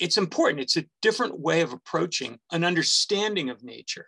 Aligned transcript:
it's 0.00 0.18
important. 0.18 0.62
It's 0.62 0.76
a 0.76 0.86
different 1.02 1.38
way 1.38 1.60
of 1.60 1.72
approaching 1.72 2.38
an 2.50 2.64
understanding 2.64 3.50
of 3.50 3.62
nature. 3.62 4.06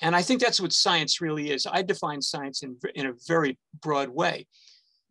And 0.00 0.16
I 0.16 0.22
think 0.22 0.40
that's 0.40 0.60
what 0.60 0.72
science 0.72 1.20
really 1.20 1.50
is. 1.50 1.66
I 1.70 1.82
define 1.82 2.20
science 2.20 2.62
in, 2.62 2.76
in 2.94 3.06
a 3.06 3.14
very 3.26 3.58
broad 3.80 4.08
way. 4.08 4.46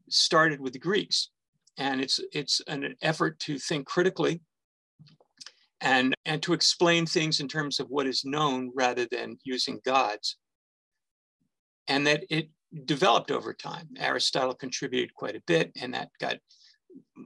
Started 0.09 0.59
with 0.59 0.73
the 0.73 0.79
Greeks, 0.79 1.31
and 1.77 1.99
it's 1.99 2.19
it's 2.31 2.61
an 2.67 2.95
effort 3.01 3.39
to 3.39 3.57
think 3.57 3.87
critically 3.87 4.39
and 5.81 6.13
and 6.25 6.43
to 6.43 6.53
explain 6.53 7.07
things 7.07 7.39
in 7.39 7.47
terms 7.47 7.79
of 7.79 7.87
what 7.89 8.05
is 8.05 8.23
known 8.23 8.71
rather 8.75 9.07
than 9.09 9.37
using 9.43 9.79
gods. 9.83 10.37
And 11.87 12.05
that 12.05 12.23
it 12.29 12.49
developed 12.85 13.31
over 13.31 13.51
time. 13.51 13.89
Aristotle 13.97 14.53
contributed 14.53 15.15
quite 15.15 15.35
a 15.35 15.43
bit, 15.47 15.71
and 15.81 15.95
that 15.95 16.09
got 16.19 16.37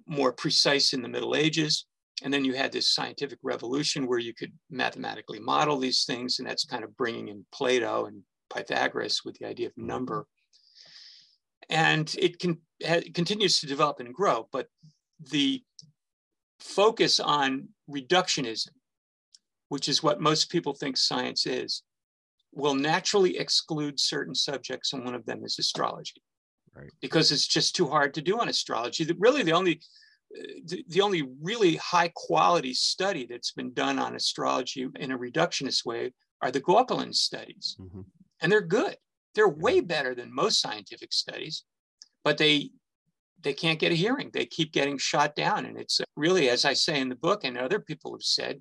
more 0.06 0.32
precise 0.32 0.94
in 0.94 1.02
the 1.02 1.10
Middle 1.10 1.36
Ages. 1.36 1.86
And 2.24 2.34
then 2.34 2.44
you 2.44 2.54
had 2.54 2.72
this 2.72 2.94
scientific 2.94 3.40
revolution 3.44 4.08
where 4.08 4.20
you 4.20 4.34
could 4.34 4.52
mathematically 4.70 5.40
model 5.40 5.78
these 5.78 6.04
things, 6.06 6.40
and 6.40 6.48
that's 6.48 6.66
kind 6.66 6.84
of 6.84 6.98
bringing 6.98 7.30
in 7.30 7.46
Plato 7.54 8.06
and 8.06 8.24
Pythagoras 8.54 9.22
with 9.24 9.38
the 9.40 9.48
idea 9.48 9.68
of 9.68 9.74
mm-hmm. 9.74 9.88
number. 9.88 10.28
And 11.70 12.14
it 12.18 12.40
can 12.40 12.60
it 12.80 13.14
continues 13.14 13.60
to 13.60 13.68
develop 13.68 14.00
and 14.00 14.14
grow, 14.14 14.48
but 14.52 14.68
the 15.32 15.64
focus 16.60 17.20
on 17.20 17.70
reductionism, 17.90 18.70
which 19.70 19.88
is 19.88 20.02
what 20.02 20.22
most 20.22 20.50
people 20.50 20.74
think 20.74 20.98
science 20.98 21.46
is, 21.46 21.84
will 22.54 22.74
naturally 22.74 23.38
exclude 23.38 24.00
certain 24.00 24.34
subjects, 24.34 24.94
and 24.94 25.06
one 25.06 25.14
of 25.14 25.26
them 25.26 25.44
is 25.44 25.60
astrology. 25.60 26.22
Right. 26.74 26.90
Because 27.02 27.32
it's 27.32 27.48
just 27.48 27.76
too 27.76 27.88
hard 27.88 28.14
to 28.16 28.22
do 28.22 28.40
on 28.40 28.50
astrology. 28.50 29.08
Really, 29.20 29.44
the 29.44 29.54
only 29.54 29.82
the, 30.66 30.84
the 30.88 31.02
only 31.02 31.28
really 31.42 31.76
high 31.78 32.12
quality 32.16 32.74
study 32.74 33.26
that's 33.26 33.52
been 33.52 33.74
done 33.74 34.00
on 34.00 34.16
astrology 34.16 34.88
in 35.00 35.12
a 35.12 35.18
reductionist 35.18 35.86
way 35.86 36.14
are 36.42 36.52
the 36.52 36.62
Gauquelin 36.62 37.14
studies. 37.14 37.78
Mm-hmm. 37.80 38.02
And 38.42 38.52
they're 38.52 38.62
good. 38.62 38.96
They're 39.36 39.50
way 39.50 39.82
better 39.82 40.16
than 40.16 40.34
most 40.34 40.62
scientific 40.62 41.14
studies, 41.14 41.64
but 42.24 42.38
they 42.38 42.72
they 43.42 43.54
can't 43.54 43.80
get 43.80 43.92
a 43.92 43.96
hearing. 43.96 44.30
They 44.34 44.46
keep 44.46 44.74
getting 44.74 44.98
shot 44.98 45.34
down. 45.36 45.66
And 45.66 45.80
it's 45.80 46.02
really, 46.18 46.50
as 46.50 46.66
I 46.66 46.74
say 46.74 47.00
in 47.00 47.08
the 47.08 47.16
book, 47.16 47.46
and 47.46 47.58
other 47.58 47.80
people 47.80 48.12
have 48.12 48.22
said, 48.22 48.60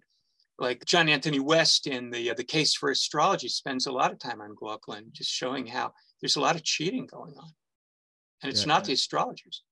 like 0.59 0.85
John 0.85 1.09
Anthony 1.09 1.41
West 1.41 1.87
in 1.87 2.11
the 2.11 2.31
uh, 2.31 2.35
the 2.35 2.45
case 2.45 2.75
for 2.75 2.91
astrology 2.91 3.49
spends 3.49 3.87
a 3.87 3.93
lot 3.93 4.13
of 4.13 4.19
time 4.19 4.41
on 4.41 4.55
Gauquelin, 4.55 5.13
just 5.13 5.31
showing 5.31 5.67
how 5.67 5.93
there's 6.21 6.37
a 6.37 6.41
lot 6.41 6.57
of 6.57 6.65
cheating 6.65 7.07
going 7.07 7.35
on, 7.39 7.51
and 8.43 8.51
it's 8.51 8.63
yeah. 8.63 8.69
not 8.69 8.85
the 8.85 8.93
astrologers. 8.93 9.63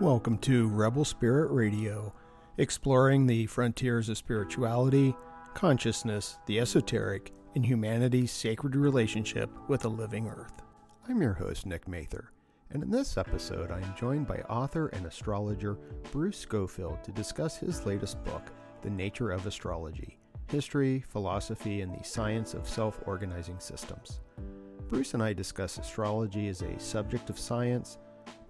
Welcome 0.00 0.38
to 0.38 0.66
Rebel 0.66 1.04
Spirit 1.04 1.52
Radio, 1.52 2.12
exploring 2.58 3.28
the 3.28 3.46
frontiers 3.46 4.08
of 4.08 4.18
spirituality, 4.18 5.14
consciousness, 5.54 6.36
the 6.46 6.58
esoteric, 6.58 7.32
and 7.54 7.64
humanity's 7.64 8.32
sacred 8.32 8.74
relationship 8.74 9.48
with 9.68 9.82
the 9.82 9.88
living 9.88 10.26
earth. 10.26 10.52
I'm 11.08 11.22
your 11.22 11.34
host, 11.34 11.64
Nick 11.64 11.86
Mather, 11.86 12.32
and 12.72 12.82
in 12.82 12.90
this 12.90 13.16
episode, 13.16 13.70
I 13.70 13.78
am 13.78 13.94
joined 13.96 14.26
by 14.26 14.38
author 14.50 14.88
and 14.88 15.06
astrologer 15.06 15.78
Bruce 16.10 16.38
Scofield 16.38 17.04
to 17.04 17.12
discuss 17.12 17.56
his 17.56 17.86
latest 17.86 18.22
book, 18.24 18.50
The 18.82 18.90
Nature 18.90 19.30
of 19.30 19.46
Astrology 19.46 20.18
History, 20.50 21.04
Philosophy, 21.08 21.82
and 21.82 21.94
the 21.94 22.04
Science 22.04 22.52
of 22.52 22.68
Self 22.68 22.98
Organizing 23.06 23.60
Systems. 23.60 24.20
Bruce 24.88 25.14
and 25.14 25.22
I 25.22 25.32
discuss 25.32 25.78
astrology 25.78 26.48
as 26.48 26.62
a 26.62 26.80
subject 26.80 27.30
of 27.30 27.38
science 27.38 27.98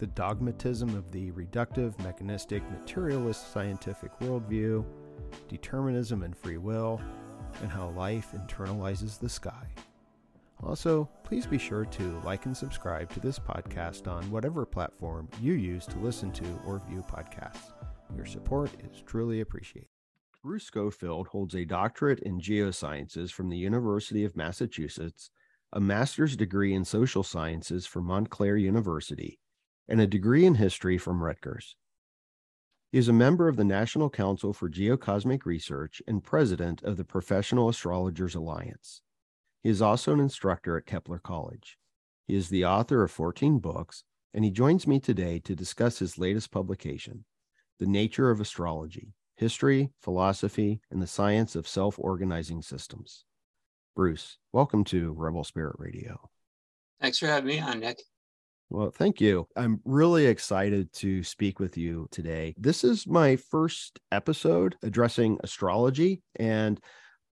the 0.04 0.10
dogmatism 0.10 0.94
of 0.94 1.10
the 1.12 1.30
reductive, 1.30 1.98
mechanistic, 2.04 2.62
materialist 2.70 3.50
scientific 3.54 4.12
worldview, 4.20 4.84
determinism 5.48 6.24
and 6.24 6.36
free 6.36 6.58
will, 6.58 7.00
and 7.62 7.70
how 7.70 7.88
life 7.96 8.32
internalizes 8.36 9.18
the 9.18 9.30
sky. 9.30 9.66
Also, 10.62 11.08
please 11.22 11.46
be 11.46 11.56
sure 11.56 11.86
to 11.86 12.20
like 12.22 12.44
and 12.44 12.54
subscribe 12.54 13.08
to 13.14 13.20
this 13.20 13.38
podcast 13.38 14.06
on 14.06 14.30
whatever 14.30 14.66
platform 14.66 15.26
you 15.40 15.54
use 15.54 15.86
to 15.86 15.98
listen 16.00 16.30
to 16.32 16.44
or 16.66 16.82
view 16.86 17.02
podcasts. 17.10 17.72
Your 18.14 18.26
support 18.26 18.70
is 18.92 19.00
truly 19.06 19.40
appreciated. 19.40 19.88
Bruce 20.42 20.64
Scofield 20.64 21.28
holds 21.28 21.54
a 21.54 21.64
doctorate 21.64 22.18
in 22.18 22.38
geosciences 22.40 23.30
from 23.30 23.48
the 23.48 23.56
University 23.56 24.22
of 24.22 24.36
Massachusetts, 24.36 25.30
a 25.72 25.80
master's 25.80 26.36
degree 26.36 26.74
in 26.74 26.84
social 26.84 27.22
sciences 27.22 27.86
from 27.86 28.04
Montclair 28.04 28.58
University, 28.58 29.38
and 29.88 30.00
a 30.00 30.06
degree 30.06 30.44
in 30.44 30.54
history 30.54 30.98
from 30.98 31.22
Rutgers. 31.22 31.76
He 32.92 32.98
is 32.98 33.08
a 33.08 33.12
member 33.12 33.48
of 33.48 33.56
the 33.56 33.64
National 33.64 34.08
Council 34.08 34.52
for 34.52 34.70
Geocosmic 34.70 35.44
Research 35.44 36.00
and 36.06 36.22
president 36.22 36.82
of 36.84 36.96
the 36.96 37.04
Professional 37.04 37.68
Astrologers 37.68 38.34
Alliance. 38.34 39.02
He 39.62 39.70
is 39.70 39.82
also 39.82 40.12
an 40.12 40.20
instructor 40.20 40.76
at 40.76 40.86
Kepler 40.86 41.18
College. 41.18 41.76
He 42.28 42.36
is 42.36 42.48
the 42.48 42.64
author 42.64 43.02
of 43.02 43.10
14 43.10 43.58
books, 43.58 44.04
and 44.32 44.44
he 44.44 44.50
joins 44.50 44.86
me 44.86 45.00
today 45.00 45.40
to 45.40 45.56
discuss 45.56 45.98
his 45.98 46.18
latest 46.18 46.50
publication, 46.50 47.24
The 47.80 47.86
Nature 47.86 48.30
of 48.30 48.40
Astrology 48.40 49.14
History, 49.36 49.90
Philosophy, 50.00 50.80
and 50.92 51.02
the 51.02 51.08
Science 51.08 51.56
of 51.56 51.66
Self 51.66 51.98
Organizing 51.98 52.62
Systems. 52.62 53.24
Bruce, 53.96 54.38
welcome 54.52 54.84
to 54.84 55.12
Rebel 55.12 55.42
Spirit 55.42 55.76
Radio. 55.78 56.30
Thanks 57.00 57.18
for 57.18 57.26
having 57.26 57.48
me 57.48 57.58
on, 57.58 57.80
Nick. 57.80 57.98
Well, 58.70 58.90
thank 58.90 59.20
you. 59.20 59.46
I'm 59.56 59.80
really 59.84 60.26
excited 60.26 60.92
to 60.94 61.22
speak 61.22 61.60
with 61.60 61.76
you 61.76 62.08
today. 62.10 62.54
This 62.56 62.82
is 62.82 63.06
my 63.06 63.36
first 63.36 64.00
episode 64.10 64.76
addressing 64.82 65.38
astrology, 65.44 66.22
and 66.36 66.80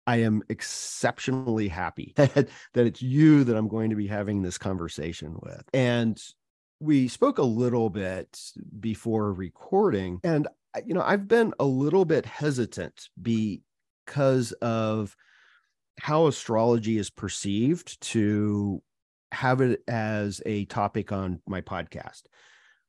I 0.07 0.17
am 0.17 0.41
exceptionally 0.49 1.67
happy 1.67 2.13
that, 2.17 2.49
that 2.73 2.85
it's 2.85 3.01
you 3.01 3.43
that 3.43 3.55
I'm 3.55 3.67
going 3.67 3.91
to 3.91 3.95
be 3.95 4.07
having 4.07 4.41
this 4.41 4.57
conversation 4.57 5.37
with. 5.41 5.63
And 5.73 6.21
we 6.79 7.07
spoke 7.07 7.37
a 7.37 7.43
little 7.43 7.89
bit 7.89 8.37
before 8.79 9.31
recording, 9.31 10.19
and 10.23 10.47
you 10.85 10.93
know, 10.93 11.03
I've 11.03 11.27
been 11.27 11.53
a 11.59 11.65
little 11.65 12.05
bit 12.05 12.25
hesitant 12.25 13.09
because 13.21 14.51
of 14.61 15.15
how 15.99 16.27
astrology 16.27 16.97
is 16.97 17.09
perceived 17.09 17.99
to 18.01 18.81
have 19.31 19.61
it 19.61 19.81
as 19.87 20.41
a 20.45 20.65
topic 20.65 21.11
on 21.11 21.41
my 21.47 21.61
podcast. 21.61 22.23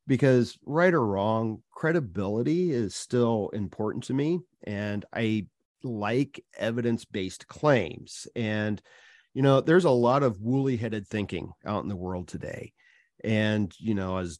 Because 0.06 0.58
right 0.66 0.92
or 0.92 1.06
wrong 1.06 1.62
credibility 1.70 2.72
is 2.72 2.96
still 2.96 3.50
important 3.52 4.04
to 4.04 4.14
me 4.14 4.40
and 4.64 5.04
i 5.14 5.46
like 5.82 6.44
evidence-based 6.58 7.46
claims. 7.46 8.26
And 8.34 8.82
you 9.34 9.42
know 9.42 9.60
there's 9.60 9.84
a 9.84 9.90
lot 9.90 10.22
of 10.22 10.40
woolly 10.40 10.76
headed 10.76 11.06
thinking 11.06 11.52
out 11.64 11.82
in 11.82 11.88
the 11.88 11.96
world 11.96 12.28
today. 12.28 12.72
And 13.22 13.72
you 13.78 13.94
know 13.94 14.18
as 14.18 14.38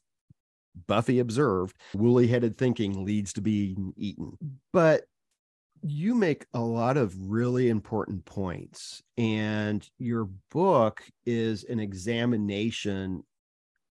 buffy 0.87 1.19
observed 1.19 1.75
woolly 1.93 2.27
headed 2.27 2.57
thinking 2.57 3.05
leads 3.05 3.33
to 3.33 3.41
being 3.41 3.93
eaten. 3.97 4.37
But 4.73 5.03
you 5.81 6.15
make 6.15 6.45
a 6.53 6.59
lot 6.59 6.97
of 6.97 7.29
really 7.29 7.69
important 7.69 8.25
points, 8.25 9.01
and 9.17 9.87
your 9.97 10.29
book 10.51 11.03
is 11.25 11.63
an 11.63 11.79
examination 11.79 13.23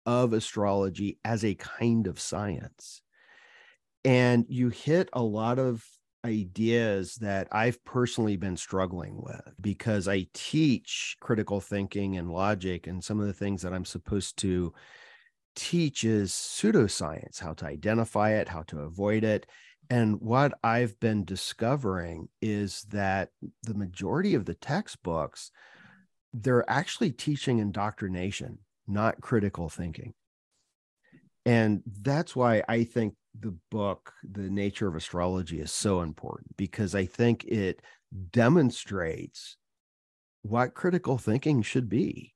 of 0.06 0.34
astrology 0.34 1.20
as 1.24 1.44
a 1.46 1.56
kind 1.56 2.08
of 2.08 2.20
science. 2.20 3.02
And 4.06 4.46
you 4.50 4.70
hit 4.70 5.10
a 5.14 5.24
lot 5.24 5.60
of 5.60 5.86
ideas 6.26 7.16
that 7.16 7.48
I've 7.52 7.84
personally 7.84 8.38
been 8.38 8.56
struggling 8.56 9.22
with 9.22 9.54
because 9.60 10.08
I 10.08 10.28
teach 10.34 11.18
critical 11.20 11.60
thinking 11.60 12.18
and 12.18 12.32
logic, 12.32 12.88
and 12.88 13.04
some 13.04 13.20
of 13.20 13.28
the 13.28 13.34
things 13.34 13.62
that 13.62 13.74
I'm 13.74 13.86
supposed 13.86 14.38
to 14.40 14.74
teach 15.56 16.04
is 16.04 16.32
pseudoscience, 16.32 17.40
how 17.40 17.54
to 17.54 17.66
identify 17.66 18.32
it, 18.32 18.48
how 18.48 18.64
to 18.64 18.80
avoid 18.80 19.24
it. 19.24 19.46
And 19.90 20.22
what 20.22 20.54
I've 20.64 21.00
been 21.00 21.26
discovering 21.26 22.30
is 22.42 22.86
that 22.92 23.30
the 23.64 23.74
majority 23.74 24.34
of 24.34 24.46
the 24.46 24.54
textbooks, 24.54 25.52
they're 26.34 26.70
actually 26.70 27.12
teaching 27.12 27.60
indoctrination, 27.60 28.60
not 28.88 29.22
critical 29.22 29.70
thinking. 29.70 30.14
And 31.46 31.84
that's 32.02 32.36
why 32.36 32.64
I 32.68 32.86
think 32.86 33.16
the 33.38 33.56
book, 33.70 34.14
The 34.24 34.50
Nature 34.50 34.88
of 34.88 34.96
Astrology, 34.96 35.60
is 35.60 35.72
so 35.72 36.02
important 36.02 36.56
because 36.56 36.96
I 36.96 37.06
think 37.06 37.44
it 37.46 37.82
demonstrates 38.32 39.58
what 40.44 40.74
critical 40.74 41.18
thinking 41.18 41.62
should 41.62 41.90
be 41.90 42.33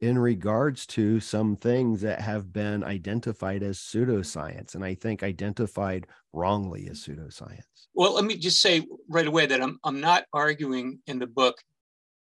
in 0.00 0.18
regards 0.18 0.86
to 0.86 1.18
some 1.20 1.56
things 1.56 2.02
that 2.02 2.20
have 2.20 2.52
been 2.52 2.84
identified 2.84 3.62
as 3.62 3.78
pseudoscience 3.78 4.74
and 4.74 4.84
i 4.84 4.94
think 4.94 5.22
identified 5.22 6.06
wrongly 6.32 6.88
as 6.90 6.98
pseudoscience 7.04 7.88
well 7.94 8.14
let 8.14 8.24
me 8.24 8.36
just 8.36 8.60
say 8.60 8.82
right 9.08 9.26
away 9.26 9.46
that 9.46 9.62
i'm, 9.62 9.78
I'm 9.84 10.00
not 10.00 10.24
arguing 10.32 10.98
in 11.06 11.18
the 11.18 11.26
book 11.26 11.56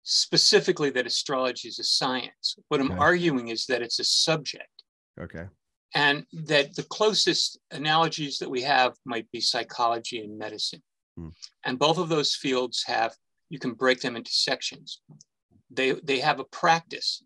specifically 0.03 0.91
that 0.91 1.07
astrology 1.07 1.69
is 1.69 1.79
a 1.79 1.85
science 1.85 2.57
what 2.69 2.81
i'm 2.81 2.93
okay. 2.93 3.01
arguing 3.01 3.49
is 3.49 3.67
that 3.67 3.83
it's 3.83 3.99
a 3.99 4.05
subject 4.05 4.69
okay 5.21 5.47
And 5.95 6.27
that 6.33 6.75
the 6.75 6.83
closest 6.85 7.59
analogies 7.71 8.39
that 8.39 8.51
we 8.51 8.63
have 8.63 8.93
might 9.05 9.31
be 9.33 9.41
psychology 9.41 10.21
and 10.21 10.39
medicine. 10.39 10.83
Hmm. 11.17 11.29
And 11.65 11.79
both 11.79 11.99
of 11.99 12.09
those 12.09 12.35
fields 12.35 12.85
have, 12.87 13.15
you 13.49 13.59
can 13.59 13.73
break 13.73 14.01
them 14.01 14.17
into 14.17 14.31
sections. 14.31 15.01
They, 15.71 15.93
they 15.93 16.21
have 16.21 16.41
a 16.41 16.45
practice. 16.45 17.23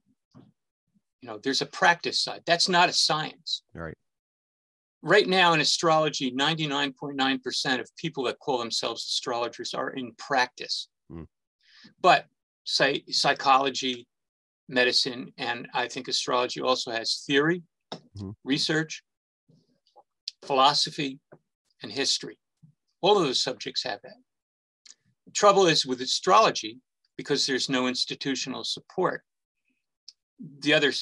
You 1.22 1.28
know, 1.28 1.38
there's 1.42 1.62
a 1.62 1.66
practice 1.66 2.20
side. 2.20 2.42
That's 2.46 2.69
not 2.69 2.88
a 2.88 2.92
science. 2.92 3.62
Right. 3.74 3.96
Right 5.02 5.26
now 5.26 5.52
in 5.52 5.60
astrology, 5.60 6.32
99.9% 6.32 7.80
of 7.80 7.96
people 7.96 8.24
that 8.24 8.38
call 8.38 8.58
themselves 8.58 9.04
astrologers 9.08 9.74
are 9.74 9.90
in 9.90 10.12
practice. 10.19 10.88
Hmm. 11.10 11.24
But 12.00 12.26
say 12.64 13.04
psychology, 13.08 14.06
medicine, 14.69 15.32
and 15.38 15.69
I 15.74 15.88
think 15.88 16.08
astrology 16.08 16.60
also 16.60 16.90
has 16.90 17.25
theory, 17.26 17.62
mm-hmm. 17.92 18.30
research, 18.44 19.02
philosophy, 20.44 21.18
and 21.82 21.90
history. 21.90 22.38
All 23.00 23.16
of 23.16 23.25
those 23.25 23.42
subjects 23.42 23.82
have 23.84 24.00
that. 24.02 24.16
The 25.26 25.32
trouble 25.32 25.66
is 25.66 25.86
with 25.86 26.00
astrology, 26.00 26.78
because 27.16 27.46
there's 27.46 27.68
no 27.68 27.86
institutional 27.86 28.64
support, 28.64 29.22
the 30.60 30.74
other 30.74 30.92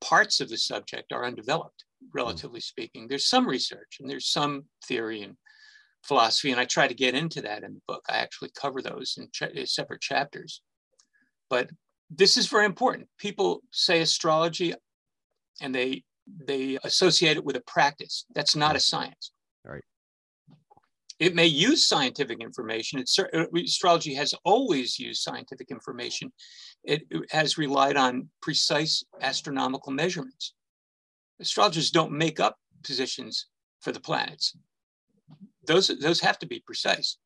parts 0.00 0.40
of 0.40 0.48
the 0.48 0.56
subject 0.56 1.12
are 1.12 1.24
undeveloped, 1.24 1.84
relatively 2.12 2.60
mm-hmm. 2.60 2.62
speaking. 2.62 3.08
There's 3.08 3.26
some 3.26 3.46
research 3.46 3.98
and 4.00 4.08
there's 4.08 4.28
some 4.28 4.64
theory 4.86 5.22
and 5.22 5.36
philosophy, 6.02 6.50
and 6.50 6.60
I 6.60 6.64
try 6.64 6.86
to 6.86 6.94
get 6.94 7.14
into 7.14 7.40
that 7.42 7.62
in 7.62 7.74
the 7.74 7.80
book. 7.88 8.04
I 8.08 8.18
actually 8.18 8.50
cover 8.60 8.82
those 8.82 9.18
in 9.18 9.28
ch- 9.32 9.68
separate 9.68 10.00
chapters. 10.00 10.60
But 11.48 11.70
this 12.10 12.36
is 12.36 12.46
very 12.46 12.66
important. 12.66 13.08
People 13.18 13.62
say 13.70 14.00
astrology 14.00 14.74
and 15.60 15.74
they 15.74 16.02
they 16.46 16.78
associate 16.84 17.36
it 17.36 17.44
with 17.44 17.56
a 17.56 17.62
practice. 17.66 18.24
That's 18.34 18.56
not 18.56 18.76
a 18.76 18.80
science. 18.80 19.32
Right. 19.64 19.84
It 21.20 21.34
may 21.34 21.46
use 21.46 21.86
scientific 21.86 22.40
information. 22.40 22.98
It's, 22.98 23.18
uh, 23.18 23.46
astrology 23.56 24.14
has 24.14 24.34
always 24.44 24.98
used 24.98 25.22
scientific 25.22 25.70
information. 25.70 26.32
It, 26.82 27.02
it 27.10 27.30
has 27.30 27.56
relied 27.56 27.96
on 27.96 28.28
precise 28.42 29.04
astronomical 29.20 29.92
measurements. 29.92 30.54
Astrologers 31.40 31.90
don't 31.90 32.12
make 32.12 32.40
up 32.40 32.56
positions 32.82 33.46
for 33.80 33.92
the 33.92 34.00
planets. 34.00 34.56
Those, 35.66 35.88
those 36.00 36.20
have 36.20 36.38
to 36.40 36.46
be 36.46 36.60
precise. 36.66 37.16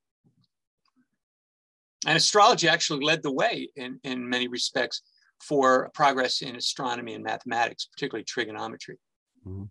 And 2.07 2.17
astrology 2.17 2.69
actually 2.69 3.05
led 3.05 3.23
the 3.23 3.33
way 3.33 3.71
in, 3.75 3.99
in 4.05 4.29
many 4.29 4.49
respects 4.49 5.03
for 5.43 5.91
progress 5.95 6.43
in 6.43 6.57
astronomy 6.57 7.15
and 7.15 7.25
mathematics, 7.25 7.87
particularly 7.87 8.25
trigonometry. 8.25 8.99
Mm-hmm. 9.47 9.65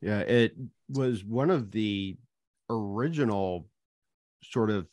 Yeah, 0.00 0.20
it 0.20 0.54
was 0.88 1.24
one 1.24 1.50
of 1.50 1.70
the 1.70 2.16
original 2.70 3.66
sort 4.42 4.70
of 4.70 4.86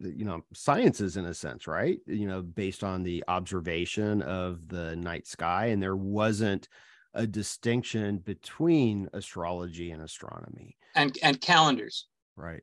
you 0.00 0.24
know 0.24 0.42
sciences 0.52 1.16
in 1.16 1.24
a 1.24 1.34
sense 1.34 1.66
right? 1.66 1.98
You 2.06 2.26
know 2.26 2.42
based 2.42 2.84
on 2.84 3.02
the 3.02 3.24
observation 3.28 4.22
of 4.22 4.68
the 4.68 4.96
night 4.96 5.26
sky 5.26 5.66
and 5.66 5.82
there 5.82 5.96
wasn't 5.96 6.68
a 7.14 7.26
distinction 7.26 8.18
between 8.18 9.08
astrology 9.12 9.90
and 9.90 10.02
astronomy. 10.02 10.76
And 10.94 11.16
and 11.22 11.40
calendars. 11.40 12.06
Right. 12.36 12.62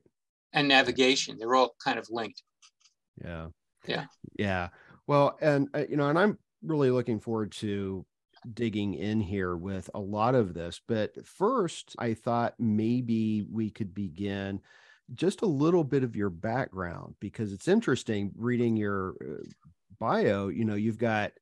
And 0.52 0.68
navigation 0.68 1.36
they're 1.38 1.54
all 1.54 1.74
kind 1.82 1.98
of 1.98 2.06
linked. 2.10 2.42
Yeah. 3.22 3.48
Yeah. 3.86 4.06
Yeah. 4.38 4.68
Well, 5.06 5.36
and 5.40 5.68
uh, 5.74 5.84
you 5.88 5.96
know, 5.96 6.08
and 6.08 6.18
I'm 6.18 6.38
really 6.62 6.90
looking 6.90 7.20
forward 7.20 7.52
to 7.52 8.04
digging 8.54 8.94
in 8.94 9.20
here 9.20 9.56
with 9.56 9.90
a 9.94 10.00
lot 10.00 10.34
of 10.34 10.54
this. 10.54 10.80
But 10.86 11.26
first, 11.26 11.94
I 11.98 12.14
thought 12.14 12.54
maybe 12.58 13.42
we 13.50 13.70
could 13.70 13.94
begin 13.94 14.60
just 15.14 15.42
a 15.42 15.46
little 15.46 15.84
bit 15.84 16.02
of 16.02 16.16
your 16.16 16.30
background 16.30 17.14
because 17.20 17.52
it's 17.52 17.68
interesting 17.68 18.32
reading 18.36 18.76
your 18.76 19.14
uh, 19.20 19.44
bio. 19.98 20.48
You 20.48 20.64
know, 20.64 20.74
you've 20.74 20.98
got 20.98 21.32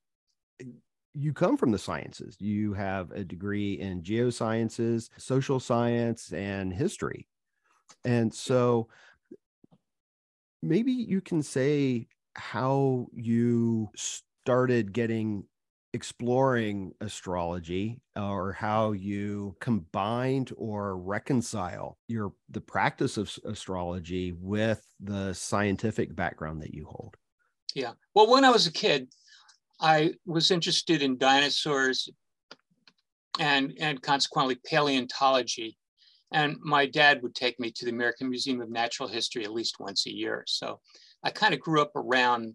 you 1.14 1.32
come 1.32 1.56
from 1.56 1.70
the 1.70 1.78
sciences. 1.78 2.36
You 2.40 2.74
have 2.74 3.10
a 3.12 3.24
degree 3.24 3.74
in 3.74 4.02
geosciences, 4.02 5.08
social 5.16 5.60
science, 5.60 6.32
and 6.32 6.72
history. 6.72 7.28
And 8.04 8.34
so 8.34 8.88
maybe 10.60 10.92
you 10.92 11.20
can 11.20 11.42
say 11.42 12.08
how 12.34 13.06
you 13.12 13.90
started 13.94 14.92
getting 14.92 15.44
exploring 15.94 16.92
astrology 17.00 18.00
uh, 18.16 18.28
or 18.28 18.52
how 18.52 18.92
you 18.92 19.56
combined 19.60 20.52
or 20.56 20.98
reconcile 20.98 21.96
your 22.08 22.34
the 22.50 22.60
practice 22.60 23.16
of 23.16 23.32
astrology 23.44 24.32
with 24.32 24.84
the 25.00 25.32
scientific 25.32 26.14
background 26.14 26.60
that 26.60 26.74
you 26.74 26.84
hold? 26.84 27.16
Yeah. 27.74 27.92
Well 28.14 28.30
when 28.30 28.44
i 28.44 28.50
was 28.50 28.66
a 28.66 28.72
kid 28.72 29.08
i 29.80 30.12
was 30.26 30.50
interested 30.50 31.00
in 31.00 31.16
dinosaurs 31.16 32.08
and 33.38 33.72
and 33.80 34.02
consequently 34.02 34.56
paleontology 34.66 35.76
and 36.32 36.56
my 36.60 36.86
dad 36.86 37.22
would 37.22 37.34
take 37.34 37.58
me 37.60 37.70
to 37.70 37.84
the 37.84 37.92
american 37.92 38.28
museum 38.28 38.60
of 38.60 38.70
natural 38.70 39.08
history 39.08 39.44
at 39.44 39.52
least 39.52 39.80
once 39.80 40.06
a 40.06 40.12
year. 40.12 40.44
So 40.46 40.80
I 41.22 41.30
kind 41.30 41.54
of 41.54 41.60
grew 41.60 41.80
up 41.80 41.92
around 41.94 42.54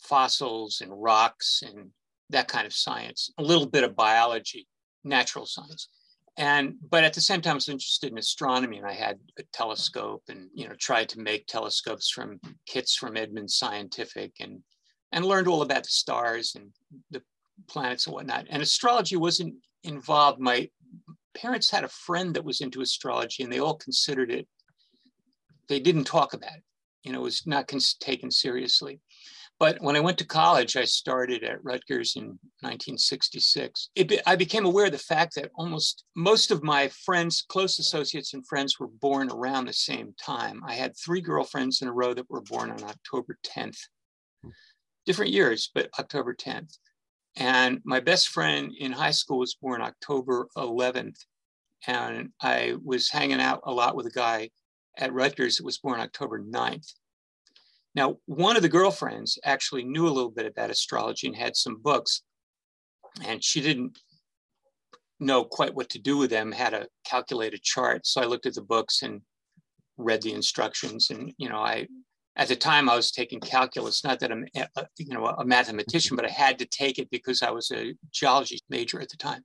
fossils 0.00 0.80
and 0.82 0.90
rocks 0.94 1.62
and 1.66 1.90
that 2.30 2.48
kind 2.48 2.66
of 2.66 2.72
science, 2.72 3.30
a 3.38 3.42
little 3.42 3.66
bit 3.66 3.84
of 3.84 3.96
biology, 3.96 4.66
natural 5.04 5.46
science. 5.46 5.88
And 6.36 6.74
but 6.88 7.04
at 7.04 7.12
the 7.12 7.20
same 7.20 7.40
time, 7.40 7.52
I 7.52 7.54
was 7.54 7.68
interested 7.68 8.12
in 8.12 8.18
astronomy, 8.18 8.78
and 8.78 8.86
I 8.86 8.92
had 8.92 9.18
a 9.38 9.42
telescope, 9.52 10.22
and 10.28 10.48
you 10.54 10.68
know, 10.68 10.74
tried 10.78 11.08
to 11.10 11.20
make 11.20 11.46
telescopes 11.46 12.10
from 12.10 12.40
kits 12.66 12.94
from 12.94 13.16
Edmund 13.16 13.50
Scientific, 13.50 14.32
and 14.40 14.60
and 15.12 15.24
learned 15.24 15.48
all 15.48 15.62
about 15.62 15.82
the 15.82 15.90
stars 15.90 16.54
and 16.54 16.70
the 17.10 17.22
planets 17.68 18.06
and 18.06 18.14
whatnot. 18.14 18.46
And 18.48 18.62
astrology 18.62 19.16
wasn't 19.16 19.54
involved. 19.82 20.40
My 20.40 20.70
parents 21.34 21.70
had 21.70 21.84
a 21.84 21.88
friend 21.88 22.34
that 22.34 22.44
was 22.44 22.60
into 22.60 22.80
astrology, 22.80 23.42
and 23.42 23.52
they 23.52 23.58
all 23.58 23.76
considered 23.76 24.30
it. 24.30 24.46
They 25.68 25.80
didn't 25.80 26.04
talk 26.04 26.32
about 26.32 26.56
it 26.56 26.62
you 27.02 27.12
know, 27.12 27.20
it 27.20 27.24
was 27.24 27.46
not 27.46 27.70
taken 28.00 28.30
seriously. 28.30 29.00
But 29.60 29.78
when 29.82 29.94
I 29.94 30.00
went 30.00 30.16
to 30.18 30.26
college, 30.26 30.74
I 30.78 30.86
started 30.86 31.44
at 31.44 31.62
Rutgers 31.62 32.16
in 32.16 32.28
1966. 32.60 33.90
Be, 33.94 34.18
I 34.24 34.34
became 34.34 34.64
aware 34.64 34.86
of 34.86 34.92
the 34.92 34.98
fact 34.98 35.34
that 35.34 35.50
almost 35.54 36.04
most 36.16 36.50
of 36.50 36.64
my 36.64 36.88
friends, 36.88 37.44
close 37.46 37.78
associates 37.78 38.32
and 38.32 38.44
friends, 38.46 38.80
were 38.80 38.88
born 38.88 39.30
around 39.30 39.66
the 39.66 39.74
same 39.74 40.14
time. 40.18 40.62
I 40.66 40.72
had 40.72 40.96
three 40.96 41.20
girlfriends 41.20 41.82
in 41.82 41.88
a 41.88 41.92
row 41.92 42.14
that 42.14 42.30
were 42.30 42.40
born 42.40 42.70
on 42.70 42.82
October 42.82 43.36
10th, 43.44 43.76
different 45.04 45.30
years, 45.30 45.70
but 45.74 45.90
October 45.98 46.34
10th. 46.34 46.78
And 47.36 47.82
my 47.84 48.00
best 48.00 48.28
friend 48.28 48.72
in 48.78 48.92
high 48.92 49.10
school 49.10 49.38
was 49.40 49.56
born 49.56 49.82
October 49.82 50.48
11th. 50.56 51.18
And 51.86 52.30
I 52.40 52.76
was 52.82 53.10
hanging 53.10 53.42
out 53.42 53.60
a 53.64 53.72
lot 53.72 53.94
with 53.94 54.06
a 54.06 54.10
guy 54.10 54.48
at 54.96 55.12
Rutgers 55.12 55.58
that 55.58 55.66
was 55.66 55.76
born 55.76 56.00
October 56.00 56.42
9th. 56.42 56.94
Now, 57.94 58.16
one 58.26 58.56
of 58.56 58.62
the 58.62 58.68
girlfriends 58.68 59.38
actually 59.44 59.84
knew 59.84 60.06
a 60.06 60.10
little 60.10 60.30
bit 60.30 60.46
about 60.46 60.70
astrology 60.70 61.26
and 61.26 61.36
had 61.36 61.56
some 61.56 61.80
books, 61.82 62.22
and 63.24 63.42
she 63.42 63.60
didn't 63.60 63.98
know 65.18 65.44
quite 65.44 65.74
what 65.74 65.88
to 65.90 65.98
do 65.98 66.16
with 66.16 66.30
them, 66.30 66.52
had 66.52 66.72
a 66.72 66.86
chart. 67.62 68.06
So 68.06 68.20
I 68.20 68.26
looked 68.26 68.46
at 68.46 68.54
the 68.54 68.62
books 68.62 69.02
and 69.02 69.20
read 69.98 70.22
the 70.22 70.32
instructions. 70.32 71.10
And, 71.10 71.32
you 71.36 71.48
know, 71.48 71.58
I, 71.58 71.86
at 72.36 72.48
the 72.48 72.56
time 72.56 72.88
I 72.88 72.96
was 72.96 73.10
taking 73.10 73.40
calculus, 73.40 74.02
not 74.02 74.18
that 74.20 74.32
I'm, 74.32 74.46
a, 74.54 74.86
you 74.96 75.12
know, 75.12 75.26
a 75.26 75.44
mathematician, 75.44 76.16
but 76.16 76.24
I 76.24 76.30
had 76.30 76.58
to 76.60 76.66
take 76.66 76.98
it 76.98 77.10
because 77.10 77.42
I 77.42 77.50
was 77.50 77.70
a 77.70 77.94
geology 78.12 78.58
major 78.70 79.00
at 79.00 79.10
the 79.10 79.16
time. 79.16 79.44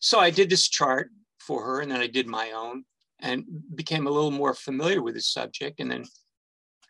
So 0.00 0.18
I 0.18 0.30
did 0.30 0.50
this 0.50 0.68
chart 0.68 1.10
for 1.38 1.64
her 1.64 1.80
and 1.80 1.90
then 1.90 2.00
I 2.00 2.06
did 2.06 2.26
my 2.26 2.52
own 2.52 2.84
and 3.20 3.44
became 3.74 4.06
a 4.06 4.10
little 4.10 4.30
more 4.30 4.54
familiar 4.54 5.02
with 5.02 5.14
the 5.14 5.20
subject 5.20 5.80
and 5.80 5.90
then 5.90 6.04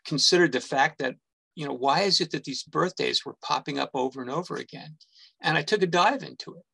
considered 0.09 0.51
the 0.51 0.59
fact 0.59 0.97
that 0.99 1.15
you 1.55 1.65
know 1.65 1.73
why 1.73 2.01
is 2.01 2.19
it 2.19 2.31
that 2.31 2.43
these 2.43 2.63
birthdays 2.63 3.23
were 3.23 3.35
popping 3.43 3.77
up 3.79 3.91
over 3.93 4.21
and 4.21 4.31
over 4.31 4.55
again? 4.55 4.97
And 5.41 5.57
i 5.57 5.61
took 5.61 5.83
a 5.83 5.87
dive 5.87 6.23
into 6.23 6.55
it. 6.57 6.65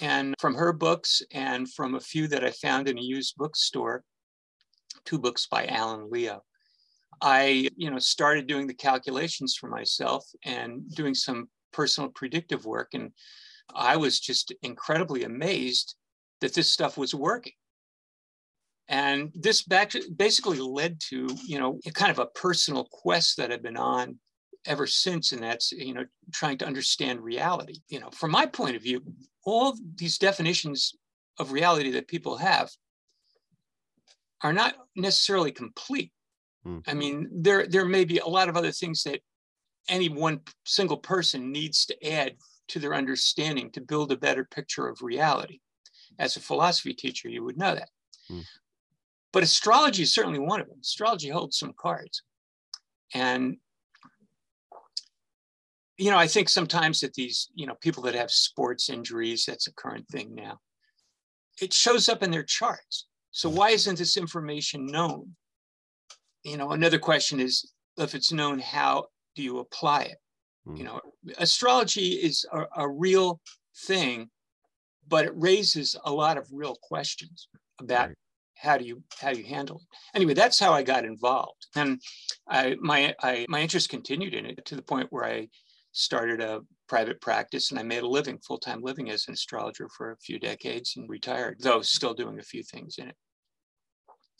And 0.00 0.34
from 0.38 0.54
her 0.54 0.72
books 0.72 1.22
and 1.32 1.70
from 1.76 1.94
a 1.96 2.06
few 2.12 2.28
that 2.28 2.44
i 2.44 2.52
found 2.52 2.88
in 2.88 2.98
a 2.98 3.02
used 3.16 3.34
bookstore 3.36 4.04
two 5.04 5.18
books 5.18 5.46
by 5.46 5.66
alan 5.66 6.08
leo 6.10 6.42
i 7.20 7.68
you 7.76 7.90
know 7.90 7.98
started 7.98 8.46
doing 8.46 8.66
the 8.68 8.82
calculations 8.88 9.56
for 9.58 9.68
myself 9.68 10.24
and 10.44 10.88
doing 10.94 11.14
some 11.14 11.48
personal 11.72 12.10
predictive 12.10 12.64
work. 12.64 12.90
And 12.94 13.10
i 13.74 13.96
was 13.96 14.20
just 14.20 14.46
incredibly 14.62 15.24
amazed 15.24 15.96
that 16.40 16.54
this 16.54 16.70
stuff 16.70 16.96
was 16.96 17.14
working 17.14 17.58
and 18.88 19.32
this 19.34 19.62
back, 19.62 19.92
basically 20.16 20.58
led 20.58 21.00
to, 21.08 21.28
you 21.46 21.58
know, 21.58 21.78
kind 21.94 22.10
of 22.10 22.18
a 22.18 22.26
personal 22.26 22.86
quest 22.90 23.36
that 23.38 23.50
I've 23.50 23.62
been 23.62 23.76
on 23.76 24.18
ever 24.66 24.86
since. 24.86 25.32
And 25.32 25.42
that's, 25.42 25.72
you 25.72 25.94
know, 25.94 26.04
trying 26.32 26.58
to 26.58 26.66
understand 26.66 27.20
reality. 27.20 27.80
You 27.88 28.00
know, 28.00 28.10
from 28.10 28.30
my 28.30 28.46
point 28.46 28.76
of 28.76 28.82
view, 28.82 29.02
all 29.44 29.74
these 29.96 30.18
definitions 30.18 30.94
of 31.38 31.52
reality 31.52 31.90
that 31.92 32.08
people 32.08 32.36
have 32.36 32.70
are 34.42 34.52
not 34.52 34.74
necessarily 34.96 35.50
complete. 35.50 36.12
Hmm. 36.64 36.78
I 36.86 36.94
mean, 36.94 37.28
there 37.32 37.66
there 37.66 37.86
may 37.86 38.04
be 38.04 38.18
a 38.18 38.26
lot 38.26 38.48
of 38.48 38.56
other 38.56 38.72
things 38.72 39.02
that 39.04 39.20
any 39.88 40.08
one 40.08 40.40
single 40.64 40.96
person 40.96 41.52
needs 41.52 41.86
to 41.86 42.10
add 42.10 42.36
to 42.68 42.78
their 42.78 42.94
understanding 42.94 43.70
to 43.72 43.80
build 43.80 44.12
a 44.12 44.16
better 44.16 44.44
picture 44.44 44.88
of 44.88 45.02
reality. 45.02 45.60
As 46.18 46.36
a 46.36 46.40
philosophy 46.40 46.94
teacher, 46.94 47.28
you 47.28 47.44
would 47.44 47.58
know 47.58 47.74
that. 47.74 47.88
Hmm. 48.28 48.40
But 49.34 49.42
astrology 49.42 50.04
is 50.04 50.14
certainly 50.14 50.38
one 50.38 50.60
of 50.60 50.68
them. 50.68 50.78
Astrology 50.80 51.28
holds 51.28 51.58
some 51.58 51.74
cards. 51.76 52.22
And 53.12 53.56
you 55.96 56.10
know, 56.10 56.16
I 56.16 56.26
think 56.26 56.48
sometimes 56.48 57.00
that 57.00 57.14
these, 57.14 57.48
you 57.54 57.66
know, 57.66 57.74
people 57.80 58.02
that 58.04 58.14
have 58.14 58.30
sports 58.30 58.88
injuries, 58.90 59.44
that's 59.44 59.66
a 59.66 59.74
current 59.74 60.06
thing 60.08 60.34
now, 60.34 60.58
it 61.60 61.72
shows 61.72 62.08
up 62.08 62.22
in 62.22 62.30
their 62.30 62.42
charts. 62.42 63.06
So 63.30 63.48
why 63.48 63.70
isn't 63.70 63.98
this 63.98 64.16
information 64.16 64.86
known? 64.86 65.36
You 66.44 66.56
know, 66.56 66.70
another 66.70 66.98
question 66.98 67.38
is 67.40 67.72
if 67.96 68.14
it's 68.14 68.32
known, 68.32 68.58
how 68.58 69.06
do 69.36 69.42
you 69.42 69.58
apply 69.58 70.02
it? 70.02 70.18
Mm. 70.66 70.78
You 70.78 70.84
know, 70.84 71.00
astrology 71.38 72.12
is 72.12 72.44
a, 72.52 72.64
a 72.76 72.88
real 72.88 73.40
thing, 73.86 74.30
but 75.08 75.26
it 75.26 75.32
raises 75.34 75.96
a 76.04 76.12
lot 76.12 76.38
of 76.38 76.48
real 76.52 76.76
questions 76.82 77.48
about 77.80 78.08
right. 78.08 78.16
How 78.64 78.78
do 78.78 78.84
you 78.84 79.02
how 79.20 79.32
do 79.32 79.38
you 79.38 79.46
handle 79.46 79.76
it. 79.76 80.16
Anyway, 80.16 80.34
that's 80.34 80.58
how 80.58 80.72
I 80.72 80.82
got 80.82 81.04
involved, 81.04 81.66
and 81.76 82.00
I 82.48 82.76
my 82.80 83.14
I, 83.22 83.46
my 83.48 83.60
interest 83.60 83.88
continued 83.88 84.34
in 84.34 84.46
it 84.46 84.64
to 84.64 84.76
the 84.76 84.82
point 84.82 85.08
where 85.10 85.24
I 85.24 85.48
started 85.92 86.40
a 86.40 86.60
private 86.88 87.20
practice 87.20 87.70
and 87.70 87.78
I 87.78 87.82
made 87.82 88.02
a 88.02 88.08
living, 88.08 88.38
full 88.38 88.58
time 88.58 88.82
living 88.82 89.10
as 89.10 89.26
an 89.28 89.34
astrologer 89.34 89.88
for 89.96 90.10
a 90.10 90.16
few 90.18 90.38
decades 90.38 90.94
and 90.96 91.08
retired, 91.08 91.58
though 91.60 91.82
still 91.82 92.14
doing 92.14 92.38
a 92.38 92.42
few 92.42 92.62
things 92.62 92.96
in 92.98 93.08
it. 93.08 93.16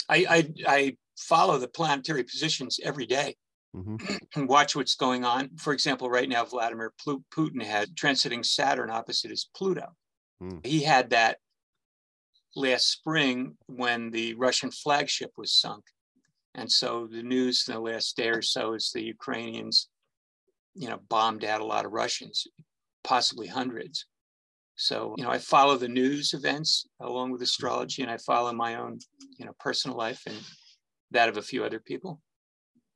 I, 0.08 0.26
I, 0.28 0.52
I 0.66 0.96
follow 1.16 1.58
the 1.58 1.68
planetary 1.68 2.24
positions 2.24 2.78
every 2.82 3.06
day 3.06 3.36
mm-hmm. 3.74 3.96
and 4.34 4.48
watch 4.48 4.76
what's 4.76 4.96
going 4.96 5.24
on. 5.24 5.50
For 5.56 5.72
example, 5.72 6.10
right 6.10 6.28
now, 6.28 6.44
Vladimir 6.44 6.92
Putin 7.06 7.62
had 7.62 7.94
transiting 7.94 8.44
Saturn 8.44 8.90
opposite 8.90 9.30
his 9.30 9.48
Pluto. 9.56 9.94
Mm. 10.42 10.66
He 10.66 10.82
had 10.82 11.10
that 11.10 11.38
last 12.56 12.90
spring 12.90 13.56
when 13.66 14.10
the 14.10 14.34
Russian 14.34 14.70
flagship 14.70 15.32
was 15.36 15.52
sunk. 15.52 15.84
And 16.54 16.70
so 16.70 17.08
the 17.10 17.22
news 17.22 17.64
in 17.66 17.74
the 17.74 17.80
last 17.80 18.16
day 18.16 18.28
or 18.28 18.42
so 18.42 18.74
is 18.74 18.90
the 18.92 19.02
Ukrainians, 19.02 19.88
you 20.74 20.88
know, 20.88 21.00
bombed 21.08 21.44
out 21.44 21.60
a 21.60 21.66
lot 21.66 21.84
of 21.84 21.92
Russians, 21.92 22.46
possibly 23.02 23.46
hundreds. 23.46 24.06
So, 24.76 25.14
you 25.16 25.24
know, 25.24 25.30
I 25.30 25.38
follow 25.38 25.76
the 25.76 25.88
news 25.88 26.32
events 26.32 26.86
along 27.00 27.30
with 27.30 27.42
astrology 27.42 28.02
and 28.02 28.10
I 28.10 28.18
follow 28.18 28.52
my 28.52 28.76
own, 28.76 28.98
you 29.38 29.46
know, 29.46 29.52
personal 29.58 29.96
life 29.96 30.22
and 30.26 30.36
that 31.10 31.28
of 31.28 31.36
a 31.36 31.42
few 31.42 31.64
other 31.64 31.80
people. 31.80 32.20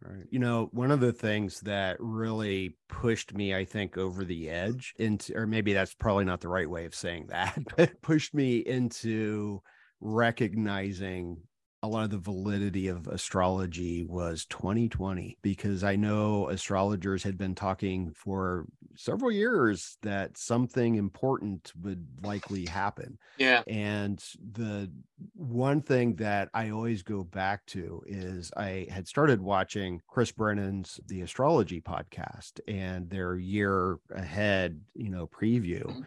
Right. 0.01 0.27
You 0.31 0.39
know, 0.39 0.69
one 0.73 0.93
of 0.93 1.01
the 1.01 1.13
things 1.13 1.61
that 1.63 1.97
really 1.99 2.77
pushed 2.89 3.35
me, 3.35 3.53
I 3.55 3.65
think, 3.65 3.99
over 3.99 4.25
the 4.25 4.49
edge 4.49 4.95
into, 4.97 5.37
or 5.37 5.45
maybe 5.47 5.73
that's 5.73 5.95
probably 5.95 6.25
not 6.25 6.41
the 6.41 6.49
right 6.49 6.71
way 6.71 6.85
of 6.85 6.95
saying 6.95 7.27
that, 7.31 7.59
but 7.77 8.01
pushed 8.01 8.33
me 8.33 8.59
into 8.59 9.61
recognizing 10.01 11.39
a 11.83 11.89
lot 11.89 12.05
of 12.05 12.11
the 12.11 12.19
validity 12.19 12.89
of 12.89 13.07
astrology 13.07 14.05
was 14.05 14.45
2020 14.47 15.39
because 15.43 15.85
I 15.85 15.95
know 15.95 16.49
astrologers 16.49 17.23
had 17.23 17.39
been 17.39 17.55
talking 17.55 18.11
for 18.13 18.67
several 18.97 19.31
years 19.31 19.97
that 20.03 20.37
something 20.37 20.97
important 20.97 21.73
would 21.81 22.05
likely 22.23 22.67
happen. 22.67 23.19
Yeah. 23.37 23.63
And 23.69 24.23
the 24.53 24.91
one 25.35 25.81
thing 25.81 26.17
that 26.17 26.49
I 26.53 26.71
always 26.71 27.03
go 27.03 27.23
back 27.23 27.65
to 27.67 28.03
is 28.07 28.51
I 28.57 28.89
had 28.91 29.07
started 29.07 29.41
watching 29.41 30.01
Chris 30.09 30.33
Brennan's 30.33 30.99
The 31.07 31.21
Astrology 31.21 31.81
podcast 31.81 32.59
and 32.67 33.09
their 33.09 33.37
year 33.37 33.99
ahead, 34.13 34.81
you 34.95 35.11
know, 35.11 35.29
preview. 35.29 35.85
Mm-hmm 35.85 36.03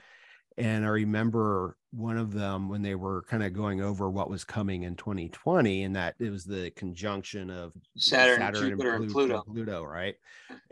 and 0.58 0.86
I 0.86 0.90
remember 0.90 1.78
one 1.92 2.18
of 2.18 2.34
them 2.34 2.70
when 2.70 2.82
they 2.82 2.96
were 2.96 3.24
kind 3.24 3.44
of 3.44 3.54
going 3.54 3.82
over 3.82 4.10
what 4.10 4.30
was 4.30 4.44
coming 4.44 4.84
in 4.84 4.96
2020, 4.96 5.84
and 5.84 5.96
that 5.96 6.16
it 6.20 6.30
was 6.30 6.46
the 6.46 6.72
conjunction 6.72 7.50
of 7.50 7.74
Saturn, 7.98 8.40
Saturn 8.40 8.70
Jupiter, 8.70 8.96
and 8.96 9.12
Pluto, 9.12 9.36
and 9.36 9.46
Pluto, 9.46 9.54
Pluto, 9.54 9.84
right? 9.84 10.16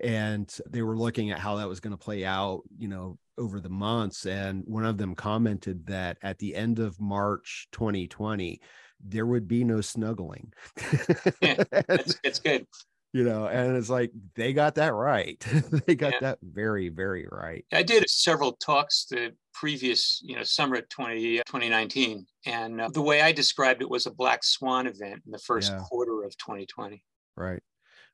And 0.02 0.54
they 0.70 0.82
were 0.82 0.98
looking 0.98 1.32
at 1.32 1.40
how 1.40 1.58
that 1.58 1.68
was 1.68 1.82
going 1.82 1.92
to 1.92 2.04
play 2.04 2.24
out, 2.26 2.64
you 2.78 2.88
know, 2.88 3.18
over 3.38 3.60
the 3.60 3.70
months. 3.70 4.26
And 4.26 4.64
one 4.66 4.86
of 4.86 4.98
them 4.98 5.14
commented 5.14 5.86
that 5.88 6.18
at 6.22 6.40
the 6.40 6.56
end 6.56 6.80
of 6.80 7.00
March 7.02 7.68
2020, 7.74 8.62
there 9.04 9.26
would 9.26 9.48
be 9.48 9.64
no 9.64 9.82
snuggling. 9.82 10.54
yeah, 11.42 11.64
that's, 11.88 12.20
that's 12.24 12.40
good 12.40 12.66
you 13.14 13.24
know 13.24 13.48
and 13.48 13.76
it's 13.76 13.90
like 13.90 14.12
they 14.36 14.54
got 14.54 14.76
that 14.76 14.94
right 14.94 15.40
they 15.88 15.96
got 15.96 16.14
yeah. 16.14 16.20
that 16.22 16.40
very 16.44 16.90
very 16.90 17.28
right 17.32 17.66
i 17.74 17.82
did 17.82 18.08
several 18.10 18.54
talks 18.54 19.06
the 19.10 19.34
previous 19.54 20.22
you 20.24 20.36
know 20.36 20.44
summer 20.44 20.76
of 20.76 20.88
20, 20.90 21.38
2019 21.38 22.26
and 22.46 22.82
uh, 22.82 22.90
the 22.94 23.02
way 23.02 23.22
i 23.22 23.32
described 23.32 23.82
it 23.82 23.90
was 23.90 24.06
a 24.06 24.12
black 24.12 24.44
swan 24.44 24.88
event 24.88 25.22
in 25.26 25.32
the 25.32 25.40
first 25.40 25.72
yeah. 25.72 25.80
quarter 25.80 26.24
of 26.24 26.38
2020 26.38 27.04
right, 27.36 27.62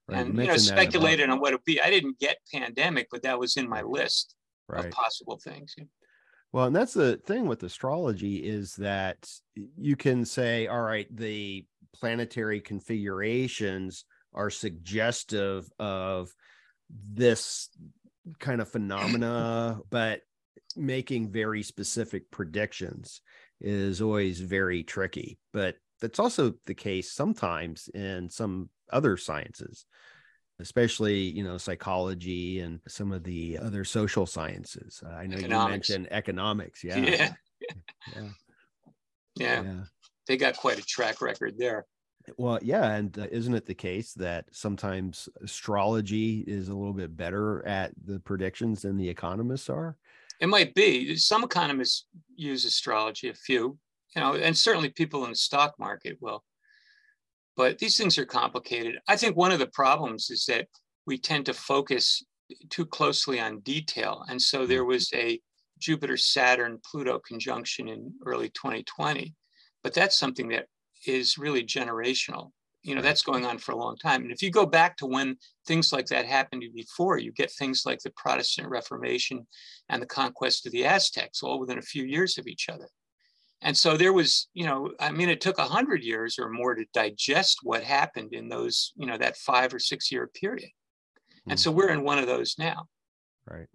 right. 0.08 0.18
and 0.18 0.36
you, 0.36 0.44
you 0.44 0.48
know 0.48 0.58
speculated 0.58 1.30
on 1.30 1.40
what 1.40 1.52
it 1.52 1.56
would 1.56 1.66
be 1.66 1.82
i 1.82 1.90
didn't 1.90 2.18
get 2.20 2.38
pandemic 2.54 3.08
but 3.12 3.22
that 3.22 3.38
was 3.38 3.58
in 3.58 3.68
my 3.68 3.82
list 3.82 4.36
right. 4.70 4.86
of 4.86 4.92
possible 4.92 5.40
things 5.44 5.76
well, 6.54 6.68
and 6.68 6.76
that's 6.76 6.94
the 6.94 7.18
thing 7.26 7.48
with 7.48 7.64
astrology 7.64 8.38
is 8.38 8.76
that 8.76 9.30
you 9.76 9.98
can 9.98 10.24
say, 10.24 10.68
all 10.68 10.84
right, 10.84 11.06
the 11.14 11.66
planetary 11.94 12.62
configurations 12.62 14.06
are 14.36 14.50
suggestive 14.50 15.68
of 15.80 16.30
this 16.90 17.70
kind 18.40 18.62
of 18.62 18.70
phenomena, 18.70 19.80
but 19.90 20.22
making 20.76 21.32
very 21.32 21.64
specific 21.64 22.30
predictions 22.30 23.22
is 23.62 24.02
always 24.02 24.40
very 24.40 24.84
tricky. 24.84 25.40
But 25.54 25.76
that's 26.02 26.20
also 26.20 26.54
the 26.66 26.74
case 26.76 27.12
sometimes 27.12 27.88
in 27.94 28.30
some 28.30 28.70
other 28.92 29.18
sciences 29.18 29.86
especially 30.60 31.20
you 31.22 31.44
know 31.44 31.58
psychology 31.58 32.60
and 32.60 32.80
some 32.88 33.12
of 33.12 33.24
the 33.24 33.58
other 33.58 33.84
social 33.84 34.26
sciences 34.26 35.02
uh, 35.06 35.10
i 35.10 35.26
know 35.26 35.38
economics. 35.38 35.90
you 35.90 35.96
mentioned 35.96 36.08
economics 36.12 36.84
yeah. 36.84 36.98
Yeah. 37.00 37.32
yeah 38.16 38.30
yeah 39.36 39.62
yeah 39.64 39.84
they 40.28 40.38
got 40.38 40.56
quite 40.56 40.80
a 40.80 40.84
track 40.84 41.22
record 41.22 41.56
there 41.58 41.86
well, 42.38 42.60
yeah, 42.62 42.94
and 42.94 43.18
uh, 43.18 43.28
isn't 43.32 43.54
it 43.54 43.66
the 43.66 43.74
case 43.74 44.14
that 44.14 44.46
sometimes 44.52 45.30
astrology 45.42 46.44
is 46.48 46.70
a 46.70 46.76
little 46.76 46.94
bit 46.94 47.16
better 47.16 47.66
at 47.68 47.92
the 48.06 48.20
predictions 48.20 48.82
than 48.82 48.98
the 48.98 49.10
economists 49.10 49.70
are? 49.70 49.98
It 50.40 50.48
might 50.48 50.74
be. 50.76 51.16
Some 51.16 51.44
economists 51.44 52.06
use 52.36 52.66
astrology, 52.66 53.30
a 53.30 53.34
few, 53.34 53.78
you 54.16 54.22
know, 54.22 54.36
and 54.36 54.58
certainly 54.58 54.90
people 54.90 55.24
in 55.24 55.32
the 55.32 55.36
stock 55.36 55.76
market 55.80 56.18
will. 56.20 56.44
But 57.56 57.78
these 57.80 57.98
things 57.98 58.18
are 58.18 58.26
complicated. 58.26 58.98
I 59.08 59.16
think 59.16 59.38
one 59.38 59.52
of 59.52 59.60
the 59.60 59.68
problems 59.68 60.30
is 60.30 60.46
that 60.48 60.68
we 61.06 61.18
tend 61.18 61.46
to 61.46 61.54
focus 61.54 62.24
too 62.70 62.86
closely 62.86 63.40
on 63.40 63.60
detail. 63.62 64.26
And 64.30 64.42
so 64.42 64.66
there 64.66 64.84
mm. 64.84 64.88
was 64.88 65.10
a 65.14 65.40
Jupiter 65.80 66.18
Saturn 66.18 66.80
Pluto 66.90 67.20
conjunction 67.20 67.88
in 67.88 68.14
early 68.26 68.50
2020. 68.50 69.34
But 69.84 69.94
that's 69.94 70.18
something 70.18 70.50
that 70.50 70.68
is 71.08 71.38
really 71.38 71.64
generational. 71.64 72.52
You 72.84 72.94
know, 72.94 73.02
that's 73.02 73.24
going 73.24 73.46
on 73.46 73.58
for 73.58 73.72
a 73.72 73.78
long 73.78 73.98
time. 73.98 74.22
And 74.22 74.32
if 74.32 74.44
you 74.44 74.52
go 74.52 74.66
back 74.66 74.96
to 74.98 75.08
when 75.08 75.38
things 75.66 75.92
like 75.92 76.06
that 76.08 76.26
happened 76.26 76.64
before, 76.76 77.18
you 77.18 77.32
get 77.32 77.52
things 77.52 77.84
like 77.84 78.00
the 78.00 78.12
Protestant 78.12 78.70
Reformation 78.70 79.48
and 79.90 80.02
the 80.02 80.08
conquest 80.08 80.66
of 80.66 80.72
the 80.72 80.86
Aztecs, 80.86 81.42
all 81.42 81.60
within 81.60 81.80
a 81.80 81.84
few 81.84 82.04
years 82.04 82.38
of 82.38 82.46
each 82.46 82.70
other. 82.70 82.88
And 83.62 83.76
so 83.76 83.98
there 83.98 84.14
was, 84.14 84.50
you 84.54 84.66
know, 84.66 84.92
I 85.00 85.12
mean, 85.12 85.30
it 85.30 85.42
took 85.42 85.58
a 85.58 85.64
hundred 85.64 86.04
years 86.04 86.38
or 86.38 86.50
more 86.50 86.76
to 86.76 86.86
digest 86.94 87.60
what 87.64 87.84
happened 87.84 88.34
in 88.34 88.50
those, 88.50 88.94
you 88.96 89.08
know, 89.08 89.18
that 89.18 89.38
five 89.38 89.74
or 89.74 89.80
six 89.80 90.12
year 90.12 90.28
period. 90.28 90.70
And 91.48 91.60
so 91.60 91.72
mm. 91.72 91.76
we're 91.76 91.90
in 91.90 92.04
one 92.04 92.20
of 92.20 92.28
those 92.28 92.56
now. 92.60 92.88
Right. 93.50 93.68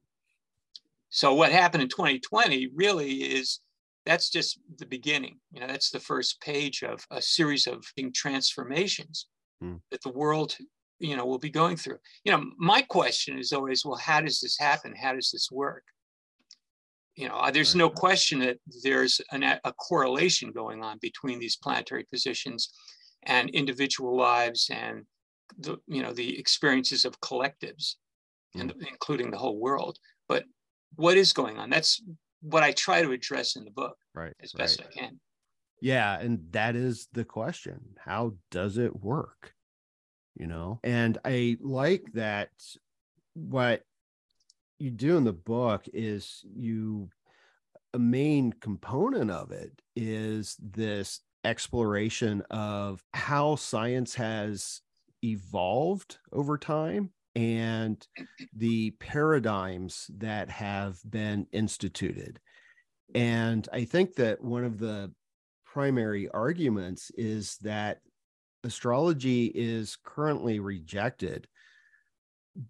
So 1.09 1.35
what 1.35 1.51
happened 1.51 1.83
in 1.83 1.89
2020 1.89 2.69
really 2.75 3.15
is 3.15 3.61
that's 4.07 4.31
just 4.31 4.59
the 4.79 4.87
beginning. 4.87 5.39
You 5.53 5.61
know, 5.61 5.67
that's 5.67 5.91
the 5.91 6.01
first 6.01 6.41
page 6.41 6.83
of 6.83 7.05
a 7.11 7.21
series 7.21 7.67
of 7.67 7.85
transformations 8.15 9.27
mm. 9.63 9.81
that 9.91 10.03
the 10.03 10.13
world, 10.13 10.57
you 10.99 11.17
know, 11.17 11.27
will 11.27 11.39
be 11.39 11.51
going 11.51 11.77
through. 11.77 11.99
You 12.25 12.33
know, 12.33 12.45
my 12.59 12.83
question 12.83 13.39
is 13.39 13.53
always, 13.53 13.85
well, 13.85 13.99
how 13.99 14.21
does 14.21 14.41
this 14.41 14.59
happen? 14.59 14.95
How 14.95 15.15
does 15.15 15.31
this 15.31 15.49
work? 15.53 15.85
You 17.17 17.29
know, 17.29 17.51
there's 17.53 17.75
right. 17.75 17.81
no 17.81 17.91
question 17.91 18.39
that 18.41 18.59
there's 18.83 19.21
an, 19.33 19.43
a 19.43 19.73
correlation 19.73 20.53
going 20.53 20.83
on 20.83 20.99
between 21.03 21.39
these 21.39 21.57
planetary 21.57 22.05
positions 22.11 22.73
and 23.25 23.51
individual 23.51 24.17
lives 24.17 24.71
and 24.73 25.05
the, 25.59 25.77
you 25.87 26.03
know, 26.03 26.15
the 26.15 26.39
experiences 26.39 27.05
of 27.05 27.21
collectives, 27.21 27.97
mm. 28.57 28.63
and 28.63 28.75
including 28.89 29.31
the 29.31 29.37
whole 29.37 29.59
world. 29.59 29.99
But 30.29 30.45
what 30.97 31.19
is 31.19 31.35
going 31.35 31.59
on? 31.59 31.69
That's 31.69 32.03
what 32.41 32.63
I 32.63 32.73
try 32.73 33.03
to 33.03 33.13
address 33.13 33.57
in 33.57 33.65
the 33.65 33.71
book. 33.71 33.97
right 34.15 34.35
as 34.43 34.53
best 34.53 34.81
right. 34.81 34.89
I 34.91 35.01
can. 35.01 35.21
Yeah, 35.81 36.19
and 36.19 36.41
that 36.51 36.77
is 36.77 37.09
the 37.13 37.25
question. 37.25 37.81
How 37.99 38.35
does 38.51 38.77
it 38.77 39.03
work? 39.03 39.55
You 40.37 40.47
know, 40.47 40.81
and 40.85 41.19
I 41.25 41.57
like 41.61 42.05
that 42.15 42.51
what 43.35 43.83
you 44.79 44.91
do 44.91 45.17
in 45.17 45.25
the 45.25 45.33
book 45.33 45.87
is 45.93 46.45
you 46.55 47.11
a 47.93 47.99
main 47.99 48.53
component 48.53 49.31
of 49.31 49.51
it 49.51 49.73
is 49.97 50.57
this 50.61 51.21
exploration 51.45 52.43
of 52.51 53.03
how 53.13 53.57
science 53.57 54.15
has 54.15 54.81
evolved 55.23 56.19
over 56.33 56.57
time 56.57 57.11
and 57.35 58.07
the 58.57 58.91
paradigms 58.93 60.11
that 60.19 60.51
have 60.51 60.99
been 61.09 61.47
instituted. 61.53 62.41
And 63.15 63.69
I 63.73 63.85
think 63.85 64.15
that 64.17 64.43
one 64.43 64.65
of 64.65 64.79
the 64.79 65.13
primary 65.65 66.29
arguments 66.29 67.11
is 67.17 67.57
that 67.59 68.01
astrology 68.65 69.47
is 69.47 69.97
currently 70.05 70.61
rejected 70.61 71.47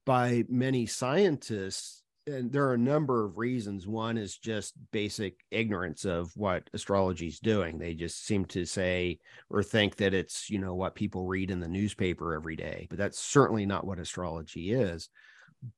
by 0.04 0.44
many 0.48 0.86
scientists 0.86 2.02
and 2.26 2.52
there 2.52 2.66
are 2.66 2.74
a 2.74 2.78
number 2.78 3.24
of 3.24 3.38
reasons. 3.38 3.86
One 3.86 4.18
is 4.18 4.36
just 4.36 4.74
basic 4.92 5.40
ignorance 5.50 6.04
of 6.04 6.30
what 6.36 6.68
astrology 6.72 7.26
is 7.26 7.40
doing. 7.40 7.78
They 7.78 7.94
just 7.94 8.26
seem 8.26 8.44
to 8.46 8.64
say 8.64 9.18
or 9.48 9.62
think 9.62 9.96
that 9.96 10.14
it's, 10.14 10.50
you 10.50 10.58
know, 10.58 10.74
what 10.74 10.94
people 10.94 11.26
read 11.26 11.50
in 11.50 11.60
the 11.60 11.68
newspaper 11.68 12.34
every 12.34 12.56
day, 12.56 12.86
but 12.90 12.98
that's 12.98 13.18
certainly 13.18 13.66
not 13.66 13.86
what 13.86 13.98
astrology 13.98 14.72
is. 14.72 15.08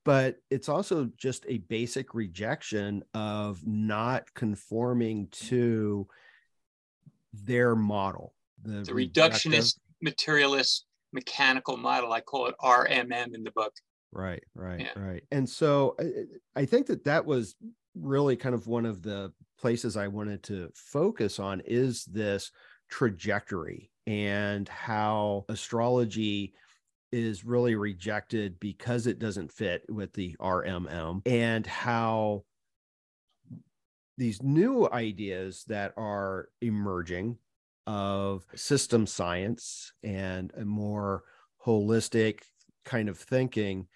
But 0.05 0.37
it's 0.51 0.69
also 0.69 1.11
just 1.17 1.45
a 1.49 1.59
basic 1.59 2.15
rejection 2.15 3.03
of 3.15 3.67
not 3.67 4.33
conforming 4.35 5.29
to 5.33 6.07
their 7.33 7.75
model. 7.75 8.35
The, 8.63 8.83
the 8.83 8.93
reductionist, 8.93 9.79
materialist, 10.01 10.87
mechanical 11.13 11.77
model. 11.77 12.13
I 12.13 12.21
call 12.21 12.47
it 12.47 12.55
RMM 12.63 13.35
in 13.35 13.43
the 13.43 13.51
book. 13.51 13.73
Right, 14.13 14.43
right, 14.55 14.81
yeah. 14.81 14.93
right. 14.97 15.23
And 15.31 15.49
so 15.49 15.97
I, 15.99 16.61
I 16.61 16.65
think 16.67 16.87
that 16.87 17.05
that 17.05 17.25
was 17.25 17.57
really 17.95 18.37
kind 18.37 18.55
of 18.55 18.67
one 18.67 18.87
of 18.87 19.03
the 19.03 19.33
places 19.59 19.97
I 19.97 20.09
wanted 20.09 20.43
to 20.45 20.71
focus 20.75 21.39
on 21.39 21.63
is 21.65 22.05
this 22.05 22.51
trajectory 22.91 23.91
and 24.07 24.69
how 24.69 25.45
astrology 25.49 26.53
is 27.11 27.45
really 27.45 27.75
rejected 27.75 28.59
because 28.61 29.07
it 29.07 29.19
doesn't 29.19 29.53
fit 29.53 29.85
with 29.89 30.13
the 30.15 30.35
RMM 30.41 31.23
and 31.27 31.67
how 31.67 32.45
these 34.19 34.43
new 34.43 34.89
ideas 34.91 35.65
that 35.69 35.93
are 35.97 36.49
emerging 36.61 37.37
of 37.87 38.45
system 38.55 39.07
science 39.07 39.93
and 40.03 40.53
a 40.57 40.65
more 40.65 41.23
holistic 41.65 42.41
kind 42.85 43.09
of 43.09 43.19
thinking 43.19 43.87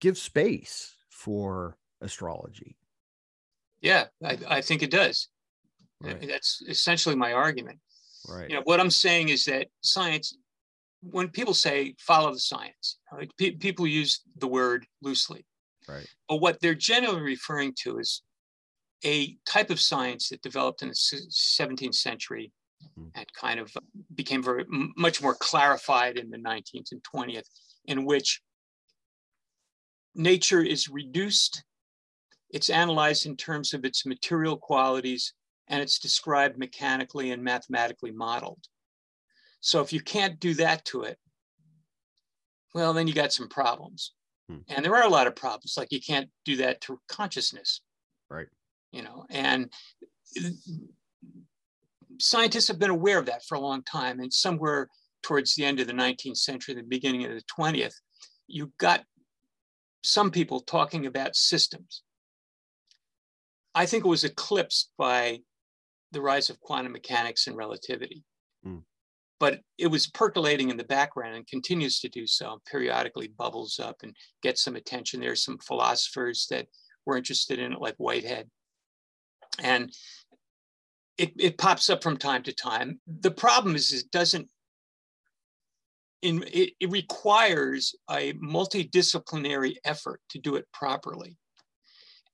give 0.00 0.18
space 0.18 0.94
for 1.10 1.76
astrology. 2.00 2.76
Yeah, 3.80 4.04
I, 4.22 4.38
I 4.48 4.60
think 4.60 4.82
it 4.82 4.90
does. 4.90 5.28
Right. 6.00 6.26
That's 6.28 6.62
essentially 6.68 7.14
my 7.14 7.32
argument. 7.32 7.78
Right. 8.28 8.48
You 8.48 8.56
know, 8.56 8.62
what 8.64 8.80
I'm 8.80 8.90
saying 8.90 9.28
is 9.28 9.44
that 9.44 9.68
science, 9.82 10.36
when 11.02 11.28
people 11.28 11.54
say 11.54 11.94
follow 11.98 12.32
the 12.32 12.40
science, 12.40 12.98
pe- 13.38 13.52
people 13.52 13.86
use 13.86 14.22
the 14.38 14.48
word 14.48 14.86
loosely. 15.02 15.44
Right. 15.88 16.06
But 16.28 16.36
what 16.36 16.60
they're 16.60 16.74
generally 16.74 17.20
referring 17.20 17.74
to 17.82 17.98
is 17.98 18.22
a 19.04 19.36
type 19.46 19.70
of 19.70 19.80
science 19.80 20.30
that 20.30 20.42
developed 20.42 20.82
in 20.82 20.88
the 20.88 20.94
17th 20.94 21.94
century 21.94 22.52
mm-hmm. 22.98 23.08
and 23.14 23.26
kind 23.34 23.60
of 23.60 23.70
became 24.14 24.42
very 24.42 24.64
much 24.96 25.22
more 25.22 25.34
clarified 25.34 26.16
in 26.16 26.30
the 26.30 26.38
19th 26.38 26.92
and 26.92 27.02
20th, 27.02 27.48
in 27.86 28.04
which 28.04 28.40
nature 30.14 30.62
is 30.62 30.88
reduced, 30.88 31.64
it's 32.50 32.70
analyzed 32.70 33.26
in 33.26 33.36
terms 33.36 33.74
of 33.74 33.84
its 33.84 34.06
material 34.06 34.56
qualities, 34.56 35.34
and 35.68 35.80
it's 35.80 35.98
described 35.98 36.58
mechanically 36.58 37.30
and 37.30 37.42
mathematically 37.42 38.10
modeled. 38.10 38.64
So 39.60 39.80
if 39.80 39.92
you 39.92 40.00
can't 40.00 40.38
do 40.38 40.54
that 40.54 40.84
to 40.86 41.02
it, 41.02 41.18
well, 42.74 42.92
then 42.92 43.06
you 43.06 43.14
got 43.14 43.32
some 43.32 43.48
problems. 43.48 44.12
Hmm. 44.48 44.58
And 44.68 44.84
there 44.84 44.94
are 44.94 45.06
a 45.06 45.10
lot 45.10 45.26
of 45.26 45.36
problems, 45.36 45.74
like 45.76 45.90
you 45.90 46.00
can't 46.00 46.28
do 46.44 46.56
that 46.56 46.80
to 46.82 47.00
consciousness. 47.08 47.80
Right. 48.30 48.48
You 48.92 49.02
know, 49.02 49.24
and 49.30 49.72
scientists 52.20 52.68
have 52.68 52.78
been 52.78 52.90
aware 52.90 53.18
of 53.18 53.26
that 53.26 53.44
for 53.44 53.54
a 53.54 53.60
long 53.60 53.82
time. 53.82 54.20
And 54.20 54.32
somewhere 54.32 54.88
towards 55.22 55.54
the 55.54 55.64
end 55.64 55.80
of 55.80 55.86
the 55.86 55.92
19th 55.92 56.36
century, 56.36 56.74
the 56.74 56.82
beginning 56.82 57.24
of 57.24 57.30
the 57.30 57.42
20th, 57.58 57.94
you 58.46 58.72
got 58.78 59.04
some 60.04 60.30
people 60.30 60.60
talking 60.60 61.06
about 61.06 61.34
systems. 61.34 62.02
I 63.74 63.86
think 63.86 64.04
it 64.04 64.08
was 64.08 64.22
eclipsed 64.24 64.90
by 64.96 65.40
the 66.12 66.20
rise 66.20 66.50
of 66.50 66.60
quantum 66.60 66.92
mechanics 66.92 67.46
and 67.46 67.56
relativity. 67.56 68.22
Mm. 68.64 68.82
But 69.40 69.60
it 69.78 69.88
was 69.88 70.06
percolating 70.06 70.68
in 70.68 70.76
the 70.76 70.84
background 70.84 71.34
and 71.34 71.46
continues 71.46 71.98
to 72.00 72.08
do 72.08 72.26
so, 72.26 72.60
periodically 72.70 73.28
bubbles 73.28 73.80
up 73.82 73.96
and 74.02 74.14
gets 74.42 74.62
some 74.62 74.76
attention. 74.76 75.20
There's 75.20 75.42
some 75.42 75.58
philosophers 75.58 76.46
that 76.50 76.66
were 77.04 77.16
interested 77.16 77.58
in 77.58 77.72
it, 77.72 77.80
like 77.80 77.96
Whitehead. 77.96 78.48
And 79.58 79.92
it, 81.18 81.32
it 81.38 81.58
pops 81.58 81.90
up 81.90 82.02
from 82.02 82.16
time 82.16 82.42
to 82.44 82.52
time. 82.52 83.00
The 83.06 83.30
problem 83.30 83.74
is 83.74 83.92
it 83.92 84.10
doesn't 84.10 84.48
in, 86.24 86.42
it, 86.52 86.72
it 86.80 86.90
requires 86.90 87.94
a 88.10 88.32
multidisciplinary 88.34 89.76
effort 89.84 90.20
to 90.30 90.38
do 90.38 90.56
it 90.56 90.66
properly. 90.72 91.36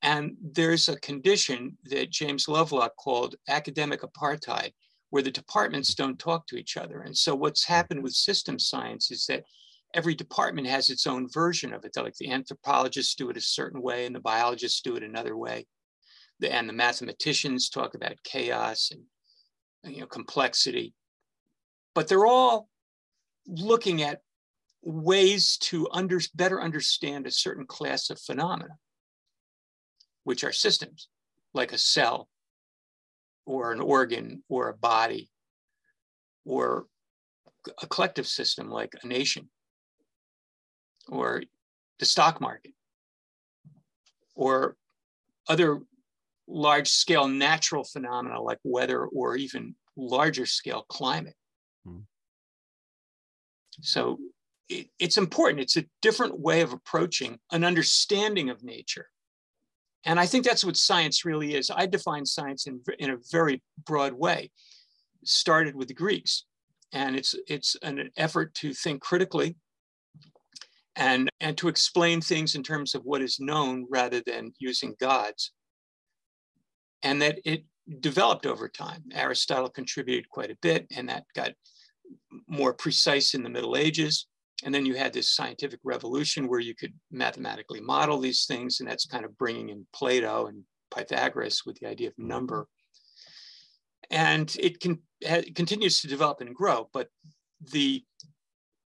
And 0.02 0.36
there's 0.40 0.88
a 0.88 1.00
condition 1.00 1.76
that 1.84 2.10
James 2.10 2.48
Lovelock 2.48 2.94
called 2.96 3.34
academic 3.48 4.02
apartheid, 4.02 4.70
where 5.10 5.24
the 5.24 5.30
departments 5.30 5.94
don't 5.94 6.18
talk 6.18 6.46
to 6.46 6.56
each 6.56 6.76
other. 6.76 7.00
And 7.00 7.16
so 7.16 7.34
what's 7.34 7.64
happened 7.64 8.02
with 8.02 8.12
system 8.12 8.60
science 8.60 9.10
is 9.10 9.26
that 9.26 9.42
every 9.92 10.14
department 10.14 10.68
has 10.68 10.88
its 10.88 11.08
own 11.08 11.28
version 11.28 11.74
of 11.74 11.84
it. 11.84 11.96
Like 11.96 12.14
the 12.14 12.30
anthropologists 12.30 13.16
do 13.16 13.28
it 13.28 13.36
a 13.36 13.42
certain 13.42 13.82
way 13.82 14.06
and 14.06 14.14
the 14.14 14.20
biologists 14.20 14.82
do 14.82 14.94
it 14.94 15.02
another 15.02 15.36
way. 15.36 15.66
The, 16.38 16.54
and 16.54 16.68
the 16.68 16.72
mathematicians 16.72 17.68
talk 17.68 17.94
about 17.94 18.22
chaos 18.22 18.92
and 18.92 19.92
you 19.92 20.00
know 20.00 20.06
complexity. 20.06 20.94
But 21.94 22.06
they're 22.06 22.26
all 22.26 22.69
looking 23.46 24.02
at 24.02 24.20
ways 24.82 25.56
to 25.58 25.88
under, 25.92 26.20
better 26.34 26.60
understand 26.60 27.26
a 27.26 27.30
certain 27.30 27.66
class 27.66 28.10
of 28.10 28.20
phenomena, 28.20 28.76
which 30.24 30.44
are 30.44 30.52
systems, 30.52 31.08
like 31.52 31.72
a 31.72 31.78
cell, 31.78 32.28
or 33.46 33.72
an 33.72 33.80
organ, 33.80 34.42
or 34.48 34.68
a 34.68 34.76
body, 34.76 35.30
or 36.44 36.86
a 37.82 37.86
collective 37.86 38.26
system 38.26 38.70
like 38.70 38.92
a 39.02 39.06
nation, 39.06 39.50
or 41.08 41.42
the 41.98 42.06
stock 42.06 42.40
market, 42.40 42.72
or 44.34 44.76
other 45.48 45.80
large 46.46 46.88
scale 46.88 47.28
natural 47.28 47.84
phenomena 47.84 48.40
like 48.40 48.58
weather 48.64 49.04
or 49.06 49.36
even 49.36 49.74
larger 49.96 50.46
scale 50.46 50.84
climate. 50.88 51.36
Hmm. 51.84 52.00
So 53.80 54.18
it, 54.68 54.88
it's 54.98 55.18
important. 55.18 55.60
It's 55.60 55.76
a 55.76 55.86
different 56.02 56.38
way 56.38 56.60
of 56.60 56.72
approaching 56.72 57.38
an 57.52 57.64
understanding 57.64 58.50
of 58.50 58.62
nature. 58.62 59.06
And 60.04 60.18
I 60.18 60.26
think 60.26 60.44
that's 60.44 60.64
what 60.64 60.76
science 60.76 61.24
really 61.24 61.54
is. 61.54 61.70
I 61.70 61.86
define 61.86 62.24
science 62.24 62.66
in, 62.66 62.80
in 62.98 63.10
a 63.10 63.18
very 63.30 63.62
broad 63.84 64.12
way. 64.12 64.50
Started 65.24 65.74
with 65.74 65.88
the 65.88 65.94
Greeks, 65.94 66.46
and 66.92 67.14
it's, 67.14 67.34
it's 67.46 67.76
an 67.82 68.10
effort 68.16 68.54
to 68.54 68.72
think 68.72 69.02
critically 69.02 69.56
and, 70.96 71.28
and 71.40 71.58
to 71.58 71.68
explain 71.68 72.22
things 72.22 72.54
in 72.54 72.62
terms 72.62 72.94
of 72.94 73.02
what 73.04 73.20
is 73.20 73.38
known 73.38 73.86
rather 73.90 74.22
than 74.24 74.54
using 74.58 74.94
gods. 74.98 75.52
And 77.02 77.20
that 77.20 77.38
it 77.44 77.64
developed 78.00 78.46
over 78.46 78.66
time. 78.66 79.04
Aristotle 79.12 79.68
contributed 79.68 80.28
quite 80.30 80.50
a 80.50 80.58
bit, 80.62 80.86
and 80.96 81.10
that 81.10 81.24
got 81.34 81.50
more 82.48 82.72
precise 82.72 83.34
in 83.34 83.42
the 83.42 83.50
Middle 83.50 83.76
Ages. 83.76 84.26
And 84.64 84.74
then 84.74 84.84
you 84.84 84.94
had 84.94 85.12
this 85.12 85.34
scientific 85.34 85.80
revolution 85.84 86.46
where 86.46 86.60
you 86.60 86.74
could 86.74 86.92
mathematically 87.10 87.80
model 87.80 88.18
these 88.18 88.44
things. 88.44 88.80
And 88.80 88.88
that's 88.88 89.06
kind 89.06 89.24
of 89.24 89.38
bringing 89.38 89.70
in 89.70 89.86
Plato 89.94 90.46
and 90.46 90.64
Pythagoras 90.94 91.62
with 91.64 91.78
the 91.80 91.88
idea 91.88 92.08
of 92.08 92.14
mm-hmm. 92.14 92.28
number. 92.28 92.68
And 94.10 94.54
it 94.58 94.80
can 94.80 95.00
it 95.20 95.54
continues 95.54 96.00
to 96.00 96.08
develop 96.08 96.40
and 96.40 96.54
grow, 96.54 96.88
but 96.92 97.08
the 97.72 98.02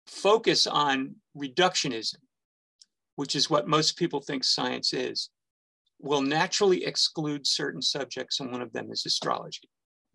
focus 0.06 0.66
on 0.66 1.16
reductionism, 1.36 2.16
which 3.14 3.34
is 3.34 3.48
what 3.48 3.68
most 3.68 3.96
people 3.96 4.20
think 4.20 4.44
science 4.44 4.92
is, 4.92 5.30
will 6.00 6.20
naturally 6.20 6.84
exclude 6.84 7.46
certain 7.46 7.80
subjects, 7.80 8.40
and 8.40 8.52
one 8.52 8.60
of 8.60 8.72
them 8.72 8.90
is 8.90 9.06
astrology. 9.06 9.68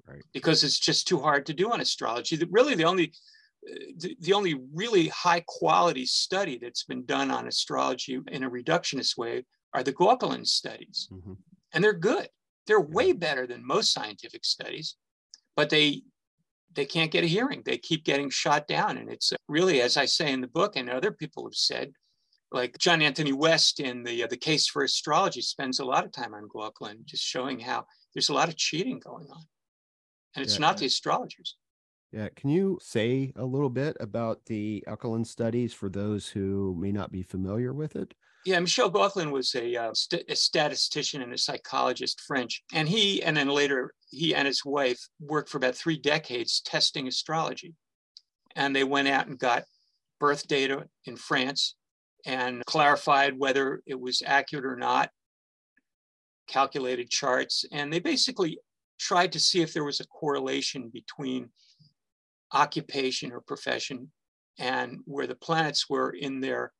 Right. 0.08 0.24
Because 0.34 0.64
it's 0.64 0.80
just 0.80 1.08
too 1.08 1.20
hard 1.20 1.46
to 1.46 1.54
do 1.54 1.72
on 1.72 1.82
astrology. 1.82 2.42
Really, 2.50 2.76
the 2.76 2.86
only 2.86 3.14
the, 3.98 4.16
the 4.20 4.34
only 4.34 4.60
really 4.74 5.08
high 5.10 5.44
quality 5.48 6.06
study 6.06 6.58
that's 6.58 6.84
been 6.84 7.06
done 7.06 7.32
on 7.32 7.48
astrology 7.48 8.20
in 8.32 8.44
a 8.44 8.50
reductionist 8.50 9.18
way 9.18 9.46
are 9.74 9.84
the 9.84 9.94
Gauquelin 9.94 10.46
studies. 10.46 11.08
Mm-hmm. 11.12 11.34
And 11.74 11.84
they're 11.84 11.94
good. 11.94 12.28
They're 12.68 12.82
way 12.82 13.14
better 13.14 13.48
than 13.48 13.66
most 13.66 13.94
scientific 13.94 14.46
studies, 14.46 14.96
but 15.56 15.70
they 15.70 16.04
they 16.74 16.86
can't 16.86 17.12
get 17.12 17.24
a 17.24 17.28
hearing. 17.28 17.62
They 17.66 17.78
keep 17.78 18.06
getting 18.06 18.30
shot 18.30 18.68
down. 18.68 18.98
And 18.98 19.12
it's 19.12 19.34
really, 19.50 19.82
as 19.82 19.98
I 19.98 20.06
say 20.06 20.32
in 20.32 20.42
the 20.42 20.48
book, 20.48 20.76
and 20.76 20.90
other 20.90 21.12
people 21.12 21.44
have 21.46 21.56
said, 21.56 21.92
like 22.52 22.78
John 22.78 23.02
Anthony 23.02 23.34
West 23.34 23.80
in 23.80 24.04
the 24.04 24.24
uh, 24.24 24.28
the 24.28 24.38
case 24.38 24.68
for 24.68 24.84
astrology 24.84 25.42
spends 25.42 25.80
a 25.80 25.86
lot 25.86 26.06
of 26.06 26.12
time 26.12 26.34
on 26.34 26.48
Gauquelin, 26.48 27.06
just 27.06 27.24
showing 27.24 27.60
how 27.60 27.86
there's 28.14 28.30
a 28.30 28.34
lot 28.34 28.50
of 28.50 28.58
cheating 28.58 29.00
going 29.00 29.28
on, 29.32 29.44
and 30.36 30.44
it's 30.44 30.56
yeah. 30.56 30.62
not 30.62 30.78
the 30.78 30.86
astrologers. 30.86 31.58
Yeah, 32.12 32.28
can 32.36 32.50
you 32.50 32.78
say 32.82 33.32
a 33.38 33.46
little 33.46 33.70
bit 33.70 33.96
about 34.00 34.46
the 34.46 34.84
Gauquelin 34.86 35.26
studies 35.26 35.74
for 35.74 35.89
those 35.89 36.28
who 36.28 36.76
may 36.78 36.91
not 36.91 37.12
be 37.12 37.24
familiar 37.24 37.74
with 37.74 37.96
it? 37.96 38.13
Yeah, 38.44 38.60
Michel 38.60 38.91
Gauquelin 38.91 39.32
was 39.32 39.54
a, 39.56 39.76
uh, 39.76 39.94
st- 39.94 40.26
a, 40.28 40.36
statistician 40.36 41.22
and 41.22 41.32
a 41.32 41.38
psychologist, 41.38 42.22
French. 42.22 42.63
And 42.74 42.89
he, 42.89 43.22
and 43.24 43.38
then 43.38 43.48
later, 43.48 43.94
he 44.10 44.36
and 44.36 44.48
his 44.48 44.65
wife 44.65 45.00
worked 45.20 45.50
for 45.50 45.58
about 45.58 45.76
three 45.76 45.98
decades 45.98 46.60
testing 46.62 47.08
astrology. 47.08 47.76
And 48.56 48.76
they 48.76 48.84
went 48.84 49.08
out 49.08 49.28
and 49.28 49.38
got 49.38 49.63
birth 50.20 50.48
data 50.48 50.88
in 51.06 51.15
France 51.15 51.76
and 52.26 52.65
clarified 52.65 53.38
whether 53.38 53.82
it 53.86 54.00
was 54.00 54.22
accurate 54.26 54.65
or 54.65 54.76
not, 54.76 55.12
calculated 56.48 57.10
charts. 57.10 57.63
And 57.72 57.94
they 57.94 58.00
basically 58.00 58.60
tried 59.02 59.32
to 59.32 59.40
see 59.40 59.62
if 59.62 59.74
there 59.74 59.84
was 59.84 60.00
a 60.00 60.08
correlation 60.08 60.90
between 60.90 61.50
occupation 62.54 63.32
or 63.32 63.42
profession 63.42 64.12
and 64.60 65.00
where 65.06 65.26
the 65.26 65.36
planets 65.36 65.90
were 65.90 66.12
in 66.12 66.40
their 66.40 66.72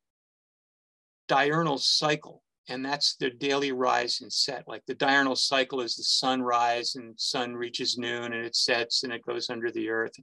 diurnal 1.28 1.80
cycle. 1.80 2.44
And 2.70 2.86
that's 2.86 3.16
their 3.16 3.32
daily 3.32 3.72
rise 3.72 4.22
and 4.22 4.32
set. 4.32 4.68
Like 4.68 4.86
the 4.86 4.94
diurnal 4.94 5.36
cycle 5.36 5.82
is 5.82 5.96
the 5.96 6.04
sunrise 6.04 6.96
and 6.96 7.20
sun 7.20 7.56
reaches 7.56 7.98
noon 7.98 8.34
and 8.34 8.46
it 8.46 8.56
sets 8.56 9.04
and 9.04 9.12
it 9.12 9.26
goes 9.26 9.50
under 9.50 9.72
the 9.72 9.90
earth. 9.90 10.14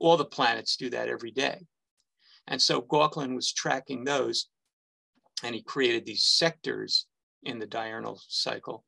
All 0.00 0.16
the 0.16 0.24
planets 0.24 0.76
do 0.76 0.88
that 0.90 1.08
every 1.08 1.32
day. 1.32 1.66
And 2.46 2.62
so 2.62 2.80
Gauquelin 2.80 3.34
was 3.34 3.52
tracking 3.52 4.04
those 4.04 4.46
and 5.42 5.54
he 5.54 5.62
created 5.62 6.06
these 6.06 6.24
sectors 6.24 7.06
in 7.42 7.58
the 7.58 7.66
diurnal 7.66 8.20
cycle 8.28 8.84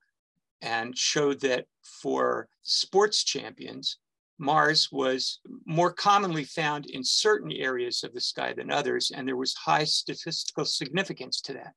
and 0.63 0.97
showed 0.97 1.41
that 1.41 1.67
for 1.83 2.49
sports 2.63 3.25
champions, 3.25 3.99
Mars 4.39 4.89
was 4.91 5.41
more 5.67 5.93
commonly 5.93 6.45
found 6.45 6.87
in 6.87 7.05
certain 7.05 7.53
areas 7.53 8.03
of 8.03 8.15
the 8.15 8.21
sky 8.21 8.53
than 8.53 8.71
others, 8.71 9.13
and 9.15 9.27
there 9.27 9.37
was 9.37 9.55
high 9.55 9.85
statistical 9.85 10.65
significance 10.65 11.41
to 11.43 11.53
that. 11.53 11.75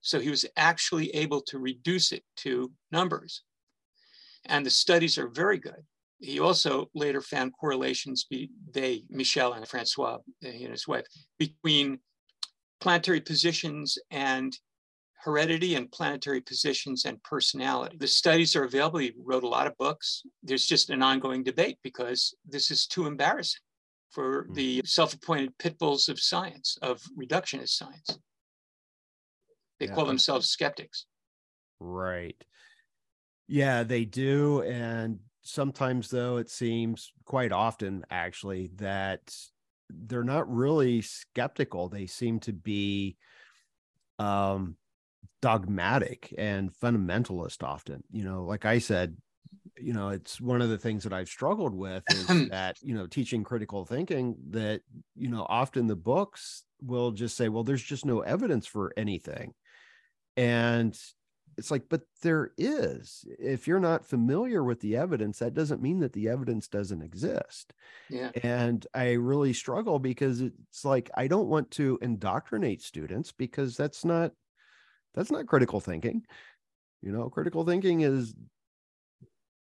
So 0.00 0.18
he 0.18 0.30
was 0.30 0.46
actually 0.56 1.10
able 1.10 1.42
to 1.42 1.58
reduce 1.58 2.12
it 2.12 2.24
to 2.38 2.72
numbers. 2.90 3.42
And 4.46 4.64
the 4.64 4.70
studies 4.70 5.18
are 5.18 5.28
very 5.28 5.58
good. 5.58 5.84
He 6.18 6.40
also 6.40 6.90
later 6.94 7.20
found 7.20 7.52
correlations, 7.58 8.24
be, 8.24 8.50
they, 8.72 9.04
Michel 9.08 9.52
and 9.52 9.66
Francois, 9.66 10.18
and 10.42 10.54
his 10.54 10.88
wife, 10.88 11.06
between 11.38 11.98
planetary 12.80 13.20
positions 13.20 13.98
and 14.10 14.56
heredity 15.22 15.74
and 15.74 15.90
planetary 15.90 16.40
positions 16.40 17.04
and 17.04 17.22
personality. 17.22 17.96
The 17.98 18.06
studies 18.06 18.56
are 18.56 18.64
available. 18.64 19.00
He 19.00 19.12
wrote 19.22 19.44
a 19.44 19.48
lot 19.48 19.66
of 19.66 19.76
books. 19.76 20.22
There's 20.42 20.66
just 20.66 20.90
an 20.90 21.02
ongoing 21.02 21.42
debate 21.42 21.78
because 21.82 22.34
this 22.48 22.70
is 22.70 22.86
too 22.86 23.06
embarrassing 23.06 23.60
for 24.10 24.46
mm. 24.46 24.54
the 24.54 24.82
self 24.84 25.14
appointed 25.14 25.56
pit 25.58 25.78
bulls 25.78 26.08
of 26.08 26.20
science, 26.20 26.78
of 26.82 27.00
reductionist 27.18 27.70
science. 27.70 28.18
They 29.78 29.86
yeah. 29.86 29.94
call 29.94 30.06
themselves 30.06 30.48
skeptics. 30.48 31.06
Right. 31.78 32.36
Yeah, 33.48 33.82
they 33.82 34.04
do. 34.04 34.62
And 34.62 35.20
sometimes, 35.42 36.10
though, 36.10 36.36
it 36.36 36.50
seems 36.50 37.12
quite 37.24 37.52
often 37.52 38.04
actually 38.10 38.70
that 38.76 39.34
they're 39.88 40.24
not 40.24 40.52
really 40.52 41.02
skeptical. 41.02 41.88
They 41.88 42.06
seem 42.06 42.40
to 42.40 42.52
be 42.52 43.16
um, 44.18 44.76
dogmatic 45.42 46.34
and 46.36 46.72
fundamentalist 46.72 47.62
often. 47.62 48.02
You 48.10 48.24
know, 48.24 48.44
like 48.44 48.64
I 48.64 48.78
said, 48.78 49.16
you 49.78 49.92
know, 49.92 50.10
it's 50.10 50.40
one 50.40 50.62
of 50.62 50.68
the 50.68 50.78
things 50.78 51.04
that 51.04 51.12
I've 51.12 51.28
struggled 51.28 51.74
with 51.74 52.02
is 52.10 52.26
that, 52.50 52.76
you 52.82 52.94
know, 52.94 53.06
teaching 53.06 53.44
critical 53.44 53.84
thinking 53.84 54.36
that, 54.50 54.82
you 55.14 55.28
know, 55.28 55.46
often 55.48 55.86
the 55.86 55.96
books 55.96 56.64
will 56.82 57.12
just 57.12 57.36
say, 57.36 57.48
well, 57.48 57.64
there's 57.64 57.82
just 57.82 58.04
no 58.04 58.20
evidence 58.20 58.66
for 58.66 58.92
anything. 58.96 59.54
And 60.36 60.98
it's 61.58 61.70
like, 61.70 61.84
but 61.88 62.02
there 62.22 62.52
is. 62.56 63.24
If 63.38 63.66
you're 63.66 63.80
not 63.80 64.06
familiar 64.06 64.64
with 64.64 64.80
the 64.80 64.96
evidence, 64.96 65.40
that 65.40 65.54
doesn't 65.54 65.82
mean 65.82 66.00
that 66.00 66.12
the 66.12 66.28
evidence 66.28 66.68
doesn't 66.68 67.02
exist. 67.02 67.72
Yeah. 68.08 68.30
And 68.42 68.86
I 68.94 69.12
really 69.12 69.52
struggle 69.52 69.98
because 69.98 70.40
it's 70.40 70.84
like 70.84 71.10
I 71.14 71.26
don't 71.26 71.48
want 71.48 71.70
to 71.72 71.98
indoctrinate 72.00 72.82
students 72.82 73.32
because 73.32 73.76
that's 73.76 74.04
not 74.04 74.32
that's 75.14 75.30
not 75.30 75.46
critical 75.46 75.80
thinking. 75.80 76.22
You 77.02 77.12
know, 77.12 77.28
critical 77.30 77.64
thinking 77.64 78.02
is 78.02 78.34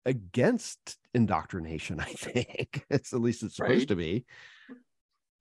against 0.05 0.97
indoctrination, 1.13 1.99
I 1.99 2.05
think. 2.05 2.85
it's 2.89 3.13
at 3.13 3.21
least 3.21 3.43
it's 3.43 3.55
supposed 3.55 3.79
right. 3.79 3.87
to 3.87 3.95
be. 3.95 4.25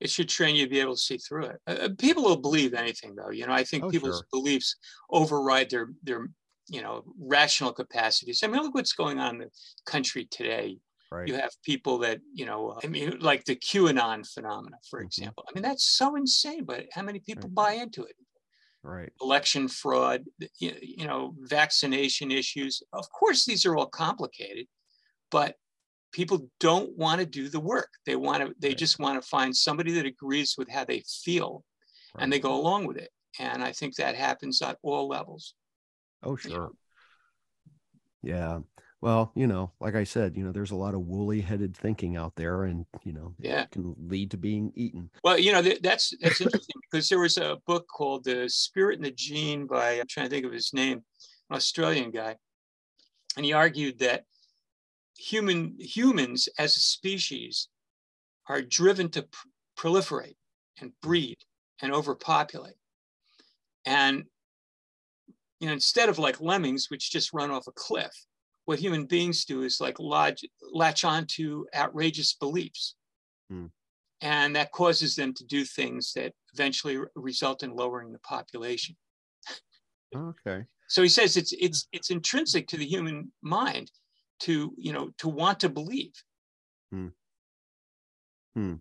It 0.01 0.09
should 0.09 0.27
train 0.27 0.55
you 0.55 0.65
to 0.65 0.69
be 0.69 0.81
able 0.81 0.95
to 0.95 1.01
see 1.01 1.17
through 1.17 1.45
it. 1.45 1.61
Uh, 1.67 1.77
uh 1.83 1.89
people 1.97 2.23
will 2.23 2.37
believe 2.37 2.73
anything, 2.73 3.15
though. 3.15 3.31
You 3.31 3.47
know, 3.47 3.53
I 3.53 3.63
think 3.63 3.85
oh, 3.85 3.89
people's 3.89 4.17
sure. 4.17 4.27
beliefs 4.31 4.75
override 5.09 5.69
their 5.69 5.89
their 6.03 6.27
you 6.67 6.81
know 6.81 7.03
rational 7.19 7.71
capacities. 7.71 8.41
I 8.43 8.47
mean, 8.47 8.61
look 8.61 8.75
what's 8.75 8.93
going 8.93 9.19
on 9.19 9.35
in 9.35 9.41
the 9.41 9.49
country 9.85 10.27
today. 10.29 10.77
Right. 11.11 11.27
You 11.27 11.35
have 11.35 11.51
people 11.63 11.99
that 11.99 12.19
you 12.33 12.45
know, 12.45 12.77
I 12.83 12.87
mean, 12.87 13.19
like 13.19 13.45
the 13.45 13.55
QAnon 13.55 14.27
phenomena, 14.27 14.77
for 14.89 14.99
mm-hmm. 14.99 15.05
example. 15.05 15.45
I 15.47 15.53
mean, 15.53 15.63
that's 15.63 15.85
so 15.85 16.15
insane. 16.15 16.65
But 16.65 16.87
how 16.91 17.03
many 17.03 17.19
people 17.19 17.47
right. 17.49 17.55
buy 17.55 17.71
into 17.73 18.03
it? 18.03 18.15
Right. 18.85 19.11
election 19.21 19.67
fraud 19.67 20.23
you 20.59 21.05
know 21.05 21.33
vaccination 21.39 22.31
issues. 22.31 22.81
Of 22.93 23.09
course 23.09 23.45
these 23.45 23.65
are 23.65 23.75
all 23.75 23.87
complicated 23.87 24.67
but 25.31 25.55
people 26.11 26.49
don't 26.59 26.95
want 26.97 27.19
to 27.19 27.25
do 27.25 27.49
the 27.49 27.59
work. 27.59 27.89
They 28.05 28.15
want 28.15 28.41
to 28.41 28.55
they 28.59 28.69
right. 28.69 28.77
just 28.77 28.99
want 28.99 29.21
to 29.21 29.27
find 29.27 29.55
somebody 29.55 29.91
that 29.93 30.05
agrees 30.05 30.55
with 30.57 30.69
how 30.69 30.85
they 30.85 31.03
feel 31.23 31.63
right. 32.15 32.23
and 32.23 32.31
they 32.31 32.39
go 32.39 32.55
along 32.55 32.87
with 32.87 32.97
it 32.97 33.09
and 33.39 33.61
i 33.61 33.71
think 33.71 33.95
that 33.95 34.15
happens 34.15 34.61
at 34.61 34.77
all 34.81 35.07
levels. 35.07 35.55
Oh 36.23 36.35
sure. 36.35 36.71
Yeah 38.23 38.59
well, 39.05 39.31
you 39.35 39.45
know, 39.45 39.71
like 39.79 39.93
I 39.93 40.03
said, 40.03 40.35
you 40.35 40.43
know, 40.43 40.51
there's 40.51 40.71
a 40.71 40.75
lot 40.75 40.95
of 40.95 41.01
woolly 41.01 41.39
headed 41.39 41.77
thinking 41.77 42.17
out 42.17 42.35
there 42.35 42.63
and, 42.63 42.87
you 43.03 43.13
know, 43.13 43.35
yeah. 43.37 43.65
can 43.65 43.95
lead 44.07 44.31
to 44.31 44.37
being 44.37 44.71
eaten. 44.73 45.11
Well, 45.23 45.37
you 45.37 45.51
know, 45.51 45.61
that's, 45.61 46.11
that's 46.19 46.41
interesting 46.41 46.81
because 46.89 47.07
there 47.07 47.19
was 47.19 47.37
a 47.37 47.59
book 47.67 47.85
called 47.87 48.23
The 48.23 48.49
Spirit 48.49 48.95
and 48.95 49.05
the 49.05 49.11
Gene 49.11 49.67
by, 49.67 49.99
I'm 49.99 50.07
trying 50.07 50.25
to 50.25 50.29
think 50.31 50.43
of 50.43 50.51
his 50.51 50.73
name, 50.73 51.03
an 51.51 51.55
Australian 51.55 52.09
guy. 52.09 52.35
And 53.37 53.45
he 53.45 53.53
argued 53.53 53.99
that 53.99 54.23
human 55.15 55.75
humans 55.77 56.49
as 56.57 56.75
a 56.75 56.79
species 56.79 57.67
are 58.49 58.63
driven 58.63 59.09
to 59.09 59.21
pr- 59.21 59.47
proliferate 59.77 60.37
and 60.81 60.89
hmm. 60.89 61.07
breed 61.07 61.37
and 61.79 61.93
overpopulate. 61.93 62.79
And, 63.85 64.23
you 65.59 65.67
know, 65.67 65.73
instead 65.73 66.09
of 66.09 66.17
like 66.17 66.41
lemmings, 66.41 66.89
which 66.89 67.11
just 67.11 67.33
run 67.33 67.51
off 67.51 67.67
a 67.67 67.71
cliff, 67.71 68.25
what 68.65 68.79
human 68.79 69.05
beings 69.05 69.45
do 69.45 69.61
is 69.61 69.79
like 69.79 69.99
lodge, 69.99 70.43
latch 70.73 71.03
onto 71.03 71.65
outrageous 71.75 72.33
beliefs. 72.33 72.95
Hmm. 73.49 73.67
And 74.21 74.55
that 74.55 74.71
causes 74.71 75.15
them 75.15 75.33
to 75.35 75.45
do 75.45 75.63
things 75.63 76.13
that 76.15 76.33
eventually 76.53 76.97
result 77.15 77.63
in 77.63 77.75
lowering 77.75 78.11
the 78.11 78.19
population. 78.19 78.95
Okay. 80.15 80.63
So 80.87 81.01
he 81.01 81.09
says 81.09 81.37
it's 81.37 81.51
it's 81.53 81.87
it's 81.91 82.09
intrinsic 82.09 82.67
to 82.67 82.77
the 82.77 82.85
human 82.85 83.31
mind 83.41 83.91
to 84.41 84.73
you 84.77 84.93
know 84.93 85.09
to 85.19 85.27
want 85.27 85.59
to 85.61 85.69
believe. 85.69 86.13
Hmm. 86.91 87.07
Hmm. 88.55 88.75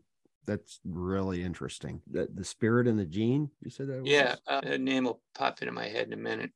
That's 0.46 0.80
really 0.84 1.42
interesting. 1.42 2.02
The, 2.10 2.28
the 2.32 2.44
spirit 2.44 2.86
and 2.86 2.98
the 2.98 3.06
gene. 3.06 3.50
You 3.62 3.70
said 3.70 3.88
that. 3.88 4.02
Yeah, 4.04 4.36
uh, 4.46 4.60
a 4.62 4.78
name 4.78 5.04
will 5.04 5.20
pop 5.34 5.60
into 5.62 5.72
my 5.72 5.88
head 5.88 6.06
in 6.06 6.12
a 6.12 6.18
minute. 6.18 6.52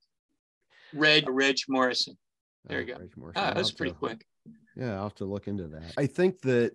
Reg 0.94 1.28
Reg 1.28 1.56
Morrison. 1.68 2.16
There 2.66 2.80
you 2.80 2.86
go. 2.86 3.30
Ah, 3.36 3.52
that's 3.54 3.70
pretty 3.70 3.92
to, 3.92 3.98
quick. 3.98 4.26
Yeah, 4.76 4.96
I'll 4.96 5.04
have 5.04 5.14
to 5.16 5.24
look 5.24 5.48
into 5.48 5.68
that. 5.68 5.94
I 5.96 6.06
think 6.06 6.40
that 6.42 6.72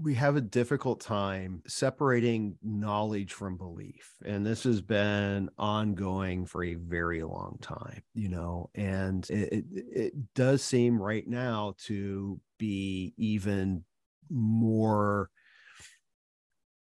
we 0.00 0.14
have 0.14 0.36
a 0.36 0.40
difficult 0.40 1.00
time 1.00 1.62
separating 1.66 2.56
knowledge 2.62 3.32
from 3.32 3.56
belief 3.56 4.12
and 4.24 4.46
this 4.46 4.62
has 4.62 4.80
been 4.80 5.50
ongoing 5.58 6.46
for 6.46 6.62
a 6.62 6.74
very 6.74 7.22
long 7.22 7.58
time 7.60 8.02
you 8.14 8.28
know 8.28 8.70
and 8.74 9.28
it, 9.28 9.52
it, 9.52 9.64
it 9.72 10.34
does 10.34 10.62
seem 10.62 11.02
right 11.02 11.26
now 11.26 11.74
to 11.78 12.40
be 12.58 13.12
even 13.16 13.84
more 14.30 15.30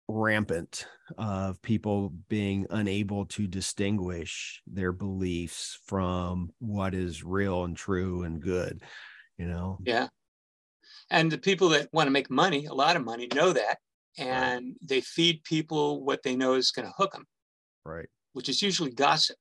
rampant 0.07 0.85
of 1.17 1.61
people 1.61 2.13
being 2.29 2.65
unable 2.69 3.25
to 3.25 3.47
distinguish 3.47 4.61
their 4.65 4.91
beliefs 4.91 5.79
from 5.85 6.51
what 6.59 6.93
is 6.93 7.23
real 7.23 7.63
and 7.65 7.75
true 7.75 8.23
and 8.23 8.41
good 8.41 8.81
you 9.37 9.45
know? 9.45 9.77
Yeah. 9.85 10.07
And 11.09 11.31
the 11.31 11.37
people 11.37 11.69
that 11.69 11.89
want 11.93 12.07
to 12.07 12.11
make 12.11 12.29
money 12.29 12.65
a 12.65 12.73
lot 12.73 12.95
of 12.95 13.05
money 13.05 13.27
know 13.33 13.53
that 13.53 13.77
and 14.17 14.65
right. 14.65 14.75
they 14.81 15.01
feed 15.01 15.43
people 15.43 16.03
what 16.03 16.23
they 16.23 16.35
know 16.35 16.55
is 16.55 16.71
going 16.71 16.87
to 16.87 16.93
hook 16.97 17.13
them 17.13 17.25
right. 17.85 18.07
Which 18.33 18.49
is 18.49 18.61
usually 18.61 18.91
gossip. 18.91 19.37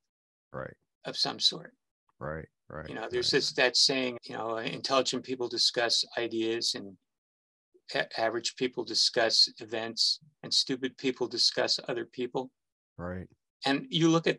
Right. 0.53 0.75
Of 1.05 1.17
some 1.17 1.41
sort. 1.41 1.73
Right 2.19 2.47
right 2.69 2.89
you 2.89 2.95
know 2.95 3.07
there's 3.11 3.33
right. 3.33 3.39
this 3.39 3.53
that 3.53 3.77
saying 3.77 4.19
you 4.25 4.37
know 4.37 4.57
intelligent 4.57 5.25
people 5.25 5.49
discuss 5.49 6.05
ideas 6.19 6.75
and 6.75 6.97
average 8.17 8.57
people 8.57 8.85
discuss 8.85 9.49
events 9.61 10.21
and 10.43 10.53
stupid 10.53 10.97
people 10.99 11.27
discuss 11.27 11.79
other 11.89 12.05
people. 12.05 12.51
Right. 12.97 13.29
And 13.65 13.87
you 13.91 14.09
look 14.09 14.27
at 14.27 14.39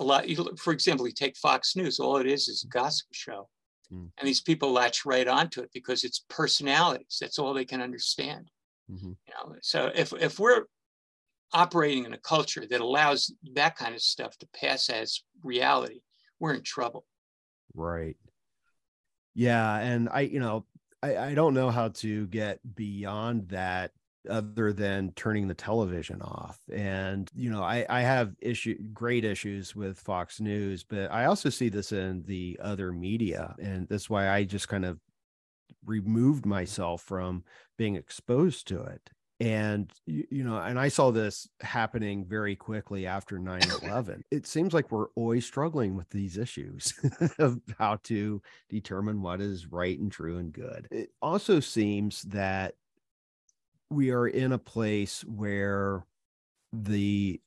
a 0.00 0.04
lot, 0.04 0.28
you 0.28 0.42
look, 0.42 0.58
for 0.58 0.72
example, 0.72 1.06
you 1.06 1.12
take 1.12 1.36
Fox 1.36 1.76
News, 1.76 1.98
all 1.98 2.18
it 2.18 2.26
is 2.26 2.48
is 2.48 2.64
a 2.64 2.68
gossip 2.68 3.08
show. 3.12 3.48
Mm. 3.92 4.10
And 4.18 4.28
these 4.28 4.40
people 4.40 4.72
latch 4.72 5.04
right 5.04 5.26
onto 5.26 5.60
it 5.60 5.70
because 5.72 6.04
it's 6.04 6.24
personalities. 6.28 7.18
That's 7.20 7.38
all 7.38 7.54
they 7.54 7.64
can 7.64 7.80
understand. 7.80 8.50
Mm-hmm. 8.90 9.08
You 9.08 9.34
know, 9.34 9.54
so 9.60 9.90
if 9.94 10.12
if 10.14 10.38
we're 10.38 10.64
operating 11.52 12.04
in 12.04 12.12
a 12.12 12.18
culture 12.18 12.64
that 12.68 12.80
allows 12.80 13.32
that 13.54 13.76
kind 13.76 13.94
of 13.94 14.02
stuff 14.02 14.36
to 14.38 14.48
pass 14.54 14.88
as 14.90 15.22
reality, 15.42 16.00
we're 16.38 16.54
in 16.54 16.62
trouble. 16.62 17.04
Right. 17.74 18.16
Yeah. 19.34 19.76
And 19.78 20.08
I, 20.12 20.22
you 20.22 20.40
know, 20.40 20.66
I, 21.02 21.16
I 21.16 21.34
don't 21.34 21.54
know 21.54 21.70
how 21.70 21.88
to 21.88 22.26
get 22.26 22.60
beyond 22.74 23.48
that 23.48 23.92
other 24.28 24.72
than 24.72 25.12
turning 25.12 25.48
the 25.48 25.54
television 25.54 26.20
off. 26.20 26.58
And, 26.72 27.30
you 27.34 27.50
know, 27.50 27.62
I, 27.62 27.86
I 27.88 28.00
have 28.00 28.34
issue 28.40 28.76
great 28.92 29.24
issues 29.24 29.74
with 29.74 29.98
Fox 29.98 30.40
News, 30.40 30.84
but 30.84 31.10
I 31.10 31.26
also 31.26 31.48
see 31.50 31.68
this 31.68 31.92
in 31.92 32.24
the 32.26 32.58
other 32.62 32.92
media. 32.92 33.54
And 33.60 33.88
that's 33.88 34.10
why 34.10 34.28
I 34.28 34.44
just 34.44 34.68
kind 34.68 34.84
of 34.84 34.98
removed 35.84 36.44
myself 36.44 37.02
from 37.02 37.44
being 37.76 37.94
exposed 37.94 38.66
to 38.68 38.82
it 38.82 39.10
and 39.40 39.92
you 40.06 40.42
know 40.42 40.58
and 40.58 40.80
i 40.80 40.88
saw 40.88 41.12
this 41.12 41.48
happening 41.60 42.24
very 42.24 42.56
quickly 42.56 43.06
after 43.06 43.38
9-11 43.38 44.22
it 44.32 44.46
seems 44.46 44.74
like 44.74 44.90
we're 44.90 45.10
always 45.14 45.46
struggling 45.46 45.96
with 45.96 46.10
these 46.10 46.36
issues 46.36 46.92
of 47.38 47.60
how 47.78 47.96
to 48.02 48.42
determine 48.68 49.22
what 49.22 49.40
is 49.40 49.70
right 49.70 49.98
and 49.98 50.12
true 50.12 50.38
and 50.38 50.52
good. 50.52 50.88
It 50.90 51.10
also 51.22 51.60
seems 51.60 52.22
that 52.22 52.74
we 53.90 54.10
are 54.10 54.26
in 54.26 54.52
a 54.52 54.58
place 54.58 55.24
where 55.24 56.04
the 56.72 57.40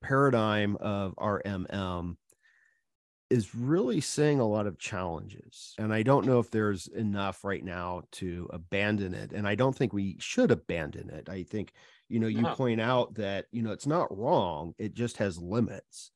paradigm 0.00 0.76
of 0.76 1.14
rmm 1.16 2.16
is 3.30 3.54
really 3.54 4.00
seeing 4.00 4.40
a 4.40 4.48
lot 4.48 4.66
of 4.66 4.78
challenges. 4.78 5.74
And 5.78 5.92
I 5.92 6.02
don't 6.02 6.26
know 6.26 6.38
if 6.38 6.50
there's 6.50 6.86
enough 6.88 7.44
right 7.44 7.62
now 7.62 8.02
to 8.12 8.48
abandon 8.52 9.12
it. 9.12 9.32
And 9.32 9.46
I 9.46 9.54
don't 9.54 9.76
think 9.76 9.92
we 9.92 10.16
should 10.18 10.50
abandon 10.50 11.10
it. 11.10 11.28
I 11.28 11.42
think, 11.42 11.72
you 12.08 12.20
know, 12.20 12.26
you 12.26 12.42
no. 12.42 12.54
point 12.54 12.80
out 12.80 13.14
that, 13.14 13.46
you 13.52 13.62
know, 13.62 13.72
it's 13.72 13.86
not 13.86 14.16
wrong. 14.16 14.72
It 14.78 14.94
just 14.94 15.18
has 15.18 15.38
limits 15.38 16.10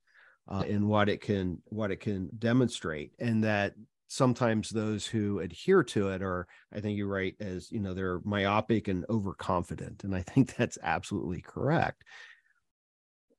uh, 0.48 0.64
in 0.66 0.88
what 0.88 1.09
it 1.09 1.20
can 1.20 1.61
what 1.66 1.90
it 1.90 2.01
can 2.01 2.31
demonstrate. 2.38 3.12
And 3.18 3.44
that 3.44 3.75
sometimes 4.09 4.70
those 4.70 5.07
who 5.07 5.40
adhere 5.40 5.83
to 5.83 6.09
it 6.09 6.22
are, 6.22 6.46
I 6.75 6.81
think 6.81 6.96
you're 6.96 7.09
right, 7.09 7.35
as 7.40 7.70
you 7.70 7.81
know, 7.81 7.94
they're 7.94 8.20
myopic 8.25 8.88
and 8.88 9.05
overconfident. 9.11 10.05
And 10.05 10.14
I 10.14 10.22
think 10.22 10.57
that's 10.57 10.79
absolutely 10.83 11.42
correct. 11.42 12.05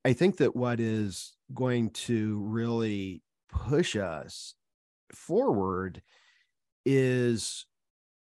I 0.06 0.14
think 0.14 0.38
that 0.38 0.56
what 0.56 0.80
is 0.80 1.34
going 1.54 1.92
to 1.92 2.40
really 2.44 3.24
push 3.54 3.96
us 3.96 4.56
forward 5.14 6.02
is 6.86 7.66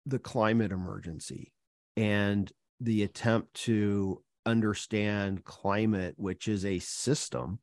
the 0.06 0.18
climate 0.18 0.72
emergency 0.72 1.52
and 1.96 2.50
the 2.80 3.02
attempt 3.02 3.52
to 3.54 4.22
understand 4.46 5.44
climate, 5.44 6.14
which 6.16 6.48
is 6.48 6.64
a 6.64 6.78
system, 6.78 7.58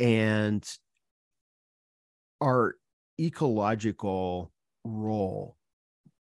and 0.00 0.66
our 2.40 2.76
ecological 3.20 4.52
role 4.84 5.56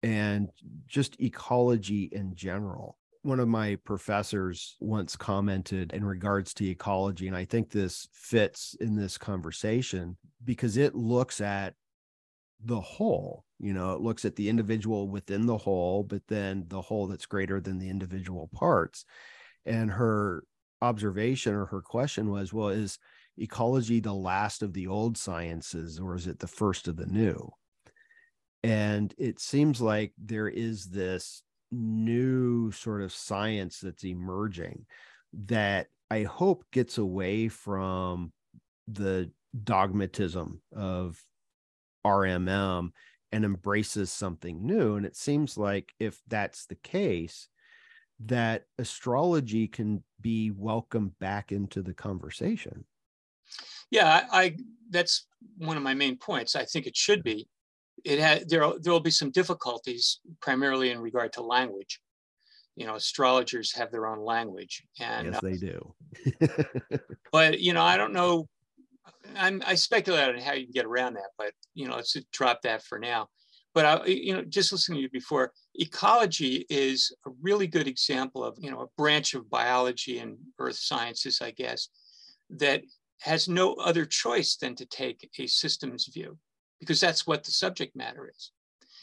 and 0.02 0.48
just 0.86 1.20
ecology 1.20 2.08
in 2.12 2.34
general. 2.34 2.96
One 3.22 3.38
of 3.38 3.48
my 3.48 3.76
professors 3.84 4.76
once 4.80 5.14
commented 5.14 5.92
in 5.92 6.04
regards 6.04 6.54
to 6.54 6.68
ecology, 6.68 7.28
and 7.28 7.36
I 7.36 7.44
think 7.44 7.70
this 7.70 8.08
fits 8.12 8.74
in 8.80 8.96
this 8.96 9.18
conversation 9.18 10.16
because 10.44 10.76
it 10.76 10.94
looks 10.94 11.40
at 11.40 11.74
the 12.64 12.80
whole. 12.80 13.44
You 13.58 13.72
know, 13.72 13.92
it 13.92 14.00
looks 14.00 14.24
at 14.24 14.36
the 14.36 14.48
individual 14.48 15.08
within 15.08 15.46
the 15.46 15.58
whole, 15.58 16.02
but 16.02 16.22
then 16.28 16.64
the 16.68 16.80
whole 16.80 17.06
that's 17.06 17.26
greater 17.26 17.60
than 17.60 17.78
the 17.78 17.90
individual 17.90 18.48
parts. 18.54 19.04
And 19.66 19.90
her 19.90 20.44
observation 20.80 21.54
or 21.54 21.66
her 21.66 21.82
question 21.82 22.30
was, 22.30 22.52
well, 22.52 22.70
is 22.70 22.98
ecology 23.36 24.00
the 24.00 24.14
last 24.14 24.62
of 24.62 24.72
the 24.72 24.86
old 24.86 25.18
sciences 25.18 25.98
or 25.98 26.14
is 26.14 26.26
it 26.26 26.38
the 26.38 26.46
first 26.46 26.88
of 26.88 26.96
the 26.96 27.06
new? 27.06 27.50
And 28.62 29.14
it 29.18 29.40
seems 29.40 29.80
like 29.80 30.12
there 30.18 30.48
is 30.48 30.86
this 30.86 31.42
new 31.70 32.72
sort 32.72 33.02
of 33.02 33.12
science 33.12 33.80
that's 33.80 34.04
emerging 34.04 34.86
that 35.46 35.86
I 36.10 36.24
hope 36.24 36.64
gets 36.72 36.98
away 36.98 37.48
from 37.48 38.32
the 38.88 39.30
dogmatism 39.64 40.60
of 40.74 41.20
RMM 42.06 42.90
and 43.32 43.44
embraces 43.44 44.10
something 44.10 44.66
new. 44.66 44.96
And 44.96 45.06
it 45.06 45.16
seems 45.16 45.56
like 45.56 45.92
if 45.98 46.20
that's 46.28 46.66
the 46.66 46.74
case, 46.76 47.48
that 48.26 48.64
astrology 48.78 49.66
can 49.68 50.02
be 50.20 50.50
welcomed 50.50 51.18
back 51.18 51.52
into 51.52 51.82
the 51.82 51.94
conversation. 51.94 52.84
Yeah, 53.90 54.26
I, 54.30 54.42
I 54.42 54.56
that's 54.90 55.26
one 55.58 55.76
of 55.76 55.82
my 55.82 55.94
main 55.94 56.16
points. 56.16 56.54
I 56.54 56.64
think 56.64 56.86
it 56.86 56.96
should 56.96 57.22
be 57.22 57.48
it 58.04 58.18
had 58.18 58.48
there 58.48 58.72
there 58.80 58.92
will 58.92 59.00
be 59.00 59.10
some 59.10 59.30
difficulties 59.30 60.20
primarily 60.40 60.90
in 60.90 60.98
regard 60.98 61.32
to 61.32 61.42
language 61.42 62.00
you 62.76 62.86
know 62.86 62.94
astrologers 62.94 63.72
have 63.72 63.90
their 63.90 64.06
own 64.06 64.24
language 64.24 64.82
and 65.00 65.26
yes 65.32 65.40
they 65.42 65.56
do 65.56 65.94
but 67.32 67.60
you 67.60 67.72
know 67.72 67.82
i 67.82 67.96
don't 67.96 68.12
know 68.12 68.48
I'm, 69.36 69.62
i 69.66 69.74
speculate 69.74 70.34
on 70.34 70.40
how 70.40 70.54
you 70.54 70.64
can 70.64 70.72
get 70.72 70.86
around 70.86 71.14
that 71.14 71.30
but 71.38 71.52
you 71.74 71.88
know 71.88 71.96
let's 71.96 72.16
drop 72.32 72.62
that 72.62 72.82
for 72.82 72.98
now 72.98 73.28
but 73.74 73.84
I, 73.84 74.04
you 74.06 74.34
know 74.34 74.42
just 74.42 74.72
listening 74.72 74.96
to 74.98 75.02
you 75.02 75.10
before 75.10 75.52
ecology 75.76 76.66
is 76.68 77.14
a 77.26 77.30
really 77.42 77.66
good 77.66 77.86
example 77.88 78.44
of 78.44 78.56
you 78.58 78.70
know 78.70 78.80
a 78.80 78.88
branch 78.96 79.34
of 79.34 79.48
biology 79.50 80.18
and 80.18 80.36
earth 80.58 80.76
sciences 80.76 81.40
i 81.42 81.50
guess 81.50 81.88
that 82.50 82.82
has 83.20 83.48
no 83.48 83.74
other 83.74 84.04
choice 84.04 84.56
than 84.56 84.74
to 84.74 84.86
take 84.86 85.28
a 85.38 85.46
systems 85.46 86.08
view 86.12 86.38
because 86.80 87.00
that's 87.00 87.26
what 87.26 87.44
the 87.44 87.50
subject 87.50 87.94
matter 87.94 88.28
is. 88.34 88.52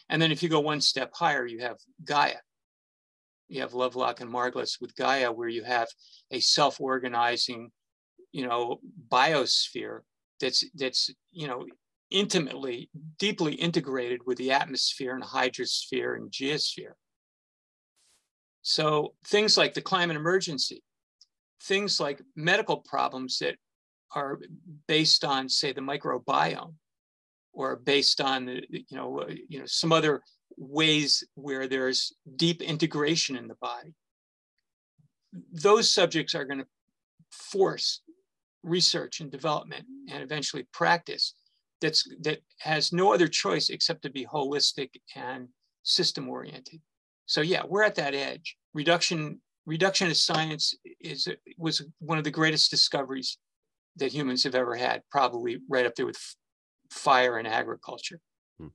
And 0.09 0.21
then 0.21 0.31
if 0.31 0.41
you 0.41 0.49
go 0.49 0.59
one 0.59 0.81
step 0.81 1.11
higher, 1.13 1.45
you 1.45 1.59
have 1.59 1.77
Gaia. 2.03 2.37
You 3.47 3.61
have 3.61 3.73
Lovelock 3.73 4.19
and 4.19 4.31
Margulis 4.31 4.81
with 4.81 4.95
Gaia, 4.95 5.31
where 5.31 5.47
you 5.47 5.63
have 5.63 5.87
a 6.31 6.39
self-organizing, 6.39 7.71
you 8.37 8.47
know, 8.47 8.79
biosphere 9.09 10.01
that's 10.39 10.63
that's 10.75 11.09
you 11.31 11.47
know 11.47 11.65
intimately, 12.11 12.87
deeply 13.17 13.53
integrated 13.55 14.21
with 14.27 14.37
the 14.37 14.51
atmosphere 14.51 15.15
and 15.15 15.23
hydrosphere 15.23 16.15
and 16.15 16.29
geosphere. 16.31 16.93
So 18.61 19.15
things 19.25 19.57
like 19.57 19.73
the 19.73 19.81
climate 19.81 20.17
emergency, 20.17 20.83
things 21.63 21.99
like 21.99 22.21
medical 22.35 22.77
problems 22.77 23.39
that 23.39 23.55
are 24.13 24.39
based 24.87 25.25
on, 25.25 25.49
say, 25.49 25.73
the 25.73 25.81
microbiome, 25.81 26.75
or 27.53 27.77
based 27.77 28.21
on 28.21 28.47
you 28.69 28.85
know 28.91 29.21
uh, 29.21 29.33
you 29.49 29.57
know 29.57 29.65
some 29.65 29.91
other 29.91 30.21
ways 30.57 31.23
where 31.33 31.67
there's 31.67 32.13
deep 32.35 32.61
integration 32.61 33.35
in 33.35 33.47
the 33.47 33.55
body 33.55 33.93
those 35.51 35.89
subjects 35.89 36.33
are 36.33 36.45
going 36.45 36.59
to 36.59 36.67
force 37.31 38.01
research 38.67 39.21
and 39.21 39.31
development 39.31 39.85
and 40.11 40.21
eventually 40.21 40.67
practice 40.73 41.33
that's 41.81 42.07
that 42.21 42.39
has 42.59 42.91
no 42.91 43.13
other 43.13 43.27
choice 43.27 43.69
except 43.69 44.01
to 44.01 44.09
be 44.09 44.25
holistic 44.25 44.89
and 45.15 45.47
system 45.83 46.27
oriented 46.27 46.81
So 47.25 47.41
yeah, 47.41 47.63
we're 47.67 47.83
at 47.83 47.95
that 47.95 48.13
edge. 48.13 48.57
Reduction 48.73 49.41
reductionist 49.69 50.25
science 50.25 50.75
is 50.99 51.27
was 51.57 51.85
one 51.99 52.17
of 52.17 52.23
the 52.23 52.31
greatest 52.31 52.71
discoveries 52.71 53.37
that 53.97 54.13
humans 54.13 54.43
have 54.43 54.55
ever 54.55 54.75
had, 54.75 55.01
probably 55.11 55.59
right 55.69 55.85
up 55.85 55.95
there 55.95 56.05
with 56.05 56.19
fire 56.91 57.37
and 57.37 57.47
agriculture. 57.47 58.19
Hmm. 58.59 58.67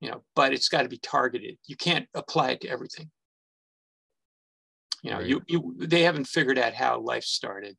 You 0.00 0.10
know, 0.10 0.22
but 0.34 0.52
it's 0.52 0.68
got 0.68 0.82
to 0.82 0.88
be 0.88 0.98
targeted. 0.98 1.56
You 1.66 1.76
can't 1.76 2.06
apply 2.14 2.50
it 2.50 2.60
to 2.62 2.68
everything. 2.68 3.10
You 5.02 5.10
know, 5.10 5.18
right. 5.18 5.26
you, 5.26 5.42
you 5.46 5.74
they 5.78 6.02
haven't 6.02 6.26
figured 6.26 6.58
out 6.58 6.74
how 6.74 7.00
life 7.00 7.24
started. 7.24 7.76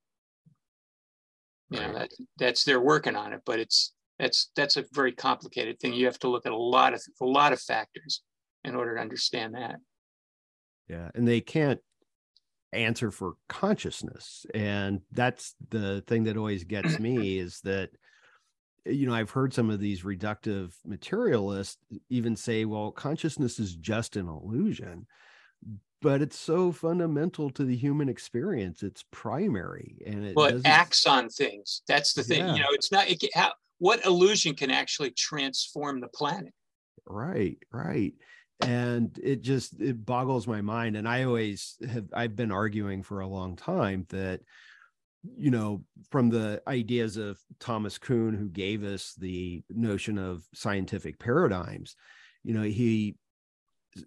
You 1.70 1.80
know, 1.80 1.94
that 1.94 2.12
that's 2.38 2.64
they're 2.64 2.80
working 2.80 3.16
on 3.16 3.34
it, 3.34 3.42
but 3.46 3.60
it's 3.60 3.94
that's 4.20 4.52
that's 4.56 4.78
a 4.78 4.86
very 4.94 5.12
complicated 5.12 5.80
thing. 5.80 5.94
You 5.94 6.06
have 6.06 6.20
to 6.20 6.30
look 6.30 6.46
at 6.46 6.52
a 6.52 6.58
lot 6.58 6.94
of 6.94 7.02
a 7.22 7.26
lot 7.26 7.54
of 7.54 7.60
factors 7.60 8.22
in 8.64 8.76
order 8.76 8.96
to 8.96 9.02
understand 9.02 9.56
that. 9.56 9.78
Yeah, 10.88 11.10
and 11.16 11.28
they 11.28 11.42
can't 11.42 11.80
answer 12.72 13.10
for 13.10 13.34
consciousness, 13.50 14.46
and 14.54 15.02
that's 15.12 15.56
the 15.70 16.04
thing 16.08 16.26
that 16.26 16.38
always 16.38 16.64
gets 16.64 17.00
me 17.00 17.40
is 17.40 17.62
that 17.62 17.90
you 18.86 19.08
know 19.08 19.14
I've 19.16 19.32
heard 19.32 19.54
some 19.54 19.70
of 19.72 19.80
these 19.80 20.04
reductive 20.04 20.74
materialists 20.86 21.78
even 22.10 22.36
say, 22.36 22.66
"Well, 22.66 22.92
consciousness 22.92 23.60
is 23.60 23.76
just 23.76 24.16
an 24.16 24.28
illusion." 24.28 25.08
But 26.06 26.22
it's 26.22 26.38
so 26.38 26.72
fundamental 26.72 27.50
to 27.50 27.66
the 27.66 27.76
human 27.76 28.10
experience. 28.10 28.84
It's 28.84 29.04
primary, 29.10 29.98
and 30.06 30.24
it 30.24 30.36
well, 30.36 30.56
it 30.56 30.62
acts 30.64 31.08
on 31.08 31.30
things. 31.30 31.82
That's 31.88 32.14
the 32.14 32.22
thing. 32.22 32.46
Yeah. 32.46 32.54
You 32.54 32.62
know, 32.62 32.70
it's 32.74 32.92
not. 32.92 33.10
It, 33.10 33.24
how, 33.34 33.54
what 33.80 34.06
illusion 34.06 34.54
can 34.54 34.70
actually 34.70 35.10
transform 35.18 36.02
the 36.02 36.08
planet? 36.08 36.54
Right, 37.08 37.58
right. 37.74 38.14
And 38.62 39.20
it 39.24 39.42
just 39.42 39.82
it 39.82 40.06
boggles 40.06 40.46
my 40.46 40.62
mind. 40.62 40.96
And 40.96 41.08
I 41.08 41.24
always 41.24 41.76
have. 41.90 42.06
I've 42.14 42.36
been 42.36 42.52
arguing 42.52 43.02
for 43.02 43.22
a 43.22 43.28
long 43.28 43.56
time 43.56 44.06
that 44.10 44.42
you 45.36 45.50
know, 45.50 45.84
from 46.12 46.30
the 46.30 46.62
ideas 46.68 47.18
of 47.18 47.40
Thomas 47.60 47.98
Kuhn, 47.98 48.36
who 48.36 48.48
gave 48.48 48.84
us 48.84 49.16
the 49.18 49.64
notion 49.72 50.20
of 50.20 50.44
scientific 50.54 51.18
paradigms, 51.18 51.96
you 52.44 52.54
know, 52.54 52.62
he 52.62 53.16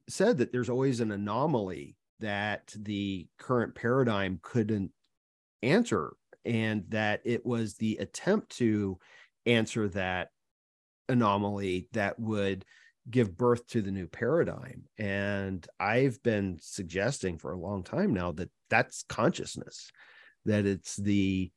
said 0.09 0.39
that 0.39 0.53
there's 0.53 0.69
always 0.69 1.01
an 1.01 1.13
anomaly 1.13 1.97
that 2.21 2.73
the 2.77 3.27
current 3.39 3.75
paradigm 3.75 4.39
couldn't 4.43 4.91
answer 5.63 6.15
and 6.45 6.85
that 6.89 7.21
it 7.25 7.45
was 7.45 7.75
the 7.75 7.97
attempt 7.97 8.51
to 8.57 8.99
answer 9.47 9.89
that 9.89 10.29
anomaly 11.09 11.89
that 11.93 12.19
would 12.19 12.65
give 13.11 13.37
birth 13.37 13.67
to 13.69 13.81
the 13.81 13.91
new 13.91 14.07
paradigm. 14.07 14.83
And 14.99 15.67
i've 15.81 16.23
been 16.23 16.59
suggesting 16.61 17.39
for 17.39 17.53
a 17.53 17.59
long 17.59 17.83
time 17.83 18.13
now 18.13 18.33
that 18.33 18.51
that's 18.69 19.05
consciousness 19.09 19.91
that 20.45 20.67
it's 20.67 20.97
the 20.97 21.51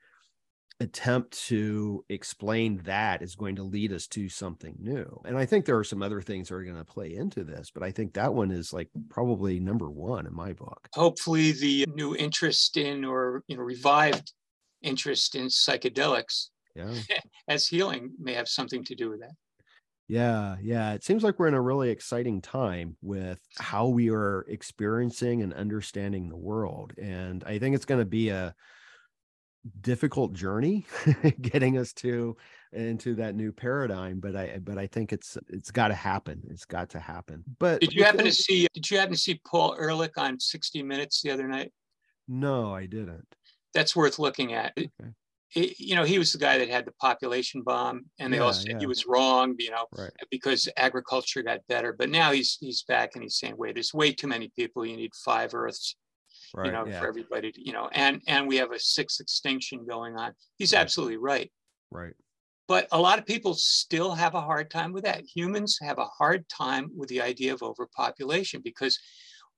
attempt 0.82 1.48
to 1.48 2.04
explain 2.10 2.78
that 2.84 3.22
is 3.22 3.36
going 3.36 3.56
to 3.56 3.64
lead 3.64 3.94
us 3.94 4.08
to 4.08 4.28
something 4.28 4.76
new. 4.80 5.22
And 5.26 5.38
I 5.38 5.46
think 5.46 5.66
there 5.66 5.78
are 5.78 5.84
some 5.84 6.02
other 6.02 6.22
things 6.22 6.50
that 6.50 6.56
are 6.56 6.64
going 6.64 6.76
to 6.76 6.84
play 6.84 7.16
into 7.16 7.44
this, 7.44 7.72
but 7.72 7.84
I 7.84 7.92
think 7.92 8.14
that 8.14 8.34
one 8.34 8.52
is 8.52 8.74
like 8.74 8.90
probably 9.10 9.60
number 9.60 9.90
one 9.90 10.26
in 10.26 10.34
my 10.34 10.54
book. 10.54 10.90
Hopefully, 10.94 11.52
the 11.52 11.86
new 11.94 12.16
interest 12.16 12.78
in 12.78 13.06
or 13.06 13.44
you 13.48 13.56
know 13.56 13.64
revived 13.64 14.34
interest 14.82 15.36
in 15.36 15.46
psychedelics 15.46 16.48
yeah. 16.76 16.94
as 17.48 17.68
healing 17.68 18.12
may 18.20 18.34
have 18.34 18.48
something 18.48 18.84
to 18.86 18.96
do 18.96 19.10
with 19.12 19.20
that. 19.22 19.34
Yeah, 20.08 20.58
yeah. 20.62 20.92
It 20.92 21.06
seems 21.06 21.24
like 21.24 21.40
we're 21.40 21.48
in 21.48 21.54
a 21.54 21.62
really 21.62 21.90
exciting 21.90 22.42
time 22.42 22.98
with 23.02 23.40
how 23.58 23.88
we 23.88 24.10
are 24.10 24.46
experiencing 24.50 25.42
and 25.42 25.54
understanding 25.54 26.28
the 26.28 26.36
world. 26.36 26.92
And 27.02 27.46
I 27.46 27.60
think 27.60 27.76
it's 27.76 27.86
going 27.86 28.02
to 28.02 28.06
be 28.06 28.28
a 28.28 28.54
difficult 29.82 30.34
journey 30.34 30.86
getting 31.42 31.78
us 31.78 31.94
to 31.94 32.36
into 32.74 33.14
that 33.16 33.36
new 33.36 33.52
paradigm 33.52 34.20
but 34.20 34.36
i 34.36 34.58
but 34.64 34.78
i 34.78 34.88
think 34.88 35.14
it's 35.14 35.38
it's 35.50 35.72
got 35.72 35.90
to 35.90 35.94
happen. 35.94 36.42
It's 36.50 36.66
got 36.66 36.90
to 36.92 37.00
happen. 37.00 37.44
But 37.60 37.82
did 37.82 37.94
you 37.94 38.04
happen 38.04 38.26
to 38.26 38.32
see 38.32 38.68
did 38.74 38.90
you 38.90 38.98
happen 38.98 39.14
to 39.14 39.20
see 39.20 39.42
paul 39.46 39.76
ehrlich 39.80 40.18
on 40.18 40.40
60 40.40 40.82
minutes 40.84 41.22
the 41.22 41.32
other 41.32 41.48
night? 41.48 41.72
No 42.28 42.74
i 42.74 42.86
didn't. 42.86 43.28
That's 43.74 43.96
worth 43.96 44.20
looking 44.20 44.54
at. 44.54 44.74
Okay. 44.78 45.12
it, 45.56 45.80
you 45.80 45.96
know 45.96 46.04
he 46.04 46.18
was 46.18 46.32
the 46.32 46.40
guy 46.40 46.58
that 46.58 46.70
had 46.70 46.86
the 46.86 46.94
population 46.94 47.62
bomb 47.62 48.06
and 48.20 48.34
they 48.34 48.38
yeah, 48.38 48.44
all 48.44 48.54
said 48.54 48.72
yeah. 48.72 48.80
he 48.80 48.88
was 48.88 49.06
wrong 49.06 49.56
you 49.60 49.70
know 49.70 49.86
right. 49.98 50.12
because 50.32 50.68
agriculture 50.78 51.44
got 51.44 51.60
better. 51.68 51.94
But 51.94 52.10
now 52.10 52.32
he's 52.32 52.58
he's 52.60 52.84
back 52.84 53.12
and 53.14 53.24
he's 53.24 53.38
saying 53.38 53.56
wait 53.58 53.76
there's 53.76 53.94
way 53.94 54.12
too 54.14 54.28
many 54.28 54.52
people. 54.56 54.86
You 54.86 54.98
need 54.98 55.12
five 55.24 55.54
earths 55.54 55.96
right, 56.56 56.68
you 56.68 56.72
know, 56.72 56.86
yeah. 56.86 57.00
for 57.00 57.08
everybody 57.08 57.52
to, 57.52 57.66
you 57.66 57.74
know, 57.74 57.90
and 57.94 58.22
and 58.28 58.48
we 58.48 58.58
have 58.58 58.72
a 58.72 58.80
sixth 58.80 59.20
extinction 59.20 59.86
going 59.88 60.18
on. 60.18 60.34
He's 60.58 60.74
absolutely 60.74 61.18
right. 61.18 61.52
Right. 61.92 62.14
But 62.68 62.88
a 62.92 63.02
lot 63.02 63.20
of 63.20 63.26
people 63.26 63.54
still 63.54 64.14
have 64.14 64.34
a 64.34 64.42
hard 64.42 64.72
time 64.72 64.94
with 64.94 65.04
that. 65.04 65.26
Humans 65.26 65.78
have 65.82 65.98
a 65.98 66.06
hard 66.06 66.48
time 66.48 66.90
with 66.96 67.10
the 67.10 67.22
idea 67.22 67.54
of 67.54 67.62
overpopulation 67.62 68.62
because 68.64 68.98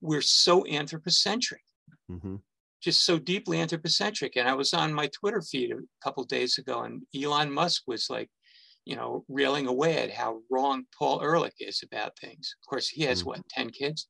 we're 0.01 0.21
so 0.21 0.65
anthropocentric. 0.65 1.61
Mm-hmm. 2.09 2.37
Just 2.81 3.05
so 3.05 3.19
deeply 3.19 3.59
anthropocentric. 3.59 4.35
And 4.35 4.49
I 4.49 4.53
was 4.55 4.73
on 4.73 4.93
my 4.93 5.07
Twitter 5.07 5.41
feed 5.41 5.71
a 5.71 5.77
couple 6.03 6.23
days 6.23 6.57
ago, 6.57 6.81
and 6.81 7.03
Elon 7.15 7.51
Musk 7.51 7.83
was 7.87 8.07
like, 8.09 8.29
you 8.83 8.95
know, 8.95 9.23
railing 9.29 9.67
away 9.67 9.99
at 9.99 10.11
how 10.11 10.41
wrong 10.49 10.83
Paul 10.97 11.21
Ehrlich 11.21 11.53
is 11.59 11.81
about 11.83 12.17
things. 12.19 12.55
Of 12.61 12.69
course, 12.69 12.89
he 12.89 13.03
has 13.03 13.19
mm-hmm. 13.19 13.29
what, 13.29 13.49
10 13.49 13.69
kids? 13.69 14.07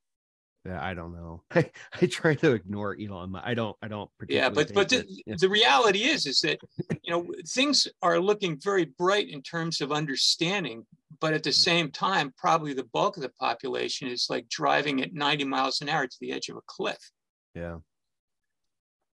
Yeah, 0.66 0.82
I 0.82 0.94
don't 0.94 1.14
know. 1.14 1.44
I, 1.52 1.70
I 2.02 2.06
try 2.06 2.36
to 2.36 2.54
ignore 2.54 2.96
Elon. 3.00 3.36
I 3.36 3.54
don't. 3.54 3.76
I 3.82 3.88
don't. 3.88 4.10
Yeah, 4.30 4.50
but 4.50 4.74
but 4.74 4.90
the, 4.90 5.06
yeah. 5.26 5.36
the 5.38 5.50
reality 5.50 6.04
is 6.04 6.26
is 6.26 6.40
that 6.42 6.60
you 7.02 7.12
know 7.12 7.28
things 7.48 7.88
are 8.02 8.20
looking 8.20 8.60
very 8.64 8.86
bright 8.86 9.30
in 9.30 9.42
terms 9.42 9.82
of 9.82 9.92
understanding, 9.92 10.86
but 11.20 11.34
at 11.34 11.44
the 11.44 11.52
same 11.52 11.92
time, 11.92 12.34
probably 12.38 12.74
the 12.74 12.88
bulk 12.94 13.18
of 13.18 13.24
the 13.24 13.30
population 13.30 14.08
is 14.08 14.28
like 14.30 14.48
driving 14.48 15.02
at 15.02 15.14
90 15.14 15.44
miles 15.46 15.82
an 15.82 15.90
hour 15.90 16.08
to 16.08 16.18
the 16.22 16.32
edge 16.32 16.50
of 16.50 16.58
a 16.58 16.62
cliff. 16.66 17.12
Yeah. 17.54 17.78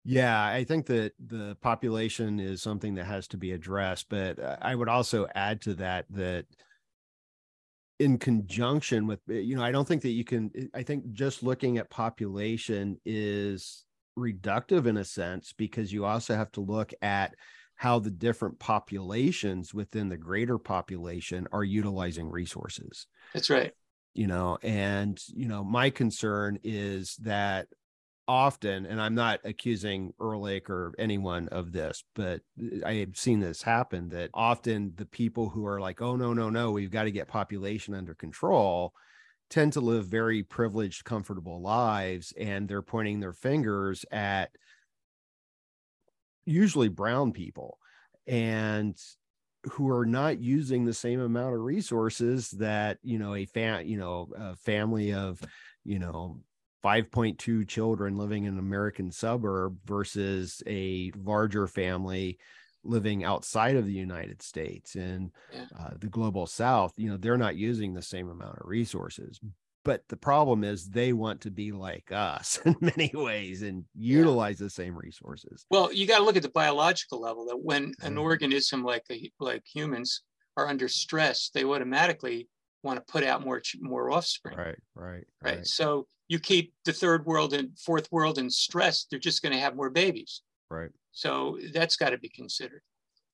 Yeah, 0.02 0.42
I 0.42 0.64
think 0.64 0.86
that 0.86 1.12
the 1.24 1.58
population 1.60 2.40
is 2.40 2.62
something 2.62 2.94
that 2.94 3.04
has 3.04 3.28
to 3.28 3.36
be 3.36 3.52
addressed, 3.52 4.06
but 4.08 4.38
uh, 4.38 4.56
I 4.62 4.74
would 4.74 4.88
also 4.88 5.26
add 5.34 5.60
to 5.62 5.74
that 5.74 6.06
that 6.10 6.46
in 8.00 8.18
conjunction 8.18 9.06
with 9.06 9.20
eh, 9.30 9.34
you 9.34 9.54
know 9.54 9.62
i 9.62 9.70
don't 9.70 9.86
think 9.86 10.02
that 10.02 10.10
you 10.10 10.24
can 10.24 10.50
eh, 10.56 10.64
i 10.74 10.82
think 10.82 11.12
just 11.12 11.42
looking 11.42 11.78
at 11.78 11.88
population 11.90 12.98
is 13.04 13.84
reductive 14.18 14.86
in 14.86 14.96
a 14.96 15.04
sense 15.04 15.52
because 15.52 15.92
you 15.92 16.04
also 16.04 16.34
have 16.34 16.50
to 16.50 16.60
look 16.60 16.92
at 17.02 17.34
how 17.76 17.98
the 17.98 18.10
different 18.10 18.58
populations 18.58 19.72
within 19.72 20.10
the 20.10 20.16
greater 20.16 20.58
population 20.58 21.48
are 21.50 21.64
utilizing 21.64 22.28
resources. 22.28 23.06
That's 23.32 23.48
right. 23.48 23.72
You 24.12 24.26
know 24.26 24.58
and 24.62 25.18
you 25.28 25.46
know 25.46 25.62
my 25.62 25.88
concern 25.88 26.58
is 26.64 27.16
that 27.22 27.68
often, 28.30 28.86
and 28.86 29.00
I'm 29.00 29.16
not 29.16 29.40
accusing 29.42 30.14
Ehrlich 30.20 30.70
or 30.70 30.92
anyone 31.00 31.48
of 31.48 31.72
this, 31.72 32.04
but 32.14 32.42
I 32.86 32.94
have 32.94 33.16
seen 33.16 33.40
this 33.40 33.60
happen 33.60 34.08
that 34.10 34.30
often 34.32 34.92
the 34.94 35.04
people 35.04 35.48
who 35.48 35.66
are 35.66 35.80
like, 35.80 36.00
oh, 36.00 36.14
no, 36.14 36.32
no, 36.32 36.48
no, 36.48 36.70
we've 36.70 36.92
got 36.92 37.04
to 37.04 37.10
get 37.10 37.26
population 37.26 37.92
under 37.92 38.14
control 38.14 38.94
tend 39.48 39.72
to 39.72 39.80
live 39.80 40.06
very 40.06 40.44
privileged, 40.44 41.04
comfortable 41.04 41.60
lives. 41.60 42.32
And 42.38 42.68
they're 42.68 42.82
pointing 42.82 43.18
their 43.18 43.32
fingers 43.32 44.04
at 44.12 44.52
usually 46.46 46.88
brown 46.88 47.32
people 47.32 47.78
and 48.28 48.96
who 49.72 49.90
are 49.90 50.06
not 50.06 50.40
using 50.40 50.84
the 50.84 50.94
same 50.94 51.18
amount 51.18 51.54
of 51.54 51.60
resources 51.60 52.50
that 52.52 52.98
you 53.02 53.18
know 53.18 53.34
a 53.34 53.44
fam 53.44 53.84
you 53.84 53.98
know 53.98 54.28
a 54.34 54.56
family 54.56 55.12
of 55.12 55.38
you 55.84 55.98
know 55.98 56.40
5.2 56.84 57.66
children 57.68 58.16
living 58.16 58.44
in 58.44 58.54
an 58.54 58.58
American 58.58 59.10
suburb 59.10 59.78
versus 59.84 60.62
a 60.66 61.12
larger 61.16 61.66
family 61.66 62.38
living 62.84 63.24
outside 63.24 63.76
of 63.76 63.86
the 63.86 63.92
United 63.92 64.42
States 64.42 64.94
and 64.94 65.30
yeah. 65.52 65.66
uh, 65.78 65.90
the 65.98 66.06
global 66.06 66.46
South, 66.46 66.92
you 66.96 67.10
know, 67.10 67.16
they're 67.16 67.36
not 67.36 67.56
using 67.56 67.92
the 67.92 68.02
same 68.02 68.28
amount 68.28 68.58
of 68.58 68.66
resources. 68.66 69.38
But 69.82 70.02
the 70.08 70.16
problem 70.16 70.62
is 70.62 70.88
they 70.88 71.12
want 71.12 71.42
to 71.42 71.50
be 71.50 71.72
like 71.72 72.12
us 72.12 72.58
in 72.64 72.76
many 72.80 73.10
ways 73.14 73.62
and 73.62 73.84
utilize 73.94 74.60
yeah. 74.60 74.66
the 74.66 74.70
same 74.70 74.96
resources. 74.96 75.64
Well, 75.70 75.92
you 75.92 76.06
got 76.06 76.18
to 76.18 76.24
look 76.24 76.36
at 76.36 76.42
the 76.42 76.50
biological 76.50 77.20
level 77.20 77.46
that 77.46 77.60
when 77.62 77.94
an 78.02 78.18
organism 78.18 78.84
like 78.84 79.04
a, 79.10 79.30
like 79.40 79.62
humans 79.64 80.22
are 80.56 80.68
under 80.68 80.88
stress, 80.88 81.50
they 81.54 81.64
automatically 81.64 82.48
want 82.82 82.98
to 82.98 83.12
put 83.12 83.24
out 83.24 83.44
more 83.44 83.62
more 83.80 84.10
offspring. 84.10 84.56
Right, 84.56 84.78
right, 84.94 85.24
right. 85.42 85.56
right. 85.56 85.66
So 85.66 86.06
you 86.28 86.38
keep 86.38 86.72
the 86.84 86.92
third 86.92 87.26
world 87.26 87.52
and 87.52 87.76
fourth 87.78 88.10
world 88.12 88.38
in 88.38 88.48
stress, 88.50 89.06
they're 89.10 89.18
just 89.18 89.42
going 89.42 89.52
to 89.52 89.58
have 89.58 89.74
more 89.74 89.90
babies. 89.90 90.42
Right. 90.70 90.90
So 91.10 91.58
that's 91.72 91.96
got 91.96 92.10
to 92.10 92.18
be 92.18 92.28
considered. 92.28 92.82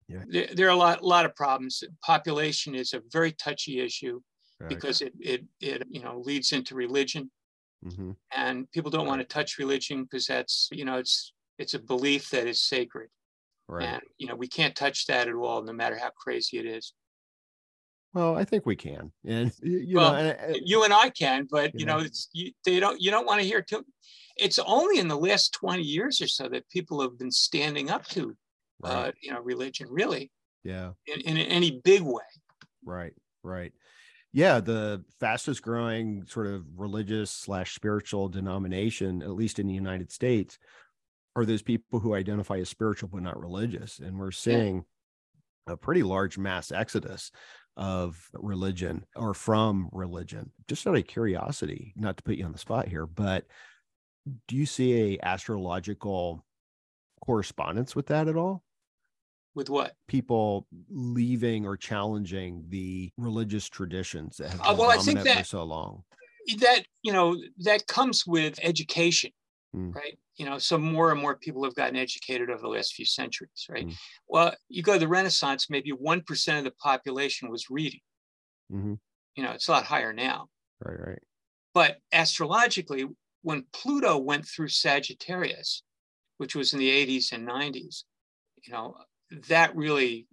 Yeah. 0.09 0.23
There, 0.29 0.47
there, 0.55 0.67
are 0.69 0.71
a 0.71 0.77
lot, 0.77 1.05
lot 1.05 1.27
of 1.27 1.35
problems. 1.35 1.85
Population 2.03 2.75
is 2.75 2.95
a 2.95 3.03
very 3.13 3.33
touchy 3.33 3.81
issue 3.81 4.21
right. 4.61 4.69
because 4.69 5.03
it, 5.03 5.13
it, 5.21 5.45
it, 5.61 5.83
you 5.91 6.01
know, 6.01 6.23
leads 6.25 6.53
into 6.53 6.75
religion. 6.75 7.31
Mm-hmm. 7.85 8.13
And 8.35 8.71
people 8.73 8.91
don't 8.91 9.07
want 9.07 9.21
to 9.21 9.27
touch 9.27 9.59
religion 9.59 10.05
because 10.05 10.27
that's, 10.27 10.69
you 10.73 10.85
know, 10.85 10.97
it's 10.97 11.33
it's 11.59 11.75
a 11.75 11.79
belief 11.79 12.31
that 12.31 12.47
is 12.47 12.63
sacred. 12.63 13.09
Right. 13.69 13.85
And 13.85 14.03
you 14.17 14.27
know, 14.27 14.37
we 14.37 14.49
can't 14.49 14.75
touch 14.75 15.07
that 15.07 15.29
at 15.29 15.35
all, 15.35 15.63
no 15.63 15.73
matter 15.73 15.99
how 15.99 16.11
crazy 16.17 16.59
it 16.59 16.67
is. 16.67 16.95
Well, 18.17 18.35
I 18.35 18.45
think 18.45 18.65
we 18.65 18.77
can, 18.77 19.13
and 19.27 19.53
you 19.63 19.95
Well, 19.95 20.15
know, 20.15 20.19
and, 20.31 20.55
uh, 20.55 20.59
You 20.65 20.85
and 20.85 20.95
I 20.95 21.11
can, 21.11 21.47
but 21.51 21.75
you 21.77 21.85
Yeah. 21.85 21.97
know, 21.97 21.99
it's 21.99 22.31
you, 22.33 22.51
they 22.65 22.81
don't. 22.81 22.99
You 22.99 23.11
don't 23.11 23.27
want 23.27 23.43
to 23.43 23.47
hear 23.47 23.61
too. 23.61 23.85
It's 24.39 24.59
only 24.59 24.99
in 24.99 25.09
the 25.09 25.19
last 25.19 25.53
twenty 25.53 25.83
years 25.83 26.23
or 26.23 26.27
so 26.27 26.49
that 26.49 26.67
people 26.71 27.03
have 27.03 27.19
been 27.19 27.31
standing 27.31 27.91
up 27.91 28.07
to, 28.09 28.35
right, 28.79 29.09
uh, 29.09 29.13
you 29.21 29.33
know, 29.33 29.41
religion 29.43 29.89
really 29.91 30.33
yeah, 30.65 30.93
in, 31.07 31.21
in 31.21 31.37
any 31.37 31.81
big 31.85 32.01
way. 32.01 32.25
right, 32.85 33.15
right. 33.43 33.73
Yeah, 34.33 34.61
the 34.61 35.05
fastest 35.21 35.63
growing 35.63 36.27
sort 36.27 36.47
of 36.47 36.65
religious 36.77 37.31
slash 37.31 37.75
spiritual 37.75 38.29
denomination, 38.29 39.23
at 39.23 39.31
least 39.31 39.59
in 39.59 39.67
the 39.67 39.75
United 39.75 40.13
States, 40.13 40.59
are 41.37 41.47
those 41.47 41.63
people 41.63 42.01
who 42.01 42.15
identify 42.15 42.59
as 42.59 42.69
spiritual 42.69 43.11
but 43.11 43.23
not 43.23 43.41
religious, 43.41 43.99
and 43.99 44.19
we're 44.19 44.31
seeing 44.33 44.85
a 45.67 45.77
pretty 45.77 46.03
large 46.03 46.39
mass 46.39 46.73
exodus 46.73 47.33
of 47.77 48.31
religion 48.35 49.05
or 49.15 49.35
from 49.35 49.89
religion. 49.93 50.51
Just 50.69 50.87
out 50.87 50.97
of 50.97 51.07
curiosity, 51.07 51.93
not 51.97 52.17
to 52.17 52.23
put 52.23 52.37
you 52.37 52.45
on 52.45 52.53
the 52.53 52.59
spot 52.59 52.89
here, 52.89 53.07
but 53.07 53.45
do 54.49 54.57
you 54.57 54.67
see 54.67 55.15
a 55.15 55.19
astrological 55.23 56.45
correspondence 57.25 57.95
with 57.95 58.07
that 58.07 58.29
at 58.29 58.37
all? 58.37 58.63
With 59.55 59.71
what? 59.71 59.95
People 60.09 60.67
leaving 60.91 61.65
or 61.67 61.77
challenging 61.77 62.65
the 62.69 63.11
religious 63.17 63.69
traditions 63.69 64.37
that 64.39 64.51
have 64.51 64.61
Uh, 64.61 64.71
been 64.71 64.79
well, 64.79 64.91
I 64.91 64.95
think 64.97 65.07
dominant 65.19 65.29
for 65.29 65.35
that- 65.35 65.47
so 65.47 65.65
long. 65.65 66.05
That 66.61 66.87
you 67.03 67.13
know 67.13 67.37
that 67.59 67.87
comes 67.89 68.25
with 68.27 68.59
education, 68.63 69.33
Mm. 69.75 69.95
right? 69.95 70.19
You 70.37 70.47
know, 70.47 70.59
so 70.59 70.79
more 70.79 71.13
and 71.13 71.21
more 71.21 71.37
people 71.37 71.65
have 71.65 71.75
gotten 71.75 71.97
educated 71.97 72.51
over 72.51 72.63
the 72.63 72.69
last 72.69 72.95
few 72.95 73.05
centuries, 73.05 73.67
right? 73.69 73.87
Mm. 73.87 73.95
Well, 74.29 74.55
you 74.69 74.83
go 74.83 74.95
to 74.95 74.99
the 74.99 75.09
Renaissance, 75.09 75.69
maybe 75.69 75.91
one 75.91 76.23
percent 76.23 76.59
of 76.59 76.65
the 76.65 76.77
population 76.83 77.51
was 77.51 77.69
reading. 77.71 78.01
hmm 78.71 78.95
You 79.35 79.43
know, 79.43 79.53
it's 79.53 79.69
a 79.69 79.73
lot 79.73 79.85
higher 79.85 80.13
now. 80.13 80.49
Right, 80.85 81.09
right. 81.09 81.23
But 81.75 81.99
astrologically, 82.13 83.07
when 83.43 83.67
Pluto 83.73 84.19
went 84.19 84.47
through 84.47 84.69
Sagittarius, 84.69 85.83
which 86.39 86.55
was 86.55 86.73
in 86.73 86.79
the 86.79 86.91
80s 86.91 87.33
and 87.33 87.47
90s, 87.47 88.05
you 88.63 88.73
know, 88.73 88.95
that 89.49 89.77
really 89.77 90.27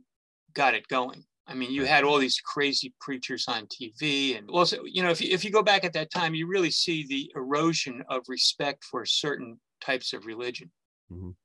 got 0.53 0.73
it 0.73 0.87
going. 0.87 1.25
I 1.47 1.53
mean, 1.55 1.71
you 1.71 1.83
had 1.85 2.03
all 2.03 2.17
these 2.19 2.39
crazy 2.39 2.93
preachers 3.01 3.45
on 3.47 3.67
TV. 3.67 4.37
And 4.37 4.49
also, 4.49 4.83
you 4.85 5.03
know, 5.03 5.09
if 5.09 5.19
you, 5.21 5.29
if 5.31 5.43
you 5.43 5.51
go 5.51 5.61
back 5.63 5.83
at 5.83 5.93
that 5.93 6.09
time, 6.11 6.33
you 6.33 6.47
really 6.47 6.71
see 6.71 7.05
the 7.05 7.31
erosion 7.35 8.01
of 8.09 8.23
respect 8.29 8.83
for 8.85 9.05
certain 9.05 9.59
types 9.81 10.13
of 10.13 10.25
religion. 10.25 10.71
Mhm. 11.11 11.35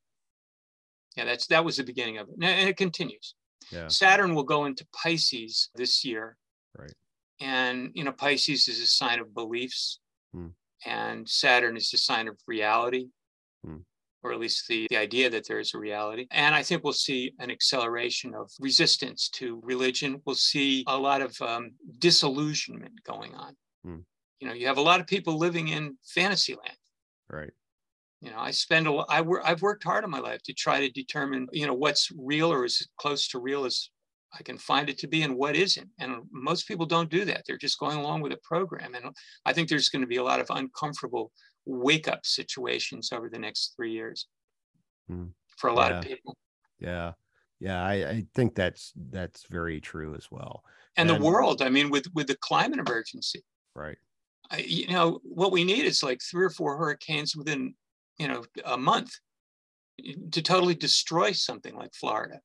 Yeah, 1.17 1.25
that's 1.25 1.47
that 1.49 1.65
was 1.65 1.79
the 1.79 1.83
beginning 1.83 2.19
of 2.19 2.29
it. 2.29 2.35
And 2.41 2.69
it 2.69 2.77
continues. 2.77 3.35
Yeah. 3.73 3.89
Saturn 3.89 4.35
will 4.37 4.45
go 4.45 4.67
into 4.67 4.87
Pisces 4.95 5.69
this 5.75 6.05
year. 6.05 6.37
Right. 6.79 6.93
And, 7.41 7.91
you 7.95 8.05
know, 8.05 8.13
Pisces 8.13 8.69
is 8.69 8.81
a 8.81 8.87
sign 8.87 9.19
of 9.19 9.35
beliefs, 9.35 10.01
Hmm. 10.33 10.49
and 10.87 11.29
Saturn 11.29 11.77
is 11.77 11.93
a 11.93 11.99
sign 11.99 12.29
of 12.29 12.39
reality, 12.47 13.09
Hmm. 13.65 13.79
Or 14.23 14.33
at 14.33 14.41
least 14.41 14.67
the, 14.69 14.87
the 14.91 14.97
idea 14.97 15.31
that 15.31 15.47
there 15.47 15.61
is 15.61 15.75
a 15.75 15.79
reality. 15.79 16.27
And 16.31 16.55
I 16.55 16.63
think 16.63 16.83
we'll 16.83 16.93
see 16.93 17.33
an 17.39 17.51
acceleration 17.51 18.35
of 18.35 18.51
resistance 18.61 19.29
to 19.35 19.61
religion. 19.63 20.21
We'll 20.25 20.35
see 20.35 20.85
a 20.89 20.97
lot 20.99 21.23
of 21.23 21.41
um, 21.41 21.71
disillusionment 21.99 23.03
going 23.05 23.35
on. 23.35 23.57
Hmm. 23.85 23.99
You 24.41 24.49
know, 24.49 24.55
you 24.55 24.67
have 24.67 24.79
a 24.79 24.83
lot 24.83 25.01
of 25.01 25.07
people 25.07 25.39
living 25.39 25.69
in 25.69 25.97
fantasy 26.15 26.55
land 26.55 26.77
Right. 27.31 27.51
you 28.21 28.31
know 28.31 28.39
i 28.39 28.51
spend 28.51 28.87
a 28.87 28.93
lot 28.93 29.07
I 29.11 29.21
work, 29.21 29.43
i've 29.45 29.63
worked 29.63 29.85
hard 29.85 30.05
in 30.05 30.11
my 30.11 30.19
life 30.21 30.43
to 30.45 30.55
try 30.55 30.81
to 30.81 30.91
determine 30.91 31.47
you 31.53 31.67
know 31.67 31.75
what's 31.75 32.11
real 32.17 32.51
or 32.53 32.65
as 32.65 32.81
close 32.97 33.29
to 33.29 33.39
real 33.39 33.65
as 33.67 33.91
i 34.39 34.43
can 34.43 34.57
find 34.59 34.89
it 34.89 34.99
to 34.99 35.09
be 35.09 35.23
and 35.23 35.37
what 35.37 35.57
isn't 35.57 35.89
and 36.01 36.23
most 36.33 36.67
people 36.67 36.87
don't 36.87 37.11
do 37.11 37.25
that 37.27 37.43
they're 37.47 37.59
just 37.59 37.79
going 37.79 37.99
along 37.99 38.23
with 38.23 38.33
a 38.33 38.39
program 38.43 38.95
and 38.95 39.05
i 39.45 39.53
think 39.53 39.69
there's 39.69 39.91
going 39.91 40.01
to 40.01 40.09
be 40.09 40.17
a 40.17 40.25
lot 40.25 40.41
of 40.41 40.47
uncomfortable 40.51 41.31
wake 41.69 42.09
up 42.09 42.25
situations 42.25 43.13
over 43.13 43.29
the 43.29 43.39
next 43.39 43.75
three 43.77 43.93
years 43.93 44.27
Hmm. 45.09 45.27
for 45.57 45.69
a 45.69 45.75
lot 45.75 45.93
of 45.93 46.03
people 46.05 46.37
Yeah. 46.79 47.13
Yeah. 47.61 47.83
I, 47.83 47.95
I 48.11 48.27
think 48.35 48.55
that's 48.55 48.93
that's 49.11 49.45
very 49.49 49.81
true 49.81 50.15
as 50.15 50.31
well. 50.31 50.65
and, 50.97 51.11
And- 51.11 51.19
the 51.21 51.25
world 51.25 51.63
i 51.63 51.69
mean 51.69 51.89
with 51.91 52.07
with 52.15 52.27
the 52.27 52.37
climate 52.37 52.79
emergency 52.79 53.43
Right. 53.75 53.99
I, 54.51 54.59
you 54.59 54.89
know 54.89 55.21
what 55.23 55.53
we 55.53 55.63
need 55.65 55.85
is 55.85 56.03
like 56.03 56.21
three 56.23 56.45
or 56.45 56.51
four 56.51 56.77
hurricanes 56.79 57.37
within 57.37 57.75
you 58.19 58.29
know 58.29 58.45
a 58.65 58.77
month 58.79 59.13
to 60.33 60.41
totally 60.43 60.75
destroy 60.75 61.33
something 61.33 61.75
like 61.75 61.93
florida 61.95 62.41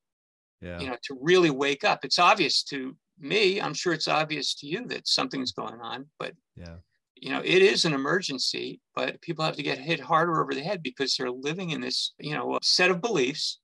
Yeah. 0.61 0.79
you 0.81 0.87
know 0.87 0.97
to 1.07 1.17
really 1.21 1.49
wake 1.65 1.83
up 1.83 1.99
it's 2.05 2.19
obvious 2.19 2.63
to 2.71 2.95
me 3.19 3.61
i'm 3.61 3.73
sure 3.81 3.93
it's 3.93 4.07
obvious 4.07 4.55
to 4.55 4.67
you 4.67 4.85
that 4.87 5.07
something's 5.07 5.51
going 5.53 5.79
on 5.81 5.99
but 6.19 6.33
yeah. 6.55 6.77
You 7.23 7.29
know 7.31 7.41
it 7.43 7.61
is 7.63 7.85
an 7.85 7.93
emergency 7.93 8.81
but 8.95 9.21
people 9.21 9.45
have 9.45 9.55
to 9.57 9.63
get 9.63 9.79
hit 9.79 9.99
harder 9.99 10.41
over 10.41 10.53
the 10.53 10.61
head 10.63 10.83
because 10.83 11.15
they're 11.15 11.31
living 11.31 11.71
in 11.71 11.81
this 11.81 12.13
you 12.19 12.33
know 12.35 12.59
set 12.63 12.91
of 12.91 13.01
beliefs 13.01 13.61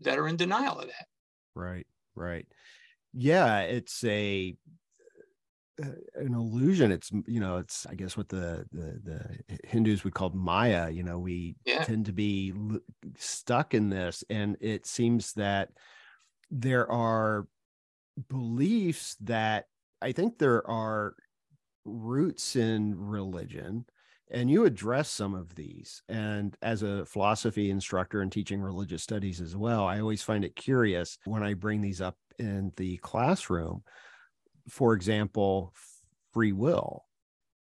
that 0.00 0.18
are 0.18 0.28
in 0.28 0.36
denial 0.36 0.78
of 0.80 0.88
that 0.88 1.06
Right. 1.54 1.86
Right. 2.14 2.46
Yeah. 3.12 3.60
It's 3.62 4.04
a 4.04 4.56
uh, 5.82 5.90
an 6.14 6.34
illusion. 6.34 6.92
It's 6.92 7.10
you 7.26 7.40
know, 7.40 7.56
it's 7.58 7.84
I 7.86 7.94
guess 7.94 8.16
what 8.16 8.28
the 8.28 8.66
the 8.70 9.00
the 9.48 9.58
Hindus 9.68 10.04
would 10.04 10.14
call 10.14 10.30
Maya. 10.30 10.88
You 10.90 11.02
know, 11.02 11.18
we 11.18 11.56
Yeah. 11.64 11.82
tend 11.82 12.06
to 12.06 12.12
be 12.12 12.52
l- 12.56 12.80
stuck 13.16 13.74
in 13.74 13.88
this, 13.90 14.22
and 14.30 14.56
it 14.60 14.86
seems 14.86 15.32
that 15.32 15.70
there 16.50 16.90
are 16.90 17.48
beliefs 18.28 19.16
that 19.20 19.68
I 20.02 20.12
think 20.12 20.38
there 20.38 20.68
are 20.68 21.16
roots 21.84 22.56
in 22.56 22.94
religion 22.98 23.84
and 24.30 24.50
you 24.50 24.64
address 24.64 25.10
some 25.10 25.34
of 25.34 25.54
these. 25.54 26.02
And 26.08 26.56
as 26.62 26.82
a 26.82 27.04
philosophy 27.04 27.70
instructor 27.70 28.22
and 28.22 28.32
teaching 28.32 28.60
religious 28.60 29.02
studies 29.02 29.40
as 29.40 29.54
well 29.56 29.84
i 29.86 30.00
always 30.00 30.22
find 30.22 30.44
it 30.44 30.56
curious 30.56 31.18
when 31.24 31.42
i 31.42 31.54
bring 31.54 31.80
these 31.80 32.00
up 32.00 32.16
in 32.38 32.72
the 32.76 32.96
classroom. 32.98 33.82
For 34.68 34.94
example 34.94 35.74
free 36.32 36.52
will 36.52 37.04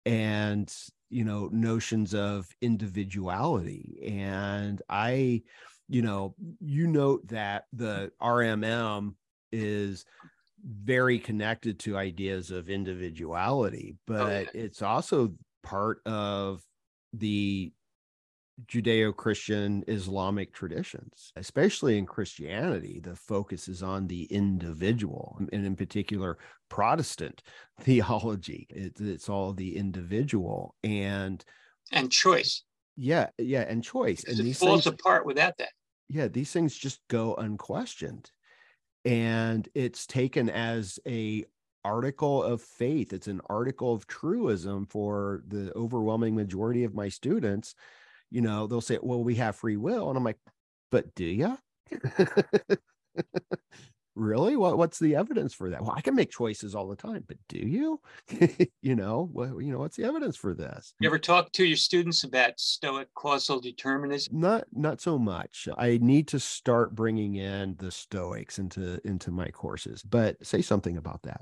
and 0.06 0.74
you 1.10 1.24
know 1.26 1.50
notions 1.52 2.14
of 2.14 2.48
individuality. 2.62 4.00
And 4.08 4.82
i 4.90 5.42
you 5.88 6.02
know 6.02 6.36
you 6.60 6.88
note 6.88 7.28
that 7.28 7.66
the 7.74 8.12
rmm 8.22 9.16
is 9.52 10.06
very 10.66 11.20
connected 11.20 11.80
to 11.80 11.98
ideas 11.98 12.52
of 12.52 12.70
individuality 12.70 13.96
oh, 13.96 14.00
but 14.08 14.48
yeah. 14.54 14.62
it's 14.62 14.82
also 14.82 15.34
part 15.64 16.02
of 16.06 16.62
the 17.14 17.72
judeo-christian 18.68 19.84
islamic 19.88 20.54
traditions 20.54 21.34
especially 21.36 21.98
in 21.98 22.06
christianity 22.06 23.02
the 23.04 23.16
focus 23.16 23.68
is 23.68 23.84
on 23.84 24.08
the 24.08 24.24
individual 24.26 25.38
and 25.52 25.66
in 25.66 25.76
particular 25.76 26.38
protestant 26.70 27.42
theology. 27.82 28.68
It, 28.70 29.00
it's 29.00 29.30
all 29.30 29.54
the 29.54 29.76
individual 29.76 30.76
and 30.84 31.44
and 31.92 32.12
choice. 32.12 32.64
Yeah 32.98 33.28
yeah 33.38 33.66
and 33.68 33.84
choice 33.84 34.24
and 34.24 34.40
it 34.40 34.44
these 34.44 34.60
falls 34.60 34.86
things 34.86 35.00
apart 35.00 35.26
without 35.26 35.58
that. 35.58 35.70
Yeah 36.10 36.28
these 36.28 36.52
things 36.52 36.76
just 36.76 37.00
go 37.10 37.36
unquestioned 37.36 38.30
and 39.06 39.70
it's 39.76 40.06
taken 40.08 40.50
as 40.50 41.00
a 41.08 41.46
article 41.84 42.42
of 42.44 42.62
faith. 42.62 43.14
It's 43.14 43.28
an 43.28 43.42
article 43.48 43.94
of 43.94 44.08
truism 44.08 44.88
for 44.88 45.44
the 45.48 45.72
overwhelming 45.76 46.36
majority 46.36 46.84
of 46.84 46.96
my 46.96 47.10
students. 47.10 47.76
You 48.32 48.42
know 48.42 48.68
they'll 48.68 48.82
say 48.82 48.98
well 49.02 49.24
we 49.24 49.36
have 49.36 49.56
free 49.56 49.78
will 49.78 50.10
and 50.10 50.18
i'm 50.18 50.24
like 50.24 50.40
but 50.92 51.14
do 51.16 51.24
you 51.24 51.58
really? 54.16 54.56
What, 54.56 54.78
what's 54.78 55.00
the 55.00 55.16
evidence 55.16 55.54
for 55.54 55.70
that? 55.70 55.82
Well 55.82 55.94
i 55.96 56.02
can 56.02 56.16
make 56.16 56.32
choices 56.32 56.74
all 56.74 56.88
the 56.88 56.96
time 56.96 57.24
but 57.28 57.38
do 57.48 57.60
you? 57.60 58.00
You 58.82 58.96
know 58.96 59.30
well 59.34 59.60
you 59.60 59.72
know 59.72 59.80
what's 59.80 59.98
the 59.98 60.04
evidence 60.04 60.38
for 60.38 60.54
this? 60.54 60.94
You 61.00 61.10
ever 61.10 61.18
talk 61.18 61.52
to 61.54 61.66
your 61.66 61.78
students 61.78 62.24
about 62.24 62.60
stoic 62.60 63.08
causal 63.16 63.60
determinism? 63.60 64.40
Not 64.40 64.66
not 64.74 65.02
so 65.02 65.18
much. 65.18 65.68
I 65.78 65.98
need 66.02 66.28
to 66.30 66.40
start 66.40 66.94
bringing 66.94 67.36
in 67.36 67.76
the 67.78 67.92
stoics 67.92 68.60
into 68.60 69.00
into 69.08 69.32
my 69.32 69.50
courses 69.50 70.04
but 70.04 70.44
say 70.46 70.62
something 70.62 70.98
about 70.98 71.24
that. 71.24 71.42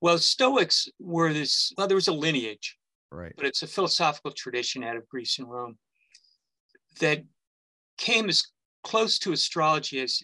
Well 0.00 0.18
stoics 0.18 0.88
were 0.98 1.32
this 1.32 1.72
well 1.76 1.86
there 1.86 1.94
was 1.94 2.08
a 2.08 2.12
lineage 2.12 2.76
right. 3.12 3.32
but 3.36 3.46
it's 3.46 3.62
a 3.62 3.66
philosophical 3.66 4.32
tradition 4.32 4.82
out 4.82 4.96
of 4.96 5.08
Greece 5.08 5.38
and 5.38 5.50
Rome 5.50 5.78
that 7.00 7.22
came 7.98 8.28
as 8.28 8.44
close 8.82 9.18
to 9.20 9.32
astrology 9.32 10.00
as 10.00 10.22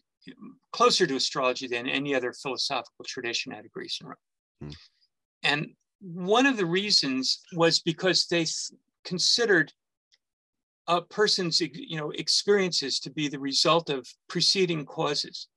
closer 0.72 1.06
to 1.06 1.16
astrology 1.16 1.66
than 1.66 1.88
any 1.88 2.14
other 2.14 2.32
philosophical 2.32 3.04
tradition 3.06 3.52
out 3.52 3.64
of 3.64 3.70
Greece 3.72 3.98
and 4.00 4.10
Rome. 4.10 4.16
Hmm. 4.62 4.70
And 5.42 5.66
one 6.00 6.46
of 6.46 6.56
the 6.56 6.66
reasons 6.66 7.40
was 7.52 7.80
because 7.80 8.26
they 8.26 8.46
considered 9.04 9.72
a 10.86 11.00
person's 11.00 11.60
you 11.60 11.96
know 11.96 12.10
experiences 12.10 12.98
to 13.00 13.10
be 13.10 13.28
the 13.28 13.38
result 13.38 13.90
of 13.90 14.06
preceding 14.28 14.84
causes 14.84 15.48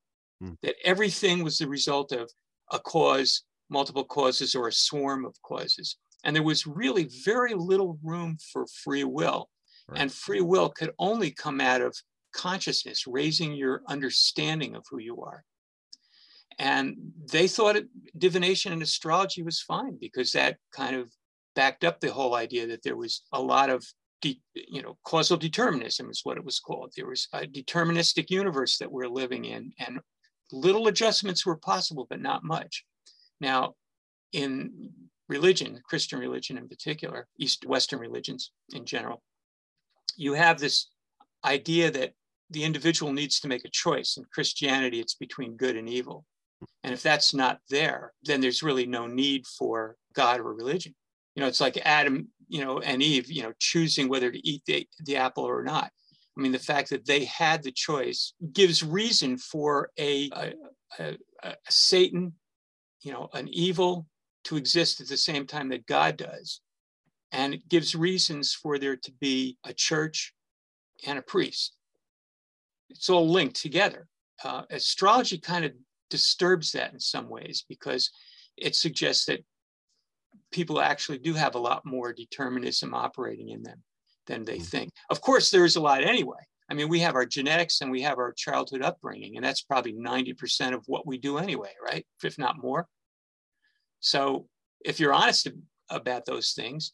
mm. 0.42 0.56
that 0.62 0.76
everything 0.84 1.44
was 1.44 1.58
the 1.58 1.68
result 1.68 2.12
of 2.12 2.30
a 2.72 2.80
cause 2.80 3.44
multiple 3.70 4.04
causes 4.04 4.54
or 4.54 4.68
a 4.68 4.72
swarm 4.72 5.26
of 5.26 5.34
causes 5.42 5.98
and 6.24 6.36
there 6.36 6.44
was 6.44 6.68
really 6.68 7.10
very 7.26 7.54
little 7.54 7.98
room 8.04 8.38
for 8.52 8.66
free 8.84 9.04
will 9.04 9.50
right. 9.88 10.02
and 10.02 10.12
free 10.12 10.42
will 10.42 10.70
could 10.70 10.92
only 11.00 11.32
come 11.32 11.60
out 11.60 11.82
of 11.82 11.96
consciousness 12.34 13.06
raising 13.08 13.54
your 13.54 13.82
understanding 13.88 14.76
of 14.76 14.86
who 14.90 15.00
you 15.00 15.22
are. 15.22 15.44
And 16.60 16.96
they 17.32 17.48
thought 17.48 17.76
it, 17.76 17.88
divination 18.18 18.74
and 18.74 18.82
astrology 18.82 19.42
was 19.42 19.62
fine 19.62 19.98
because 20.00 20.32
that 20.32 20.58
kind 20.72 20.96
of 20.96 21.12
backed 21.56 21.84
up 21.84 22.00
the 22.00 22.12
whole 22.12 22.36
idea 22.36 22.68
that 22.68 22.84
there 22.84 22.98
was 22.98 23.24
a 23.32 23.42
lot 23.42 23.70
of 23.70 23.84
de, 24.22 24.40
you 24.54 24.82
know 24.82 24.98
causal 25.04 25.38
determinism 25.38 26.10
is 26.10 26.22
what 26.24 26.38
it 26.38 26.46
was 26.46 26.60
called. 26.60 26.94
There 26.96 27.08
was 27.08 27.28
a 27.34 27.42
deterministic 27.42 28.30
universe 28.30 28.78
that 28.78 28.92
we're 28.92 29.08
living 29.08 29.46
in 29.46 29.72
and 29.80 30.00
little 30.52 30.88
adjustments 30.88 31.46
were 31.46 31.58
possible 31.58 32.06
but 32.08 32.22
not 32.22 32.44
much. 32.44 32.86
Now 33.40 33.74
in 34.32 34.92
religion 35.30 35.80
christian 35.88 36.20
religion 36.20 36.58
in 36.58 36.68
particular 36.68 37.28
east 37.40 37.66
western 37.66 38.00
religions 38.00 38.52
in 38.74 38.86
general 38.86 39.24
you 40.18 40.34
have 40.34 40.60
this 40.60 40.90
idea 41.46 41.90
that 41.92 42.14
the 42.54 42.64
individual 42.64 43.12
needs 43.12 43.40
to 43.40 43.48
make 43.48 43.66
a 43.66 43.70
choice 43.70 44.18
in 44.18 44.24
christianity 44.34 45.00
it's 45.00 45.16
between 45.16 45.58
good 45.58 45.76
and 45.76 45.90
evil 45.90 46.26
and 46.84 46.94
if 46.94 47.02
that's 47.02 47.34
not 47.34 47.60
there, 47.70 48.14
then 48.24 48.42
there's 48.42 48.64
really 48.64 48.86
no 48.86 49.08
need 49.08 49.46
for 49.48 49.96
God 50.14 50.40
or 50.40 50.54
religion. 50.54 50.94
You 51.36 51.42
know, 51.42 51.48
it's 51.48 51.62
like 51.62 51.78
Adam, 51.84 52.28
you 52.48 52.64
know, 52.64 52.80
and 52.80 53.02
Eve, 53.02 53.32
you 53.32 53.44
know, 53.44 53.54
choosing 53.60 54.10
whether 54.10 54.32
to 54.32 54.48
eat 54.48 54.64
the, 54.66 54.88
the 55.06 55.18
apple 55.18 55.44
or 55.44 55.64
not. 55.64 55.92
I 56.38 56.42
mean, 56.42 56.52
the 56.52 56.60
fact 56.60 56.90
that 56.90 57.06
they 57.06 57.26
had 57.26 57.64
the 57.64 57.72
choice 57.72 58.34
gives 58.54 58.84
reason 58.84 59.38
for 59.38 59.92
a, 60.00 60.30
a, 60.36 60.54
a, 61.00 61.18
a 61.44 61.56
Satan, 61.70 62.34
you 63.02 63.12
know, 63.12 63.30
an 63.34 63.48
evil 63.50 64.08
to 64.46 64.58
exist 64.58 65.00
at 65.00 65.08
the 65.08 65.18
same 65.18 65.46
time 65.46 65.70
that 65.70 65.86
God 65.86 66.18
does. 66.18 66.60
And 67.32 67.54
it 67.54 67.68
gives 67.70 67.96
reasons 67.96 68.54
for 68.54 68.78
there 68.78 68.98
to 68.98 69.12
be 69.20 69.58
a 69.66 69.74
church 69.74 70.34
and 71.08 71.18
a 71.18 71.22
priest. 71.22 71.76
It's 72.94 73.10
all 73.10 73.30
linked 73.30 73.62
together. 73.62 74.08
Uh, 74.44 74.64
astrology 74.70 75.38
kind 75.38 75.66
of 75.66 75.72
disturbs 76.10 76.72
that 76.72 76.94
in 76.94 77.00
some 77.00 77.30
ways 77.30 77.66
because 77.68 78.12
it 78.58 78.76
suggests 78.76 79.26
that 79.26 79.44
people 80.52 80.80
actually 80.80 81.18
do 81.18 81.34
have 81.34 81.56
a 81.56 81.60
lot 81.60 81.86
more 81.86 82.14
determinism 82.14 82.94
operating 82.94 83.50
in 83.50 83.64
them 83.64 83.84
than 84.28 84.46
they 84.46 84.58
mm-hmm. 84.58 84.64
think. 84.64 84.92
Of 85.10 85.22
course, 85.22 85.50
there 85.50 85.66
is 85.66 85.76
a 85.76 85.82
lot 85.82 86.04
anyway. 86.04 86.38
I 86.70 86.76
mean, 86.76 86.90
we 86.90 87.00
have 87.00 87.16
our 87.16 87.26
genetics 87.26 87.82
and 87.82 87.92
we 87.92 88.02
have 88.04 88.18
our 88.18 88.32
childhood 88.32 88.82
upbringing, 88.82 89.36
and 89.36 89.46
that's 89.46 89.62
probably 89.62 89.94
90% 89.94 90.74
of 90.74 90.84
what 90.88 91.06
we 91.06 91.18
do 91.18 91.38
anyway, 91.38 91.72
right? 91.84 92.06
If 92.24 92.38
not 92.38 92.62
more. 92.62 92.88
So 94.00 94.48
if 94.84 95.00
you're 95.00 95.14
honest 95.14 95.48
about 95.90 96.26
those 96.26 96.54
things, 96.54 96.94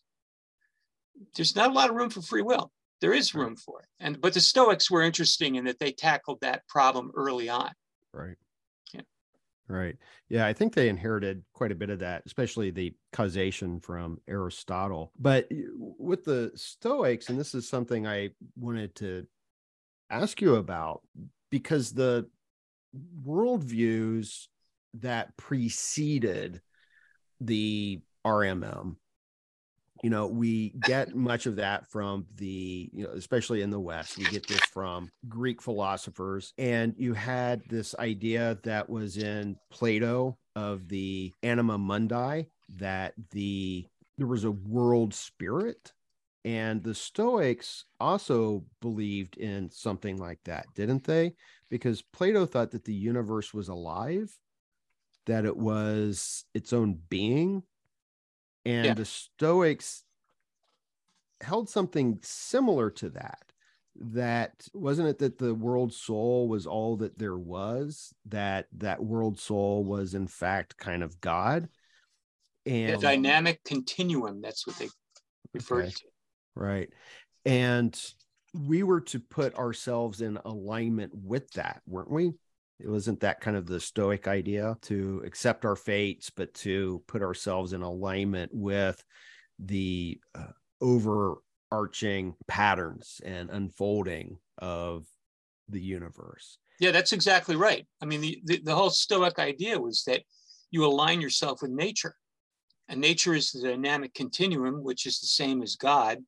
there's 1.35 1.55
not 1.55 1.69
a 1.69 1.73
lot 1.73 1.89
of 1.89 1.95
room 1.95 2.09
for 2.09 2.21
free 2.21 2.41
will. 2.41 2.71
There 3.01 3.13
is 3.13 3.33
room 3.33 3.55
for 3.55 3.81
it. 3.81 3.87
And 3.99 4.19
but 4.19 4.33
the 4.33 4.41
Stoics 4.41 4.91
were 4.91 5.01
interesting 5.01 5.55
in 5.55 5.65
that 5.65 5.79
they 5.79 5.91
tackled 5.91 6.39
that 6.41 6.67
problem 6.67 7.11
early 7.15 7.49
on. 7.49 7.71
Right. 8.13 8.35
Yeah. 8.93 9.01
Right. 9.67 9.95
Yeah, 10.27 10.45
I 10.45 10.53
think 10.53 10.73
they 10.73 10.89
inherited 10.89 11.43
quite 11.53 11.71
a 11.71 11.75
bit 11.75 11.89
of 11.89 11.99
that, 11.99 12.23
especially 12.25 12.71
the 12.71 12.93
causation 13.13 13.79
from 13.79 14.19
Aristotle. 14.27 15.11
But 15.17 15.47
eh, 15.51 15.63
with 15.75 16.25
the 16.25 16.51
Stoics, 16.55 17.29
and 17.29 17.39
this 17.39 17.55
is 17.55 17.69
something 17.69 18.05
I 18.05 18.29
wanted 18.57 18.95
to 18.95 19.25
ask 20.09 20.41
you 20.41 20.55
about, 20.55 21.01
because 21.49 21.91
the 21.91 22.27
worldviews 23.23 24.47
that 24.95 25.37
preceded 25.37 26.61
the 27.39 28.01
RMM 28.25 28.95
you 30.03 30.09
know 30.09 30.27
we 30.27 30.69
get 30.81 31.15
much 31.15 31.45
of 31.45 31.57
that 31.57 31.87
from 31.87 32.25
the 32.37 32.89
you 32.93 33.03
know 33.03 33.11
especially 33.11 33.61
in 33.61 33.69
the 33.69 33.79
west 33.79 34.17
we 34.17 34.23
get 34.25 34.47
this 34.47 34.61
from 34.71 35.09
greek 35.27 35.61
philosophers 35.61 36.53
and 36.57 36.93
you 36.97 37.13
had 37.13 37.61
this 37.69 37.95
idea 37.99 38.57
that 38.63 38.89
was 38.89 39.17
in 39.17 39.55
plato 39.71 40.37
of 40.55 40.87
the 40.87 41.33
anima 41.43 41.77
mundi 41.77 42.47
that 42.77 43.13
the 43.31 43.85
there 44.17 44.27
was 44.27 44.43
a 44.43 44.51
world 44.51 45.13
spirit 45.13 45.93
and 46.45 46.83
the 46.83 46.95
stoics 46.95 47.85
also 47.99 48.63
believed 48.81 49.37
in 49.37 49.69
something 49.69 50.17
like 50.17 50.39
that 50.45 50.65
didn't 50.75 51.03
they? 51.03 51.33
Because 51.69 52.01
plato 52.01 52.45
thought 52.45 52.71
that 52.71 52.85
the 52.85 52.93
universe 52.93 53.53
was 53.53 53.67
alive 53.67 54.35
that 55.25 55.45
it 55.45 55.55
was 55.55 56.45
its 56.55 56.73
own 56.73 56.99
being 57.09 57.61
and 58.69 58.85
yeah. 58.85 58.93
the 58.93 59.05
Stoics 59.05 60.03
held 61.41 61.69
something 61.69 62.19
similar 62.21 62.91
to 62.91 63.09
that. 63.11 63.41
That 63.95 64.67
wasn't 64.73 65.09
it 65.09 65.19
that 65.19 65.37
the 65.37 65.53
world 65.53 65.93
soul 65.93 66.47
was 66.47 66.67
all 66.67 66.97
that 66.97 67.17
there 67.17 67.37
was, 67.37 68.13
that 68.27 68.67
that 68.77 69.03
world 69.03 69.39
soul 69.39 69.83
was 69.83 70.13
in 70.13 70.27
fact 70.27 70.77
kind 70.77 71.03
of 71.03 71.19
God. 71.19 71.67
And 72.65 72.93
the 72.93 73.01
dynamic 73.01 73.63
continuum, 73.63 74.41
that's 74.41 74.67
what 74.67 74.77
they 74.77 74.87
referred 75.53 75.85
okay. 75.85 75.91
to. 75.91 76.05
Right. 76.55 76.89
And 77.45 77.99
we 78.53 78.83
were 78.83 79.01
to 79.01 79.19
put 79.19 79.55
ourselves 79.55 80.21
in 80.21 80.37
alignment 80.45 81.11
with 81.13 81.51
that, 81.53 81.81
weren't 81.87 82.11
we? 82.11 82.33
It 82.79 82.87
wasn't 82.87 83.19
that 83.19 83.41
kind 83.41 83.57
of 83.57 83.65
the 83.65 83.79
stoic 83.79 84.27
idea 84.27 84.77
to 84.83 85.21
accept 85.25 85.65
our 85.65 85.75
fates, 85.75 86.29
but 86.29 86.53
to 86.55 87.03
put 87.07 87.21
ourselves 87.21 87.73
in 87.73 87.81
alignment 87.81 88.51
with 88.53 89.03
the 89.59 90.19
uh, 90.33 90.53
overarching 90.81 92.35
patterns 92.47 93.19
and 93.25 93.49
unfolding 93.49 94.37
of 94.57 95.05
the 95.67 95.81
universe. 95.81 96.57
Yeah, 96.79 96.91
that's 96.91 97.11
exactly 97.11 97.57
right. 97.57 97.85
I 98.01 98.05
mean, 98.05 98.21
the, 98.21 98.41
the, 98.45 98.61
the 98.63 98.75
whole 98.75 98.89
Stoic 98.89 99.37
idea 99.39 99.79
was 99.79 100.03
that 100.05 100.23
you 100.71 100.85
align 100.85 101.19
yourself 101.19 101.61
with 101.61 101.71
nature. 101.71 102.15
And 102.87 103.01
nature 103.01 103.35
is 103.35 103.51
the 103.51 103.67
dynamic 103.69 104.13
continuum, 104.13 104.83
which 104.83 105.05
is 105.05 105.19
the 105.19 105.27
same 105.27 105.61
as 105.61 105.75
God. 105.75 106.19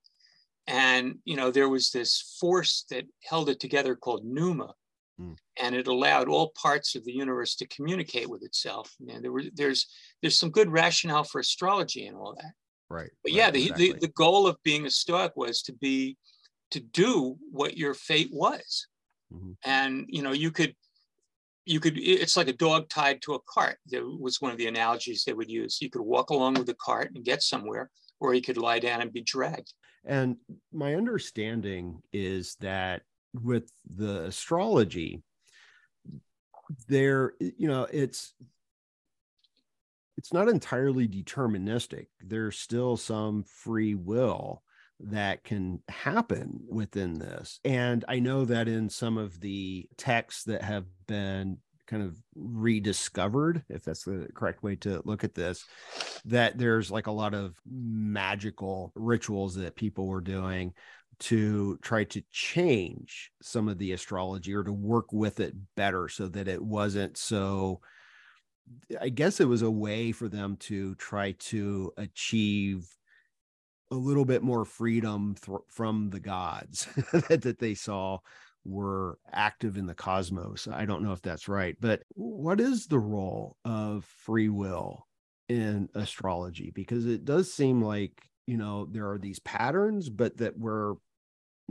And, 0.68 1.16
you 1.26 1.36
know, 1.36 1.50
there 1.50 1.70
was 1.70 1.90
this 1.90 2.38
force 2.40 2.86
that 2.92 3.06
held 3.24 3.50
it 3.50 3.60
together 3.60 3.96
called 3.96 4.26
pneuma, 4.26 4.74
Mm. 5.22 5.36
And 5.62 5.76
it 5.76 5.88
allowed 5.88 6.28
all 6.28 6.52
parts 6.62 6.96
of 6.96 7.04
the 7.04 7.14
universe 7.14 7.56
to 7.56 7.68
communicate 7.68 8.30
with 8.30 8.44
itself. 8.44 8.94
And 9.08 9.24
there 9.24 9.32
were, 9.32 9.44
there's 9.54 9.88
there's 10.22 10.38
some 10.38 10.50
good 10.50 10.70
rationale 10.70 11.24
for 11.24 11.40
astrology 11.40 12.08
and 12.08 12.18
all 12.18 12.36
that. 12.36 12.54
Right. 12.90 13.10
But 13.24 13.32
right, 13.32 13.38
yeah, 13.38 13.52
the, 13.52 13.64
exactly. 13.64 13.94
the, 13.94 14.00
the 14.00 14.08
goal 14.10 14.48
of 14.48 14.58
being 14.64 14.86
a 14.86 14.90
Stoic 14.90 15.34
was 15.36 15.62
to 15.64 15.74
be 15.74 16.18
to 16.72 16.80
do 16.80 17.38
what 17.52 17.78
your 17.78 17.94
fate 17.94 18.30
was. 18.32 18.88
Mm-hmm. 19.34 19.52
And 19.64 20.06
you 20.10 20.24
know, 20.24 20.32
you 20.32 20.52
could 20.52 20.76
you 21.66 21.80
could 21.80 21.98
it's 21.98 22.38
like 22.38 22.48
a 22.48 22.54
dog 22.54 22.90
tied 22.90 23.22
to 23.24 23.36
a 23.36 23.40
cart. 23.48 23.78
that 23.88 24.04
was 24.20 24.42
one 24.42 24.52
of 24.52 24.58
the 24.58 24.68
analogies 24.68 25.24
they 25.24 25.34
would 25.34 25.50
use. 25.50 25.78
You 25.82 25.90
could 25.90 26.02
walk 26.02 26.30
along 26.30 26.56
with 26.56 26.68
the 26.68 26.76
cart 26.76 27.12
and 27.16 27.24
get 27.24 27.44
somewhere, 27.44 27.90
or 28.20 28.34
you 28.34 28.42
could 28.42 28.58
lie 28.58 28.80
down 28.80 29.02
and 29.02 29.14
be 29.14 29.22
dragged. 29.22 29.74
And 30.06 30.38
my 30.74 30.96
understanding 30.96 32.02
is 32.12 32.56
that 32.62 33.04
with 33.34 33.72
the 33.96 34.24
astrology 34.24 35.24
there 36.88 37.34
you 37.40 37.68
know 37.68 37.88
it's 37.92 38.34
it's 40.22 40.34
not 40.34 40.50
entirely 40.50 41.08
deterministic. 41.08 42.06
There's 42.24 42.60
still 42.60 42.96
some 42.96 43.44
free 43.44 43.96
will 43.96 44.62
that 45.00 45.44
can 45.44 45.82
happen 45.90 46.60
within 46.70 47.18
this. 47.18 47.60
And 47.66 48.06
i 48.08 48.20
know 48.20 48.46
that 48.46 48.68
in 48.68 48.88
some 48.90 49.18
of 49.18 49.40
the 49.40 49.90
texts 49.98 50.44
that 50.44 50.62
have 50.62 50.86
been 51.08 51.58
kind 51.88 52.04
of 52.04 52.16
rediscovered 52.36 53.64
if 53.68 53.84
that's 53.84 54.04
the 54.04 54.28
correct 54.36 54.64
way 54.64 54.76
to 54.78 55.02
look 55.04 55.26
at 55.26 55.34
this 55.34 55.66
that 56.24 56.58
there's 56.58 56.90
like 56.90 57.08
a 57.08 57.12
lot 57.12 57.34
of 57.34 57.60
magical 57.70 58.94
rituals 58.96 59.56
that 59.56 59.76
people 59.76 60.08
were 60.08 60.22
doing 60.22 60.72
to 61.22 61.78
try 61.84 62.04
to 62.04 62.22
change 62.32 63.32
some 63.44 63.68
of 63.68 63.78
the 63.78 63.92
astrology 63.92 64.56
or 64.56 64.64
to 64.64 64.74
work 64.74 65.14
with 65.14 65.40
it 65.40 65.54
better 65.76 66.10
so 66.10 66.28
that 66.28 66.48
it 66.48 66.62
wasn't 66.62 67.16
so 67.16 67.80
i 69.00 69.08
guess 69.08 69.40
it 69.40 69.48
was 69.48 69.62
a 69.62 69.70
way 69.70 70.12
for 70.12 70.28
them 70.28 70.56
to 70.58 70.96
try 70.96 71.32
to 71.34 71.92
achieve 71.98 72.88
a 73.92 73.96
little 73.96 74.26
bit 74.26 74.42
more 74.42 74.66
freedom 74.66 75.36
th- 75.46 75.60
from 75.68 76.10
the 76.10 76.20
gods 76.20 76.88
that, 77.12 77.42
that 77.44 77.60
they 77.60 77.76
saw 77.76 78.18
were 78.64 79.18
active 79.34 79.76
in 79.76 79.88
the 79.88 79.96
cosmos. 79.96 80.68
I 80.72 80.86
don't 80.86 81.04
know 81.04 81.14
if 81.14 81.22
that's 81.22 81.48
right 81.48 81.76
but 81.80 82.02
what 82.16 82.60
is 82.60 82.88
the 82.88 83.00
role 83.00 83.58
of 83.64 84.06
free 84.06 84.50
will 84.50 85.08
in 85.50 85.90
astrology? 85.94 86.72
Because 86.74 87.06
it 87.06 87.26
does 87.26 87.54
seem 87.54 87.84
like 87.84 88.24
you 88.48 88.58
know 88.58 88.88
there 88.90 89.12
are 89.12 89.20
these 89.20 89.40
patterns 89.40 90.10
but 90.10 90.38
that 90.38 90.58
we're 90.58 90.96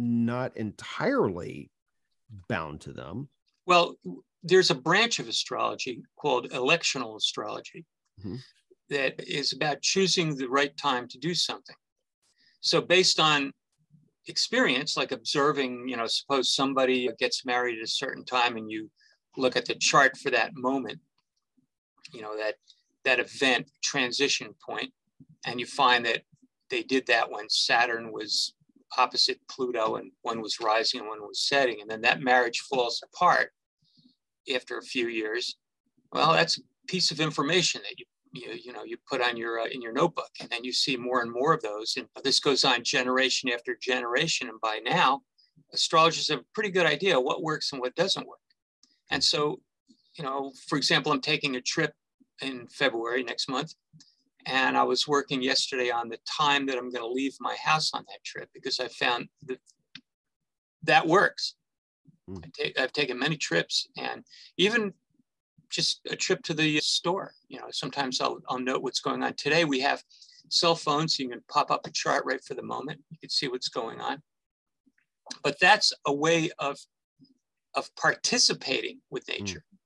not 0.00 0.56
entirely 0.56 1.70
bound 2.48 2.80
to 2.80 2.92
them 2.92 3.28
well 3.66 3.96
there's 4.42 4.70
a 4.70 4.74
branch 4.74 5.18
of 5.18 5.28
astrology 5.28 6.02
called 6.16 6.50
electional 6.50 7.16
astrology 7.16 7.84
mm-hmm. 8.18 8.36
that 8.88 9.14
is 9.28 9.52
about 9.52 9.82
choosing 9.82 10.36
the 10.36 10.48
right 10.48 10.76
time 10.76 11.06
to 11.08 11.18
do 11.18 11.34
something 11.34 11.76
so 12.60 12.80
based 12.80 13.20
on 13.20 13.52
experience 14.28 14.96
like 14.96 15.12
observing 15.12 15.88
you 15.88 15.96
know 15.96 16.06
suppose 16.06 16.54
somebody 16.54 17.08
gets 17.18 17.44
married 17.44 17.78
at 17.78 17.84
a 17.84 17.88
certain 17.88 18.24
time 18.24 18.56
and 18.56 18.70
you 18.70 18.88
look 19.36 19.56
at 19.56 19.64
the 19.64 19.74
chart 19.74 20.16
for 20.16 20.30
that 20.30 20.54
moment 20.54 20.98
you 22.12 22.22
know 22.22 22.36
that 22.36 22.54
that 23.04 23.18
event 23.18 23.68
transition 23.82 24.54
point 24.64 24.92
and 25.46 25.58
you 25.58 25.66
find 25.66 26.04
that 26.04 26.22
they 26.70 26.82
did 26.82 27.06
that 27.06 27.30
when 27.30 27.48
saturn 27.48 28.12
was 28.12 28.54
opposite 28.98 29.38
pluto 29.48 29.96
and 29.96 30.10
one 30.22 30.40
was 30.40 30.60
rising 30.60 31.00
and 31.00 31.08
one 31.08 31.22
was 31.22 31.40
setting. 31.40 31.80
And 31.80 31.90
then 31.90 32.00
that 32.02 32.22
marriage 32.22 32.60
falls 32.60 33.02
apart 33.04 33.52
after 34.54 34.78
a 34.78 34.82
few 34.82 35.08
years. 35.08 35.56
Well 36.12 36.32
that's 36.32 36.58
a 36.58 36.62
piece 36.88 37.10
of 37.10 37.20
information 37.20 37.82
that 37.82 37.98
you 37.98 38.04
you, 38.32 38.52
you 38.64 38.72
know 38.72 38.84
you 38.84 38.96
put 39.08 39.20
on 39.20 39.36
your 39.36 39.60
uh, 39.60 39.66
in 39.66 39.82
your 39.82 39.92
notebook. 39.92 40.30
And 40.40 40.48
then 40.50 40.64
you 40.64 40.72
see 40.72 40.96
more 40.96 41.22
and 41.22 41.30
more 41.30 41.52
of 41.52 41.62
those. 41.62 41.96
And 41.96 42.06
this 42.22 42.40
goes 42.40 42.64
on 42.64 42.84
generation 42.84 43.50
after 43.50 43.76
generation. 43.80 44.48
And 44.48 44.60
by 44.60 44.80
now 44.84 45.22
astrologers 45.72 46.28
have 46.28 46.40
a 46.40 46.44
pretty 46.54 46.70
good 46.70 46.86
idea 46.86 47.20
what 47.20 47.42
works 47.42 47.72
and 47.72 47.80
what 47.80 47.94
doesn't 47.94 48.26
work. 48.26 48.38
And 49.10 49.22
so 49.22 49.60
you 50.16 50.24
know 50.24 50.52
for 50.66 50.76
example 50.76 51.12
i'm 51.12 51.20
taking 51.20 51.54
a 51.54 51.60
trip 51.60 51.94
in 52.42 52.66
February 52.68 53.22
next 53.22 53.48
month. 53.48 53.74
And 54.46 54.76
I 54.76 54.82
was 54.82 55.06
working 55.06 55.42
yesterday 55.42 55.90
on 55.90 56.08
the 56.08 56.18
time 56.26 56.66
that 56.66 56.76
I'm 56.76 56.90
going 56.90 57.04
to 57.04 57.12
leave 57.12 57.36
my 57.40 57.56
house 57.62 57.90
on 57.92 58.04
that 58.08 58.24
trip 58.24 58.48
because 58.54 58.80
I 58.80 58.88
found 58.88 59.28
that 59.46 59.58
that 60.84 61.06
works. 61.06 61.54
Mm. 62.28 62.44
I 62.44 62.50
take, 62.54 62.80
I've 62.80 62.92
taken 62.92 63.18
many 63.18 63.36
trips 63.36 63.88
and 63.96 64.24
even 64.56 64.92
just 65.68 66.00
a 66.10 66.16
trip 66.16 66.42
to 66.44 66.54
the 66.54 66.80
store. 66.80 67.32
You 67.48 67.58
know, 67.58 67.66
sometimes 67.70 68.20
I'll, 68.20 68.40
I'll 68.48 68.58
note 68.58 68.82
what's 68.82 69.00
going 69.00 69.22
on. 69.22 69.34
Today 69.34 69.64
we 69.64 69.80
have 69.80 70.02
cell 70.48 70.74
phones, 70.74 71.16
so 71.16 71.22
you 71.22 71.28
can 71.28 71.42
pop 71.48 71.70
up 71.70 71.86
a 71.86 71.90
chart 71.90 72.24
right 72.24 72.42
for 72.42 72.54
the 72.54 72.62
moment. 72.62 73.00
You 73.10 73.18
can 73.18 73.30
see 73.30 73.48
what's 73.48 73.68
going 73.68 74.00
on. 74.00 74.22
But 75.44 75.56
that's 75.60 75.92
a 76.06 76.12
way 76.12 76.50
of, 76.58 76.78
of 77.74 77.94
participating 77.94 79.00
with 79.10 79.24
hmm. 79.26 79.44
nature. 79.44 79.58
Mm 79.58 79.76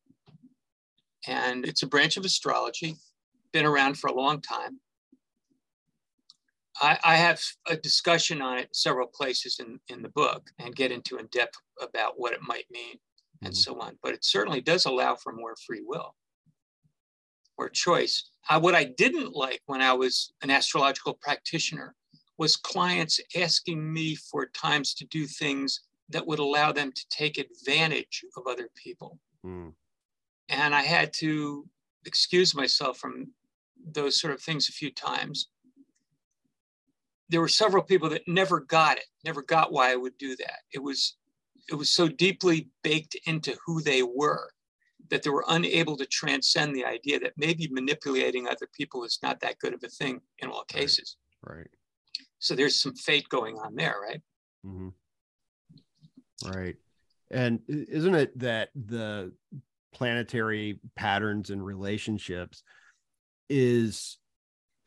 and 1.27 1.65
it's 1.65 1.83
a 1.83 1.87
branch 1.87 2.17
of 2.17 2.25
astrology, 2.25 2.97
been 3.55 3.65
around 3.65 3.99
for 3.99 4.09
a 4.09 4.15
long 4.15 4.41
time. 4.43 4.79
I, 6.83 6.99
I, 7.05 7.17
have 7.17 7.41
a 7.69 7.77
discussion 7.77 8.43
on 8.43 8.59
it 8.59 8.69
several 8.75 9.07
places 9.07 9.61
in, 9.61 9.79
in 9.89 10.03
the 10.03 10.09
book 10.09 10.51
and 10.59 10.75
get 10.75 10.91
into 10.91 11.19
in 11.19 11.29
depth 11.29 11.57
about 11.81 12.15
what 12.17 12.33
it 12.33 12.41
might 12.43 12.67
mean 12.69 12.97
and 13.43 13.53
mm-hmm. 13.53 13.75
so 13.75 13.81
on. 13.81 13.97
But 14.03 14.13
it 14.13 14.25
certainly 14.25 14.61
does 14.61 14.85
allow 14.85 15.15
for 15.15 15.33
more 15.33 15.55
free 15.67 15.83
will 15.87 16.17
or 17.57 17.69
choice. 17.69 18.31
Uh, 18.51 18.59
what 18.59 18.75
I 18.75 18.85
didn't 18.85 19.37
like 19.37 19.61
when 19.67 19.81
I 19.81 19.93
was 19.93 20.33
an 20.43 20.51
astrological 20.51 21.17
practitioner 21.23 21.95
was 22.39 22.57
clients 22.57 23.21
asking 23.41 23.93
me 23.93 24.17
for 24.17 24.47
times 24.47 24.95
to 24.95 25.07
do 25.07 25.27
things 25.27 25.81
that 26.09 26.27
would 26.27 26.41
allow 26.41 26.73
them 26.73 26.91
to 26.91 27.09
take 27.09 27.39
advantage 27.39 28.25
of 28.37 28.49
other 28.49 28.69
people. 28.77 29.21
Mm 29.47 29.73
and 30.49 30.75
I 30.75 30.83
had 30.83 31.13
to 31.15 31.67
excuse 32.05 32.55
myself 32.55 32.99
from 32.99 33.29
those 33.85 34.21
sort 34.21 34.35
of 34.35 34.43
things 34.43 34.69
a 34.69 34.73
few 34.73 34.91
times. 34.91 35.49
There 37.29 37.41
were 37.41 37.49
several 37.49 37.83
people 37.83 38.11
that 38.11 38.29
never 38.29 38.61
got 38.61 38.99
it, 38.99 39.07
never 39.25 39.43
got 39.43 39.73
why 39.73 39.93
I 39.93 39.97
would 39.97 40.17
do 40.19 40.37
that. 40.37 40.61
It 40.73 40.83
was 40.83 41.17
it 41.71 41.75
was 41.75 41.91
so 41.91 42.09
deeply 42.09 42.69
baked 42.83 43.17
into 43.25 43.57
who 43.65 43.81
they 43.81 44.03
were 44.03 44.51
that 45.11 45.23
they 45.23 45.31
were 45.31 45.45
unable 45.49 45.97
to 45.97 46.07
transcend 46.07 46.75
the 46.75 46.85
idea 46.85 47.19
that 47.21 47.33
maybe 47.37 47.69
manipulating 47.71 48.47
other 48.47 48.69
people 48.75 49.05
is 49.05 49.19
not 49.23 49.41
that 49.41 49.59
good 49.59 49.75
of 49.75 49.83
a 49.83 49.89
thing 49.89 50.21
in 50.41 50.51
all 50.51 50.65
cases. 50.65 51.17
Right. 51.43 51.57
right. 51.59 51.71
So 52.39 52.55
there's 52.55 52.81
some 52.81 52.95
fate 52.95 53.29
going 53.29 53.57
on 53.57 53.75
there, 53.75 53.97
right? 54.03 54.23
Mm-hmm. 54.67 54.89
Right. 56.51 56.77
And 57.31 57.61
isn't 57.69 58.15
it 58.15 58.39
that 58.39 58.69
the 58.75 59.33
planetary 59.95 60.81
patterns 60.97 61.51
and 61.51 61.65
relationships 61.65 62.63
is 63.49 64.19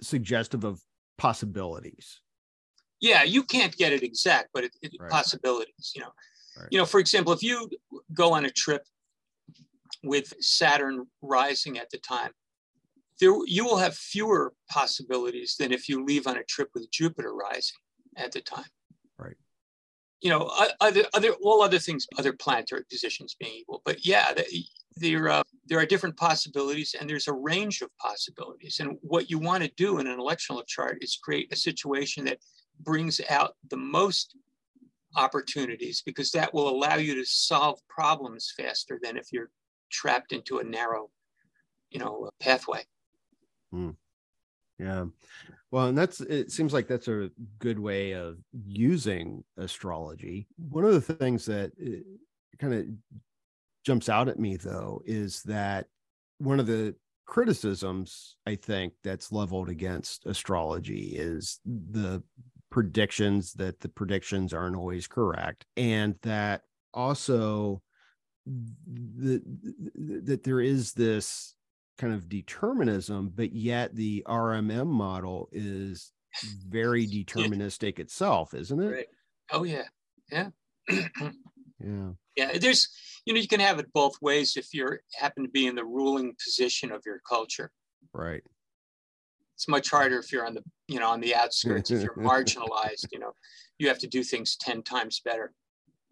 suggestive 0.01 0.63
of 0.63 0.81
possibilities 1.17 2.21
yeah 2.99 3.23
you 3.23 3.43
can't 3.43 3.75
get 3.77 3.93
it 3.93 4.03
exact 4.03 4.49
but 4.53 4.63
it, 4.63 4.71
it 4.81 4.91
right. 4.99 5.09
possibilities 5.09 5.91
you 5.95 6.01
know 6.01 6.11
right. 6.57 6.67
you 6.71 6.77
know 6.77 6.85
for 6.85 6.99
example 6.99 7.33
if 7.33 7.41
you 7.41 7.69
go 8.13 8.33
on 8.33 8.45
a 8.45 8.49
trip 8.51 8.83
with 10.03 10.33
saturn 10.39 11.05
rising 11.21 11.77
at 11.77 11.89
the 11.89 11.97
time 11.97 12.31
there 13.19 13.33
you 13.45 13.65
will 13.65 13.77
have 13.77 13.95
fewer 13.95 14.53
possibilities 14.69 15.55
than 15.59 15.71
if 15.71 15.89
you 15.89 16.05
leave 16.05 16.27
on 16.27 16.37
a 16.37 16.43
trip 16.43 16.69
with 16.73 16.89
jupiter 16.91 17.33
rising 17.33 17.77
at 18.15 18.31
the 18.31 18.41
time 18.41 18.65
you 20.21 20.29
know 20.29 20.51
other 20.81 21.03
other 21.13 21.31
all 21.43 21.61
other 21.61 21.79
things 21.79 22.07
other 22.17 22.33
planetary 22.33 22.83
positions 22.89 23.35
being 23.39 23.53
equal 23.53 23.81
but 23.85 24.05
yeah 24.05 24.33
there, 24.99 25.29
uh, 25.29 25.43
there 25.67 25.79
are 25.79 25.85
different 25.85 26.17
possibilities 26.17 26.95
and 26.99 27.09
there's 27.09 27.27
a 27.27 27.33
range 27.33 27.81
of 27.81 27.95
possibilities. 27.97 28.79
And 28.79 28.97
what 29.01 29.29
you 29.29 29.39
want 29.39 29.63
to 29.63 29.71
do 29.75 29.99
in 29.99 30.07
an 30.07 30.19
electional 30.19 30.65
chart 30.65 30.97
is 31.01 31.19
create 31.21 31.51
a 31.51 31.55
situation 31.55 32.25
that 32.25 32.39
brings 32.81 33.21
out 33.29 33.55
the 33.69 33.77
most 33.77 34.35
opportunities 35.15 36.01
because 36.05 36.31
that 36.31 36.53
will 36.53 36.69
allow 36.69 36.95
you 36.95 37.15
to 37.15 37.25
solve 37.25 37.79
problems 37.87 38.53
faster 38.55 38.99
than 39.01 39.17
if 39.17 39.31
you're 39.31 39.49
trapped 39.89 40.31
into 40.31 40.59
a 40.59 40.63
narrow, 40.63 41.09
you 41.89 41.99
know, 41.99 42.29
pathway. 42.39 42.83
Hmm. 43.71 43.91
Yeah. 44.79 45.05
Well, 45.71 45.87
and 45.87 45.97
that's 45.97 46.21
it 46.21 46.51
seems 46.51 46.71
like 46.71 46.87
that's 46.87 47.07
a 47.07 47.29
good 47.59 47.79
way 47.79 48.13
of 48.13 48.37
using 48.65 49.43
astrology. 49.57 50.47
One 50.69 50.85
of 50.85 50.93
the 50.93 51.15
things 51.15 51.45
that 51.45 51.71
uh, 51.83 51.99
kind 52.59 52.73
of 52.73 52.85
jumps 53.83 54.09
out 54.09 54.27
at 54.29 54.39
me 54.39 54.57
though 54.57 55.01
is 55.05 55.41
that 55.43 55.87
one 56.39 56.59
of 56.59 56.67
the 56.67 56.95
criticisms 57.25 58.37
I 58.45 58.55
think 58.55 58.93
that's 59.03 59.31
leveled 59.31 59.69
against 59.69 60.25
astrology 60.25 61.13
is 61.15 61.59
the 61.65 62.23
predictions 62.69 63.53
that 63.53 63.79
the 63.79 63.89
predictions 63.89 64.53
aren't 64.53 64.75
always 64.75 65.07
correct 65.07 65.65
and 65.75 66.15
that 66.21 66.63
also 66.93 67.81
the, 68.45 69.41
that 69.95 70.43
there 70.43 70.61
is 70.61 70.93
this 70.93 71.55
kind 71.97 72.13
of 72.13 72.29
determinism 72.29 73.31
but 73.35 73.53
yet 73.53 73.95
the 73.95 74.23
RMM 74.27 74.87
model 74.87 75.49
is 75.51 76.11
very 76.67 77.07
deterministic 77.07 77.99
itself 77.99 78.53
isn't 78.53 78.79
it? 78.79 78.91
Right. 78.91 79.07
oh 79.51 79.63
yeah. 79.63 79.83
Yeah. 80.31 80.49
Yeah. 81.79 82.09
Yeah 82.35 82.57
there's 82.57 82.89
you 83.25 83.33
know 83.33 83.39
you 83.39 83.47
can 83.47 83.59
have 83.59 83.77
it 83.77 83.93
both 83.93 84.19
ways 84.19 84.57
if 84.57 84.73
you 84.73 84.97
happen 85.13 85.43
to 85.43 85.49
be 85.49 85.67
in 85.67 85.75
the 85.75 85.85
ruling 85.85 86.35
position 86.43 86.91
of 86.91 87.03
your 87.05 87.21
culture. 87.27 87.71
Right. 88.13 88.41
It's 89.55 89.67
much 89.67 89.91
harder 89.91 90.17
if 90.17 90.31
you're 90.31 90.45
on 90.45 90.55
the 90.55 90.63
you 90.87 90.99
know 90.99 91.09
on 91.09 91.21
the 91.21 91.35
outskirts 91.35 91.91
if 91.91 92.01
you're 92.01 92.13
marginalized 92.17 93.05
you 93.11 93.19
know. 93.19 93.33
You 93.77 93.87
have 93.89 93.99
to 93.99 94.07
do 94.07 94.23
things 94.23 94.57
10 94.57 94.81
times 94.81 95.21
better. 95.23 95.53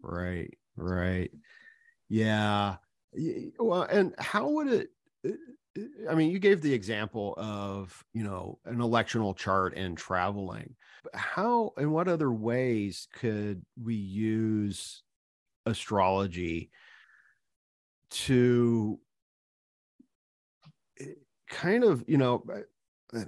Right 0.02 0.56
right. 0.76 1.32
Yeah. 2.08 2.76
Well 3.58 3.82
and 3.82 4.14
how 4.18 4.48
would 4.50 4.68
it 4.68 4.90
uh, 5.26 5.32
I 6.08 6.14
mean, 6.14 6.30
you 6.30 6.38
gave 6.38 6.62
the 6.62 6.72
example 6.72 7.34
of, 7.36 8.04
you 8.12 8.24
know, 8.24 8.58
an 8.64 8.78
electional 8.78 9.36
chart 9.36 9.74
and 9.76 9.96
traveling. 9.96 10.74
How 11.14 11.72
and 11.76 11.92
what 11.92 12.08
other 12.08 12.30
ways 12.32 13.08
could 13.12 13.62
we 13.82 13.94
use 13.94 15.02
astrology 15.66 16.70
to 18.10 18.98
eh, 21.00 21.04
kind 21.48 21.84
of, 21.84 22.04
you 22.06 22.18
know, 22.18 22.44
eh, 23.14 23.24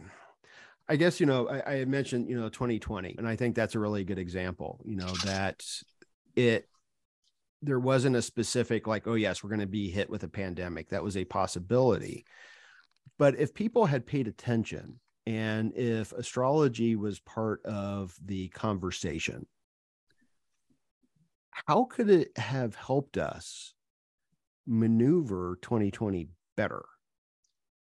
I 0.89 0.97
guess, 0.97 1.21
you 1.21 1.27
know, 1.27 1.49
I, 1.49 1.81
I 1.81 1.85
mentioned, 1.85 2.29
you 2.31 2.41
know, 2.41 2.49
2020, 2.49 3.17
and 3.19 3.29
I 3.29 3.37
think 3.37 3.55
that's 3.55 3.75
a 3.75 3.79
really 3.79 4.05
good 4.05 4.19
example, 4.19 4.81
you 4.85 4.97
know, 4.97 5.13
that 5.25 5.63
it, 6.35 6.67
there 7.63 7.81
wasn't 7.81 8.17
a 8.17 8.23
specific 8.23 8.87
like, 8.87 9.07
oh, 9.07 9.15
yes, 9.15 9.43
we're 9.43 9.51
going 9.51 9.61
to 9.61 9.67
be 9.67 9.91
hit 9.91 10.09
with 10.09 10.23
a 10.23 10.29
pandemic. 10.29 10.91
That 10.91 11.03
was 11.03 11.17
a 11.17 11.25
possibility. 11.25 12.25
But 13.19 13.39
if 13.39 13.55
people 13.55 13.87
had 13.87 14.07
paid 14.07 14.29
attention 14.29 15.01
and 15.27 15.73
if 15.75 16.13
astrology 16.13 16.97
was 16.97 17.19
part 17.21 17.65
of 17.65 18.15
the 18.25 18.49
conversation, 18.49 19.47
how 21.67 21.85
could 21.85 22.09
it 22.09 22.37
have 22.39 22.77
helped 22.77 23.19
us 23.19 23.75
maneuver 24.67 25.59
2020 25.63 26.29
better? 26.57 26.85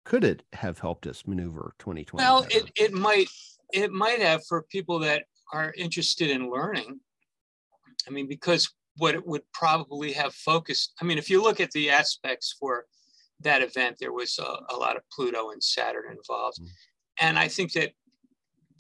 could 0.05 0.23
it 0.23 0.43
have 0.53 0.79
helped 0.79 1.07
us 1.07 1.27
maneuver 1.27 1.75
2020 1.79 2.23
well 2.23 2.47
it, 2.51 2.71
it 2.77 2.93
might 2.93 3.29
it 3.73 3.91
might 3.91 4.21
have 4.21 4.45
for 4.47 4.63
people 4.71 4.99
that 4.99 5.25
are 5.53 5.73
interested 5.77 6.31
in 6.31 6.51
learning 6.51 7.01
i 8.07 8.11
mean 8.11 8.29
because 8.29 8.73
what 8.97 9.15
it 9.15 9.27
would 9.27 9.43
probably 9.53 10.13
have 10.13 10.35
focused 10.35 10.93
i 11.01 11.05
mean 11.05 11.19
if 11.19 11.31
you 11.31 11.43
look 11.43 11.61
at 11.61 11.71
the 11.73 11.91
aspects 11.91 12.55
for 12.59 12.87
that 13.41 13.63
event 13.63 13.97
there 14.01 14.13
was 14.13 14.39
a, 14.39 14.75
a 14.75 14.77
lot 14.77 14.97
of 14.97 15.03
pluto 15.11 15.51
and 15.51 15.63
saturn 15.63 16.05
involved 16.11 16.59
mm-hmm. 16.59 17.27
and 17.27 17.39
i 17.39 17.49
think 17.49 17.73
that 17.73 17.91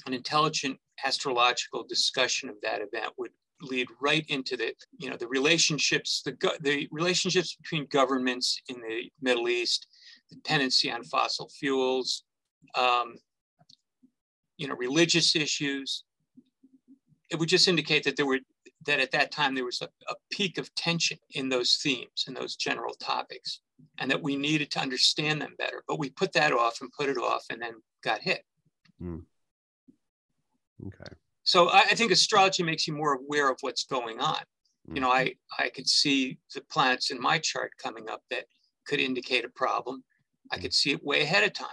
an 0.06 0.14
intelligent 0.14 0.78
astrological 1.04 1.84
discussion 1.84 2.48
of 2.48 2.56
that 2.62 2.80
event 2.80 3.12
would 3.18 3.30
lead 3.62 3.88
right 4.00 4.24
into 4.28 4.56
the 4.56 4.74
you 4.98 5.08
know 5.08 5.16
the 5.16 5.28
relationships 5.28 6.22
the 6.24 6.36
the 6.60 6.88
relationships 6.90 7.56
between 7.56 7.86
governments 7.86 8.60
in 8.68 8.80
the 8.80 9.10
Middle 9.20 9.48
East, 9.48 9.86
the 10.30 10.36
dependency 10.36 10.90
on 10.90 11.04
fossil 11.04 11.48
fuels, 11.48 12.24
um, 12.74 13.14
you 14.56 14.68
know 14.68 14.74
religious 14.74 15.34
issues. 15.36 16.04
It 17.30 17.38
would 17.38 17.48
just 17.48 17.68
indicate 17.68 18.04
that 18.04 18.16
there 18.16 18.26
were 18.26 18.40
that 18.86 19.00
at 19.00 19.10
that 19.12 19.30
time 19.30 19.54
there 19.54 19.64
was 19.64 19.82
a, 19.82 19.88
a 20.10 20.14
peak 20.30 20.58
of 20.58 20.74
tension 20.74 21.18
in 21.32 21.48
those 21.48 21.78
themes 21.82 22.24
and 22.26 22.36
those 22.36 22.56
general 22.56 22.94
topics, 22.94 23.60
and 23.98 24.10
that 24.10 24.22
we 24.22 24.36
needed 24.36 24.70
to 24.72 24.80
understand 24.80 25.40
them 25.40 25.54
better. 25.58 25.82
But 25.88 25.98
we 25.98 26.10
put 26.10 26.32
that 26.32 26.52
off 26.52 26.80
and 26.80 26.92
put 26.92 27.08
it 27.08 27.16
off, 27.16 27.44
and 27.50 27.60
then 27.60 27.74
got 28.02 28.20
hit. 28.20 28.44
Mm. 29.02 29.22
Okay. 30.86 31.14
So 31.44 31.68
I, 31.68 31.80
I, 31.80 31.94
think 31.94 32.10
astrology 32.10 32.62
makes 32.62 32.86
you 32.86 32.94
more 32.94 33.14
aware 33.14 33.50
of 33.50 33.58
what's 33.60 33.84
going 33.84 34.20
on. 34.20 34.36
Mm-hmm. 34.36 34.96
You 34.96 35.00
know, 35.02 35.10
I, 35.10 35.34
I 35.58 35.68
could 35.68 35.88
see 35.88 36.38
the 36.54 36.62
planets 36.70 37.10
in 37.10 37.20
my 37.20 37.38
chart 37.38 37.72
coming 37.82 38.08
up 38.08 38.22
that 38.30 38.44
could 38.86 39.00
indicate 39.00 39.44
a 39.44 39.50
problem. 39.50 40.02
I 40.50 40.58
could 40.58 40.74
see 40.74 40.92
it 40.92 41.04
way 41.04 41.22
ahead 41.22 41.44
of 41.44 41.52
time. 41.52 41.68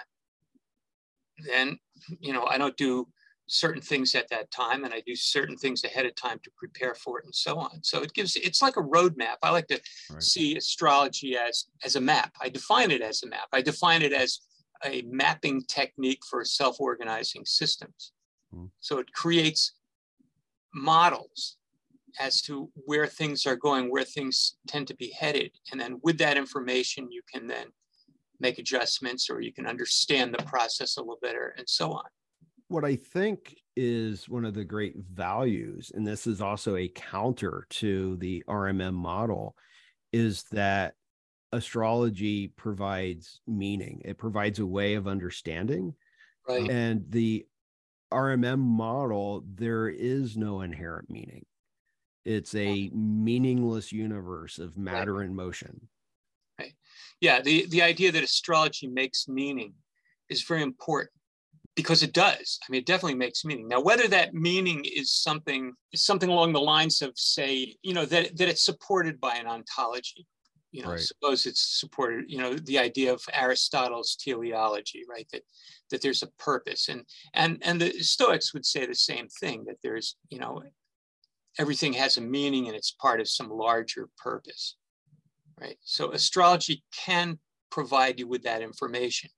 Then, 1.46 1.78
you 2.20 2.34
know, 2.34 2.46
I 2.46 2.58
don't 2.58 2.78
do 2.78 3.08
certain 3.52 3.82
things 3.82 4.16
at 4.16 4.30
that 4.30 4.50
time 4.50 4.86
and 4.86 4.94
I 4.94 5.02
do 5.06 5.14
certain 5.14 5.58
things 5.58 5.84
ahead 5.84 6.06
of 6.06 6.16
time 6.16 6.40
to 6.44 6.52
prepare 6.56 6.96
for 6.96 7.20
it 7.20 7.26
and 7.26 7.36
so 7.36 7.58
on. 7.58 7.84
So 7.84 8.02
it 8.02 8.14
gives 8.14 8.38
it's 8.38 8.62
like 8.62 8.78
a 8.78 8.82
roadmap. 8.82 9.36
I 9.44 9.52
like 9.52 9.68
to 9.68 9.82
right. 10.10 10.24
see 10.24 10.56
astrology 10.56 11.36
as 11.36 11.66
as 11.84 11.98
a 11.98 12.02
map. 12.02 12.34
I 12.42 12.48
define 12.48 12.92
it 12.92 13.02
as 13.02 13.24
a 13.24 13.28
map. 13.28 13.50
I 13.52 13.62
define 13.62 14.04
it 14.04 14.14
as 14.14 14.40
a 14.86 15.02
mapping 15.04 15.64
technique 15.64 16.22
for 16.30 16.46
self-organizing 16.46 17.46
systems. 17.46 18.14
Mm-hmm. 18.56 18.68
So 18.80 19.00
it 19.00 19.12
creates 19.14 19.74
models 20.74 21.58
as 22.20 22.42
to 22.44 22.70
where 22.86 23.06
things 23.06 23.46
are 23.46 23.58
going, 23.58 23.92
where 23.92 24.06
things 24.06 24.56
tend 24.66 24.88
to 24.88 24.96
be 24.96 25.12
headed. 25.12 25.52
And 25.72 25.80
then 25.80 26.00
with 26.04 26.18
that 26.20 26.38
information, 26.38 27.12
you 27.12 27.22
can 27.32 27.48
then 27.48 27.68
make 28.40 28.60
adjustments 28.60 29.30
or 29.30 29.42
you 29.42 29.54
can 29.54 29.68
understand 29.68 30.34
the 30.34 30.44
process 30.44 30.98
a 30.98 31.02
little 31.02 31.20
better 31.22 31.54
and 31.58 31.68
so 31.70 31.92
on. 31.92 32.06
What 32.72 32.86
I 32.86 32.96
think 32.96 33.58
is 33.76 34.30
one 34.30 34.46
of 34.46 34.54
the 34.54 34.64
great 34.64 34.96
values, 34.96 35.92
and 35.94 36.08
this 36.08 36.26
is 36.26 36.40
also 36.40 36.78
a 36.78 36.88
counter 36.88 37.68
to 37.72 38.16
the 38.16 38.46
RMM 38.48 38.94
model, 38.94 39.58
is 40.14 40.44
that 40.54 40.94
astrology 41.52 42.48
provides 42.48 43.42
meaning. 43.46 44.02
It 44.06 44.18
provides 44.18 44.60
a 44.60 44.66
way 44.66 44.94
of 44.94 45.06
understanding. 45.06 45.96
Right. 46.48 46.70
And 46.70 47.04
the 47.10 47.46
RMM 48.10 48.60
model, 48.60 49.44
there 49.54 49.90
is 49.90 50.38
no 50.38 50.62
inherent 50.62 51.10
meaning. 51.10 51.46
It's 52.24 52.56
a 52.56 52.90
meaningless 52.94 53.92
universe 53.92 54.60
of 54.60 54.78
matter 54.78 55.16
right. 55.16 55.26
and 55.26 55.36
motion. 55.36 55.90
Right. 56.58 56.72
Yeah, 57.20 57.42
the, 57.42 57.66
the 57.68 57.82
idea 57.82 58.14
that 58.14 58.24
astrology 58.24 58.88
makes 58.88 59.28
meaning 59.28 59.74
is 60.30 60.44
very 60.44 60.62
important 60.62 61.12
because 61.76 62.04
it 62.04 62.14
does. 62.14 62.60
I 62.68 62.72
mean, 62.72 62.80
it 62.80 62.86
definitely 62.86 63.18
makes 63.18 63.46
meaning. 63.46 63.68
Now, 63.68 63.82
whether 63.82 64.08
that 64.10 64.34
meaning 64.34 64.84
is 64.86 65.12
something 65.12 65.74
is 65.94 66.04
something 66.04 66.30
along 66.30 66.54
the 66.54 66.62
lines 66.62 67.02
of, 67.02 67.12
say, 67.16 67.76
you 67.82 67.94
know, 67.94 68.06
that, 68.06 68.38
that 68.38 68.50
it's 68.50 68.66
supported 68.66 69.20
by 69.20 69.36
an 69.36 69.48
ontology, 69.48 70.28
you 70.72 70.82
know 70.84 70.92
right. 70.92 71.00
suppose 71.00 71.46
it's 71.46 71.80
supported 71.80 72.26
you 72.28 72.38
know 72.38 72.54
the 72.54 72.80
idea 72.80 73.14
of 73.14 73.22
aristotle's 73.34 74.16
teleology 74.16 75.04
right 75.10 75.28
that 75.32 75.44
that 75.90 76.02
there's 76.02 76.24
a 76.24 76.32
purpose 76.40 76.90
and 76.90 77.04
and 77.34 77.58
and 77.62 77.80
the 77.82 77.92
stoics 78.00 78.54
would 78.54 78.66
say 78.66 78.86
the 78.86 78.96
same 78.96 79.28
thing 79.40 79.66
that 79.66 79.78
there's 79.84 80.16
you 80.30 80.40
know 80.40 80.64
everything 81.60 81.94
has 81.94 82.18
a 82.18 82.22
meaning 82.22 82.68
and 82.68 82.76
it's 82.76 82.92
part 82.92 83.20
of 83.20 83.28
some 83.28 83.50
larger 83.50 84.08
purpose 84.18 84.78
right 85.60 85.78
so 85.84 86.12
astrology 86.12 86.84
can 86.96 87.38
provide 87.70 88.20
you 88.20 88.28
with 88.28 88.44
that 88.44 88.62
information 88.62 89.30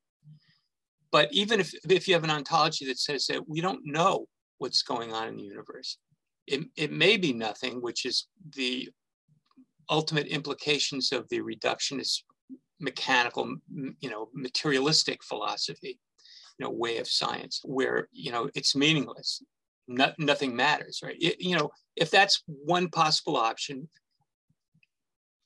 but 1.14 1.32
even 1.32 1.62
if 1.62 1.74
if 1.90 2.08
you 2.08 2.14
have 2.16 2.26
an 2.26 2.30
ontology 2.30 2.86
that 2.86 3.00
says 3.00 3.26
that 3.28 3.48
we 3.48 3.62
don't 3.62 3.86
know 3.86 4.26
what's 4.58 4.82
going 4.82 5.14
on 5.14 5.30
in 5.30 5.38
the 5.38 5.44
universe 5.44 5.98
it, 6.48 6.62
it 6.76 6.92
may 6.92 7.16
be 7.16 7.32
nothing 7.32 7.82
which 7.82 8.06
is 8.06 8.28
the 8.56 8.90
ultimate 9.90 10.28
implications 10.28 11.14
of 11.14 11.30
the 11.30 11.40
reductionist 11.40 12.24
mechanical 12.82 13.56
you 14.02 14.10
know 14.10 14.28
materialistic 14.34 15.24
philosophy 15.24 16.00
you 16.58 16.66
know 16.66 16.72
way 16.72 16.98
of 16.98 17.08
science 17.08 17.62
where 17.64 18.10
you 18.12 18.32
know 18.32 18.50
it's 18.56 18.76
meaningless. 18.76 19.42
No, 19.88 20.14
nothing 20.18 20.56
matters 20.56 21.02
right? 21.04 21.18
It, 21.20 21.42
you 21.42 21.56
know 21.58 21.70
if 21.96 22.10
that's 22.10 22.42
one 22.48 22.90
possible 22.90 23.38
option 23.38 23.90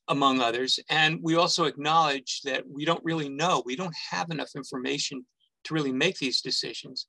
among 0.07 0.39
others 0.39 0.79
and 0.89 1.19
we 1.21 1.35
also 1.35 1.65
acknowledge 1.65 2.41
that 2.45 2.63
we 2.69 2.85
don't 2.85 3.03
really 3.03 3.29
know 3.29 3.63
we 3.65 3.75
don't 3.75 3.95
have 4.11 4.29
enough 4.29 4.51
information 4.55 5.25
to 5.63 5.73
really 5.73 5.91
make 5.91 6.17
these 6.17 6.41
decisions 6.41 7.05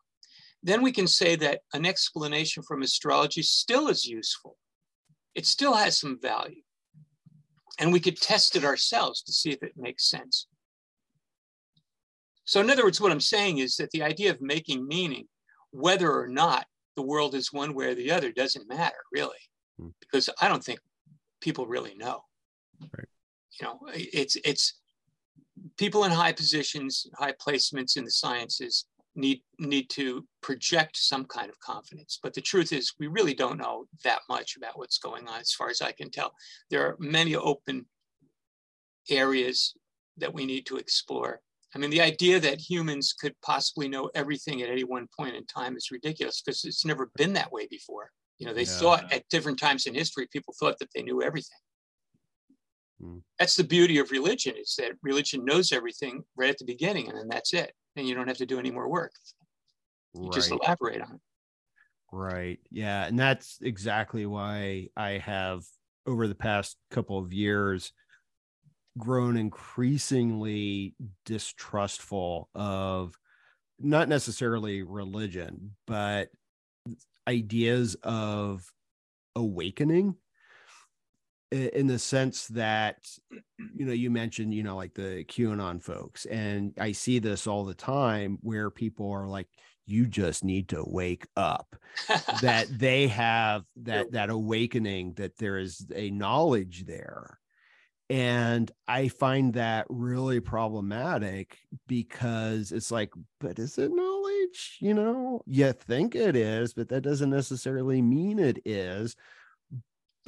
then 0.62 0.82
we 0.82 0.90
can 0.90 1.06
say 1.06 1.36
that 1.36 1.60
an 1.72 1.86
explanation 1.86 2.62
from 2.62 2.82
astrology 2.82 3.42
still 3.42 3.88
is 3.88 4.04
useful 4.04 4.56
it 5.34 5.46
still 5.46 5.74
has 5.74 5.98
some 5.98 6.18
value 6.20 6.62
and 7.78 7.92
we 7.92 8.00
could 8.00 8.20
test 8.20 8.56
it 8.56 8.64
ourselves 8.64 9.22
to 9.22 9.32
see 9.32 9.50
if 9.50 9.62
it 9.62 9.72
makes 9.76 10.08
sense. 10.08 10.48
So 12.44 12.60
in 12.60 12.70
other 12.70 12.84
words, 12.84 13.00
what 13.00 13.12
I'm 13.12 13.20
saying 13.20 13.58
is 13.58 13.76
that 13.76 13.90
the 13.90 14.02
idea 14.02 14.30
of 14.30 14.40
making 14.40 14.86
meaning, 14.86 15.26
whether 15.70 16.10
or 16.10 16.28
not 16.28 16.66
the 16.96 17.02
world 17.02 17.34
is 17.34 17.52
one 17.52 17.74
way 17.74 17.86
or 17.86 17.94
the 17.94 18.10
other, 18.10 18.32
doesn't 18.32 18.68
matter 18.68 18.96
really, 19.12 19.38
hmm. 19.78 19.88
because 20.00 20.28
I 20.40 20.48
don't 20.48 20.64
think 20.64 20.80
people 21.40 21.66
really 21.66 21.94
know. 21.94 22.22
Right. 22.80 23.08
You 23.60 23.66
know, 23.66 23.80
it's 23.94 24.36
it's 24.44 24.77
people 25.76 26.04
in 26.04 26.10
high 26.10 26.32
positions, 26.32 27.06
high 27.16 27.32
placements 27.32 27.96
in 27.96 28.04
the 28.04 28.10
sciences 28.10 28.86
need 29.14 29.42
need 29.58 29.90
to 29.90 30.24
project 30.42 30.96
some 30.96 31.24
kind 31.24 31.50
of 31.50 31.58
confidence. 31.60 32.18
But 32.22 32.34
the 32.34 32.40
truth 32.40 32.72
is, 32.72 32.94
we 32.98 33.08
really 33.08 33.34
don't 33.34 33.58
know 33.58 33.86
that 34.04 34.20
much 34.28 34.56
about 34.56 34.78
what's 34.78 34.98
going 34.98 35.26
on, 35.28 35.40
as 35.40 35.52
far 35.52 35.68
as 35.68 35.82
I 35.82 35.92
can 35.92 36.10
tell. 36.10 36.32
There 36.70 36.86
are 36.86 36.96
many 36.98 37.34
open 37.34 37.86
areas 39.10 39.74
that 40.16 40.32
we 40.32 40.46
need 40.46 40.66
to 40.66 40.76
explore. 40.76 41.40
I 41.74 41.78
mean, 41.78 41.90
the 41.90 42.00
idea 42.00 42.40
that 42.40 42.60
humans 42.60 43.12
could 43.12 43.34
possibly 43.42 43.88
know 43.88 44.10
everything 44.14 44.62
at 44.62 44.70
any 44.70 44.84
one 44.84 45.06
point 45.16 45.36
in 45.36 45.44
time 45.46 45.76
is 45.76 45.90
ridiculous 45.90 46.40
because 46.40 46.64
it's 46.64 46.84
never 46.84 47.10
been 47.16 47.34
that 47.34 47.52
way 47.52 47.66
before. 47.66 48.10
You 48.38 48.46
know, 48.46 48.54
they 48.54 48.62
yeah. 48.62 48.78
thought 48.78 49.12
at 49.12 49.28
different 49.28 49.58
times 49.58 49.86
in 49.86 49.94
history, 49.94 50.26
people 50.32 50.54
thought 50.58 50.78
that 50.78 50.88
they 50.94 51.02
knew 51.02 51.22
everything. 51.22 51.58
Hmm. 53.00 53.18
That's 53.38 53.54
the 53.54 53.64
beauty 53.64 53.98
of 53.98 54.10
religion 54.10 54.54
is 54.56 54.74
that 54.78 54.92
religion 55.02 55.44
knows 55.44 55.72
everything 55.72 56.24
right 56.36 56.50
at 56.50 56.58
the 56.58 56.64
beginning 56.64 57.08
and 57.08 57.18
then 57.18 57.28
that's 57.28 57.54
it 57.54 57.72
and 57.96 58.06
you 58.06 58.14
don't 58.14 58.28
have 58.28 58.38
to 58.38 58.46
do 58.46 58.58
any 58.58 58.70
more 58.70 58.88
work. 58.88 59.12
You 60.14 60.24
right. 60.24 60.32
just 60.32 60.50
elaborate 60.50 61.02
on 61.02 61.14
it. 61.14 61.20
Right. 62.10 62.58
Yeah. 62.70 63.06
And 63.06 63.18
that's 63.18 63.58
exactly 63.62 64.24
why 64.26 64.88
I 64.96 65.18
have, 65.18 65.64
over 66.06 66.26
the 66.26 66.34
past 66.34 66.76
couple 66.90 67.18
of 67.18 67.34
years, 67.34 67.92
grown 68.96 69.36
increasingly 69.36 70.94
distrustful 71.26 72.48
of 72.54 73.14
not 73.78 74.08
necessarily 74.08 74.82
religion, 74.82 75.76
but 75.86 76.30
ideas 77.28 77.94
of 78.02 78.72
awakening 79.36 80.16
in 81.50 81.86
the 81.86 81.98
sense 81.98 82.46
that 82.48 83.06
you 83.74 83.86
know 83.86 83.92
you 83.92 84.10
mentioned 84.10 84.52
you 84.52 84.62
know 84.62 84.76
like 84.76 84.92
the 84.92 85.24
qanon 85.28 85.82
folks 85.82 86.26
and 86.26 86.74
i 86.78 86.92
see 86.92 87.18
this 87.18 87.46
all 87.46 87.64
the 87.64 87.72
time 87.72 88.36
where 88.42 88.70
people 88.70 89.10
are 89.10 89.26
like 89.26 89.48
you 89.88 90.06
just 90.06 90.44
need 90.44 90.68
to 90.68 90.84
wake 90.86 91.26
up. 91.36 91.74
That 92.42 92.66
they 92.78 93.08
have 93.08 93.64
that 93.82 94.12
that 94.12 94.30
awakening 94.30 95.14
that 95.14 95.38
there 95.38 95.58
is 95.58 95.86
a 95.94 96.10
knowledge 96.10 96.84
there. 96.86 97.38
And 98.10 98.70
i 98.86 99.08
find 99.08 99.52
that 99.54 99.86
really 99.90 100.40
problematic 100.40 101.58
because 101.86 102.72
it's 102.72 102.90
like 102.90 103.10
but 103.40 103.58
is 103.58 103.76
it 103.78 103.90
knowledge? 103.92 104.78
You 104.80 104.94
know 104.94 105.42
you 105.46 105.72
think 105.72 106.14
it 106.14 106.36
is 106.36 106.72
but 106.72 106.88
that 106.88 107.02
doesn't 107.02 107.30
necessarily 107.30 108.00
mean 108.00 108.38
it 108.38 108.60
is 108.64 109.14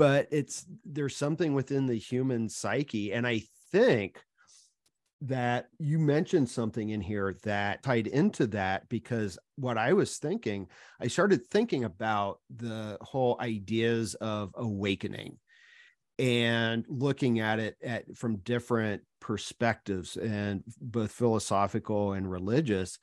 but 0.00 0.26
it's 0.30 0.64
there's 0.86 1.14
something 1.14 1.52
within 1.52 1.84
the 1.84 1.98
human 1.98 2.48
psyche 2.48 3.12
and 3.12 3.26
i 3.26 3.42
think 3.70 4.18
that 5.20 5.68
you 5.78 5.98
mentioned 5.98 6.48
something 6.48 6.88
in 6.88 7.02
here 7.02 7.36
that 7.44 7.82
tied 7.82 8.06
into 8.06 8.46
that 8.46 8.88
because 8.88 9.38
what 9.56 9.76
I 9.76 9.92
was 9.92 10.16
thinking, 10.16 10.66
I 10.98 11.08
started 11.08 11.44
thinking 11.44 11.84
about 11.84 12.40
the 12.56 12.96
whole 13.02 13.36
ideas 13.38 14.14
of 14.14 14.52
awakening 14.54 15.36
and 16.18 16.86
looking 16.88 17.40
at 17.40 17.58
it 17.58 17.76
at 17.84 18.16
from 18.16 18.38
different 18.38 19.02
perspectives 19.20 20.16
and 20.16 20.62
both 20.80 21.12
philosophical 21.12 22.14
and 22.14 22.30
religious. 22.30 22.98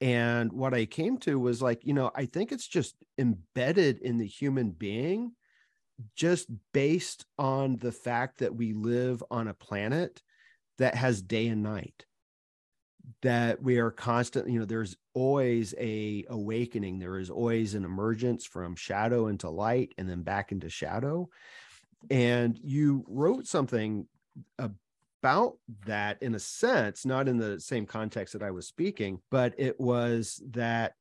And 0.00 0.52
what 0.52 0.74
i 0.74 0.84
came 0.84 1.16
to 1.18 1.38
was 1.38 1.62
like 1.62 1.84
you 1.84 1.94
know 1.94 2.10
i 2.16 2.26
think 2.26 2.50
it's 2.50 2.66
just 2.66 2.96
embedded 3.18 3.98
in 3.98 4.18
the 4.18 4.26
human 4.26 4.72
being 4.72 5.30
just 6.14 6.48
based 6.72 7.24
on 7.38 7.76
the 7.76 7.92
fact 7.92 8.38
that 8.38 8.54
we 8.54 8.72
live 8.72 9.22
on 9.30 9.48
a 9.48 9.54
planet 9.54 10.22
that 10.78 10.94
has 10.94 11.22
day 11.22 11.48
and 11.48 11.62
night 11.62 12.04
that 13.22 13.62
we 13.62 13.78
are 13.78 13.90
constantly 13.90 14.52
you 14.52 14.60
know 14.60 14.64
there's 14.64 14.96
always 15.14 15.74
a 15.78 16.24
awakening. 16.28 16.98
There 16.98 17.18
is 17.18 17.30
always 17.30 17.74
an 17.74 17.84
emergence 17.84 18.46
from 18.46 18.76
shadow 18.76 19.26
into 19.26 19.50
light 19.50 19.92
and 19.98 20.08
then 20.08 20.22
back 20.22 20.52
into 20.52 20.68
shadow. 20.68 21.28
And 22.10 22.58
you 22.62 23.04
wrote 23.08 23.46
something 23.46 24.06
about 24.58 25.58
that 25.86 26.20
in 26.22 26.34
a 26.34 26.38
sense 26.38 27.06
not 27.06 27.28
in 27.28 27.36
the 27.36 27.60
same 27.60 27.86
context 27.86 28.32
that 28.32 28.42
i 28.42 28.50
was 28.50 28.66
speaking 28.66 29.20
but 29.30 29.54
it 29.56 29.78
was 29.78 30.42
that 30.50 30.94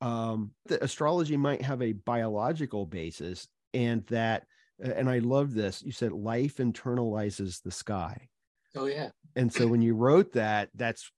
um, 0.00 0.50
that 0.66 0.82
astrology 0.82 1.36
might 1.36 1.62
have 1.62 1.80
a 1.80 1.92
biological 1.92 2.84
basis 2.84 3.46
and 3.74 4.06
that 4.06 4.46
uh, 4.84 4.90
and 4.92 5.08
i 5.08 5.18
love 5.18 5.54
this 5.54 5.82
you 5.82 5.92
said 5.92 6.12
life 6.12 6.56
internalizes 6.56 7.62
the 7.62 7.70
sky. 7.70 8.28
Oh 8.74 8.86
yeah. 8.86 9.10
And 9.36 9.52
so 9.52 9.66
when 9.66 9.82
you 9.82 9.94
wrote 9.94 10.32
that 10.32 10.70
that's 10.74 11.10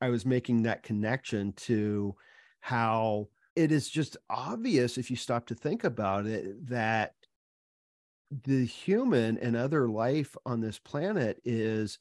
i 0.00 0.08
was 0.08 0.24
making 0.24 0.62
that 0.62 0.82
connection 0.82 1.52
to 1.52 2.14
how 2.60 3.28
it 3.56 3.72
is 3.72 3.88
just 3.88 4.16
obvious 4.28 4.98
if 4.98 5.10
you 5.10 5.16
stop 5.16 5.46
to 5.46 5.54
think 5.54 5.84
about 5.84 6.26
it 6.26 6.66
that 6.68 7.14
the 8.44 8.64
human 8.64 9.38
and 9.38 9.56
other 9.56 9.88
life 9.88 10.36
on 10.46 10.60
this 10.60 10.78
planet 10.78 11.40
is 11.44 11.98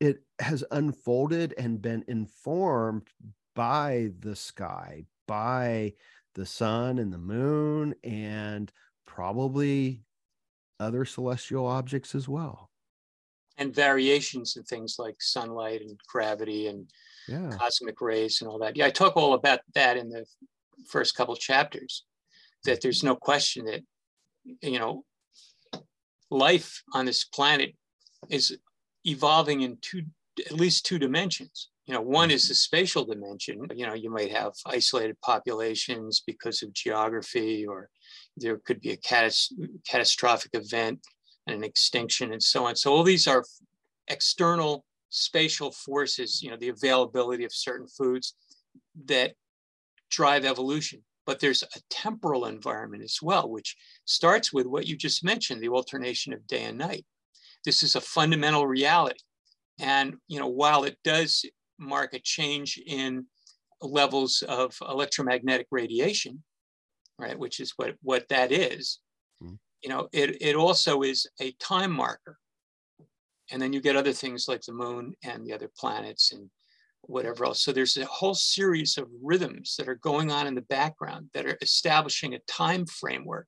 it 0.00 0.22
has 0.38 0.62
unfolded 0.70 1.54
and 1.56 1.80
been 1.80 2.04
informed 2.08 3.08
by 3.54 4.10
the 4.20 4.36
sky 4.36 5.04
by 5.26 5.92
the 6.34 6.46
sun 6.46 6.98
and 6.98 7.12
the 7.12 7.18
moon 7.18 7.94
and 8.04 8.72
probably 9.06 10.02
other 10.80 11.04
celestial 11.04 11.66
objects 11.66 12.14
as 12.14 12.28
well 12.28 12.70
and 13.58 13.74
variations 13.74 14.56
in 14.56 14.64
things 14.64 14.96
like 14.98 15.14
sunlight 15.20 15.80
and 15.80 15.98
gravity 16.08 16.66
and 16.66 16.90
yeah. 17.28 17.48
cosmic 17.50 18.00
rays 18.00 18.40
and 18.40 18.50
all 18.50 18.58
that 18.58 18.76
yeah 18.76 18.86
i 18.86 18.90
talk 18.90 19.16
all 19.16 19.34
about 19.34 19.60
that 19.74 19.96
in 19.96 20.08
the 20.08 20.24
first 20.88 21.14
couple 21.14 21.36
chapters 21.36 22.04
that 22.64 22.80
there's 22.80 23.04
no 23.04 23.14
question 23.14 23.66
that 23.66 23.82
you 24.62 24.78
know, 24.78 25.04
life 26.30 26.82
on 26.92 27.06
this 27.06 27.24
planet 27.24 27.74
is 28.28 28.56
evolving 29.04 29.62
in 29.62 29.78
two, 29.80 30.02
at 30.38 30.52
least 30.52 30.86
two 30.86 30.98
dimensions. 30.98 31.68
You 31.86 31.94
know, 31.94 32.00
one 32.00 32.30
is 32.30 32.48
the 32.48 32.54
spatial 32.54 33.04
dimension. 33.04 33.66
You 33.74 33.86
know, 33.86 33.94
you 33.94 34.10
might 34.10 34.30
have 34.32 34.52
isolated 34.66 35.20
populations 35.20 36.22
because 36.26 36.62
of 36.62 36.72
geography, 36.72 37.66
or 37.66 37.90
there 38.36 38.56
could 38.58 38.80
be 38.80 38.92
a 38.92 38.96
catas- 38.96 39.52
catastrophic 39.86 40.52
event 40.54 41.00
and 41.46 41.56
an 41.56 41.64
extinction 41.64 42.32
and 42.32 42.42
so 42.42 42.66
on. 42.66 42.76
So 42.76 42.92
all 42.92 43.02
these 43.02 43.26
are 43.26 43.44
external 44.08 44.84
spatial 45.10 45.72
forces, 45.72 46.42
you 46.42 46.50
know, 46.50 46.56
the 46.56 46.70
availability 46.70 47.44
of 47.44 47.52
certain 47.52 47.86
foods 47.86 48.34
that 49.04 49.34
drive 50.10 50.44
evolution 50.44 51.02
but 51.26 51.40
there's 51.40 51.62
a 51.62 51.80
temporal 51.90 52.46
environment 52.46 53.02
as 53.02 53.20
well, 53.22 53.48
which 53.48 53.76
starts 54.04 54.52
with 54.52 54.66
what 54.66 54.86
you 54.86 54.96
just 54.96 55.24
mentioned, 55.24 55.60
the 55.60 55.68
alternation 55.68 56.32
of 56.32 56.46
day 56.46 56.64
and 56.64 56.78
night. 56.78 57.04
This 57.64 57.82
is 57.82 57.94
a 57.94 58.00
fundamental 58.00 58.66
reality. 58.66 59.20
And 59.80 60.16
you 60.28 60.38
know, 60.38 60.48
while 60.48 60.84
it 60.84 60.98
does 61.02 61.44
mark 61.78 62.14
a 62.14 62.18
change 62.18 62.80
in 62.86 63.26
levels 63.80 64.42
of 64.48 64.76
electromagnetic 64.88 65.66
radiation, 65.70 66.42
right, 67.18 67.38
which 67.38 67.60
is 67.60 67.72
what, 67.76 67.94
what 68.02 68.28
that 68.28 68.52
is, 68.52 69.00
mm. 69.42 69.58
you 69.82 69.88
know, 69.88 70.08
it, 70.12 70.40
it 70.40 70.56
also 70.56 71.02
is 71.02 71.26
a 71.40 71.52
time 71.52 71.92
marker. 71.92 72.38
And 73.50 73.60
then 73.60 73.72
you 73.72 73.80
get 73.80 73.96
other 73.96 74.12
things 74.12 74.46
like 74.48 74.62
the 74.62 74.72
moon 74.72 75.14
and 75.22 75.44
the 75.44 75.52
other 75.52 75.70
planets 75.78 76.32
and 76.32 76.48
whatever 77.02 77.44
else. 77.44 77.62
So 77.62 77.72
there's 77.72 77.96
a 77.96 78.06
whole 78.06 78.34
series 78.34 78.96
of 78.96 79.08
rhythms 79.22 79.76
that 79.76 79.88
are 79.88 79.96
going 79.96 80.30
on 80.30 80.46
in 80.46 80.54
the 80.54 80.62
background 80.62 81.28
that 81.34 81.46
are 81.46 81.58
establishing 81.60 82.34
a 82.34 82.38
time 82.48 82.86
framework. 82.86 83.46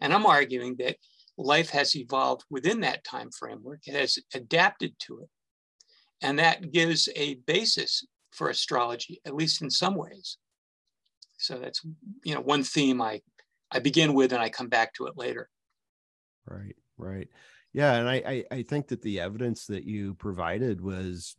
And 0.00 0.12
I'm 0.12 0.26
arguing 0.26 0.76
that 0.78 0.96
life 1.36 1.70
has 1.70 1.96
evolved 1.96 2.44
within 2.50 2.80
that 2.80 3.04
time 3.04 3.30
framework. 3.36 3.80
It 3.86 3.94
has 3.94 4.18
adapted 4.34 4.94
to 5.00 5.20
it. 5.20 5.28
And 6.22 6.38
that 6.38 6.72
gives 6.72 7.08
a 7.16 7.34
basis 7.46 8.06
for 8.30 8.48
astrology, 8.48 9.20
at 9.26 9.34
least 9.34 9.62
in 9.62 9.70
some 9.70 9.94
ways. 9.94 10.38
So 11.38 11.58
that's 11.58 11.84
you 12.24 12.34
know 12.34 12.40
one 12.40 12.62
theme 12.62 13.02
I 13.02 13.20
I 13.70 13.80
begin 13.80 14.14
with 14.14 14.32
and 14.32 14.42
I 14.42 14.48
come 14.48 14.68
back 14.68 14.94
to 14.94 15.06
it 15.06 15.16
later. 15.16 15.48
Right, 16.46 16.76
right. 16.98 17.28
Yeah, 17.72 17.94
and 17.94 18.08
I, 18.08 18.14
I, 18.14 18.44
I 18.50 18.62
think 18.62 18.88
that 18.88 19.00
the 19.02 19.20
evidence 19.20 19.66
that 19.66 19.84
you 19.84 20.14
provided 20.14 20.80
was 20.80 21.34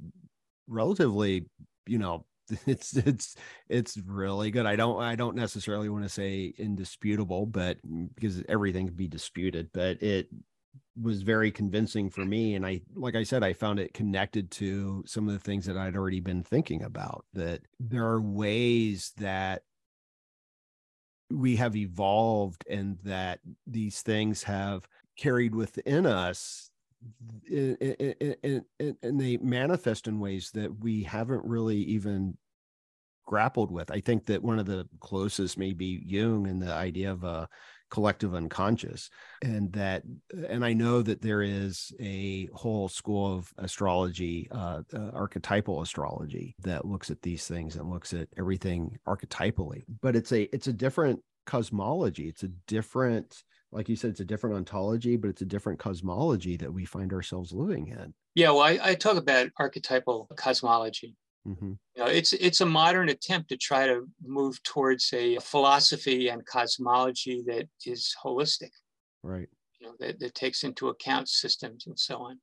relatively, 0.68 1.46
you 1.86 2.00
know, 2.00 2.26
it's 2.66 2.96
it's 2.98 3.36
it's 3.70 3.98
really 3.98 4.52
good. 4.52 4.66
I 4.66 4.76
don't 4.76 5.02
I 5.02 5.16
don't 5.16 5.36
necessarily 5.36 5.90
want 5.90 6.04
to 6.04 6.10
say 6.10 6.54
indisputable, 6.58 7.46
but 7.46 7.78
mm, 7.88 8.10
because 8.16 8.44
everything 8.50 8.88
can 8.88 8.96
be 8.96 9.08
disputed, 9.08 9.70
but 9.74 10.02
it 10.02 10.28
was 11.02 11.24
very 11.24 11.52
convincing 11.52 12.10
for 12.10 12.24
me 12.24 12.56
and 12.56 12.66
i 12.66 12.80
like 12.96 13.16
i 13.16 13.24
said 13.24 13.44
i 13.44 13.52
found 13.52 13.80
it 13.80 13.94
connected 13.94 14.52
to 14.52 15.04
some 15.08 15.28
of 15.28 15.34
the 15.34 15.40
things 15.40 15.66
that 15.66 15.78
i'd 15.78 15.96
already 15.96 16.20
been 16.20 16.44
thinking 16.44 16.84
about 16.84 17.26
that 17.34 17.62
there 17.80 18.06
are 18.06 18.22
ways 18.22 19.12
that 19.18 19.64
we 21.32 21.56
have 21.56 21.76
evolved 21.76 22.64
and 22.70 23.00
that 23.04 23.40
these 23.66 24.02
things 24.02 24.44
have 24.44 24.88
carried 25.18 25.56
within 25.56 26.06
us 26.06 26.70
and, 27.50 28.64
and 28.80 29.20
they 29.20 29.38
manifest 29.38 30.08
in 30.08 30.20
ways 30.20 30.52
that 30.52 30.80
we 30.80 31.04
haven't 31.04 31.44
really 31.44 31.78
even 31.78 32.38
grappled 33.26 33.72
with. 33.72 33.92
I 33.92 34.00
think 34.00 34.26
that 34.28 34.44
one 34.44 34.60
of 34.60 34.66
the 34.66 34.88
closest 35.00 35.58
may 35.58 35.74
be 35.74 36.02
Jung 36.06 36.48
and 36.48 36.62
the 36.62 36.74
idea 36.74 37.12
of 37.12 37.24
a 37.24 37.48
collective 37.94 38.34
unconscious 38.34 39.12
and 39.44 39.72
that 39.72 40.02
and 40.50 40.66
i 40.66 40.74
know 40.74 41.04
that 41.04 41.22
there 41.22 41.44
is 41.44 41.94
a 42.00 42.48
whole 42.48 42.90
school 42.90 43.36
of 43.36 43.54
astrology 43.60 44.48
uh, 44.50 44.82
uh, 44.96 45.12
archetypal 45.14 45.80
astrology 45.80 46.56
that 46.58 46.86
looks 46.86 47.12
at 47.12 47.22
these 47.22 47.48
things 47.48 47.76
and 47.76 47.92
looks 47.92 48.12
at 48.12 48.28
everything 48.36 48.98
archetypally 49.08 49.84
but 50.02 50.16
it's 50.16 50.32
a 50.32 50.44
it's 50.56 50.66
a 50.66 50.74
different 50.74 51.20
cosmology 51.46 52.28
it's 52.28 52.42
a 52.42 52.52
different 52.66 53.44
like 53.72 53.90
you 53.90 53.96
said, 53.96 54.12
it's 54.12 54.20
a 54.20 54.26
different 54.26 54.56
ontology, 54.56 55.18
but 55.18 55.30
it's 55.30 55.42
a 55.42 55.46
different 55.46 55.80
cosmology 55.80 56.58
that 56.58 56.72
we 56.72 56.86
find 56.86 57.12
ourselves 57.12 57.52
living 57.52 57.88
in. 57.88 58.14
Yeah, 58.36 58.52
well, 58.52 58.62
I, 58.62 58.80
I 58.84 58.94
talk 58.94 59.18
about 59.18 59.50
archetypal 59.58 60.30
cosmology. 60.36 61.16
Mm-hmm. 61.48 61.74
You 61.96 62.04
know, 62.04 62.06
it's 62.06 62.34
it's 62.34 62.62
a 62.62 62.66
modern 62.66 63.10
attempt 63.10 63.50
to 63.50 63.58
try 63.58 63.88
to 63.88 64.08
move 64.26 64.62
towards 64.64 65.12
a 65.14 65.38
philosophy 65.40 66.30
and 66.30 66.46
cosmology 66.46 67.44
that 67.48 67.68
is 67.86 68.16
holistic. 68.24 68.72
Right. 69.24 69.50
You 69.80 69.88
know, 69.88 69.94
that, 70.00 70.20
that 70.20 70.36
takes 70.36 70.64
into 70.64 70.90
account 70.90 71.28
systems 71.28 71.88
and 71.88 72.00
so 72.00 72.18
on. 72.20 72.40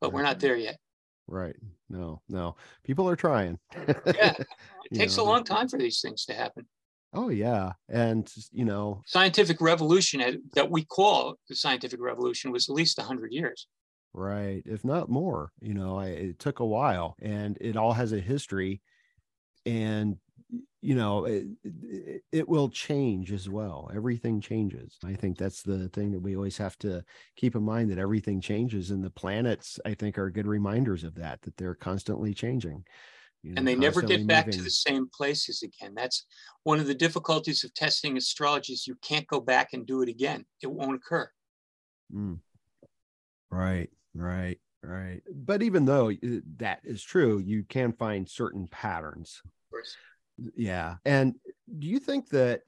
But 0.00 0.08
right. 0.08 0.14
we're 0.14 0.22
not 0.22 0.40
there 0.40 0.56
yet. 0.56 0.78
Right. 1.26 1.56
No, 1.88 2.22
no. 2.28 2.56
People 2.84 3.08
are 3.08 3.16
trying. 3.16 3.58
yeah. 4.06 4.34
It 4.88 4.98
takes 4.98 5.16
know, 5.16 5.24
a 5.24 5.26
long 5.26 5.42
time 5.42 5.68
for 5.68 5.78
these 5.78 6.00
things 6.00 6.26
to 6.26 6.32
happen. 6.32 6.64
Oh 7.12 7.28
yeah, 7.28 7.72
and 7.88 8.32
you 8.52 8.64
know, 8.64 9.02
scientific 9.06 9.60
revolution 9.60 10.42
that 10.54 10.70
we 10.70 10.84
call 10.84 11.34
the 11.48 11.56
scientific 11.56 12.00
revolution 12.00 12.52
was 12.52 12.68
at 12.68 12.74
least 12.76 13.00
hundred 13.00 13.32
years. 13.32 13.66
Right, 14.18 14.62
if 14.64 14.82
not 14.82 15.10
more. 15.10 15.52
You 15.60 15.74
know, 15.74 15.98
I, 15.98 16.06
it 16.06 16.38
took 16.38 16.60
a 16.60 16.64
while, 16.64 17.16
and 17.20 17.58
it 17.60 17.76
all 17.76 17.92
has 17.92 18.12
a 18.12 18.18
history, 18.18 18.80
and 19.66 20.16
you 20.80 20.94
know, 20.94 21.26
it, 21.26 21.44
it, 21.62 22.22
it 22.32 22.48
will 22.48 22.70
change 22.70 23.30
as 23.30 23.50
well. 23.50 23.90
Everything 23.94 24.40
changes. 24.40 24.96
I 25.04 25.12
think 25.12 25.36
that's 25.36 25.62
the 25.62 25.90
thing 25.90 26.12
that 26.12 26.20
we 26.20 26.34
always 26.34 26.56
have 26.56 26.78
to 26.78 27.04
keep 27.36 27.56
in 27.56 27.62
mind 27.62 27.90
that 27.90 27.98
everything 27.98 28.40
changes, 28.40 28.90
and 28.90 29.04
the 29.04 29.10
planets, 29.10 29.78
I 29.84 29.92
think, 29.92 30.16
are 30.16 30.30
good 30.30 30.46
reminders 30.46 31.04
of 31.04 31.14
that. 31.16 31.42
That 31.42 31.58
they're 31.58 31.74
constantly 31.74 32.32
changing. 32.32 32.86
You 33.42 33.52
know, 33.52 33.58
and 33.58 33.68
they 33.68 33.74
never 33.76 34.00
get 34.00 34.26
back 34.26 34.46
moving. 34.46 34.60
to 34.60 34.64
the 34.64 34.70
same 34.70 35.10
places 35.12 35.62
again. 35.62 35.92
That's 35.94 36.24
one 36.62 36.80
of 36.80 36.86
the 36.86 36.94
difficulties 36.94 37.64
of 37.64 37.74
testing 37.74 38.16
astrology 38.16 38.72
is 38.72 38.86
you 38.86 38.96
can't 39.02 39.26
go 39.26 39.40
back 39.40 39.74
and 39.74 39.86
do 39.86 40.00
it 40.00 40.08
again. 40.08 40.46
It 40.62 40.72
won't 40.72 40.96
occur. 40.96 41.30
Mm. 42.10 42.38
Right, 43.50 43.88
right, 44.16 44.58
Right. 44.86 45.22
But 45.34 45.62
even 45.62 45.84
though 45.84 46.10
uh, 46.10 46.40
that 46.58 46.80
is 46.84 47.02
true, 47.02 47.38
you 47.38 47.64
can 47.64 47.92
find 47.92 48.28
certain 48.28 48.68
patterns. 48.68 49.42
Of 49.44 49.50
course. 49.70 49.96
Yeah. 50.56 50.96
And 51.04 51.34
do 51.78 51.88
you 51.88 51.98
think 51.98 52.28
that 52.30 52.62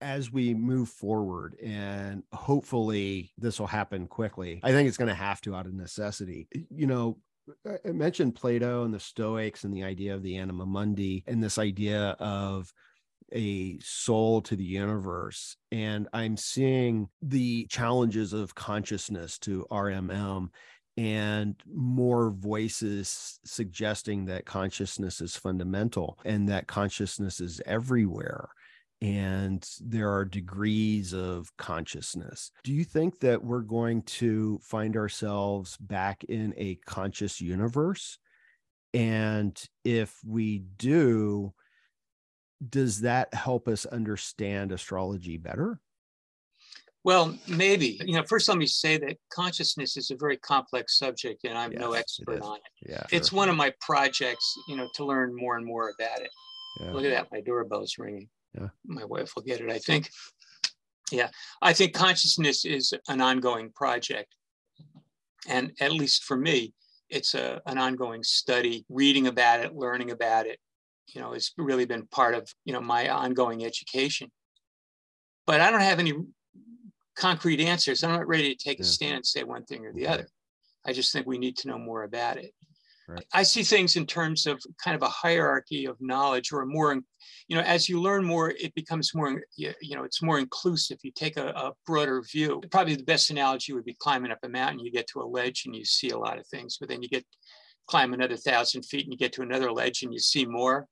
as 0.00 0.30
we 0.30 0.54
move 0.54 0.88
forward 0.88 1.56
and 1.62 2.22
hopefully 2.32 3.32
this 3.38 3.60
will 3.60 3.66
happen 3.66 4.06
quickly, 4.08 4.60
I 4.62 4.72
think 4.72 4.88
it's 4.88 4.96
going 4.96 5.08
to 5.08 5.14
have 5.14 5.40
to 5.42 5.54
out 5.54 5.66
of 5.66 5.74
necessity. 5.74 6.48
You 6.70 6.86
know, 6.86 7.18
I 7.64 7.92
mentioned 7.92 8.34
Plato 8.34 8.82
and 8.84 8.92
the 8.92 9.00
Stoics 9.00 9.62
and 9.64 9.72
the 9.72 9.84
idea 9.84 10.14
of 10.14 10.22
the 10.22 10.36
anima 10.36 10.66
mundi 10.66 11.22
and 11.28 11.42
this 11.42 11.58
idea 11.58 12.16
of 12.18 12.72
a 13.32 13.78
soul 13.80 14.40
to 14.42 14.56
the 14.56 14.64
universe. 14.64 15.56
And 15.72 16.08
I'm 16.12 16.36
seeing 16.36 17.08
the 17.22 17.66
challenges 17.66 18.32
of 18.32 18.54
consciousness 18.54 19.38
to 19.40 19.66
RMM 19.70 20.48
and 20.96 21.56
more 21.70 22.30
voices 22.30 23.38
suggesting 23.44 24.24
that 24.26 24.46
consciousness 24.46 25.20
is 25.20 25.36
fundamental 25.36 26.18
and 26.24 26.48
that 26.48 26.66
consciousness 26.66 27.40
is 27.40 27.60
everywhere 27.66 28.48
and 29.02 29.68
there 29.80 30.10
are 30.10 30.24
degrees 30.24 31.12
of 31.12 31.54
consciousness. 31.58 32.50
Do 32.64 32.72
you 32.72 32.84
think 32.84 33.20
that 33.20 33.44
we're 33.44 33.60
going 33.60 34.02
to 34.02 34.58
find 34.62 34.96
ourselves 34.96 35.76
back 35.76 36.24
in 36.24 36.54
a 36.56 36.76
conscious 36.86 37.40
universe? 37.40 38.18
And 38.94 39.60
if 39.84 40.16
we 40.26 40.60
do, 40.78 41.52
does 42.68 43.00
that 43.02 43.32
help 43.34 43.68
us 43.68 43.86
understand 43.86 44.72
astrology 44.72 45.36
better? 45.36 45.80
Well, 47.04 47.38
maybe. 47.46 48.00
You 48.04 48.16
know, 48.16 48.24
first 48.24 48.48
let 48.48 48.58
me 48.58 48.66
say 48.66 48.98
that 48.98 49.16
consciousness 49.30 49.96
is 49.96 50.10
a 50.10 50.16
very 50.16 50.36
complex 50.38 50.98
subject 50.98 51.44
and 51.44 51.56
I'm 51.56 51.70
yes, 51.70 51.80
no 51.80 51.92
expert 51.92 52.42
on 52.42 52.56
it. 52.56 52.90
Yeah, 52.90 53.04
it's 53.12 53.28
sure. 53.28 53.36
one 53.36 53.48
of 53.48 53.56
my 53.56 53.72
projects, 53.80 54.54
you 54.66 54.76
know, 54.76 54.88
to 54.94 55.04
learn 55.04 55.34
more 55.34 55.56
and 55.56 55.64
more 55.64 55.92
about 55.96 56.20
it. 56.20 56.30
Yeah. 56.80 56.92
Look 56.92 57.04
at 57.04 57.10
that, 57.10 57.28
my 57.30 57.40
doorbell's 57.40 57.96
ringing. 57.96 58.28
Yeah. 58.58 58.68
My 58.84 59.04
wife 59.04 59.32
will 59.36 59.44
get 59.44 59.60
it, 59.60 59.70
I 59.70 59.78
think. 59.78 60.10
Yeah, 61.12 61.28
I 61.62 61.72
think 61.72 61.94
consciousness 61.94 62.64
is 62.64 62.92
an 63.08 63.20
ongoing 63.20 63.70
project. 63.70 64.34
And 65.46 65.72
at 65.80 65.92
least 65.92 66.24
for 66.24 66.36
me, 66.36 66.74
it's 67.08 67.34
a, 67.34 67.62
an 67.66 67.78
ongoing 67.78 68.24
study, 68.24 68.84
reading 68.88 69.28
about 69.28 69.60
it, 69.60 69.76
learning 69.76 70.10
about 70.10 70.46
it, 70.46 70.58
you 71.08 71.20
know, 71.20 71.32
it's 71.32 71.52
really 71.56 71.86
been 71.86 72.06
part 72.06 72.34
of, 72.34 72.48
you 72.64 72.72
know, 72.72 72.80
my 72.80 73.08
ongoing 73.08 73.64
education. 73.64 74.30
But 75.46 75.60
I 75.60 75.70
don't 75.70 75.80
have 75.80 75.98
any 75.98 76.14
concrete 77.16 77.60
answers. 77.60 78.02
I'm 78.02 78.10
not 78.10 78.26
ready 78.26 78.54
to 78.54 78.64
take 78.64 78.78
yeah. 78.78 78.84
a 78.84 78.86
stand 78.86 79.16
and 79.16 79.26
say 79.26 79.44
one 79.44 79.64
thing 79.64 79.84
or 79.84 79.92
the 79.92 80.08
other. 80.08 80.28
I 80.84 80.92
just 80.92 81.12
think 81.12 81.26
we 81.26 81.38
need 81.38 81.56
to 81.58 81.68
know 81.68 81.78
more 81.78 82.04
about 82.04 82.36
it. 82.36 82.52
Right. 83.08 83.24
I 83.32 83.44
see 83.44 83.62
things 83.62 83.94
in 83.94 84.04
terms 84.04 84.46
of 84.46 84.60
kind 84.82 84.96
of 84.96 85.02
a 85.02 85.08
hierarchy 85.08 85.86
of 85.86 85.96
knowledge 86.00 86.52
or 86.52 86.66
more, 86.66 86.92
you 87.46 87.56
know, 87.56 87.62
as 87.62 87.88
you 87.88 88.00
learn 88.00 88.24
more, 88.24 88.50
it 88.50 88.74
becomes 88.74 89.14
more, 89.14 89.42
you 89.56 89.74
know, 89.94 90.02
it's 90.02 90.22
more 90.22 90.40
inclusive. 90.40 90.98
You 91.02 91.12
take 91.12 91.36
a, 91.36 91.48
a, 91.50 91.72
broader 91.86 92.20
view. 92.22 92.60
Probably 92.72 92.96
the 92.96 93.04
best 93.04 93.30
analogy 93.30 93.72
would 93.72 93.84
be 93.84 93.96
climbing 94.00 94.32
up 94.32 94.40
a 94.42 94.48
mountain. 94.48 94.80
You 94.80 94.90
get 94.90 95.06
to 95.08 95.20
a 95.20 95.22
ledge 95.22 95.62
and 95.66 95.76
you 95.76 95.84
see 95.84 96.10
a 96.10 96.18
lot 96.18 96.38
of 96.38 96.46
things, 96.48 96.78
but 96.80 96.88
then 96.88 97.00
you 97.00 97.08
get 97.08 97.24
climb 97.86 98.12
another 98.12 98.36
thousand 98.36 98.82
feet 98.82 99.04
and 99.04 99.12
you 99.12 99.18
get 99.18 99.32
to 99.34 99.42
another 99.42 99.70
ledge 99.70 100.02
and 100.02 100.12
you 100.12 100.18
see 100.18 100.44
more 100.44 100.88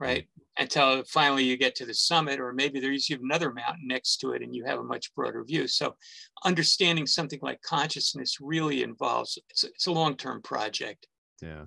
right? 0.00 0.26
Until 0.58 1.04
finally 1.04 1.44
you 1.44 1.56
get 1.56 1.74
to 1.76 1.86
the 1.86 1.94
summit, 1.94 2.40
or 2.40 2.52
maybe 2.52 2.80
there's 2.80 3.10
another 3.10 3.52
mountain 3.52 3.86
next 3.86 4.18
to 4.18 4.32
it 4.32 4.42
and 4.42 4.54
you 4.54 4.64
have 4.64 4.78
a 4.78 4.84
much 4.84 5.14
broader 5.14 5.44
view. 5.44 5.66
So 5.66 5.94
understanding 6.44 7.06
something 7.06 7.38
like 7.42 7.60
consciousness 7.62 8.38
really 8.40 8.82
involves, 8.82 9.38
it's, 9.50 9.64
it's 9.64 9.86
a 9.86 9.92
long-term 9.92 10.42
project. 10.42 11.06
Yeah. 11.40 11.64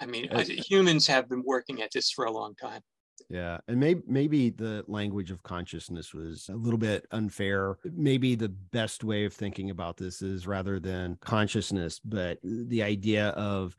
I 0.00 0.06
mean, 0.06 0.28
humans 0.68 1.06
have 1.06 1.28
been 1.28 1.42
working 1.44 1.80
at 1.82 1.90
this 1.90 2.10
for 2.10 2.26
a 2.26 2.30
long 2.30 2.54
time. 2.54 2.82
Yeah, 3.30 3.58
and 3.66 3.80
maybe 3.80 4.02
maybe 4.06 4.50
the 4.50 4.84
language 4.86 5.30
of 5.30 5.42
consciousness 5.42 6.14
was 6.14 6.48
a 6.50 6.54
little 6.54 6.78
bit 6.78 7.06
unfair. 7.10 7.78
Maybe 7.84 8.34
the 8.34 8.50
best 8.50 9.02
way 9.02 9.24
of 9.24 9.32
thinking 9.32 9.70
about 9.70 9.96
this 9.96 10.22
is 10.22 10.46
rather 10.46 10.78
than 10.78 11.16
consciousness, 11.20 11.98
but 11.98 12.38
the 12.42 12.82
idea 12.82 13.28
of 13.30 13.74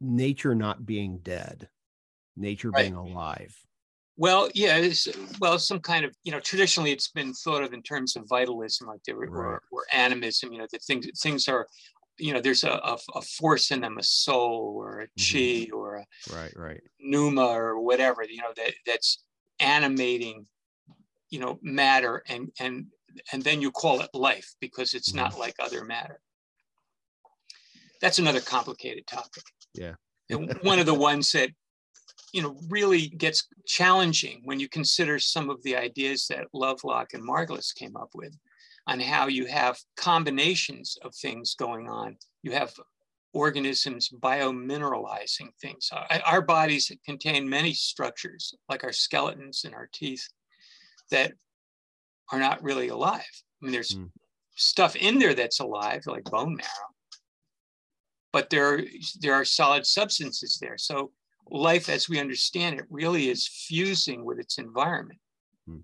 nature 0.00 0.54
not 0.54 0.86
being 0.86 1.18
dead 1.18 1.68
nature 2.38 2.70
right. 2.70 2.82
being 2.82 2.94
alive 2.94 3.54
well 4.16 4.48
yeah 4.54 4.76
it's 4.76 5.08
well 5.40 5.58
some 5.58 5.78
kind 5.78 6.04
of 6.04 6.14
you 6.24 6.32
know 6.32 6.40
traditionally 6.40 6.90
it's 6.90 7.08
been 7.08 7.32
thought 7.32 7.62
of 7.62 7.72
in 7.72 7.82
terms 7.82 8.16
of 8.16 8.28
vitalism 8.28 8.86
like 8.86 9.00
there 9.06 9.16
right. 9.16 9.30
or, 9.30 9.62
or 9.70 9.84
animism 9.92 10.52
you 10.52 10.58
know 10.58 10.66
that 10.72 10.82
things 10.82 11.06
things 11.22 11.48
are 11.48 11.66
you 12.18 12.34
know 12.34 12.40
there's 12.40 12.64
a, 12.64 12.70
a, 12.70 12.98
a, 13.14 13.22
force 13.22 13.70
in 13.70 13.80
them 13.80 13.96
a 13.96 14.02
soul 14.02 14.74
or 14.76 15.02
a 15.02 15.06
chi 15.16 15.38
mm-hmm. 15.38 15.76
or 15.76 15.96
a 15.96 16.04
right 16.34 16.52
right 16.56 16.82
pneuma 17.00 17.46
or 17.46 17.80
whatever 17.80 18.24
you 18.24 18.42
know 18.42 18.52
that 18.56 18.74
that's 18.84 19.22
animating 19.60 20.44
you 21.30 21.38
know 21.38 21.58
matter 21.62 22.22
and 22.28 22.50
and 22.60 22.86
and 23.32 23.42
then 23.42 23.62
you 23.62 23.70
call 23.70 24.00
it 24.00 24.10
life 24.12 24.54
because 24.60 24.94
it's 24.94 25.10
mm-hmm. 25.10 25.20
not 25.20 25.38
like 25.38 25.54
other 25.60 25.84
matter 25.84 26.20
that's 28.00 28.18
another 28.18 28.40
complicated 28.40 29.06
topic 29.06 29.44
yeah 29.74 29.94
one 30.62 30.78
of 30.78 30.86
the 30.86 30.94
ones 30.94 31.30
that 31.32 31.50
you 32.32 32.42
know, 32.42 32.56
really 32.68 33.08
gets 33.08 33.48
challenging 33.66 34.40
when 34.44 34.60
you 34.60 34.68
consider 34.68 35.18
some 35.18 35.50
of 35.50 35.62
the 35.62 35.76
ideas 35.76 36.26
that 36.28 36.46
Lovelock 36.52 37.14
and 37.14 37.22
Margulis 37.22 37.74
came 37.74 37.96
up 37.96 38.10
with 38.14 38.36
on 38.86 39.00
how 39.00 39.26
you 39.28 39.46
have 39.46 39.78
combinations 39.96 40.96
of 41.02 41.14
things 41.14 41.54
going 41.54 41.88
on. 41.88 42.16
You 42.42 42.52
have 42.52 42.72
organisms 43.34 44.08
biomineralizing 44.08 45.50
things. 45.60 45.90
Our 46.24 46.40
bodies 46.42 46.90
contain 47.04 47.48
many 47.48 47.74
structures, 47.74 48.54
like 48.68 48.84
our 48.84 48.92
skeletons 48.92 49.64
and 49.64 49.74
our 49.74 49.88
teeth, 49.92 50.26
that 51.10 51.32
are 52.32 52.38
not 52.38 52.62
really 52.62 52.88
alive. 52.88 53.22
I 53.62 53.64
mean, 53.64 53.72
there's 53.72 53.96
mm. 53.96 54.10
stuff 54.56 54.96
in 54.96 55.18
there 55.18 55.34
that's 55.34 55.60
alive, 55.60 56.02
like 56.06 56.24
bone 56.24 56.56
marrow, 56.56 56.88
but 58.32 58.50
there 58.50 58.74
are, 58.74 58.80
there 59.20 59.34
are 59.34 59.44
solid 59.44 59.86
substances 59.86 60.58
there. 60.60 60.78
So 60.78 61.12
life 61.50 61.88
as 61.88 62.08
we 62.08 62.20
understand 62.20 62.78
it 62.78 62.86
really 62.90 63.28
is 63.28 63.48
fusing 63.48 64.24
with 64.24 64.38
its 64.38 64.58
environment. 64.58 65.18
Hmm. 65.66 65.78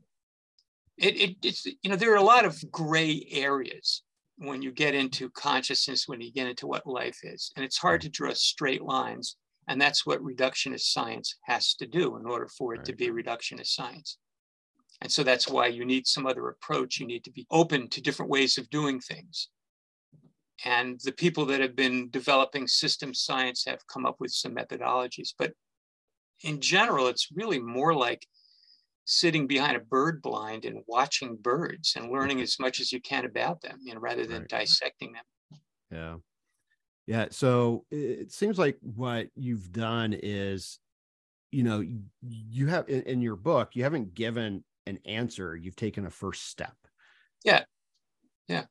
It, 0.99 1.17
it, 1.21 1.37
it's, 1.43 1.67
you 1.67 1.91
know, 1.91 1.97
there 1.97 2.13
are 2.13 2.17
a 2.17 2.23
lot 2.23 2.45
of 2.45 2.63
gray 2.71 3.27
areas 3.31 4.03
when 4.37 4.63
you 4.63 4.73
get 4.73 4.95
into 4.95 5.31
consciousness, 5.31 6.09
when 6.09 6.21
you 6.21 6.33
get 6.33 6.49
into 6.49 6.67
what 6.67 6.87
life 6.87 7.19
is. 7.23 7.53
And 7.57 7.65
it's 7.65 7.79
hard 7.79 8.01
to 8.03 8.09
draw 8.09 8.33
straight 8.33 8.83
lines. 8.83 9.37
And 9.69 9.81
that's 9.81 10.05
what 10.05 10.23
reductionist 10.23 10.93
science 10.93 11.37
has 11.45 11.75
to 11.77 11.87
do 11.87 12.17
in 12.17 12.27
order 12.27 12.49
for 12.49 12.75
it 12.75 12.79
right. 12.79 12.87
to 12.87 12.95
be 12.95 13.09
reductionist 13.09 13.69
science. 13.69 14.19
And 15.01 15.11
so 15.11 15.23
that's 15.23 15.49
why 15.49 15.67
you 15.69 15.85
need 15.85 16.07
some 16.07 16.27
other 16.27 16.49
approach. 16.49 17.01
You 17.01 17.07
need 17.07 17.25
to 17.25 17.33
be 17.33 17.47
open 17.51 17.89
to 17.89 18.03
different 18.03 18.31
ways 18.31 18.59
of 18.59 18.69
doing 18.71 19.01
things. 19.01 19.49
And 20.65 21.01
the 21.03 21.13
people 21.13 21.47
that 21.47 21.61
have 21.61 21.75
been 21.75 22.11
developing 22.11 22.69
system 22.69 23.13
science 23.13 23.65
have 23.67 23.87
come 23.87 24.07
up 24.07 24.17
with 24.21 24.31
some 24.31 24.55
methodologies. 24.55 25.31
But 25.37 25.53
in 26.43 26.61
general, 26.61 27.09
it's 27.09 27.29
really 27.35 27.59
more 27.59 27.95
like 27.95 28.27
sitting 29.05 29.47
behind 29.47 29.77
a 29.77 29.81
bird 29.81 30.23
blind 30.23 30.65
and 30.65 30.83
watching 30.87 31.37
birds 31.37 31.95
and 31.97 32.11
learning 32.11 32.41
as 32.41 32.59
much 32.59 32.81
as 32.81 32.93
you 32.93 33.01
can 33.01 33.25
about 33.25 33.61
them, 33.61 33.79
you 33.83 33.95
know, 33.95 34.01
rather 34.01 34.27
than 34.27 34.43
right. 34.43 34.49
dissecting 34.49 35.13
them. 35.13 35.61
Yeah. 35.91 36.17
Yeah. 37.07 37.27
So 37.31 37.85
it 37.91 38.33
seems 38.33 38.59
like 38.59 38.79
what 38.81 39.29
you've 39.35 39.73
done 39.73 40.15
is, 40.15 40.79
you 41.51 41.63
know, 41.63 41.85
you 42.23 42.67
have 42.69 42.89
in, 42.89 43.03
in 43.03 43.21
your 43.21 43.37
book, 43.37 43.71
you 43.75 43.83
haven't 43.83 44.15
given 44.15 44.65
an 44.87 44.99
answer, 45.05 45.55
you've 45.55 45.77
taken 45.77 46.07
a 46.07 46.11
first 46.11 46.49
step. 46.49 46.77
Yeah. 47.45 47.65
Yeah. 48.49 48.65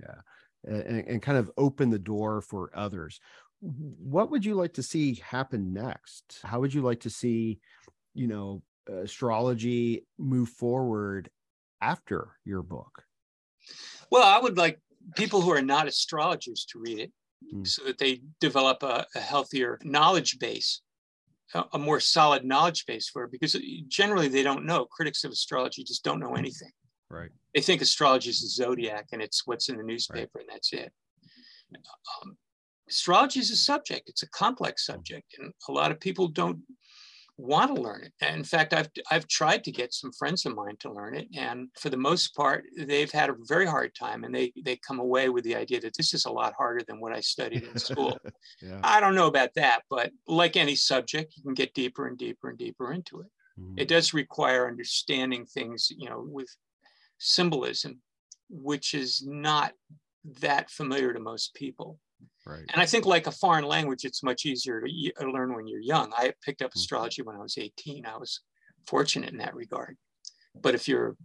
Yeah 0.00 0.20
and, 0.64 1.06
and 1.06 1.22
kind 1.22 1.38
of 1.38 1.50
open 1.56 1.90
the 1.90 1.98
door 1.98 2.40
for 2.40 2.70
others. 2.74 3.20
What 3.60 4.30
would 4.30 4.44
you 4.44 4.54
like 4.54 4.74
to 4.74 4.82
see 4.82 5.14
happen 5.16 5.72
next? 5.72 6.40
How 6.42 6.60
would 6.60 6.74
you 6.74 6.82
like 6.82 7.00
to 7.00 7.10
see, 7.10 7.60
you 8.14 8.26
know, 8.26 8.62
astrology 8.88 10.06
move 10.18 10.48
forward 10.48 11.30
after 11.80 12.36
your 12.44 12.62
book? 12.62 13.04
Well, 14.10 14.24
I 14.24 14.40
would 14.40 14.56
like 14.56 14.80
people 15.16 15.40
who 15.40 15.50
are 15.52 15.62
not 15.62 15.86
astrologers 15.86 16.66
to 16.70 16.78
read 16.78 16.98
it 16.98 17.12
mm. 17.54 17.66
so 17.66 17.84
that 17.84 17.98
they 17.98 18.20
develop 18.40 18.82
a, 18.82 19.06
a 19.14 19.20
healthier 19.20 19.78
knowledge 19.84 20.38
base, 20.38 20.82
a, 21.54 21.64
a, 21.72 21.78
more 21.78 22.00
solid 22.00 22.44
knowledge 22.44 22.84
base 22.86 23.08
for 23.08 23.24
it, 23.24 23.32
because 23.32 23.56
generally 23.88 24.28
they 24.28 24.42
don't 24.42 24.66
know. 24.66 24.84
Critics 24.86 25.24
of 25.24 25.30
astrology 25.30 25.84
just 25.84 26.04
don't 26.04 26.20
know 26.20 26.34
anything. 26.34 26.70
Right. 27.12 27.30
They 27.54 27.60
think 27.60 27.82
astrology 27.82 28.30
is 28.30 28.40
the 28.40 28.48
zodiac 28.48 29.08
and 29.12 29.20
it's 29.20 29.46
what's 29.46 29.68
in 29.68 29.76
the 29.76 29.82
newspaper 29.82 30.30
right. 30.34 30.46
and 30.48 30.54
that's 30.54 30.72
it. 30.72 30.92
Um, 32.22 32.36
astrology 32.88 33.40
is 33.40 33.50
a 33.50 33.56
subject. 33.56 34.08
It's 34.08 34.22
a 34.22 34.28
complex 34.30 34.86
subject, 34.86 35.36
and 35.38 35.52
a 35.68 35.72
lot 35.72 35.90
of 35.90 36.00
people 36.00 36.28
don't 36.28 36.60
want 37.38 37.74
to 37.74 37.80
learn 37.80 38.04
it. 38.04 38.12
And 38.20 38.36
in 38.36 38.44
fact, 38.44 38.74
I've 38.74 38.88
I've 39.10 39.26
tried 39.28 39.64
to 39.64 39.72
get 39.72 39.94
some 39.94 40.12
friends 40.12 40.44
of 40.46 40.54
mine 40.54 40.76
to 40.80 40.92
learn 40.92 41.14
it, 41.16 41.28
and 41.36 41.68
for 41.78 41.90
the 41.90 41.96
most 41.96 42.34
part, 42.34 42.64
they've 42.76 43.10
had 43.10 43.30
a 43.30 43.36
very 43.48 43.66
hard 43.66 43.94
time, 43.94 44.24
and 44.24 44.34
they 44.34 44.52
they 44.64 44.76
come 44.76 45.00
away 45.00 45.28
with 45.28 45.44
the 45.44 45.56
idea 45.56 45.80
that 45.80 45.96
this 45.96 46.14
is 46.14 46.26
a 46.26 46.30
lot 46.30 46.54
harder 46.56 46.84
than 46.86 47.00
what 47.00 47.12
I 47.12 47.20
studied 47.20 47.64
in 47.64 47.78
school. 47.78 48.18
yeah. 48.62 48.80
I 48.82 49.00
don't 49.00 49.14
know 49.14 49.28
about 49.28 49.54
that, 49.54 49.82
but 49.88 50.10
like 50.26 50.56
any 50.56 50.74
subject, 50.74 51.34
you 51.36 51.42
can 51.42 51.54
get 51.54 51.74
deeper 51.74 52.06
and 52.06 52.18
deeper 52.18 52.48
and 52.50 52.58
deeper 52.58 52.92
into 52.92 53.20
it. 53.20 53.28
Mm-hmm. 53.58 53.78
It 53.78 53.88
does 53.88 54.14
require 54.14 54.68
understanding 54.68 55.44
things, 55.46 55.90
you 55.90 56.08
know, 56.08 56.24
with 56.26 56.48
symbolism, 57.22 58.00
which 58.48 58.94
is 58.94 59.24
not 59.26 59.72
that 60.40 60.70
familiar 60.70 61.12
to 61.12 61.20
most 61.20 61.54
people. 61.54 61.98
Right. 62.46 62.64
And 62.72 62.82
I 62.82 62.86
think, 62.86 63.06
like 63.06 63.26
a 63.26 63.32
foreign 63.32 63.64
language, 63.64 64.04
it's 64.04 64.22
much 64.22 64.46
easier 64.46 64.80
to 64.80 65.30
learn 65.30 65.54
when 65.54 65.66
you're 65.66 65.80
young. 65.80 66.12
I 66.16 66.32
picked 66.44 66.62
up 66.62 66.70
mm-hmm. 66.70 66.78
astrology 66.78 67.22
when 67.22 67.36
I 67.36 67.40
was 67.40 67.56
18. 67.58 68.06
I 68.06 68.16
was 68.16 68.40
fortunate 68.86 69.30
in 69.30 69.38
that 69.38 69.54
regard. 69.54 69.96
But 70.60 70.74
if 70.74 70.86
you're, 70.86 71.16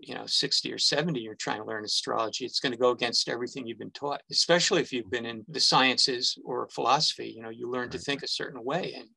you 0.00 0.14
know, 0.14 0.26
60 0.26 0.72
or 0.72 0.78
70, 0.78 1.20
you're 1.20 1.34
trying 1.34 1.60
to 1.60 1.66
learn 1.66 1.84
astrology, 1.84 2.44
it's 2.44 2.60
going 2.60 2.72
to 2.72 2.78
go 2.78 2.90
against 2.90 3.28
everything 3.28 3.66
you've 3.66 3.78
been 3.78 3.90
taught, 3.90 4.22
especially 4.30 4.80
if 4.80 4.92
you've 4.92 5.10
been 5.10 5.26
in 5.26 5.44
the 5.48 5.60
sciences 5.60 6.38
or 6.44 6.68
philosophy. 6.68 7.32
You 7.34 7.42
know, 7.42 7.50
you 7.50 7.70
learn 7.70 7.82
right. 7.82 7.92
to 7.92 7.98
think 7.98 8.22
a 8.22 8.28
certain 8.28 8.64
way. 8.64 8.94
And 8.96 9.08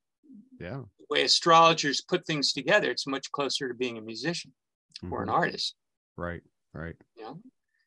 yeah. 0.60 0.82
the 1.00 1.06
way 1.10 1.24
astrologers 1.24 2.02
put 2.02 2.26
things 2.26 2.54
together, 2.54 2.92
it's 2.92 3.08
much 3.08 3.32
closer 3.32 3.68
to 3.68 3.74
being 3.74 3.98
a 3.98 4.02
musician 4.02 4.52
mm-hmm. 5.04 5.14
or 5.14 5.22
an 5.22 5.28
mm-hmm. 5.28 5.38
artist. 5.38 5.76
Right, 6.22 6.42
right. 6.74 6.96
Yeah. 7.18 7.34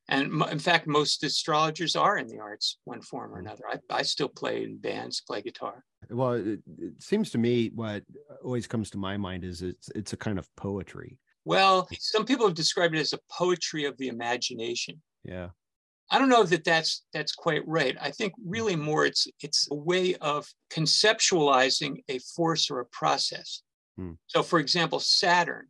And 0.08 0.42
in 0.50 0.58
fact, 0.58 0.86
most 0.86 1.24
astrologers 1.24 1.96
are 1.96 2.18
in 2.18 2.26
the 2.26 2.38
arts, 2.38 2.78
one 2.84 3.00
form 3.00 3.32
or 3.32 3.38
mm. 3.38 3.46
another. 3.46 3.64
I, 3.70 3.78
I 3.90 4.02
still 4.02 4.28
play 4.28 4.64
in 4.64 4.76
bands, 4.76 5.22
play 5.26 5.40
guitar. 5.40 5.84
Well, 6.10 6.32
it, 6.32 6.60
it, 6.78 7.02
seems 7.02 7.30
to 7.30 7.38
me 7.38 7.70
what 7.74 8.02
always 8.42 8.66
comes 8.66 8.90
to 8.90 8.98
my 8.98 9.16
mind 9.16 9.44
is 9.44 9.62
it's 9.62 9.88
it's 9.94 10.12
a 10.12 10.18
kind 10.18 10.38
of 10.38 10.46
poetry. 10.56 11.18
Well, 11.46 11.88
some 11.98 12.24
people 12.24 12.46
have 12.46 12.54
described 12.54 12.94
it 12.94 13.00
as 13.00 13.12
a 13.12 13.18
poetry 13.30 13.84
of 13.84 13.96
the 13.96 14.08
imagination. 14.08 15.00
Yeah. 15.24 15.50
I 16.10 16.18
don't 16.18 16.28
know 16.28 16.44
that 16.44 16.64
that's 16.64 17.04
that's 17.14 17.32
quite 17.32 17.66
right. 17.66 17.96
I 18.00 18.10
think 18.10 18.34
really 18.44 18.76
more 18.76 19.06
it's 19.06 19.26
it's 19.40 19.68
a 19.70 19.74
way 19.74 20.16
of 20.16 20.46
conceptualizing 20.70 22.02
a 22.08 22.18
force 22.18 22.70
or 22.70 22.80
a 22.80 22.86
process. 22.86 23.62
Hmm. 23.96 24.12
So, 24.26 24.42
for 24.42 24.58
example, 24.58 25.00
Saturn 25.00 25.68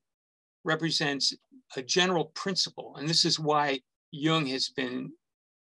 represents 0.64 1.34
a 1.76 1.82
general 1.82 2.26
principle, 2.34 2.96
and 2.96 3.08
this 3.08 3.24
is 3.24 3.38
why 3.38 3.80
Jung 4.10 4.46
has 4.46 4.68
been 4.68 5.12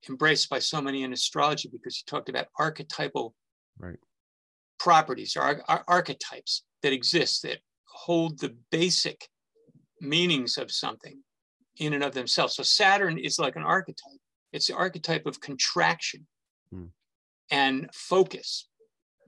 embraced 0.08 0.50
by 0.50 0.58
so 0.58 0.80
many 0.80 1.02
in 1.02 1.12
astrology 1.12 1.68
because 1.72 1.96
he 1.96 2.02
talked 2.06 2.28
about 2.28 2.48
archetypal 2.58 3.34
right. 3.78 3.98
properties 4.78 5.36
or 5.36 5.62
ar- 5.68 5.84
archetypes 5.88 6.64
that 6.82 6.92
exist 6.92 7.42
that 7.42 7.58
hold 7.86 8.38
the 8.38 8.54
basic 8.70 9.28
meanings 10.00 10.58
of 10.58 10.70
something 10.70 11.22
in 11.78 11.94
and 11.94 12.04
of 12.04 12.14
themselves. 12.14 12.54
So 12.54 12.62
Saturn 12.62 13.18
is 13.18 13.38
like 13.38 13.56
an 13.56 13.62
archetype. 13.62 14.20
It's 14.52 14.66
the 14.66 14.76
archetype 14.76 15.26
of 15.26 15.40
contraction 15.40 16.26
hmm. 16.70 16.86
and 17.50 17.88
focus. 17.92 18.68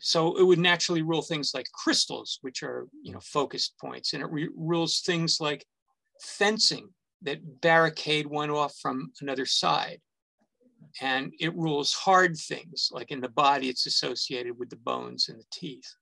So 0.01 0.37
it 0.37 0.43
would 0.45 0.59
naturally 0.59 1.03
rule 1.03 1.23
things 1.23 1.53
like 1.55 1.67
crystals, 1.73 2.39
which 2.43 2.63
are 2.63 2.87
you 3.03 3.13
know 3.13 3.21
focused 3.21 3.75
points, 3.81 4.13
and 4.13 4.23
it 4.23 4.31
re- 4.31 4.51
rules 4.55 5.01
things 5.01 5.39
like 5.41 5.65
fencing, 6.21 6.89
that 7.23 7.61
barricade 7.61 8.27
one 8.27 8.51
off 8.51 8.75
from 8.81 9.13
another 9.21 9.47
side. 9.47 10.01
And 11.01 11.33
it 11.41 11.55
rules 11.55 11.93
hard 11.93 12.37
things, 12.37 12.89
like 12.93 13.11
in 13.11 13.21
the 13.21 13.29
body, 13.29 13.69
it's 13.69 13.87
associated 13.87 14.59
with 14.59 14.71
the 14.71 14.77
bones 14.77 15.29
and 15.29 15.39
the 15.39 15.45
teeth. 15.53 15.95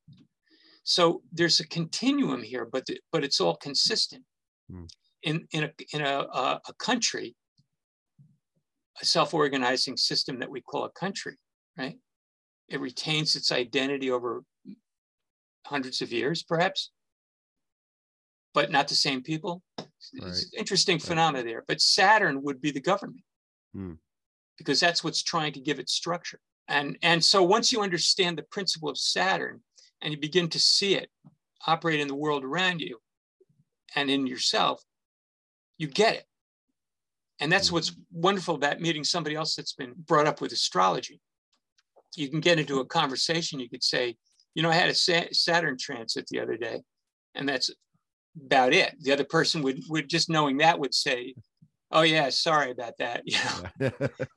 So 0.84 1.22
there's 1.32 1.60
a 1.60 1.68
continuum 1.68 2.42
here, 2.42 2.68
but, 2.70 2.86
the, 2.86 3.00
but 3.10 3.24
it's 3.24 3.40
all 3.40 3.56
consistent. 3.56 4.22
Mm. 4.70 4.88
In, 5.22 5.48
in, 5.52 5.64
a, 5.64 5.70
in 5.94 6.02
a, 6.02 6.18
a, 6.20 6.60
a 6.68 6.74
country, 6.78 7.34
a 9.00 9.04
self-organizing 9.04 9.96
system 9.96 10.38
that 10.38 10.50
we 10.50 10.60
call 10.60 10.84
a 10.84 10.90
country, 10.90 11.36
right? 11.78 11.96
It 12.68 12.80
retains 12.80 13.34
its 13.34 13.50
identity 13.50 14.10
over 14.10 14.42
hundreds 15.66 16.02
of 16.02 16.12
years, 16.12 16.42
perhaps, 16.42 16.90
but 18.54 18.70
not 18.70 18.88
the 18.88 18.94
same 18.94 19.22
people. 19.22 19.62
Right. 19.78 19.88
It's 20.28 20.50
interesting 20.56 20.96
right. 20.96 21.02
phenomena 21.02 21.44
there. 21.44 21.64
But 21.66 21.80
Saturn 21.80 22.42
would 22.42 22.60
be 22.60 22.70
the 22.70 22.80
government 22.80 23.22
hmm. 23.74 23.94
because 24.56 24.80
that's 24.80 25.02
what's 25.04 25.22
trying 25.22 25.52
to 25.54 25.60
give 25.60 25.78
it 25.78 25.90
structure. 25.90 26.38
And, 26.68 26.96
and 27.02 27.22
so 27.22 27.42
once 27.42 27.72
you 27.72 27.82
understand 27.82 28.38
the 28.38 28.44
principle 28.44 28.88
of 28.88 28.96
Saturn 28.96 29.60
and 30.00 30.12
you 30.12 30.18
begin 30.18 30.48
to 30.50 30.58
see 30.58 30.94
it 30.94 31.10
operate 31.66 32.00
in 32.00 32.08
the 32.08 32.14
world 32.14 32.44
around 32.44 32.80
you 32.80 32.98
and 33.94 34.08
in 34.08 34.26
yourself, 34.26 34.82
you 35.76 35.88
get 35.88 36.14
it. 36.14 36.24
And 37.40 37.50
that's 37.50 37.68
hmm. 37.68 37.74
what's 37.74 37.92
wonderful 38.12 38.54
about 38.54 38.80
meeting 38.80 39.04
somebody 39.04 39.34
else 39.34 39.56
that's 39.56 39.74
been 39.74 39.94
brought 40.06 40.26
up 40.26 40.40
with 40.40 40.52
astrology. 40.52 41.20
You 42.16 42.28
can 42.28 42.40
get 42.40 42.60
into 42.60 42.78
a 42.78 42.86
conversation. 42.86 43.58
You 43.58 43.68
could 43.68 43.82
say, 43.82 44.16
you 44.54 44.62
know, 44.62 44.70
I 44.70 44.74
had 44.74 44.88
a 44.88 45.34
Saturn 45.34 45.76
transit 45.76 46.28
the 46.28 46.38
other 46.38 46.56
day, 46.56 46.80
and 47.34 47.48
that's 47.48 47.72
about 48.36 48.72
it. 48.72 48.94
The 49.00 49.12
other 49.12 49.24
person 49.24 49.62
would 49.62 49.80
would 49.88 50.08
just 50.08 50.28
knowing 50.28 50.58
that 50.58 50.78
would 50.78 50.94
say, 50.94 51.34
"Oh 51.90 52.02
yeah, 52.02 52.28
sorry 52.30 52.70
about 52.70 52.94
that," 52.98 53.22
you 53.24 53.38
know. 53.80 53.90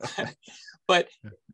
but 0.88 1.08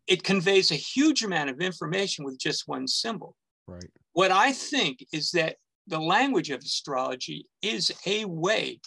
it 0.08 0.24
conveys 0.24 0.72
a 0.72 0.76
huge 0.76 1.24
amount 1.24 1.50
of 1.50 1.62
information 1.62 2.26
with 2.26 2.38
just 2.38 2.68
one 2.68 2.88
symbol. 2.88 3.36
Right. 3.68 3.90
What 4.14 4.32
I 4.32 4.52
think 4.52 5.06
is 5.14 5.32
that 5.32 5.56
the 5.88 6.00
language 6.00 6.50
of 6.50 6.60
astrology 6.60 7.48
is 7.62 7.92
a 8.06 8.26
way 8.26 8.80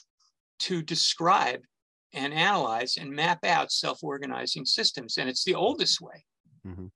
to 0.61 0.83
describe 0.83 1.61
and 2.15 2.33
analyze 2.33 2.97
and 2.97 3.11
map 3.11 3.45
out 3.45 3.71
self-organizing 3.71 4.65
systems, 4.65 5.19
and 5.19 5.29
it's 5.29 5.45
the 5.45 5.55
oldest 5.55 6.01
way. 6.01 6.25
Mm-hmm. 6.67 6.87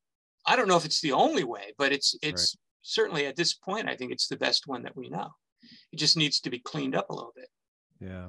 I 0.47 0.57
don't 0.57 0.69
know 0.69 0.77
if 0.77 0.85
it's 0.85 1.01
the 1.01 1.13
only 1.13 1.45
way, 1.45 1.75
but 1.77 1.93
it's 1.93 2.15
it's 2.23 2.55
right. 2.55 2.61
certainly 2.83 3.27
at 3.27 3.37
this 3.37 3.55
point, 3.55 3.89
I 3.89 3.97
think 3.97 4.13
it's 4.13 4.29
the 4.29 4.37
best 4.37 4.67
one 4.67 4.83
that 4.85 4.97
we 4.97 5.09
know. 5.09 5.31
It 5.93 5.97
just 5.97 6.17
needs 6.17 6.41
to 6.41 6.51
be 6.51 6.59
cleaned 6.59 6.95
up 6.95 7.11
a 7.11 7.15
little 7.15 7.33
bit. 7.35 7.49
Yeah. 8.01 8.29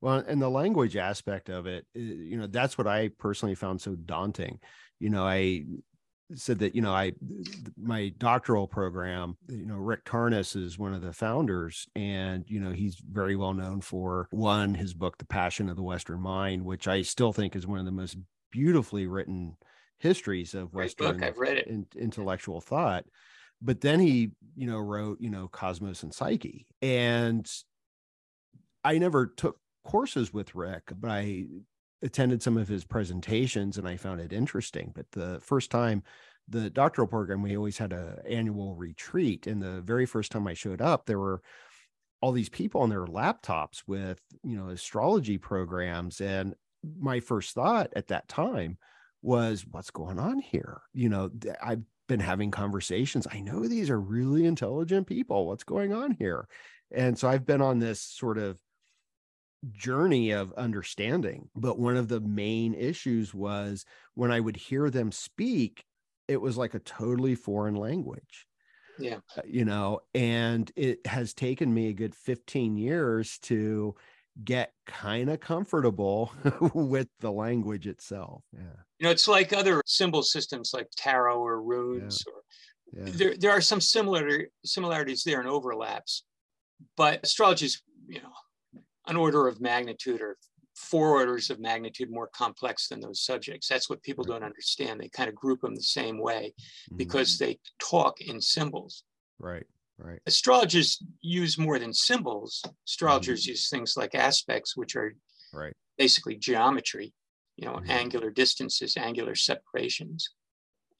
Well, 0.00 0.22
and 0.26 0.40
the 0.40 0.48
language 0.48 0.96
aspect 0.96 1.48
of 1.48 1.66
it, 1.66 1.86
eh, 1.96 2.00
you 2.00 2.36
know, 2.36 2.46
that's 2.46 2.78
what 2.78 2.86
I 2.86 3.10
personally 3.18 3.54
found 3.54 3.80
so 3.80 3.94
daunting. 3.94 4.60
You 5.00 5.10
know, 5.10 5.26
I 5.26 5.64
said 6.34 6.58
that, 6.60 6.74
you 6.74 6.82
know, 6.82 6.92
I, 6.92 7.12
my 7.80 8.12
doctoral 8.18 8.68
program, 8.68 9.36
you 9.48 9.66
know, 9.66 9.76
Rick 9.76 10.04
Tarnas 10.04 10.54
is 10.56 10.78
one 10.78 10.92
of 10.92 11.02
the 11.02 11.12
founders, 11.12 11.86
and, 11.96 12.44
you 12.46 12.60
know, 12.60 12.70
he's 12.70 12.96
very 12.96 13.34
well 13.34 13.54
known 13.54 13.80
for 13.80 14.28
one, 14.30 14.74
his 14.74 14.94
book, 14.94 15.18
The 15.18 15.24
Passion 15.24 15.68
of 15.68 15.76
the 15.76 15.82
Western 15.82 16.20
Mind, 16.20 16.64
which 16.64 16.86
I 16.86 17.02
still 17.02 17.32
think 17.32 17.56
is 17.56 17.66
one 17.66 17.78
of 17.78 17.86
the 17.86 17.92
most 17.92 18.16
beautifully 18.52 19.06
written 19.06 19.56
histories 19.98 20.54
of 20.54 20.70
Great 20.70 20.84
Western 20.84 21.18
book. 21.18 21.22
I've 21.22 21.38
read 21.38 21.56
it. 21.56 21.66
In, 21.66 21.86
intellectual 21.96 22.60
thought 22.60 23.04
but 23.62 23.80
then 23.80 24.00
he 24.00 24.30
you 24.56 24.66
know 24.66 24.78
wrote 24.78 25.20
you 25.20 25.30
know 25.30 25.48
cosmos 25.48 26.02
and 26.02 26.14
psyche 26.14 26.66
and 26.82 27.50
i 28.84 28.98
never 28.98 29.26
took 29.26 29.58
courses 29.84 30.32
with 30.32 30.54
rick 30.54 30.82
but 30.98 31.10
i 31.10 31.44
attended 32.02 32.42
some 32.42 32.56
of 32.56 32.68
his 32.68 32.84
presentations 32.84 33.78
and 33.78 33.88
i 33.88 33.96
found 33.96 34.20
it 34.20 34.32
interesting 34.32 34.92
but 34.94 35.10
the 35.12 35.40
first 35.40 35.70
time 35.70 36.02
the 36.48 36.70
doctoral 36.70 37.06
program 37.08 37.42
we 37.42 37.56
always 37.56 37.78
had 37.78 37.92
a 37.92 38.22
annual 38.28 38.74
retreat 38.74 39.46
and 39.46 39.62
the 39.62 39.80
very 39.80 40.06
first 40.06 40.30
time 40.30 40.46
i 40.46 40.54
showed 40.54 40.80
up 40.80 41.06
there 41.06 41.18
were 41.18 41.42
all 42.20 42.32
these 42.32 42.48
people 42.48 42.80
on 42.80 42.88
their 42.88 43.06
laptops 43.06 43.82
with 43.86 44.20
you 44.42 44.56
know 44.56 44.68
astrology 44.68 45.38
programs 45.38 46.20
and 46.20 46.54
my 46.98 47.20
first 47.20 47.54
thought 47.54 47.92
at 47.96 48.08
that 48.08 48.28
time 48.28 48.78
was 49.22 49.66
what's 49.68 49.90
going 49.90 50.18
on 50.18 50.38
here? 50.38 50.80
You 50.92 51.08
know 51.08 51.30
i've 51.62 51.82
been 52.08 52.20
having 52.20 52.50
conversations. 52.50 53.26
I 53.30 53.40
know 53.40 53.66
these 53.66 53.90
are 53.90 54.00
really 54.00 54.44
intelligent 54.44 55.06
people. 55.06 55.46
What's 55.46 55.64
going 55.64 55.92
on 55.92 56.12
here? 56.18 56.48
And 56.90 57.18
so 57.18 57.28
I've 57.28 57.46
been 57.46 57.62
on 57.62 57.78
this 57.78 58.00
sort 58.00 58.38
of 58.38 58.58
journey 59.70 60.30
of 60.32 60.52
understanding. 60.54 61.48
But 61.54 61.78
one 61.78 61.96
of 61.96 62.08
the 62.08 62.20
main 62.20 62.74
issues 62.74 63.34
was 63.34 63.84
when 64.14 64.32
I 64.32 64.40
would 64.40 64.56
hear 64.56 64.90
them 64.90 65.12
speak, 65.12 65.84
it 66.26 66.40
was 66.40 66.56
like 66.56 66.74
a 66.74 66.80
totally 66.80 67.34
foreign 67.34 67.76
language. 67.76 68.46
Yeah. 68.98 69.18
Uh, 69.36 69.42
you 69.46 69.64
know, 69.64 70.00
and 70.14 70.70
it 70.76 71.06
has 71.06 71.34
taken 71.34 71.72
me 71.72 71.88
a 71.88 71.92
good 71.92 72.14
15 72.14 72.76
years 72.76 73.38
to 73.42 73.94
get 74.42 74.72
kind 74.86 75.30
of 75.30 75.40
comfortable 75.40 76.32
with 76.74 77.08
the 77.20 77.30
language 77.30 77.86
itself. 77.86 78.42
Yeah. 78.52 78.82
You 78.98 79.06
know, 79.06 79.10
it's 79.10 79.28
like 79.28 79.52
other 79.52 79.80
symbol 79.86 80.22
systems 80.22 80.72
like 80.74 80.88
tarot 80.96 81.38
or 81.38 81.62
runes 81.62 82.24
yeah. 82.26 82.32
or 82.32 83.06
yeah. 83.06 83.12
there, 83.14 83.36
there 83.36 83.50
are 83.50 83.60
some 83.60 83.80
similar 83.80 84.48
similarities 84.64 85.22
there 85.22 85.40
and 85.40 85.48
overlaps. 85.48 86.24
But 86.96 87.20
astrology 87.22 87.66
is, 87.66 87.82
you 88.08 88.20
know, 88.20 88.80
an 89.06 89.16
order 89.16 89.46
of 89.48 89.60
magnitude 89.60 90.20
or 90.20 90.36
four 90.76 91.16
orders 91.16 91.50
of 91.50 91.58
magnitude 91.58 92.10
more 92.10 92.28
complex 92.28 92.88
than 92.88 93.00
those 93.00 93.24
subjects. 93.24 93.68
That's 93.68 93.90
what 93.90 94.02
people 94.02 94.24
don't 94.24 94.44
understand. 94.44 95.00
They 95.00 95.08
kind 95.08 95.28
of 95.28 95.34
group 95.34 95.60
them 95.60 95.74
the 95.74 95.82
same 95.82 96.18
way 96.18 96.54
mm-hmm. 96.56 96.96
because 96.96 97.38
they 97.38 97.58
talk 97.80 98.20
in 98.20 98.40
symbols. 98.40 99.04
Right. 99.38 99.66
Right. 99.98 100.20
Astrologers 100.26 101.02
use 101.20 101.58
more 101.58 101.80
than 101.80 101.92
symbols. 101.92 102.62
Astrologers 102.86 103.42
mm-hmm. 103.42 103.50
use 103.50 103.68
things 103.68 103.94
like 103.96 104.14
aspects, 104.14 104.76
which 104.76 104.94
are 104.94 105.12
right. 105.52 105.72
basically 105.96 106.36
geometry, 106.36 107.12
you 107.58 107.66
know, 107.66 107.74
mm-hmm. 107.74 107.90
angular 107.90 108.30
distances, 108.30 108.96
angular 108.96 109.34
separations. 109.34 110.30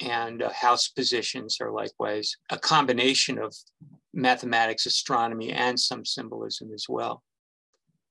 And 0.00 0.42
uh, 0.42 0.50
house 0.50 0.88
positions 0.88 1.58
are 1.60 1.72
likewise 1.72 2.36
a 2.50 2.58
combination 2.58 3.38
of 3.38 3.54
mathematics, 4.12 4.86
astronomy, 4.86 5.52
and 5.52 5.78
some 5.78 6.04
symbolism 6.04 6.70
as 6.74 6.86
well. 6.88 7.22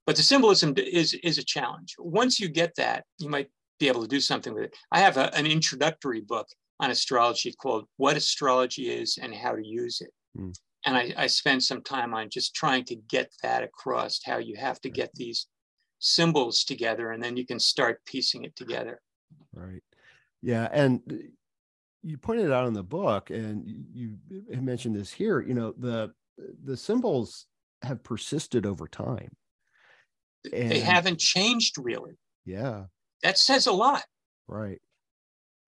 But 0.05 0.15
the 0.15 0.23
symbolism 0.23 0.73
is, 0.77 1.13
is 1.23 1.37
a 1.37 1.43
challenge. 1.43 1.95
Once 1.99 2.39
you 2.39 2.47
get 2.47 2.73
that, 2.75 3.03
you 3.19 3.29
might 3.29 3.49
be 3.79 3.89
able 3.89 4.01
to 4.01 4.07
do 4.07 4.21
something 4.21 4.53
with 4.53 4.63
it. 4.63 4.75
I 4.91 4.99
have 4.99 5.17
a, 5.17 5.33
an 5.35 5.45
introductory 5.45 6.21
book 6.21 6.47
on 6.79 6.91
astrology 6.91 7.53
called 7.53 7.85
What 7.97 8.15
Astrology 8.15 8.89
Is 8.89 9.17
and 9.21 9.33
How 9.33 9.53
to 9.53 9.65
Use 9.65 10.01
It. 10.01 10.11
Mm. 10.39 10.53
And 10.85 10.95
I, 10.95 11.13
I 11.17 11.27
spend 11.27 11.63
some 11.63 11.81
time 11.81 12.13
on 12.13 12.29
just 12.29 12.55
trying 12.55 12.85
to 12.85 12.95
get 12.95 13.29
that 13.43 13.63
across 13.63 14.21
how 14.25 14.37
you 14.37 14.55
have 14.55 14.79
to 14.81 14.89
get 14.89 15.11
these 15.15 15.47
symbols 15.99 16.63
together 16.63 17.11
and 17.11 17.21
then 17.21 17.37
you 17.37 17.45
can 17.45 17.59
start 17.59 18.03
piecing 18.05 18.43
it 18.43 18.55
together. 18.55 19.01
Right. 19.53 19.83
Yeah. 20.41 20.67
And 20.71 21.01
uh, 21.09 21.15
you 22.03 22.17
pointed 22.17 22.51
out 22.51 22.67
in 22.67 22.73
the 22.73 22.83
book, 22.83 23.31
and 23.31 23.63
you 23.91 24.17
mentioned 24.49 24.95
this 24.95 25.11
here, 25.11 25.41
you 25.41 25.53
know, 25.53 25.73
the 25.77 26.13
the 26.63 26.77
symbols 26.77 27.47
have 27.81 28.03
persisted 28.03 28.65
over 28.65 28.87
time. 28.87 29.35
And, 30.53 30.71
they 30.71 30.79
haven't 30.79 31.19
changed 31.19 31.75
really. 31.77 32.17
Yeah. 32.45 32.85
That 33.23 33.37
says 33.37 33.67
a 33.67 33.71
lot. 33.71 34.03
Right. 34.47 34.79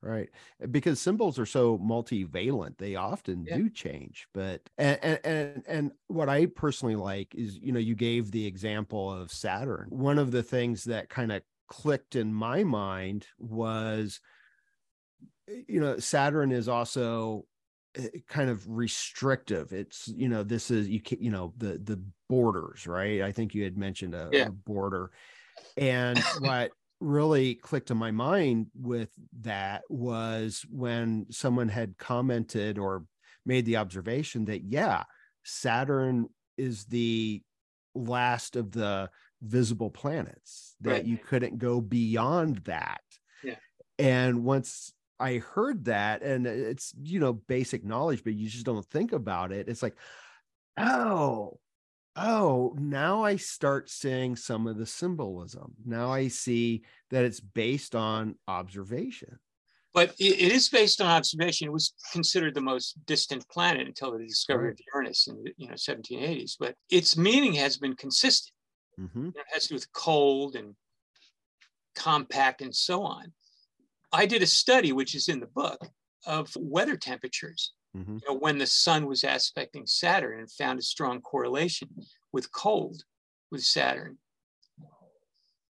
Right. 0.02 0.30
Because 0.72 1.00
symbols 1.02 1.38
are 1.38 1.46
so 1.46 1.78
multivalent, 1.78 2.78
they 2.78 2.96
often 2.96 3.44
yeah. 3.46 3.58
do 3.58 3.70
change. 3.70 4.28
But 4.34 4.62
and, 4.78 5.20
and 5.26 5.64
and 5.68 5.92
what 6.08 6.30
I 6.30 6.46
personally 6.46 6.96
like 6.96 7.36
is, 7.36 7.58
you 7.58 7.74
know, 7.74 7.80
you 7.80 7.96
gave 7.96 8.32
the 8.32 8.46
example 8.46 9.12
of 9.12 9.32
Saturn. 9.32 9.88
One 9.90 10.18
of 10.18 10.32
the 10.32 10.44
things 10.44 10.86
that 10.86 11.10
kind 11.10 11.34
of 11.34 11.42
clicked 11.68 12.16
in 12.16 12.34
my 12.34 12.64
mind 12.64 13.28
was 13.38 14.22
you 15.68 15.80
know, 15.80 15.98
Saturn 16.00 16.52
is 16.52 16.68
also 16.68 17.46
eh, 17.96 18.08
kind 18.28 18.50
of 18.50 18.68
restrictive. 18.68 19.74
It's, 19.74 20.08
you 20.08 20.30
know, 20.30 20.44
this 20.44 20.72
is 20.72 20.88
you 20.88 21.02
can, 21.02 21.22
you 21.22 21.32
know, 21.32 21.54
the 21.58 21.80
the 21.80 22.02
borders, 22.28 22.88
right? 22.88 23.22
I 23.22 23.32
think 23.32 23.54
you 23.54 23.64
had 23.64 23.78
mentioned 23.78 24.14
a, 24.14 24.30
yeah. 24.32 24.48
a 24.48 24.52
border. 24.52 25.12
And 25.78 26.18
what 26.40 26.72
really 27.00 27.56
clicked 27.56 27.92
in 27.92 27.98
my 27.98 28.12
mind 28.12 28.68
with 28.76 29.10
that 29.42 29.84
was 29.90 30.66
when 30.70 31.26
someone 31.30 31.70
had 31.70 31.98
commented 31.98 32.78
or 32.78 33.06
made 33.46 33.66
the 33.66 33.78
observation 33.78 34.46
that 34.46 34.64
yeah 34.64 35.04
saturn 35.44 36.28
is 36.58 36.86
the 36.86 37.42
last 37.96 38.56
of 38.56 38.72
the 38.72 39.10
visible 39.42 39.90
planets 39.90 40.76
that 40.82 40.92
right. 40.92 41.06
you 41.06 41.18
couldn't 41.18 41.58
go 41.58 41.80
beyond 41.80 42.58
that 42.66 43.02
yeah. 43.44 43.56
and 43.98 44.44
once 44.44 44.94
i 45.20 45.36
heard 45.38 45.86
that 45.86 46.22
and 46.22 46.46
it's 46.46 46.94
you 47.02 47.20
know 47.20 47.32
basic 47.34 47.86
knowledge 47.86 48.24
but 48.24 48.34
you 48.34 48.50
just 48.50 48.66
don't 48.66 48.86
think 48.88 49.14
about 49.14 49.54
it 49.54 49.70
it's 49.70 49.82
like 49.82 49.96
oh 50.78 51.58
oh, 52.20 52.76
now 52.78 53.24
I 53.24 53.38
start 53.38 53.90
seeing 53.90 54.36
some 54.36 54.68
of 54.68 54.78
the 54.78 54.86
symbolism. 54.86 55.74
Now 55.86 56.12
I 56.12 56.28
see 56.28 56.84
that 57.10 57.24
it's 57.24 57.40
based 57.40 57.96
on 57.96 58.36
observation. 58.48 59.40
But 59.94 60.14
it 60.20 60.52
is 60.52 60.70
based 60.70 61.02
on 61.02 61.08
observation. 61.08 61.68
It 61.68 61.74
was 61.74 61.94
considered 62.12 62.54
the 62.54 62.62
most 62.62 63.04
distant 63.06 63.48
planet 63.50 63.88
until 63.88 64.12
the 64.12 64.24
discovery 64.24 64.68
right. 64.68 64.74
of 64.74 64.80
Uranus 64.94 65.28
in 65.28 65.44
the 65.44 65.52
you 65.58 65.68
know 65.68 65.74
1780s. 65.74 66.58
But 66.60 66.76
its 66.92 67.18
meaning 67.18 67.54
has 67.54 67.78
been 67.78 67.96
consistent. 67.96 68.54
Mm-hmm. 69.00 69.30
It 69.30 69.46
has 69.52 69.64
to 69.64 69.70
do 69.70 69.76
with 69.76 69.92
cold 69.94 70.56
and 70.56 70.76
compact 71.96 72.62
and 72.62 72.76
so 72.76 73.02
on. 73.04 73.34
I 74.12 74.26
did 74.26 74.44
a 74.44 74.48
study, 74.48 74.92
which 74.92 75.16
is 75.16 75.28
in 75.28 75.40
the 75.40 75.48
book, 75.48 75.88
of 76.26 76.52
weather 76.58 76.96
temperatures 76.98 77.74
mm-hmm. 77.96 78.14
you 78.14 78.22
know, 78.28 78.38
when 78.38 78.58
the 78.58 78.68
sun 78.68 79.06
was 79.06 79.24
aspecting 79.24 79.86
Saturn 79.86 80.40
and 80.40 80.52
found 80.52 80.80
a 80.80 80.84
strong 80.84 81.22
correlation 81.22 81.90
with 82.32 82.52
cold 82.52 83.04
with 83.52 83.64
Saturn. 83.64 84.18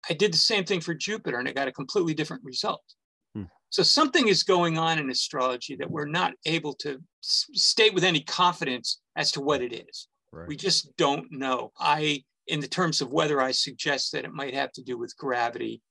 I 0.08 0.14
did 0.14 0.32
the 0.32 0.38
same 0.38 0.64
thing 0.64 0.80
for 0.80 0.94
Jupiter 0.94 1.38
and 1.38 1.48
I 1.48 1.52
got 1.52 1.68
a 1.68 1.72
completely 1.72 2.14
different 2.14 2.44
result. 2.44 2.82
Hmm. 3.34 3.44
So 3.70 3.82
something 3.82 4.28
is 4.28 4.42
going 4.42 4.78
on 4.78 4.98
in 4.98 5.10
astrology 5.10 5.76
that 5.76 5.90
we're 5.90 6.06
not 6.06 6.32
able 6.46 6.72
to 6.74 6.98
state 7.20 7.94
with 7.94 8.04
any 8.04 8.20
confidence 8.20 9.00
as 9.16 9.32
to 9.32 9.40
what 9.40 9.62
it 9.62 9.72
is. 9.72 10.08
Right. 10.32 10.48
We 10.48 10.56
just 10.56 10.96
don't 10.96 11.30
know. 11.30 11.72
I, 11.78 12.24
in 12.46 12.60
the 12.60 12.68
terms 12.68 13.00
of 13.00 13.12
weather, 13.12 13.40
I 13.40 13.52
suggest 13.52 14.12
that 14.12 14.24
it 14.24 14.32
might 14.32 14.54
have 14.54 14.72
to 14.72 14.82
do 14.82 14.98
with 14.98 15.16
gravity, 15.16 15.82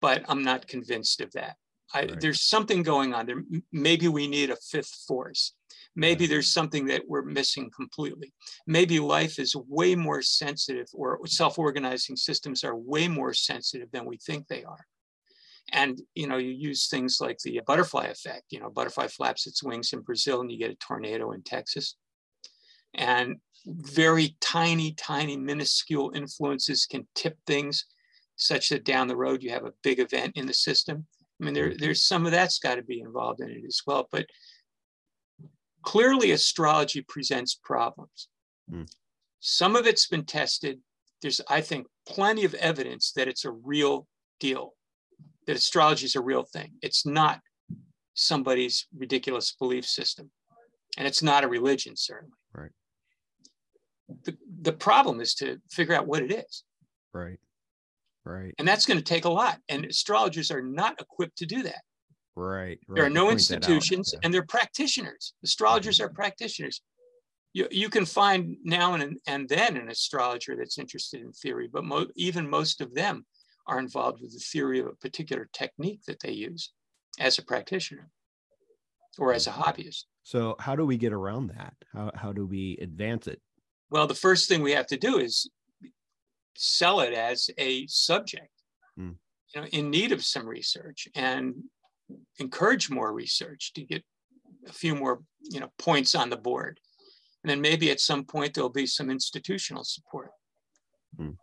but 0.00 0.24
I'm 0.28 0.42
not 0.42 0.66
convinced 0.66 1.20
of 1.20 1.32
that. 1.32 1.56
I, 1.94 2.00
right. 2.00 2.20
There's 2.20 2.42
something 2.42 2.82
going 2.82 3.14
on 3.14 3.26
there. 3.26 3.42
Maybe 3.72 4.08
we 4.08 4.26
need 4.26 4.50
a 4.50 4.56
fifth 4.56 5.04
force. 5.06 5.54
Maybe 5.94 6.26
there's 6.26 6.52
something 6.52 6.86
that 6.86 7.02
we're 7.06 7.22
missing 7.22 7.70
completely. 7.74 8.32
Maybe 8.66 8.98
life 8.98 9.38
is 9.38 9.54
way 9.68 9.94
more 9.94 10.22
sensitive, 10.22 10.86
or 10.94 11.20
self 11.26 11.58
organizing 11.58 12.16
systems 12.16 12.64
are 12.64 12.76
way 12.76 13.08
more 13.08 13.34
sensitive 13.34 13.90
than 13.92 14.06
we 14.06 14.16
think 14.16 14.48
they 14.48 14.64
are. 14.64 14.86
And 15.72 16.00
you 16.14 16.26
know, 16.26 16.38
you 16.38 16.50
use 16.50 16.88
things 16.88 17.18
like 17.20 17.38
the 17.38 17.60
butterfly 17.66 18.06
effect. 18.06 18.44
You 18.50 18.60
know, 18.60 18.70
butterfly 18.70 19.08
flaps 19.08 19.46
its 19.46 19.62
wings 19.62 19.92
in 19.92 20.00
Brazil, 20.00 20.40
and 20.40 20.50
you 20.50 20.58
get 20.58 20.70
a 20.70 20.76
tornado 20.76 21.32
in 21.32 21.42
Texas. 21.42 21.96
And 22.94 23.36
very 23.66 24.36
tiny, 24.40 24.92
tiny, 24.92 25.36
minuscule 25.36 26.12
influences 26.14 26.86
can 26.86 27.06
tip 27.14 27.36
things 27.46 27.86
such 28.36 28.70
that 28.70 28.84
down 28.84 29.08
the 29.08 29.16
road 29.16 29.42
you 29.42 29.50
have 29.50 29.64
a 29.64 29.72
big 29.82 30.00
event 30.00 30.32
in 30.36 30.46
the 30.46 30.54
system. 30.54 31.06
I 31.42 31.44
mean, 31.44 31.54
there, 31.54 31.70
mm-hmm. 31.70 31.78
there's 31.80 32.06
some 32.06 32.24
of 32.24 32.30
that's 32.30 32.60
got 32.60 32.76
to 32.76 32.82
be 32.82 33.00
involved 33.00 33.40
in 33.40 33.50
it 33.50 33.64
as 33.66 33.82
well. 33.84 34.08
But 34.12 34.26
clearly, 35.82 36.30
astrology 36.30 37.04
presents 37.08 37.58
problems. 37.64 38.28
Mm. 38.72 38.88
Some 39.40 39.74
of 39.74 39.88
it's 39.88 40.06
been 40.06 40.24
tested. 40.24 40.78
There's, 41.20 41.40
I 41.50 41.60
think, 41.60 41.88
plenty 42.06 42.44
of 42.44 42.54
evidence 42.54 43.10
that 43.16 43.26
it's 43.26 43.44
a 43.44 43.50
real 43.50 44.06
deal, 44.38 44.74
that 45.48 45.56
astrology 45.56 46.06
is 46.06 46.14
a 46.14 46.22
real 46.22 46.44
thing. 46.44 46.74
It's 46.80 47.04
not 47.04 47.40
somebody's 48.14 48.86
ridiculous 48.96 49.52
belief 49.58 49.84
system, 49.84 50.30
and 50.96 51.08
it's 51.08 51.24
not 51.24 51.42
a 51.42 51.48
religion, 51.48 51.96
certainly. 51.96 52.36
Right. 52.54 52.70
The, 54.24 54.36
the 54.60 54.72
problem 54.72 55.20
is 55.20 55.34
to 55.36 55.60
figure 55.70 55.94
out 55.94 56.06
what 56.06 56.22
it 56.22 56.32
is. 56.32 56.62
Right. 57.12 57.38
Right. 58.24 58.54
And 58.58 58.66
that's 58.66 58.86
going 58.86 58.98
to 58.98 59.04
take 59.04 59.24
a 59.24 59.30
lot. 59.30 59.58
And 59.68 59.84
astrologers 59.84 60.50
are 60.50 60.62
not 60.62 61.00
equipped 61.00 61.38
to 61.38 61.46
do 61.46 61.62
that. 61.64 61.82
Right. 62.36 62.78
right. 62.88 62.96
There 62.96 63.04
are 63.04 63.10
no 63.10 63.30
institutions 63.30 64.12
yeah. 64.12 64.20
and 64.22 64.32
they're 64.32 64.46
practitioners. 64.46 65.34
Astrologers 65.44 65.98
mm-hmm. 65.98 66.06
are 66.06 66.14
practitioners. 66.14 66.82
You, 67.52 67.68
you 67.70 67.90
can 67.90 68.06
find 68.06 68.56
now 68.64 68.94
and, 68.94 69.18
and 69.26 69.48
then 69.48 69.76
an 69.76 69.90
astrologer 69.90 70.56
that's 70.56 70.78
interested 70.78 71.20
in 71.20 71.32
theory, 71.32 71.68
but 71.70 71.84
mo- 71.84 72.06
even 72.16 72.48
most 72.48 72.80
of 72.80 72.94
them 72.94 73.26
are 73.66 73.78
involved 73.78 74.22
with 74.22 74.32
the 74.32 74.38
theory 74.38 74.80
of 74.80 74.86
a 74.86 74.94
particular 74.94 75.48
technique 75.52 76.00
that 76.06 76.20
they 76.20 76.32
use 76.32 76.72
as 77.18 77.38
a 77.38 77.44
practitioner 77.44 78.08
or 79.18 79.34
as 79.34 79.46
a 79.46 79.50
mm-hmm. 79.50 79.62
hobbyist. 79.62 80.04
So, 80.22 80.56
how 80.58 80.76
do 80.76 80.86
we 80.86 80.96
get 80.96 81.12
around 81.12 81.48
that? 81.48 81.74
How, 81.92 82.10
how 82.14 82.32
do 82.32 82.46
we 82.46 82.78
advance 82.80 83.26
it? 83.26 83.40
Well, 83.90 84.06
the 84.06 84.14
first 84.14 84.48
thing 84.48 84.62
we 84.62 84.72
have 84.72 84.86
to 84.86 84.96
do 84.96 85.18
is 85.18 85.50
sell 86.54 87.00
it 87.00 87.12
as 87.12 87.50
a 87.58 87.86
subject 87.86 88.50
mm. 88.98 89.14
you 89.54 89.60
know 89.60 89.66
in 89.68 89.90
need 89.90 90.12
of 90.12 90.24
some 90.24 90.46
research 90.46 91.08
and 91.14 91.54
encourage 92.38 92.90
more 92.90 93.12
research 93.12 93.72
to 93.74 93.82
get 93.82 94.02
a 94.68 94.72
few 94.72 94.94
more 94.94 95.22
you 95.42 95.60
know 95.60 95.68
points 95.78 96.14
on 96.14 96.30
the 96.30 96.36
board 96.36 96.78
and 97.42 97.50
then 97.50 97.60
maybe 97.60 97.90
at 97.90 98.00
some 98.00 98.24
point 98.24 98.54
there'll 98.54 98.70
be 98.70 98.86
some 98.86 99.10
institutional 99.10 99.84
support 99.84 100.30
mm. 101.18 101.36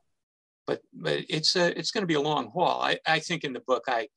but 0.67 0.81
but 0.93 1.19
it's 1.29 1.55
a 1.55 1.77
it's 1.77 1.91
going 1.91 2.03
to 2.03 2.07
be 2.07 2.13
a 2.13 2.21
long 2.21 2.49
haul 2.51 2.81
i 2.81 2.97
i 3.05 3.19
think 3.19 3.43
in 3.43 3.53
the 3.53 3.61
book 3.61 3.83
i 3.87 4.07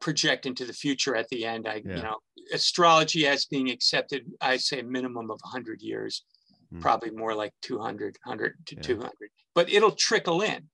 project 0.00 0.44
into 0.46 0.64
the 0.64 0.72
future 0.72 1.14
at 1.16 1.28
the 1.28 1.44
end 1.44 1.66
i 1.68 1.80
yeah. 1.84 1.96
you 1.96 2.02
know 2.02 2.16
astrology 2.52 3.26
as 3.26 3.44
being 3.46 3.70
accepted 3.70 4.24
i 4.40 4.56
say 4.56 4.82
minimum 4.82 5.30
of 5.30 5.38
100 5.42 5.80
years 5.82 6.24
mm. 6.72 6.80
probably 6.80 7.10
more 7.10 7.34
like 7.34 7.52
200 7.62 8.16
100 8.24 8.54
to 8.66 8.76
yeah. 8.76 8.82
200 8.82 9.10
but 9.54 9.70
it'll 9.70 9.90
trickle 9.92 10.42
in. 10.42 10.68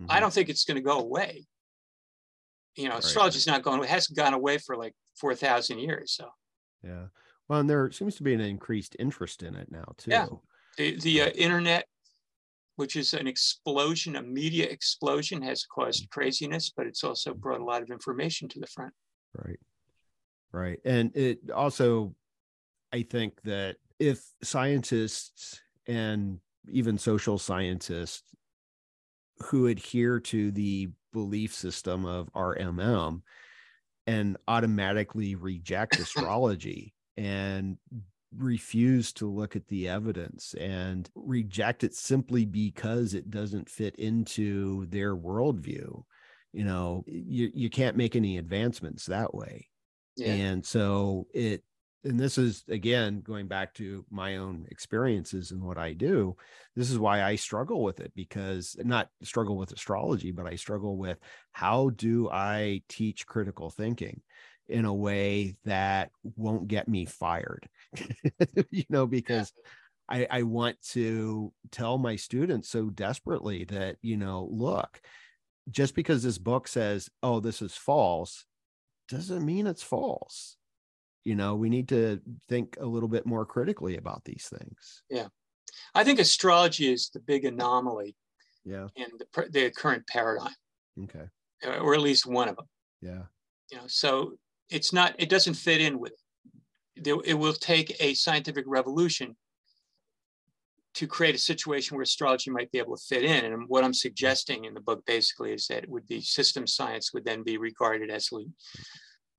Mm-hmm. 0.00 0.06
I 0.08 0.20
don't 0.20 0.32
think 0.32 0.48
it's 0.48 0.64
going 0.64 0.76
to 0.76 0.82
go 0.82 0.98
away. 0.98 1.46
You 2.76 2.88
know, 2.88 2.94
right. 2.94 3.04
astrology's 3.04 3.46
not 3.46 3.62
going, 3.62 3.82
it 3.82 3.88
hasn't 3.88 4.16
gone 4.16 4.34
away 4.34 4.58
for 4.58 4.76
like 4.76 4.94
4,000 5.20 5.78
years. 5.78 6.14
So, 6.16 6.28
yeah. 6.82 7.06
Well, 7.48 7.60
and 7.60 7.68
there 7.68 7.90
seems 7.90 8.16
to 8.16 8.22
be 8.22 8.32
an 8.32 8.40
increased 8.40 8.96
interest 8.98 9.42
in 9.42 9.54
it 9.54 9.70
now, 9.70 9.84
too. 9.98 10.10
Yeah. 10.10 10.26
The, 10.78 10.96
the 11.00 11.22
uh, 11.22 11.28
internet, 11.30 11.86
which 12.76 12.96
is 12.96 13.12
an 13.12 13.26
explosion, 13.26 14.16
a 14.16 14.22
media 14.22 14.66
explosion, 14.66 15.42
has 15.42 15.66
caused 15.66 16.04
mm-hmm. 16.04 16.20
craziness, 16.20 16.72
but 16.74 16.86
it's 16.86 17.04
also 17.04 17.34
brought 17.34 17.60
a 17.60 17.64
lot 17.64 17.82
of 17.82 17.90
information 17.90 18.48
to 18.48 18.60
the 18.60 18.66
front. 18.66 18.94
Right. 19.34 19.60
Right. 20.50 20.78
And 20.84 21.14
it 21.14 21.50
also, 21.50 22.14
I 22.92 23.02
think 23.02 23.40
that 23.42 23.76
if 24.02 24.20
scientists 24.42 25.60
and 25.86 26.40
even 26.68 26.98
social 26.98 27.38
scientists 27.38 28.24
who 29.44 29.68
adhere 29.68 30.18
to 30.18 30.50
the 30.50 30.90
belief 31.12 31.54
system 31.54 32.04
of 32.04 32.28
RMM 32.32 33.22
and 34.08 34.36
automatically 34.48 35.36
reject 35.36 35.96
astrology 36.00 36.94
and 37.16 37.78
refuse 38.36 39.12
to 39.12 39.30
look 39.30 39.54
at 39.54 39.68
the 39.68 39.88
evidence 39.88 40.54
and 40.54 41.08
reject 41.14 41.84
it 41.84 41.94
simply 41.94 42.44
because 42.44 43.14
it 43.14 43.30
doesn't 43.30 43.68
fit 43.68 43.94
into 43.96 44.84
their 44.86 45.14
worldview 45.14 46.02
you 46.54 46.64
know 46.64 47.04
you, 47.06 47.50
you 47.54 47.68
can't 47.68 47.94
make 47.94 48.16
any 48.16 48.38
advancements 48.38 49.04
that 49.04 49.34
way 49.34 49.68
yeah. 50.16 50.32
and 50.32 50.64
so 50.64 51.26
it 51.34 51.62
and 52.04 52.18
this 52.18 52.36
is 52.36 52.64
again 52.68 53.20
going 53.20 53.46
back 53.46 53.74
to 53.74 54.04
my 54.10 54.36
own 54.36 54.66
experiences 54.70 55.50
and 55.50 55.62
what 55.62 55.78
I 55.78 55.92
do. 55.92 56.36
This 56.74 56.90
is 56.90 56.98
why 56.98 57.22
I 57.22 57.36
struggle 57.36 57.82
with 57.82 58.00
it 58.00 58.12
because 58.14 58.76
not 58.82 59.08
struggle 59.22 59.56
with 59.56 59.72
astrology, 59.72 60.32
but 60.32 60.46
I 60.46 60.56
struggle 60.56 60.96
with 60.96 61.18
how 61.52 61.90
do 61.90 62.28
I 62.30 62.82
teach 62.88 63.26
critical 63.26 63.70
thinking 63.70 64.20
in 64.68 64.84
a 64.84 64.94
way 64.94 65.56
that 65.64 66.10
won't 66.36 66.68
get 66.68 66.88
me 66.88 67.04
fired, 67.04 67.68
you 68.70 68.84
know, 68.88 69.06
because 69.06 69.52
I, 70.08 70.26
I 70.30 70.42
want 70.42 70.80
to 70.92 71.52
tell 71.70 71.98
my 71.98 72.16
students 72.16 72.68
so 72.68 72.90
desperately 72.90 73.64
that, 73.64 73.96
you 74.02 74.16
know, 74.16 74.48
look, 74.50 75.00
just 75.70 75.94
because 75.94 76.22
this 76.22 76.38
book 76.38 76.68
says, 76.68 77.08
oh, 77.22 77.40
this 77.40 77.62
is 77.62 77.74
false, 77.74 78.44
doesn't 79.08 79.44
mean 79.44 79.66
it's 79.66 79.82
false 79.82 80.56
you 81.24 81.34
know 81.34 81.54
we 81.54 81.68
need 81.68 81.88
to 81.88 82.20
think 82.48 82.76
a 82.80 82.86
little 82.86 83.08
bit 83.08 83.26
more 83.26 83.44
critically 83.44 83.96
about 83.96 84.24
these 84.24 84.48
things. 84.48 85.02
Yeah. 85.10 85.28
I 85.94 86.04
think 86.04 86.18
astrology 86.18 86.92
is 86.92 87.10
the 87.10 87.20
big 87.20 87.44
anomaly 87.44 88.14
yeah. 88.64 88.88
in 88.96 89.06
the, 89.18 89.48
the 89.50 89.70
current 89.70 90.06
paradigm. 90.06 90.54
Okay. 91.04 91.26
Uh, 91.66 91.78
or 91.78 91.94
at 91.94 92.00
least 92.00 92.26
one 92.26 92.48
of 92.48 92.56
them 92.56 92.66
yeah. 93.00 93.22
You 93.70 93.78
know 93.78 93.84
so 93.86 94.34
it's 94.70 94.92
not 94.92 95.14
it 95.18 95.28
doesn't 95.28 95.54
fit 95.54 95.80
in 95.80 95.98
with 95.98 96.12
it 96.96 97.22
it 97.24 97.34
will 97.34 97.52
take 97.52 97.96
a 98.00 98.14
scientific 98.14 98.64
revolution 98.66 99.36
to 100.94 101.06
create 101.06 101.34
a 101.34 101.38
situation 101.38 101.96
where 101.96 102.02
astrology 102.02 102.50
might 102.50 102.70
be 102.70 102.78
able 102.78 102.96
to 102.96 103.02
fit 103.02 103.24
in. 103.24 103.46
And 103.46 103.64
what 103.68 103.84
I'm 103.84 103.94
suggesting 103.94 104.66
in 104.66 104.74
the 104.74 104.80
book 104.80 105.02
basically 105.06 105.52
is 105.52 105.66
that 105.68 105.84
it 105.84 105.88
would 105.88 106.06
be 106.06 106.20
system 106.20 106.66
science 106.66 107.12
would 107.12 107.24
then 107.24 107.42
be 107.42 107.56
regarded 107.56 108.10
as 108.10 108.28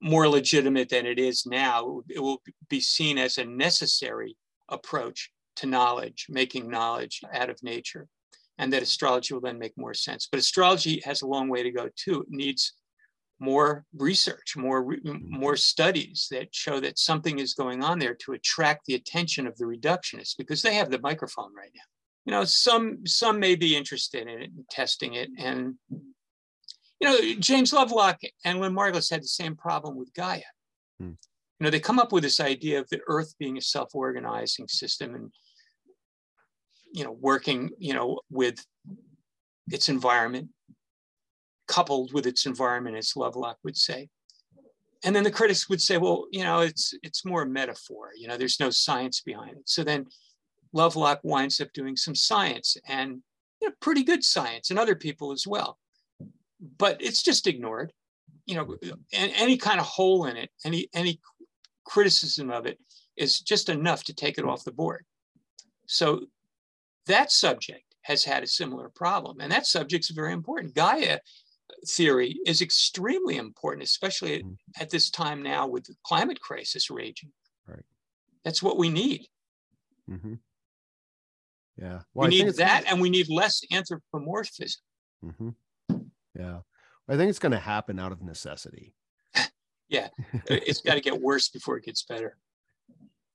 more 0.03 0.27
legitimate 0.27 0.89
than 0.89 1.05
it 1.05 1.17
is 1.17 1.45
now. 1.45 2.01
It 2.09 2.19
will 2.19 2.41
be 2.69 2.81
seen 2.81 3.17
as 3.17 3.38
a 3.38 3.45
necessary 3.45 4.35
approach 4.69 5.31
to 5.57 5.65
knowledge, 5.65 6.27
making 6.30 6.69
knowledge 6.69 7.21
out 7.34 7.49
of 7.49 7.63
nature, 7.63 8.07
and 8.57 8.71
that 8.73 8.84
astrology 8.84 9.34
will 9.34 9.41
then 9.41 9.57
make 9.57 9.77
more 9.77 9.93
sense. 9.93 10.27
But 10.30 10.39
astrology 10.39 11.01
has 11.05 11.21
a 11.21 11.27
long 11.27 11.47
way 11.47 11.63
to 11.63 11.71
go 11.71 11.89
too. 11.95 12.21
It 12.21 12.27
needs 12.30 12.73
more 13.39 13.85
research, 13.95 14.55
more 14.57 14.84
mm-hmm. 14.84 15.17
more 15.39 15.55
studies 15.55 16.27
that 16.31 16.53
show 16.53 16.80
that 16.81 16.99
something 16.99 17.39
is 17.39 17.53
going 17.53 17.84
on 17.84 17.99
there 17.99 18.15
to 18.15 18.34
attract 18.34 18.85
the 18.85 18.95
attention 18.95 19.47
of 19.47 19.57
the 19.57 19.65
reductionists 19.65 20.35
because 20.38 20.61
they 20.61 20.75
have 20.75 20.91
the 20.91 20.99
microphone 20.99 21.53
right 21.55 21.71
now. 21.75 21.81
You 22.25 22.31
know, 22.31 22.45
some 22.45 23.05
some 23.05 23.39
may 23.39 23.55
be 23.55 23.75
interested 23.75 24.23
in 24.23 24.41
it 24.41 24.51
and 24.55 24.69
testing 24.69 25.13
it, 25.13 25.30
and 25.38 25.75
you 27.03 27.09
know, 27.09 27.41
James 27.41 27.73
Lovelock 27.73 28.21
and 28.45 28.61
Lynn 28.61 28.73
Margulis 28.73 29.11
had 29.11 29.21
the 29.21 29.27
same 29.27 29.57
problem 29.57 29.97
with 29.97 30.13
Gaia. 30.13 30.41
Hmm. 30.99 31.11
You 31.59 31.65
know, 31.65 31.69
they 31.69 31.81
come 31.81 31.99
up 31.99 32.13
with 32.13 32.23
this 32.23 32.39
idea 32.39 32.80
of 32.80 32.88
the 32.89 33.01
Earth 33.07 33.35
being 33.38 33.57
a 33.57 33.61
self-organizing 33.61 34.69
system 34.69 35.13
and, 35.13 35.30
you 36.93 37.03
know, 37.03 37.11
working, 37.11 37.71
you 37.77 37.93
know, 37.93 38.21
with 38.30 38.65
its 39.69 39.89
environment, 39.89 40.47
coupled 41.67 42.13
with 42.13 42.25
its 42.25 42.45
environment, 42.45 42.95
as 42.95 43.17
Lovelock 43.17 43.57
would 43.65 43.75
say. 43.75 44.07
And 45.03 45.13
then 45.13 45.23
the 45.25 45.31
critics 45.31 45.67
would 45.67 45.81
say, 45.81 45.97
well, 45.97 46.27
you 46.31 46.43
know, 46.43 46.61
it's 46.61 46.93
it's 47.03 47.25
more 47.25 47.41
a 47.41 47.45
metaphor. 47.45 48.11
You 48.15 48.30
know, 48.30 48.38
there's 48.38 48.61
no 48.61 48.69
science 48.69 49.19
behind 49.19 49.57
it. 49.57 49.67
So 49.67 49.84
then 49.84 50.05
Lovelock 50.71 51.19
winds 51.23 51.59
up 51.59 51.73
doing 51.73 51.97
some 51.97 52.15
science 52.15 52.77
and 52.88 53.21
you 53.61 53.67
know, 53.67 53.75
pretty 53.81 54.03
good 54.03 54.23
science, 54.23 54.69
and 54.69 54.80
other 54.80 54.95
people 54.95 55.34
as 55.34 55.45
well 55.45 55.77
but 56.77 57.02
it's 57.02 57.23
just 57.23 57.48
ignored. 57.48 57.91
You 58.45 58.56
know, 58.56 58.77
and 59.14 59.31
any 59.35 59.57
kind 59.57 59.80
of 59.80 59.85
hole 59.85 60.26
in 60.26 60.35
it, 60.35 60.49
any 60.65 60.90
any 60.94 61.19
criticism 61.85 62.52
of 62.52 62.65
it 62.65 62.77
is 63.15 63.40
just 63.40 63.69
enough 63.69 64.03
to 64.06 64.14
take 64.14 64.38
it 64.38 64.45
off 64.45 64.65
the 64.65 64.72
board. 64.72 65.06
So 65.88 66.26
that 67.07 67.31
subject 67.31 67.84
has 68.02 68.23
had 68.23 68.44
a 68.44 68.48
similar 68.48 68.90
problem, 68.90 69.40
and 69.40 69.52
that 69.52 69.65
subject's 69.65 70.10
very 70.10 70.34
important. 70.34 70.76
Gaia 70.76 71.19
theory 71.88 72.40
is 72.45 72.61
extremely 72.61 73.38
important, 73.38 73.84
especially 73.84 74.35
at, 74.35 74.41
mm-hmm. 74.41 74.81
at 74.81 74.90
this 74.90 75.10
time 75.10 75.41
now 75.41 75.68
with 75.68 75.85
the 75.85 75.95
climate 76.06 76.40
crisis 76.40 76.90
raging. 76.90 77.31
Right. 77.68 77.84
That's 78.44 78.61
what 78.61 78.77
we 78.77 78.90
need. 78.90 79.27
Mm-hmm. 80.10 80.34
Yeah. 81.77 82.02
Well, 82.14 82.30
we 82.30 82.44
need 82.44 82.56
that, 82.56 82.84
and 82.88 83.02
we 83.02 83.10
need 83.10 83.30
less 83.30 83.61
anthropomorphism. 83.72 84.81
Mm-hmm. 85.26 85.49
Yeah. 86.38 86.60
I 87.07 87.18
think 87.18 87.30
it's 87.30 87.39
going 87.39 87.51
to 87.51 87.60
happen 87.60 87.99
out 87.99 88.11
of 88.11 88.22
necessity. 88.22 88.93
yeah. 89.89 90.07
It's 90.47 90.81
got 90.81 90.95
to 90.95 91.01
get 91.01 91.19
worse 91.19 91.49
before 91.49 91.77
it 91.77 91.85
gets 91.85 92.03
better. 92.03 92.38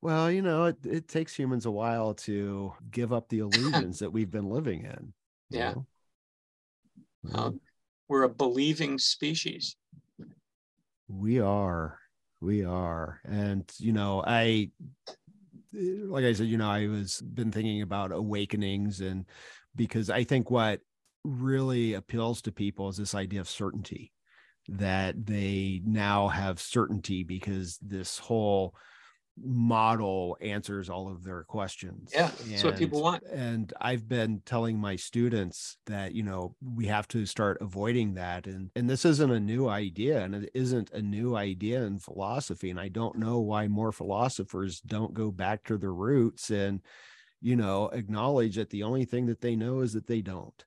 Well, 0.00 0.30
you 0.30 0.42
know, 0.42 0.66
it, 0.66 0.76
it 0.84 1.08
takes 1.08 1.34
humans 1.34 1.66
a 1.66 1.70
while 1.70 2.14
to 2.14 2.72
give 2.90 3.12
up 3.12 3.28
the 3.28 3.38
illusions 3.40 3.98
that 3.98 4.12
we've 4.12 4.30
been 4.30 4.48
living 4.48 4.84
in. 4.84 5.12
Yeah. 5.50 5.74
Um, 7.34 7.60
we're 8.08 8.22
a 8.22 8.28
believing 8.28 8.98
species. 8.98 9.76
We 11.08 11.40
are. 11.40 11.98
We 12.40 12.64
are. 12.64 13.20
And, 13.24 13.70
you 13.78 13.92
know, 13.92 14.22
I, 14.26 14.70
like 15.72 16.24
I 16.24 16.32
said, 16.32 16.46
you 16.46 16.58
know, 16.58 16.70
I 16.70 16.86
was 16.86 17.20
been 17.20 17.50
thinking 17.50 17.82
about 17.82 18.12
awakenings 18.12 19.00
and 19.00 19.26
because 19.74 20.10
I 20.10 20.24
think 20.24 20.50
what 20.50 20.80
really 21.24 21.94
appeals 21.94 22.42
to 22.42 22.52
people 22.52 22.88
is 22.88 22.96
this 22.96 23.14
idea 23.14 23.40
of 23.40 23.48
certainty 23.48 24.12
that 24.68 25.26
they 25.26 25.80
now 25.84 26.28
have 26.28 26.60
certainty 26.60 27.24
because 27.24 27.78
this 27.80 28.18
whole 28.18 28.74
model 29.44 30.36
answers 30.40 30.90
all 30.90 31.08
of 31.08 31.22
their 31.22 31.44
questions. 31.44 32.10
Yeah, 32.12 32.26
that's 32.26 32.62
and, 32.62 32.64
what 32.64 32.76
people 32.76 33.02
want. 33.02 33.22
And 33.24 33.72
I've 33.80 34.08
been 34.08 34.42
telling 34.44 34.78
my 34.78 34.96
students 34.96 35.76
that, 35.86 36.14
you 36.14 36.22
know, 36.22 36.54
we 36.60 36.86
have 36.86 37.08
to 37.08 37.26
start 37.26 37.58
avoiding 37.60 38.14
that. 38.14 38.46
And 38.46 38.70
and 38.74 38.88
this 38.88 39.04
isn't 39.04 39.30
a 39.30 39.40
new 39.40 39.68
idea 39.68 40.22
and 40.22 40.34
it 40.34 40.50
isn't 40.54 40.90
a 40.90 41.02
new 41.02 41.36
idea 41.36 41.82
in 41.84 41.98
philosophy. 41.98 42.70
And 42.70 42.80
I 42.80 42.88
don't 42.88 43.18
know 43.18 43.40
why 43.40 43.68
more 43.68 43.92
philosophers 43.92 44.80
don't 44.80 45.14
go 45.14 45.30
back 45.30 45.64
to 45.64 45.78
their 45.78 45.94
roots 45.94 46.50
and 46.50 46.80
you 47.40 47.56
know, 47.56 47.89
acknowledge 47.93 48.56
that 48.56 48.70
the 48.70 48.82
only 48.82 49.05
thing 49.05 49.27
that 49.27 49.40
they 49.40 49.55
know 49.56 49.81
is 49.81 49.93
that 49.93 50.06
they 50.06 50.20
don't. 50.20 50.65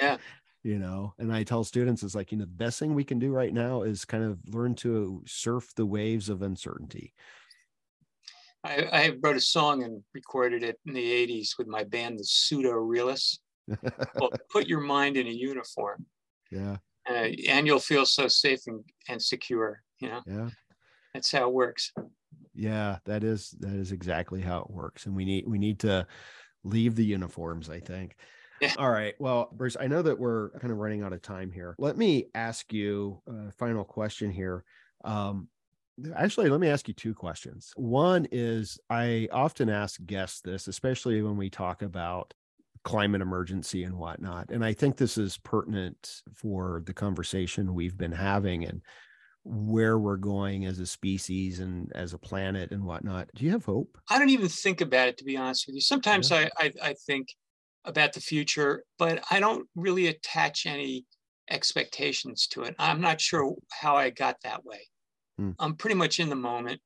yeah. 0.00 0.16
You 0.64 0.80
know, 0.80 1.14
and 1.18 1.32
I 1.32 1.44
tell 1.44 1.62
students, 1.62 2.02
it's 2.02 2.16
like, 2.16 2.32
you 2.32 2.36
know, 2.36 2.44
the 2.44 2.50
best 2.50 2.80
thing 2.80 2.92
we 2.92 3.04
can 3.04 3.20
do 3.20 3.30
right 3.30 3.54
now 3.54 3.82
is 3.82 4.04
kind 4.04 4.24
of 4.24 4.40
learn 4.52 4.74
to 4.76 5.22
surf 5.24 5.72
the 5.76 5.86
waves 5.86 6.28
of 6.28 6.42
uncertainty. 6.42 7.14
I, 8.64 8.82
I 8.92 9.12
wrote 9.22 9.36
a 9.36 9.40
song 9.40 9.84
and 9.84 10.02
recorded 10.12 10.64
it 10.64 10.78
in 10.84 10.94
the 10.94 11.00
80s 11.26 11.50
with 11.58 11.68
my 11.68 11.84
band, 11.84 12.18
the 12.18 12.24
Pseudo 12.24 12.72
Realists. 12.72 13.38
well, 14.16 14.30
put 14.50 14.66
your 14.66 14.80
mind 14.80 15.16
in 15.16 15.28
a 15.28 15.30
uniform. 15.30 16.04
Yeah. 16.50 16.78
Uh, 17.08 17.30
and 17.48 17.64
you'll 17.64 17.78
feel 17.78 18.04
so 18.04 18.26
safe 18.26 18.60
and, 18.66 18.84
and 19.08 19.22
secure, 19.22 19.80
you 20.00 20.08
know? 20.08 20.22
Yeah. 20.26 20.50
That's 21.14 21.30
how 21.30 21.48
it 21.48 21.54
works 21.54 21.92
yeah 22.58 22.98
that 23.04 23.22
is 23.22 23.54
that 23.60 23.72
is 23.72 23.92
exactly 23.92 24.40
how 24.40 24.58
it 24.58 24.70
works 24.70 25.06
and 25.06 25.14
we 25.14 25.24
need 25.24 25.46
we 25.46 25.58
need 25.58 25.78
to 25.78 26.06
leave 26.64 26.96
the 26.96 27.04
uniforms 27.04 27.70
i 27.70 27.78
think. 27.78 28.16
Yeah. 28.60 28.72
all 28.76 28.90
right 28.90 29.14
well 29.20 29.48
bruce 29.52 29.76
i 29.80 29.86
know 29.86 30.02
that 30.02 30.18
we're 30.18 30.50
kind 30.58 30.72
of 30.72 30.78
running 30.78 31.02
out 31.02 31.12
of 31.12 31.22
time 31.22 31.52
here. 31.52 31.76
Let 31.78 31.96
me 31.96 32.26
ask 32.34 32.72
you 32.72 33.22
a 33.28 33.52
final 33.52 33.84
question 33.84 34.32
here. 34.32 34.64
Um 35.04 35.48
actually 36.16 36.48
let 36.48 36.58
me 36.58 36.68
ask 36.68 36.88
you 36.88 36.94
two 36.94 37.14
questions. 37.14 37.72
One 37.76 38.26
is 38.32 38.80
i 38.90 39.28
often 39.30 39.68
ask 39.68 40.04
guests 40.04 40.40
this 40.40 40.66
especially 40.66 41.22
when 41.22 41.36
we 41.36 41.50
talk 41.50 41.82
about 41.82 42.34
climate 42.82 43.20
emergency 43.20 43.84
and 43.84 43.96
whatnot 43.96 44.50
and 44.50 44.64
i 44.64 44.72
think 44.72 44.96
this 44.96 45.18
is 45.18 45.36
pertinent 45.38 46.22
for 46.34 46.82
the 46.86 46.94
conversation 46.94 47.74
we've 47.74 47.98
been 47.98 48.12
having 48.12 48.64
and 48.64 48.80
where 49.48 49.98
we're 49.98 50.16
going 50.16 50.66
as 50.66 50.78
a 50.78 50.86
species 50.86 51.60
and 51.60 51.90
as 51.94 52.12
a 52.12 52.18
planet 52.18 52.70
and 52.70 52.84
whatnot. 52.84 53.28
Do 53.34 53.44
you 53.44 53.52
have 53.52 53.64
hope? 53.64 53.96
I 54.10 54.18
don't 54.18 54.30
even 54.30 54.48
think 54.48 54.80
about 54.80 55.08
it, 55.08 55.16
to 55.18 55.24
be 55.24 55.36
honest 55.36 55.66
with 55.66 55.74
you. 55.74 55.80
Sometimes 55.80 56.30
yeah. 56.30 56.48
I, 56.58 56.66
I, 56.66 56.72
I 56.90 56.94
think 57.06 57.28
about 57.84 58.12
the 58.12 58.20
future, 58.20 58.84
but 58.98 59.24
I 59.30 59.40
don't 59.40 59.66
really 59.74 60.08
attach 60.08 60.66
any 60.66 61.06
expectations 61.50 62.46
to 62.48 62.62
it. 62.62 62.74
I'm 62.78 63.00
not 63.00 63.20
sure 63.20 63.54
how 63.70 63.96
I 63.96 64.10
got 64.10 64.36
that 64.42 64.64
way. 64.64 64.86
Hmm. 65.38 65.52
I'm 65.58 65.76
pretty 65.76 65.96
much 65.96 66.20
in 66.20 66.28
the 66.28 66.36
moment. 66.36 66.80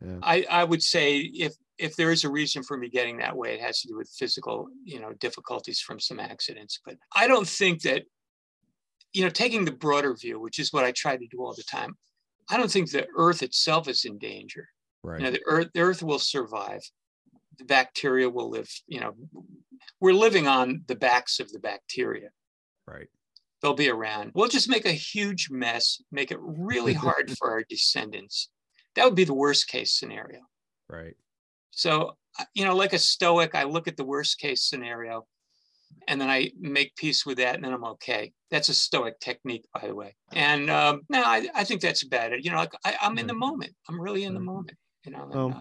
Yeah. 0.00 0.18
I, 0.22 0.46
I 0.48 0.64
would 0.64 0.82
say 0.82 1.18
if 1.18 1.54
if 1.76 1.94
there 1.96 2.10
is 2.10 2.24
a 2.24 2.30
reason 2.30 2.62
for 2.62 2.76
me 2.76 2.88
getting 2.88 3.18
that 3.18 3.36
way, 3.36 3.54
it 3.54 3.60
has 3.60 3.80
to 3.80 3.88
do 3.88 3.96
with 3.96 4.10
physical, 4.18 4.68
you 4.84 5.00
know, 5.00 5.12
difficulties 5.20 5.80
from 5.80 6.00
some 6.00 6.18
accidents. 6.18 6.80
But 6.84 6.96
I 7.14 7.28
don't 7.28 7.46
think 7.46 7.82
that, 7.82 8.02
you 9.18 9.24
know, 9.24 9.30
taking 9.30 9.64
the 9.64 9.72
broader 9.72 10.14
view, 10.14 10.38
which 10.38 10.60
is 10.60 10.72
what 10.72 10.84
I 10.84 10.92
try 10.92 11.16
to 11.16 11.26
do 11.26 11.38
all 11.38 11.52
the 11.52 11.64
time, 11.64 11.96
I 12.48 12.56
don't 12.56 12.70
think 12.70 12.88
the 12.88 13.08
Earth 13.16 13.42
itself 13.42 13.88
is 13.88 14.04
in 14.04 14.16
danger. 14.16 14.68
Right. 15.02 15.18
You 15.18 15.24
know, 15.24 15.32
the 15.32 15.42
Earth, 15.44 15.66
the 15.74 15.80
Earth 15.80 16.04
will 16.04 16.20
survive. 16.20 16.82
The 17.58 17.64
bacteria 17.64 18.30
will 18.30 18.48
live. 18.48 18.70
You 18.86 19.00
know, 19.00 19.14
we're 20.00 20.12
living 20.12 20.46
on 20.46 20.82
the 20.86 20.94
backs 20.94 21.40
of 21.40 21.50
the 21.50 21.58
bacteria. 21.58 22.28
Right. 22.86 23.08
They'll 23.60 23.74
be 23.74 23.90
around. 23.90 24.30
We'll 24.36 24.46
just 24.46 24.68
make 24.68 24.86
a 24.86 24.92
huge 24.92 25.48
mess, 25.50 26.00
make 26.12 26.30
it 26.30 26.38
really 26.40 26.94
hard 27.06 27.36
for 27.36 27.50
our 27.50 27.64
descendants. 27.68 28.50
That 28.94 29.04
would 29.04 29.16
be 29.16 29.24
the 29.24 29.34
worst 29.34 29.66
case 29.66 29.98
scenario. 29.98 30.42
Right. 30.88 31.16
So, 31.72 32.16
uh, 32.38 32.44
you 32.54 32.64
know, 32.64 32.76
like 32.76 32.92
a 32.92 33.00
stoic, 33.00 33.56
I 33.56 33.64
look 33.64 33.88
at 33.88 33.96
the 33.96 34.04
worst 34.04 34.38
case 34.38 34.62
scenario 34.62 35.26
and 36.06 36.20
then 36.20 36.30
I 36.30 36.50
make 36.58 36.94
peace 36.96 37.26
with 37.26 37.38
that 37.38 37.54
and 37.54 37.64
then 37.64 37.72
I'm 37.72 37.84
okay. 37.84 38.32
That's 38.50 38.68
a 38.68 38.74
stoic 38.74 39.18
technique, 39.20 39.64
by 39.74 39.86
the 39.86 39.94
way. 39.94 40.14
And 40.32 40.70
um, 40.70 41.02
no, 41.08 41.22
I, 41.22 41.48
I 41.54 41.64
think 41.64 41.80
that's 41.80 42.02
about 42.02 42.32
it. 42.32 42.44
You 42.44 42.50
know, 42.50 42.58
like 42.58 42.72
I, 42.84 42.94
am 43.02 43.18
in 43.18 43.26
the 43.26 43.34
moment. 43.34 43.72
I'm 43.88 44.00
really 44.00 44.24
in 44.24 44.34
the 44.34 44.40
moment, 44.40 44.76
you 45.04 45.12
know. 45.12 45.30
Um, 45.32 45.52
uh, 45.54 45.60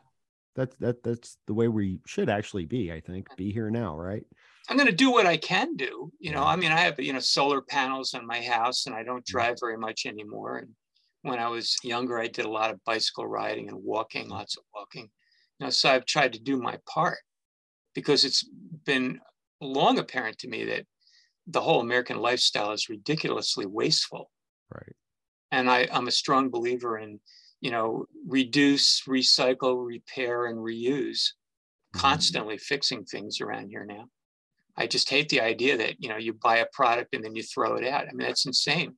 that's 0.56 0.76
that 0.80 1.04
that's 1.04 1.38
the 1.48 1.54
way 1.54 1.68
we 1.68 2.00
should 2.08 2.30
actually 2.30 2.66
be, 2.66 2.92
I 2.92 3.00
think. 3.00 3.28
Be 3.36 3.52
here 3.52 3.70
now, 3.70 3.96
right? 3.96 4.24
I'm 4.70 4.76
going 4.76 4.88
to 4.88 4.96
do 4.96 5.12
what 5.12 5.26
I 5.26 5.38
can 5.38 5.76
do. 5.76 6.12
You 6.20 6.32
know, 6.32 6.44
I 6.44 6.56
mean, 6.56 6.72
I 6.72 6.80
have, 6.80 7.00
you 7.00 7.14
know, 7.14 7.20
solar 7.20 7.62
panels 7.62 8.14
on 8.14 8.28
my 8.28 8.42
house 8.42 8.86
and 8.86 8.96
I 8.96 9.04
don't 9.04 9.26
drive 9.26 9.58
very 9.62 9.78
much 9.78 10.06
anymore. 10.06 10.58
And 10.58 10.70
when 11.22 11.40
I 11.40 11.48
was 11.48 11.78
younger, 11.84 12.20
I 12.20 12.28
did 12.28 12.46
a 12.46 12.50
lot 12.50 12.72
of 12.72 12.84
bicycle 12.84 13.28
riding 13.28 13.70
and 13.70 13.82
walking, 13.82 14.28
lots 14.28 14.58
of 14.58 14.64
walking. 14.76 15.10
You 15.60 15.68
know, 15.68 15.70
so 15.70 15.90
I've 15.90 16.06
tried 16.06 16.34
to 16.34 16.40
do 16.40 16.58
my 16.58 16.78
part 16.86 17.20
because 17.96 18.26
it's 18.26 18.44
been 18.86 19.20
long 19.62 20.00
apparent 20.00 20.38
to 20.40 20.48
me 20.48 20.66
that 20.66 20.86
the 21.48 21.62
whole 21.62 21.80
American 21.80 22.18
lifestyle 22.18 22.72
is 22.72 22.90
ridiculously 22.90 23.66
wasteful. 23.66 24.30
Right. 24.74 24.96
And 25.52 25.70
I, 25.70 25.88
I'm 25.92 26.08
a 26.08 26.12
strong 26.12 26.50
believer 26.50 26.98
in, 26.98 27.20
you 27.62 27.72
know, 27.72 28.06
reduce, 28.28 29.04
recycle, 29.08 29.86
repair, 29.86 30.48
and 30.48 30.58
reuse, 30.58 31.32
mm-hmm. 31.94 32.00
constantly 32.00 32.58
fixing 32.58 33.06
things 33.06 33.40
around 33.40 33.70
here 33.70 33.86
now. 33.86 34.06
I 34.76 34.86
just 34.88 35.10
hate 35.10 35.30
the 35.30 35.42
idea 35.42 35.78
that, 35.78 35.96
you 36.00 36.10
know, 36.10 36.18
you 36.18 36.34
buy 36.34 36.58
a 36.58 36.68
product 36.72 37.16
and 37.16 37.24
then 37.24 37.36
you 37.36 37.44
throw 37.44 37.78
it 37.78 37.88
out. 37.88 38.08
I 38.08 38.14
mean, 38.14 38.28
that's 38.28 38.46
insane. 38.46 38.96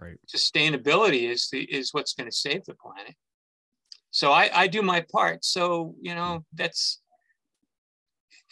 Right. 0.00 0.16
Sustainability 0.34 1.30
is 1.30 1.48
the 1.52 1.60
is 1.62 1.94
what's 1.94 2.14
going 2.14 2.28
to 2.28 2.36
save 2.36 2.64
the 2.64 2.74
planet. 2.74 3.14
So 4.10 4.32
I, 4.32 4.50
I 4.52 4.66
do 4.66 4.82
my 4.82 5.04
part. 5.12 5.44
So, 5.44 5.94
you 6.00 6.16
know, 6.16 6.44
that's 6.54 7.00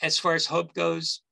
as 0.03 0.19
far 0.19 0.35
as 0.35 0.47
hope 0.47 0.73
goes, 0.75 1.23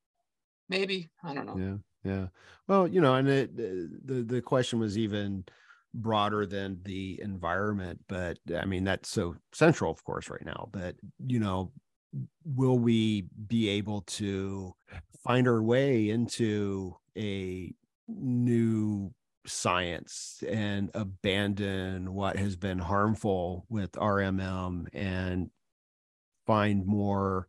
maybe. 0.69 1.09
I 1.23 1.35
don't 1.35 1.47
know. 1.47 1.59
Yeah. 1.59 1.77
Yeah. 2.07 2.27
Well, 2.69 2.87
you 2.87 3.01
know, 3.01 3.15
and 3.15 3.29
it, 3.29 3.57
the 3.57 4.23
the 4.23 4.41
question 4.41 4.79
was 4.79 4.97
even 4.97 5.45
broader 5.93 6.47
than 6.47 6.81
the 6.85 7.21
environment, 7.23 8.01
but 8.09 8.39
I 8.57 8.65
mean 8.65 8.85
that's 8.85 9.09
so 9.11 9.35
central, 9.53 9.91
of 9.91 10.05
course, 10.05 10.31
right 10.31 10.45
now. 10.45 10.69
But 10.71 10.95
you 11.27 11.41
know, 11.41 11.73
will 12.45 12.79
we 12.79 13.27
be 13.49 13.69
able 13.71 14.03
to 14.03 14.75
find 15.25 15.49
our 15.49 15.63
way 15.63 16.09
into 16.11 16.97
a 17.17 17.75
new 18.09 19.13
science 19.47 20.43
and 20.49 20.91
abandon 20.95 22.13
what 22.15 22.37
has 22.37 22.57
been 22.57 22.79
harmful 22.79 23.67
with 23.69 23.93
RMM 23.93 24.87
and 24.93 25.51
find 26.47 26.87
more 26.87 27.49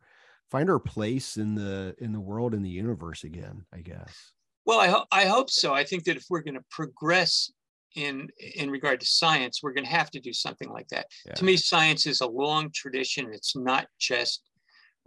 find 0.50 0.70
our 0.70 0.78
place 0.78 1.36
in 1.36 1.54
the 1.54 1.94
in 1.98 2.12
the 2.12 2.20
world 2.20 2.54
in 2.54 2.62
the 2.62 2.68
universe 2.68 3.24
again 3.24 3.64
i 3.72 3.78
guess 3.78 4.32
well 4.66 4.80
i, 4.80 4.88
ho- 4.88 5.06
I 5.12 5.26
hope 5.26 5.50
so 5.50 5.74
i 5.74 5.84
think 5.84 6.04
that 6.04 6.16
if 6.16 6.24
we're 6.30 6.42
going 6.42 6.54
to 6.54 6.64
progress 6.70 7.50
in 7.96 8.28
in 8.54 8.70
regard 8.70 9.00
to 9.00 9.06
science 9.06 9.60
we're 9.62 9.72
going 9.72 9.84
to 9.84 9.90
have 9.90 10.10
to 10.10 10.20
do 10.20 10.32
something 10.32 10.70
like 10.70 10.88
that 10.88 11.06
yeah. 11.26 11.34
to 11.34 11.44
me 11.44 11.56
science 11.56 12.06
is 12.06 12.20
a 12.20 12.26
long 12.26 12.70
tradition 12.74 13.32
it's 13.32 13.56
not 13.56 13.86
just 13.98 14.42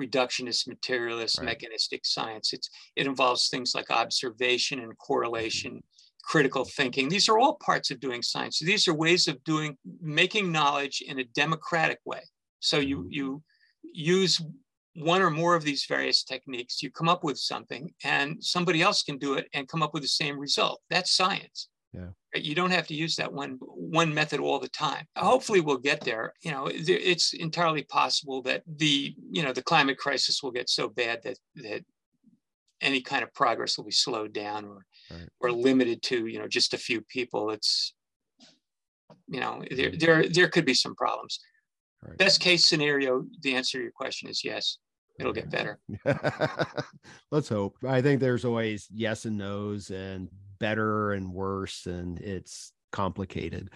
reductionist 0.02 0.68
materialist 0.68 1.38
right. 1.38 1.46
mechanistic 1.46 2.02
science 2.06 2.54
it's 2.54 2.70
it 2.96 3.06
involves 3.06 3.50
things 3.50 3.74
like 3.76 3.92
observation 3.92 4.80
and 4.80 4.98
correlation 4.98 5.72
mm-hmm 5.72 5.86
critical 6.24 6.66
thinking. 6.66 7.10
These 7.10 7.30
are 7.30 7.38
all 7.38 7.56
parts 7.56 7.92
of 7.92 8.00
doing 8.00 8.22
science. 8.22 8.60
These 8.60 8.88
are 8.88 8.94
ways 8.94 9.28
of 9.28 9.44
doing 9.44 9.78
making 10.02 10.52
knowledge 10.52 11.04
in 11.06 11.20
a 11.20 11.24
democratic 11.36 12.00
way. 12.06 12.22
So 12.60 12.80
you 12.80 13.00
mm-hmm. 13.00 13.08
you 13.12 13.44
use 13.94 14.42
one 14.96 15.22
or 15.22 15.30
more 15.30 15.56
of 15.56 15.64
these 15.64 15.86
various 15.86 16.24
techniques, 16.24 16.84
you 16.84 16.92
come 16.92 17.10
up 17.10 17.24
with 17.24 17.38
something, 17.38 17.94
and 18.04 18.44
somebody 18.44 18.82
else 18.82 19.04
can 19.04 19.18
do 19.18 19.36
it 19.36 19.48
and 19.54 19.68
come 19.68 19.82
up 19.82 19.94
with 19.94 20.04
the 20.04 20.10
same 20.10 20.38
result. 20.38 20.82
That's 20.90 21.16
science. 21.16 21.70
Yeah. 21.94 22.08
You 22.36 22.56
don't 22.56 22.72
have 22.72 22.88
to 22.88 22.94
use 22.94 23.16
that 23.18 23.32
one 23.32 23.58
one 23.62 24.14
method 24.14 24.40
all 24.40 24.60
the 24.60 24.70
time. 24.70 25.06
Hopefully, 25.18 25.60
we'll 25.60 25.78
get 25.78 26.02
there. 26.02 26.34
You 26.42 26.52
know, 26.52 26.70
it's 26.72 27.34
entirely 27.34 27.84
possible 27.84 28.42
that 28.44 28.64
the 28.78 29.14
you 29.30 29.44
know 29.44 29.52
the 29.52 29.64
climate 29.64 29.98
crisis 29.98 30.42
will 30.42 30.52
get 30.52 30.70
so 30.70 30.88
bad 30.88 31.22
that 31.24 31.38
that 31.56 31.84
any 32.82 33.02
kind 33.02 33.24
of 33.24 33.34
progress 33.34 33.78
will 33.78 33.86
be 33.86 33.92
slowed 33.92 34.34
down 34.34 34.66
or 34.66 34.86
right. 35.12 35.30
or 35.40 35.52
limited 35.52 36.02
to 36.04 36.28
you 36.28 36.40
know 36.40 36.48
just 36.48 36.74
a 36.74 36.78
few 36.78 37.02
people 37.02 37.52
it's 37.52 37.94
you 39.28 39.40
know 39.40 39.62
there 39.70 39.90
mm-hmm. 39.90 40.00
there 40.00 40.30
there 40.30 40.50
could 40.50 40.66
be 40.66 40.74
some 40.74 40.96
problems 40.96 41.40
right. 42.06 42.18
best 42.18 42.40
case 42.40 42.66
scenario 42.66 43.26
the 43.42 43.56
answer 43.56 43.78
to 43.78 43.84
your 43.84 43.92
question 43.92 44.30
is 44.30 44.44
yes 44.44 44.78
it'll 45.20 45.34
get 45.34 45.50
better 45.50 45.80
let's 47.32 47.50
hope 47.50 47.76
i 47.88 48.02
think 48.02 48.20
there's 48.20 48.46
always 48.46 48.88
yes 48.92 49.26
and 49.26 49.38
no's 49.38 49.90
and 49.90 50.30
better 50.60 51.14
and 51.14 51.32
worse 51.32 51.86
and 51.86 52.20
it's 52.20 52.72
complicated 52.92 53.70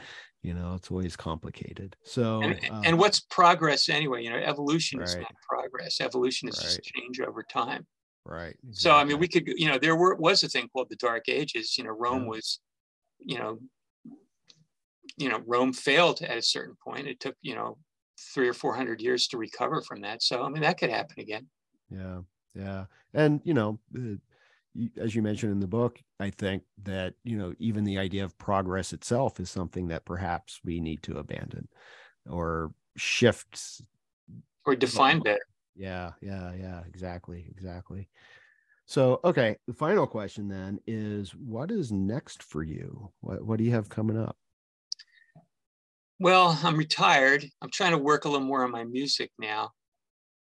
you 0.44 0.54
know 0.54 0.74
it's 0.76 0.92
always 0.92 1.16
complicated 1.16 1.96
so 2.04 2.42
and, 2.42 2.60
um, 2.70 2.82
and 2.86 3.00
what's 3.00 3.20
progress 3.20 3.90
anyway 3.90 4.24
you 4.24 4.30
know 4.30 4.38
evolution 4.38 5.00
right. 5.00 5.08
is 5.08 5.16
not 5.16 5.34
progress 5.48 6.02
evolution 6.02 6.50
is 6.50 6.58
right. 6.58 6.66
just 6.66 6.84
change 6.84 7.20
over 7.20 7.44
time 7.44 7.86
Right. 8.26 8.58
Exactly. 8.68 8.74
So 8.74 8.92
I 8.92 9.04
mean, 9.04 9.20
we 9.20 9.28
could, 9.28 9.48
you 9.48 9.68
know, 9.68 9.78
there 9.78 9.96
were 9.96 10.16
was 10.16 10.44
a 10.44 10.50
thing 10.50 10.68
called 10.70 10.88
the 10.90 10.96
Dark 10.96 11.30
Ages. 11.30 11.78
You 11.78 11.84
know, 11.84 11.92
Rome 11.92 12.24
yeah. 12.24 12.30
was, 12.30 12.60
you 13.20 13.38
know, 13.38 13.60
you 15.18 15.30
know, 15.30 15.42
Rome 15.46 15.74
failed 15.74 16.22
at 16.24 16.38
a 16.38 16.42
certain 16.42 16.76
point. 16.84 17.08
It 17.08 17.20
took, 17.20 17.36
you 17.42 17.56
know, 17.56 17.78
three 18.34 18.48
or 18.48 18.54
four 18.54 18.76
hundred 18.76 19.02
years 19.02 19.28
to 19.28 19.38
recover 19.38 19.82
from 19.82 20.02
that. 20.02 20.24
So 20.24 20.44
I 20.44 20.50
mean, 20.50 20.64
that 20.64 20.78
could 20.78 20.90
happen 20.90 21.20
again. 21.20 21.48
Yeah, 21.90 22.20
yeah, 22.54 22.86
and 23.14 23.42
you 23.44 23.54
know, 23.54 23.80
as 24.98 25.16
you 25.16 25.22
mentioned 25.22 25.52
in 25.52 25.60
the 25.60 25.68
book, 25.68 26.00
I 26.20 26.30
think 26.30 26.64
that 26.84 27.14
you 27.24 27.38
know 27.38 27.54
even 27.60 27.84
the 27.84 27.98
idea 27.98 28.24
of 28.24 28.38
progress 28.38 28.94
itself 28.94 29.40
is 29.40 29.50
something 29.50 29.88
that 29.90 30.06
perhaps 30.06 30.60
we 30.64 30.80
need 30.80 31.04
to 31.04 31.18
abandon 31.18 31.68
or 32.30 32.72
shift 32.98 33.82
or 34.66 34.76
define 34.76 35.20
better 35.20 35.46
yeah, 35.76 36.12
yeah, 36.22 36.54
yeah, 36.54 36.82
exactly, 36.88 37.46
exactly. 37.52 38.08
So, 38.86 39.20
okay, 39.24 39.58
the 39.68 39.74
final 39.74 40.08
question 40.08 40.48
then 40.48 40.80
is 40.88 41.32
what 41.32 41.72
is 41.72 41.92
next 41.92 42.44
for 42.44 42.64
you? 42.64 43.12
What 43.22 43.46
what 43.46 43.58
do 43.58 43.64
you 43.64 43.72
have 43.72 43.90
coming 43.90 44.18
up? 44.18 44.38
Well, 46.20 46.58
I'm 46.64 46.78
retired. 46.78 47.46
I'm 47.62 47.70
trying 47.70 47.92
to 47.92 47.98
work 47.98 48.26
a 48.26 48.30
little 48.30 48.46
more 48.46 48.64
on 48.64 48.72
my 48.72 48.86
music 48.86 49.32
now 49.38 49.72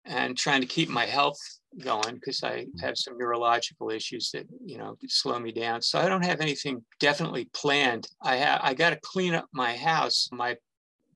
and 0.05 0.37
trying 0.37 0.61
to 0.61 0.67
keep 0.67 0.89
my 0.89 1.05
health 1.05 1.39
going 1.83 2.15
because 2.15 2.43
I 2.43 2.65
mm. 2.65 2.81
have 2.81 2.97
some 2.97 3.17
neurological 3.17 3.89
issues 3.89 4.29
that, 4.31 4.45
you 4.63 4.77
know, 4.77 4.95
slow 5.07 5.39
me 5.39 5.51
down. 5.51 5.81
So 5.81 5.99
I 5.99 6.07
don't 6.07 6.23
have 6.23 6.39
anything 6.39 6.83
definitely 6.99 7.49
planned. 7.53 8.07
I 8.21 8.35
have 8.35 8.61
I 8.63 8.73
got 8.75 8.91
to 8.91 8.99
clean 9.01 9.33
up 9.33 9.47
my 9.51 9.75
house. 9.75 10.29
My 10.31 10.55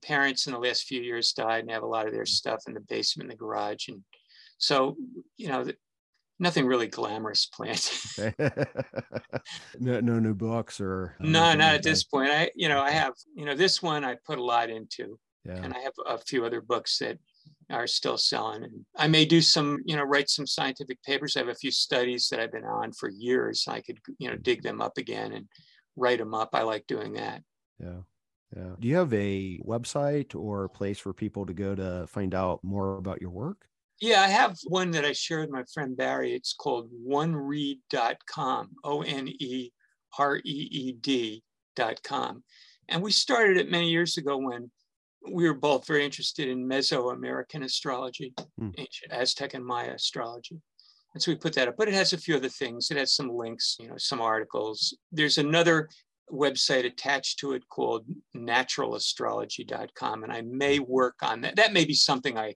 parents 0.01 0.47
in 0.47 0.53
the 0.53 0.59
last 0.59 0.83
few 0.83 1.01
years 1.01 1.33
died 1.33 1.61
and 1.61 1.71
have 1.71 1.83
a 1.83 1.87
lot 1.87 2.07
of 2.07 2.13
their 2.13 2.25
stuff 2.25 2.63
in 2.67 2.73
the 2.73 2.81
basement 2.81 3.29
in 3.29 3.37
the 3.37 3.37
garage. 3.37 3.87
And 3.87 4.03
so, 4.57 4.97
you 5.37 5.49
know, 5.49 5.65
nothing 6.39 6.65
really 6.65 6.87
glamorous 6.87 7.45
planned. 7.45 7.89
no, 9.79 9.99
no 9.99 10.19
new 10.19 10.33
books 10.33 10.79
or 10.79 11.15
uh, 11.19 11.23
no, 11.23 11.53
not 11.53 11.75
at 11.75 11.83
this 11.83 12.03
point. 12.03 12.31
I, 12.31 12.49
you 12.55 12.69
know, 12.69 12.81
I 12.81 12.91
have, 12.91 13.13
you 13.35 13.45
know, 13.45 13.55
this 13.55 13.81
one 13.81 14.03
I 14.03 14.15
put 14.25 14.39
a 14.39 14.43
lot 14.43 14.69
into, 14.69 15.19
yeah. 15.45 15.61
and 15.61 15.73
I 15.73 15.79
have 15.79 15.93
a 16.07 16.17
few 16.17 16.45
other 16.45 16.61
books 16.61 16.97
that 16.99 17.17
are 17.69 17.87
still 17.87 18.17
selling. 18.17 18.63
And 18.63 18.85
I 18.97 19.07
may 19.07 19.25
do 19.25 19.41
some, 19.41 19.79
you 19.85 19.95
know, 19.95 20.03
write 20.03 20.29
some 20.29 20.47
scientific 20.47 21.01
papers. 21.03 21.35
I 21.35 21.39
have 21.39 21.49
a 21.49 21.55
few 21.55 21.71
studies 21.71 22.29
that 22.29 22.39
I've 22.39 22.51
been 22.51 22.65
on 22.65 22.91
for 22.93 23.09
years. 23.09 23.65
I 23.67 23.81
could, 23.81 23.99
you 24.17 24.29
know, 24.29 24.37
dig 24.37 24.63
them 24.63 24.81
up 24.81 24.97
again 24.97 25.33
and 25.33 25.47
write 25.95 26.19
them 26.19 26.33
up. 26.33 26.49
I 26.53 26.63
like 26.63 26.87
doing 26.87 27.13
that. 27.13 27.43
Yeah. 27.79 28.01
Yeah. 28.55 28.71
Do 28.79 28.87
you 28.87 28.95
have 28.95 29.13
a 29.13 29.59
website 29.63 30.33
or 30.33 30.63
a 30.63 30.69
place 30.69 30.97
for 30.97 31.13
people 31.13 31.45
to 31.45 31.53
go 31.53 31.75
to 31.75 32.07
find 32.07 32.33
out 32.33 32.63
more 32.63 32.97
about 32.97 33.21
your 33.21 33.29
work? 33.29 33.67
Yeah, 33.99 34.21
I 34.21 34.27
have 34.27 34.57
one 34.65 34.91
that 34.91 35.03
I 35.05 35.11
shared 35.11 35.41
with 35.41 35.49
my 35.49 35.63
friend 35.73 35.95
Barry. 35.97 36.33
It's 36.33 36.53
called 36.53 36.89
onereed.com, 37.05 38.69
O 38.83 39.01
N 39.01 39.27
E 39.27 39.71
R 40.17 40.37
E 40.37 40.41
E 40.43 40.93
D.com. 40.93 42.43
And 42.87 43.03
we 43.03 43.11
started 43.11 43.57
it 43.57 43.69
many 43.69 43.89
years 43.89 44.17
ago 44.17 44.37
when 44.37 44.71
we 45.29 45.47
were 45.47 45.53
both 45.53 45.85
very 45.85 46.05
interested 46.05 46.47
in 46.47 46.65
Mesoamerican 46.67 47.63
astrology, 47.63 48.33
Hmm. 48.57 48.69
ancient 48.77 49.11
Aztec 49.11 49.53
and 49.53 49.65
Maya 49.65 49.93
astrology. 49.93 50.61
And 51.13 51.21
so 51.21 51.31
we 51.31 51.35
put 51.37 51.53
that 51.55 51.67
up, 51.67 51.75
but 51.77 51.87
it 51.87 51.93
has 51.93 52.13
a 52.13 52.17
few 52.17 52.35
other 52.35 52.49
things. 52.49 52.91
It 52.91 52.97
has 52.97 53.13
some 53.13 53.29
links, 53.29 53.75
you 53.79 53.87
know, 53.87 53.97
some 53.97 54.21
articles. 54.21 54.95
There's 55.11 55.37
another 55.39 55.89
website 56.31 56.85
attached 56.85 57.39
to 57.39 57.53
it 57.53 57.67
called 57.67 58.05
naturalastrology.com. 58.35 60.23
And 60.23 60.31
I 60.31 60.41
may 60.41 60.79
work 60.79 61.15
on 61.21 61.41
that. 61.41 61.55
That 61.55 61.73
may 61.73 61.83
be 61.85 61.95
something 61.95 62.37
I 62.37 62.55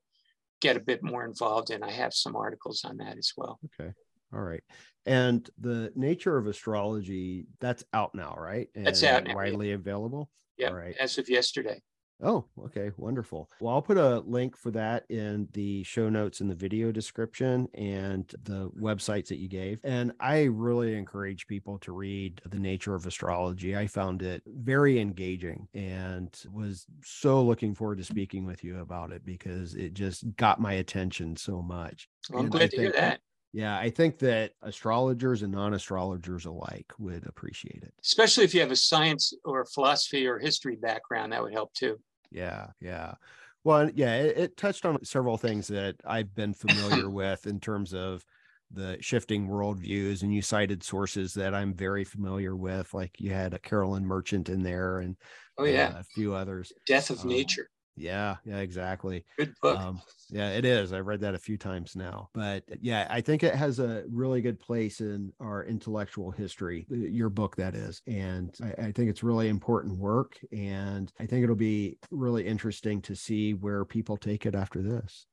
get 0.64 0.78
a 0.78 0.80
bit 0.80 1.04
more 1.04 1.26
involved 1.26 1.70
in. 1.72 1.84
I 1.84 1.92
have 1.92 2.14
some 2.14 2.38
articles 2.38 2.86
on 2.86 2.98
that 2.98 3.18
as 3.18 3.34
well. 3.36 3.60
Okay. 3.80 3.92
All 4.34 4.40
right. 4.42 4.64
And 5.06 5.48
the 5.60 5.92
nature 5.96 6.38
of 6.38 6.48
astrology, 6.48 7.46
that's 7.60 7.84
out 7.94 8.16
now, 8.16 8.34
right? 8.38 8.70
That's 8.74 9.04
out 9.04 9.26
now, 9.26 9.32
yeah. 9.32 9.36
Widely 9.36 9.74
available. 9.74 10.30
Yeah, 10.58 10.70
All 10.70 10.76
right. 10.76 10.96
as 10.98 11.18
of 11.18 11.30
yesterday. 11.30 11.82
Oh, 12.22 12.46
okay. 12.58 12.92
Wonderful. 12.96 13.50
Well, 13.60 13.74
I'll 13.74 13.82
put 13.82 13.98
a 13.98 14.20
link 14.20 14.56
for 14.56 14.72
that 14.72 15.06
in 15.10 15.50
the 15.52 15.84
show 15.84 16.10
notes 16.10 16.40
in 16.40 16.48
the 16.48 16.56
video 16.56 16.92
description 16.92 17.68
and 17.74 18.26
the 18.44 18.70
websites 18.72 19.28
that 19.28 19.40
you 19.40 19.50
gave. 19.50 19.82
And 19.84 20.14
I 20.22 20.44
really 20.44 20.96
encourage 20.96 21.48
people 21.48 21.80
to 21.80 21.92
read 21.92 22.42
The 22.46 22.60
Nature 22.60 22.96
of 22.96 23.06
Astrology. 23.06 23.76
I 23.76 23.88
found 23.88 24.22
it 24.22 24.44
very 24.46 25.00
engaging 25.00 25.68
and 25.74 26.42
was 26.50 26.86
so 27.04 27.44
looking 27.44 27.76
forward 27.76 27.98
to 27.98 28.06
speaking 28.06 28.46
with 28.46 28.64
you 28.64 28.80
about 28.80 29.12
it 29.12 29.26
because 29.26 29.76
it 29.76 29.94
just 29.94 30.24
got 30.38 30.62
my 30.62 30.74
attention 30.74 31.36
so 31.36 31.62
much. 31.62 32.08
Well, 32.30 32.42
I'm 32.42 32.48
And 32.48 32.56
I 32.58 32.60
glad 32.60 32.72
to 32.72 32.78
hear 32.82 32.92
that. 32.94 33.22
Yeah, 33.54 33.78
I 33.78 33.92
think 33.92 34.18
that 34.20 34.54
astrologers 34.64 35.44
and 35.44 35.52
non 35.52 35.74
astrologers 35.74 36.46
alike 36.46 36.92
would 36.98 37.28
appreciate 37.28 37.84
it. 37.84 37.94
Especially 38.04 38.44
if 38.44 38.54
you 38.54 38.60
have 38.62 38.72
a 38.72 38.76
science 38.76 39.32
or 39.46 39.64
philosophy 39.66 40.26
or 40.28 40.40
history 40.40 40.76
background, 40.76 41.32
that 41.32 41.42
would 41.42 41.54
help 41.54 41.72
too. 41.74 42.00
Yeah, 42.32 42.72
yeah. 42.82 43.16
Well, 43.64 43.90
yeah, 43.92 44.16
it, 44.16 44.38
it 44.38 44.58
touched 44.58 44.86
on 44.86 45.04
several 45.06 45.38
things 45.38 45.68
that 45.68 45.96
I've 46.04 46.34
been 46.34 46.54
familiar 46.54 47.10
with 47.10 47.46
in 47.46 47.60
terms 47.60 47.94
of 47.94 48.26
the 48.72 48.98
shifting 49.02 49.48
worldviews, 49.48 50.24
and 50.24 50.34
you 50.34 50.42
cited 50.42 50.84
sources 50.84 51.36
that 51.36 51.54
I'm 51.54 51.76
very 51.76 52.04
familiar 52.04 52.56
with, 52.56 52.94
like 52.94 53.22
you 53.22 53.32
had 53.32 53.54
a 53.54 53.60
Carolyn 53.60 54.06
Merchant 54.06 54.50
in 54.50 54.64
there, 54.64 54.98
and 54.98 55.16
Oh 55.58 55.66
yeah, 55.66 55.94
uh, 55.96 56.00
a 56.00 56.04
few 56.04 56.34
others. 56.34 56.74
Death 56.88 57.12
of 57.12 57.22
um, 57.22 57.28
Nature. 57.28 57.70
Yeah, 57.96 58.38
yeah, 58.44 58.58
exactly. 58.58 59.24
Good 59.38 59.54
book. 59.62 59.80
Um, 59.80 60.02
yeah, 60.30 60.50
it 60.50 60.66
is. 60.66 60.94
I've 60.94 61.06
read 61.06 61.22
that 61.22 61.36
a 61.36 61.40
few 61.40 61.58
times 61.58 61.96
now, 61.96 62.30
but 62.34 62.64
yeah, 62.82 63.08
I 63.10 63.22
think 63.22 63.44
it 63.44 63.54
has 63.54 63.80
a 63.80 64.04
really 64.10 64.42
good 64.42 64.60
place 64.60 65.00
in 65.00 65.32
our 65.40 65.64
intellectual 65.66 66.32
history. 66.32 66.88
Your 66.90 67.30
book, 67.30 67.56
that 67.58 67.76
is, 67.76 68.02
and 68.08 68.56
I, 68.64 68.86
I 68.86 68.92
think 68.92 69.10
it's 69.10 69.22
really 69.22 69.48
important 69.48 69.98
work, 70.00 70.40
and 70.52 71.12
I 71.20 71.26
think 71.28 71.44
it'll 71.44 71.56
be 71.56 71.98
really 72.10 72.48
interesting 72.48 73.02
to 73.04 73.16
see 73.16 73.54
where 73.54 73.86
people 73.86 74.18
take 74.18 74.46
it 74.46 74.56
after 74.56 74.82
this. 74.82 75.28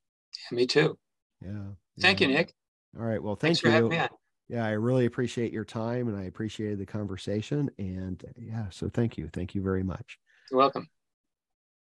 Me 0.52 0.66
too. 0.66 0.98
Yeah. 1.42 1.70
Thank 1.98 2.20
yeah. 2.20 2.28
you, 2.28 2.34
Nick. 2.34 2.54
All 2.98 3.04
right. 3.04 3.22
Well, 3.22 3.36
Thanks 3.36 3.60
thank 3.60 3.72
for 3.72 3.74
having 3.74 3.92
you. 3.92 3.98
me 3.98 4.02
on. 4.02 4.08
Yeah, 4.48 4.66
I 4.66 4.70
really 4.70 5.06
appreciate 5.06 5.52
your 5.52 5.64
time, 5.64 6.08
and 6.08 6.16
I 6.16 6.24
appreciated 6.24 6.78
the 6.78 6.86
conversation. 6.86 7.70
And 7.78 8.22
yeah, 8.36 8.66
so 8.70 8.88
thank 8.88 9.16
you. 9.16 9.28
Thank 9.32 9.54
you 9.54 9.62
very 9.62 9.84
much. 9.84 10.18
You're 10.50 10.58
welcome. 10.58 10.88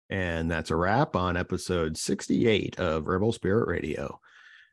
And 0.09 0.49
that's 0.49 0.71
a 0.71 0.75
wrap 0.75 1.15
on 1.15 1.37
episode 1.37 1.97
68 1.97 2.79
of 2.79 3.07
Rebel 3.07 3.31
Spirit 3.31 3.67
Radio. 3.67 4.19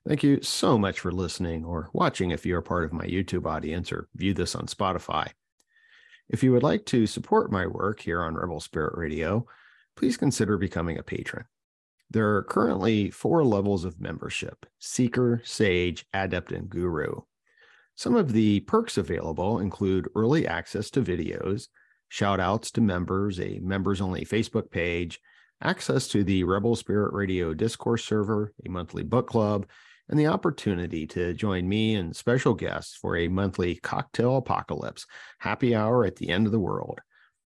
Thank 0.07 0.23
you 0.23 0.41
so 0.41 0.79
much 0.79 1.01
for 1.01 1.11
listening 1.11 1.65
or 1.65 1.91
watching 1.93 2.31
if 2.31 2.47
you're 2.47 2.63
part 2.63 2.85
of 2.85 2.93
my 2.93 3.05
YouTube 3.07 3.45
audience 3.45 3.93
or 3.93 4.09
view 4.15 4.33
this 4.33 4.55
on 4.55 4.67
Spotify. 4.67 5.31
If 6.29 6.43
you 6.43 6.53
would 6.53 6.63
like 6.63 6.87
to 6.87 7.07
support 7.07 7.53
my 7.53 7.67
work 7.67 8.01
here 8.01 8.23
on 8.23 8.35
Rebel 8.35 8.61
Spirit 8.61 8.95
Radio, 8.97 9.47
please 9.97 10.17
consider 10.17 10.57
becoming 10.59 10.99
a 10.99 11.03
patron. 11.03 11.45
There 12.11 12.37
are 12.37 12.45
currently 12.45 13.11
four 13.11 13.45
levels 13.45 13.85
of 13.85 14.01
membership 14.01 14.65
Seeker, 14.79 15.43
Sage, 15.45 16.07
Adept, 16.15 16.53
and 16.53 16.71
Guru. 16.71 17.23
Some 17.97 18.15
of 18.15 18.33
the 18.33 18.61
perks 18.61 18.97
available 18.97 19.59
include 19.59 20.09
early 20.15 20.47
access 20.47 20.91
to 20.91 21.03
videos, 21.03 21.69
shout 22.09 22.41
outs 22.41 22.71
to 22.73 22.81
members, 22.81 23.41
a 23.41 23.59
members 23.61 24.01
only 24.01 24.25
Facebook 24.25 24.71
page, 24.71 25.21
access 25.63 26.09
to 26.09 26.25
the 26.25 26.45
Rebel 26.45 26.77
Spirit 26.77 27.13
Radio 27.13 27.55
Discord 27.55 28.01
server, 28.01 28.53
a 28.65 28.69
monthly 28.69 29.03
book 29.03 29.29
club, 29.29 29.67
and 30.09 30.19
the 30.19 30.27
opportunity 30.27 31.07
to 31.09 31.35
join 31.35 31.69
me 31.69 31.95
and 31.95 32.15
special 32.15 32.55
guests 32.55 32.97
for 32.97 33.17
a 33.17 33.29
monthly 33.29 33.77
cocktail 33.77 34.37
apocalypse 34.37 35.07
happy 35.41 35.75
hour 35.75 36.05
at 36.05 36.17
the 36.17 36.29
end 36.29 36.47
of 36.47 36.53
the 36.53 36.61
world. 36.61 37.01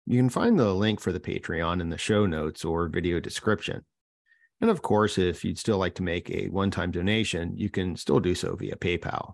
You 0.05 0.17
can 0.17 0.29
find 0.29 0.59
the 0.59 0.73
link 0.73 0.99
for 0.99 1.11
the 1.11 1.19
Patreon 1.19 1.79
in 1.79 1.89
the 1.89 1.97
show 1.97 2.25
notes 2.25 2.65
or 2.65 2.87
video 2.87 3.19
description. 3.19 3.85
And 4.59 4.69
of 4.69 4.81
course, 4.81 5.17
if 5.17 5.43
you'd 5.43 5.59
still 5.59 5.77
like 5.77 5.95
to 5.95 6.03
make 6.03 6.29
a 6.29 6.47
one 6.49 6.71
time 6.71 6.91
donation, 6.91 7.57
you 7.57 7.69
can 7.69 7.95
still 7.95 8.19
do 8.19 8.35
so 8.35 8.55
via 8.55 8.75
PayPal. 8.75 9.33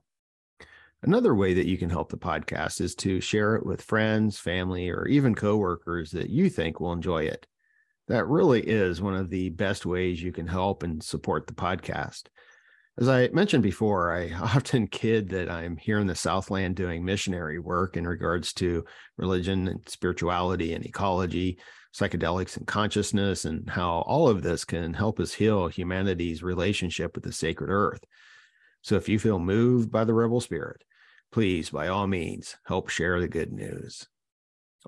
Another 1.03 1.36
way 1.36 1.53
that 1.53 1.68
you 1.68 1.78
can 1.78 1.91
help 1.91 2.10
the 2.10 2.18
podcast 2.18 2.82
is 2.82 2.95
to 2.95 3.22
share 3.22 3.56
it 3.56 3.65
with 3.65 3.84
friends, 3.84 4.40
family, 4.40 4.90
or 4.90 5.06
even 5.06 5.36
coworkers 5.36 6.11
that 6.11 6.30
you 6.30 6.49
think 6.49 6.80
will 6.80 6.91
enjoy 6.91 7.24
it. 7.24 7.45
That 8.07 8.28
really 8.28 8.61
is 8.61 9.02
one 9.02 9.15
of 9.15 9.30
the 9.30 9.49
best 9.49 9.86
ways 9.86 10.22
you 10.22 10.32
can 10.32 10.48
help 10.48 10.82
and 10.82 11.03
support 11.03 11.45
the 11.45 11.53
podcast. 11.53 12.24
As 12.98 13.07
I 13.07 13.28
mentioned 13.28 13.61
before, 13.61 14.11
I 14.11 14.32
often 14.41 14.88
kid 14.88 15.30
that 15.30 15.52
I'm 15.52 15.78
here 15.78 15.99
in 15.99 16.07
the 16.07 16.15
Southland 16.15 16.76
doing 16.76 17.06
missionary 17.06 17.60
work 17.60 17.95
in 17.95 18.07
regards 18.07 18.52
to 18.53 18.84
religion 19.18 19.68
and 19.68 19.88
spirituality 19.88 20.74
and 20.74 20.84
ecology, 20.84 21.60
psychedelics 21.95 22.57
and 22.57 22.65
consciousness, 22.65 23.45
and 23.45 23.69
how 23.69 23.99
all 24.07 24.28
of 24.28 24.41
this 24.41 24.65
can 24.65 24.95
help 24.95 25.19
us 25.19 25.34
heal 25.34 25.68
humanity's 25.68 26.41
relationship 26.41 27.14
with 27.14 27.24
the 27.24 27.32
sacred 27.32 27.69
earth. 27.69 28.03
So 28.82 28.95
if 28.95 29.07
you 29.10 29.19
feel 29.19 29.38
moved 29.38 29.91
by 29.91 30.03
the 30.03 30.14
rebel 30.14 30.41
spirit, 30.41 30.84
please, 31.32 31.70
by 31.70 31.88
all 31.88 32.08
means, 32.08 32.58
help 32.66 32.90
share 32.90 33.20
the 33.20 33.28
good 33.28 33.52
news. 33.52 34.08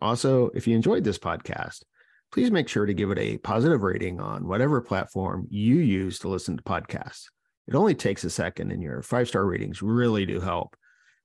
Also, 0.01 0.49
if 0.53 0.67
you 0.67 0.75
enjoyed 0.75 1.03
this 1.03 1.19
podcast, 1.19 1.83
please 2.31 2.51
make 2.51 2.67
sure 2.67 2.85
to 2.85 2.93
give 2.93 3.11
it 3.11 3.19
a 3.19 3.37
positive 3.37 3.83
rating 3.83 4.19
on 4.19 4.47
whatever 4.47 4.81
platform 4.81 5.47
you 5.49 5.75
use 5.77 6.19
to 6.19 6.29
listen 6.29 6.57
to 6.57 6.63
podcasts. 6.63 7.25
It 7.67 7.75
only 7.75 7.95
takes 7.95 8.23
a 8.23 8.29
second, 8.29 8.71
and 8.71 8.81
your 8.81 9.01
five 9.01 9.27
star 9.27 9.45
ratings 9.45 9.81
really 9.81 10.25
do 10.25 10.39
help, 10.39 10.75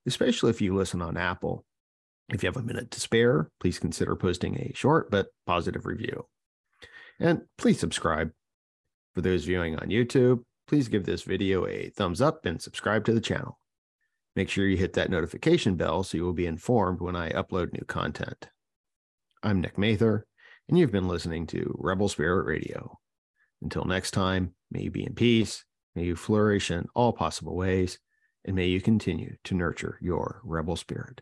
especially 0.06 0.50
if 0.50 0.60
you 0.60 0.74
listen 0.74 1.00
on 1.00 1.16
Apple. 1.16 1.64
If 2.30 2.42
you 2.42 2.48
have 2.48 2.56
a 2.56 2.62
minute 2.62 2.90
to 2.92 3.00
spare, 3.00 3.50
please 3.60 3.78
consider 3.78 4.16
posting 4.16 4.56
a 4.56 4.72
short 4.74 5.10
but 5.10 5.28
positive 5.46 5.86
review. 5.86 6.26
And 7.20 7.42
please 7.58 7.78
subscribe. 7.78 8.32
For 9.14 9.20
those 9.20 9.44
viewing 9.44 9.76
on 9.76 9.88
YouTube, 9.88 10.42
please 10.66 10.88
give 10.88 11.04
this 11.04 11.22
video 11.22 11.66
a 11.66 11.90
thumbs 11.90 12.20
up 12.20 12.46
and 12.46 12.60
subscribe 12.60 13.04
to 13.04 13.12
the 13.12 13.20
channel. 13.20 13.58
Make 14.36 14.48
sure 14.48 14.66
you 14.66 14.76
hit 14.76 14.94
that 14.94 15.10
notification 15.10 15.76
bell 15.76 16.02
so 16.02 16.16
you 16.16 16.24
will 16.24 16.32
be 16.32 16.46
informed 16.46 17.00
when 17.00 17.14
I 17.14 17.30
upload 17.30 17.72
new 17.72 17.84
content. 17.84 18.48
I'm 19.44 19.60
Nick 19.60 19.78
Meador, 19.78 20.26
and 20.68 20.76
you've 20.76 20.90
been 20.90 21.06
listening 21.06 21.46
to 21.48 21.72
Rebel 21.78 22.08
Spirit 22.08 22.44
Radio. 22.44 22.98
Until 23.62 23.84
next 23.84 24.10
time, 24.10 24.54
may 24.72 24.82
you 24.82 24.90
be 24.90 25.06
in 25.06 25.14
peace, 25.14 25.64
may 25.94 26.02
you 26.02 26.16
flourish 26.16 26.72
in 26.72 26.86
all 26.96 27.12
possible 27.12 27.54
ways, 27.54 28.00
and 28.44 28.56
may 28.56 28.66
you 28.66 28.80
continue 28.80 29.36
to 29.44 29.54
nurture 29.54 29.98
your 30.02 30.40
rebel 30.42 30.74
spirit. 30.74 31.20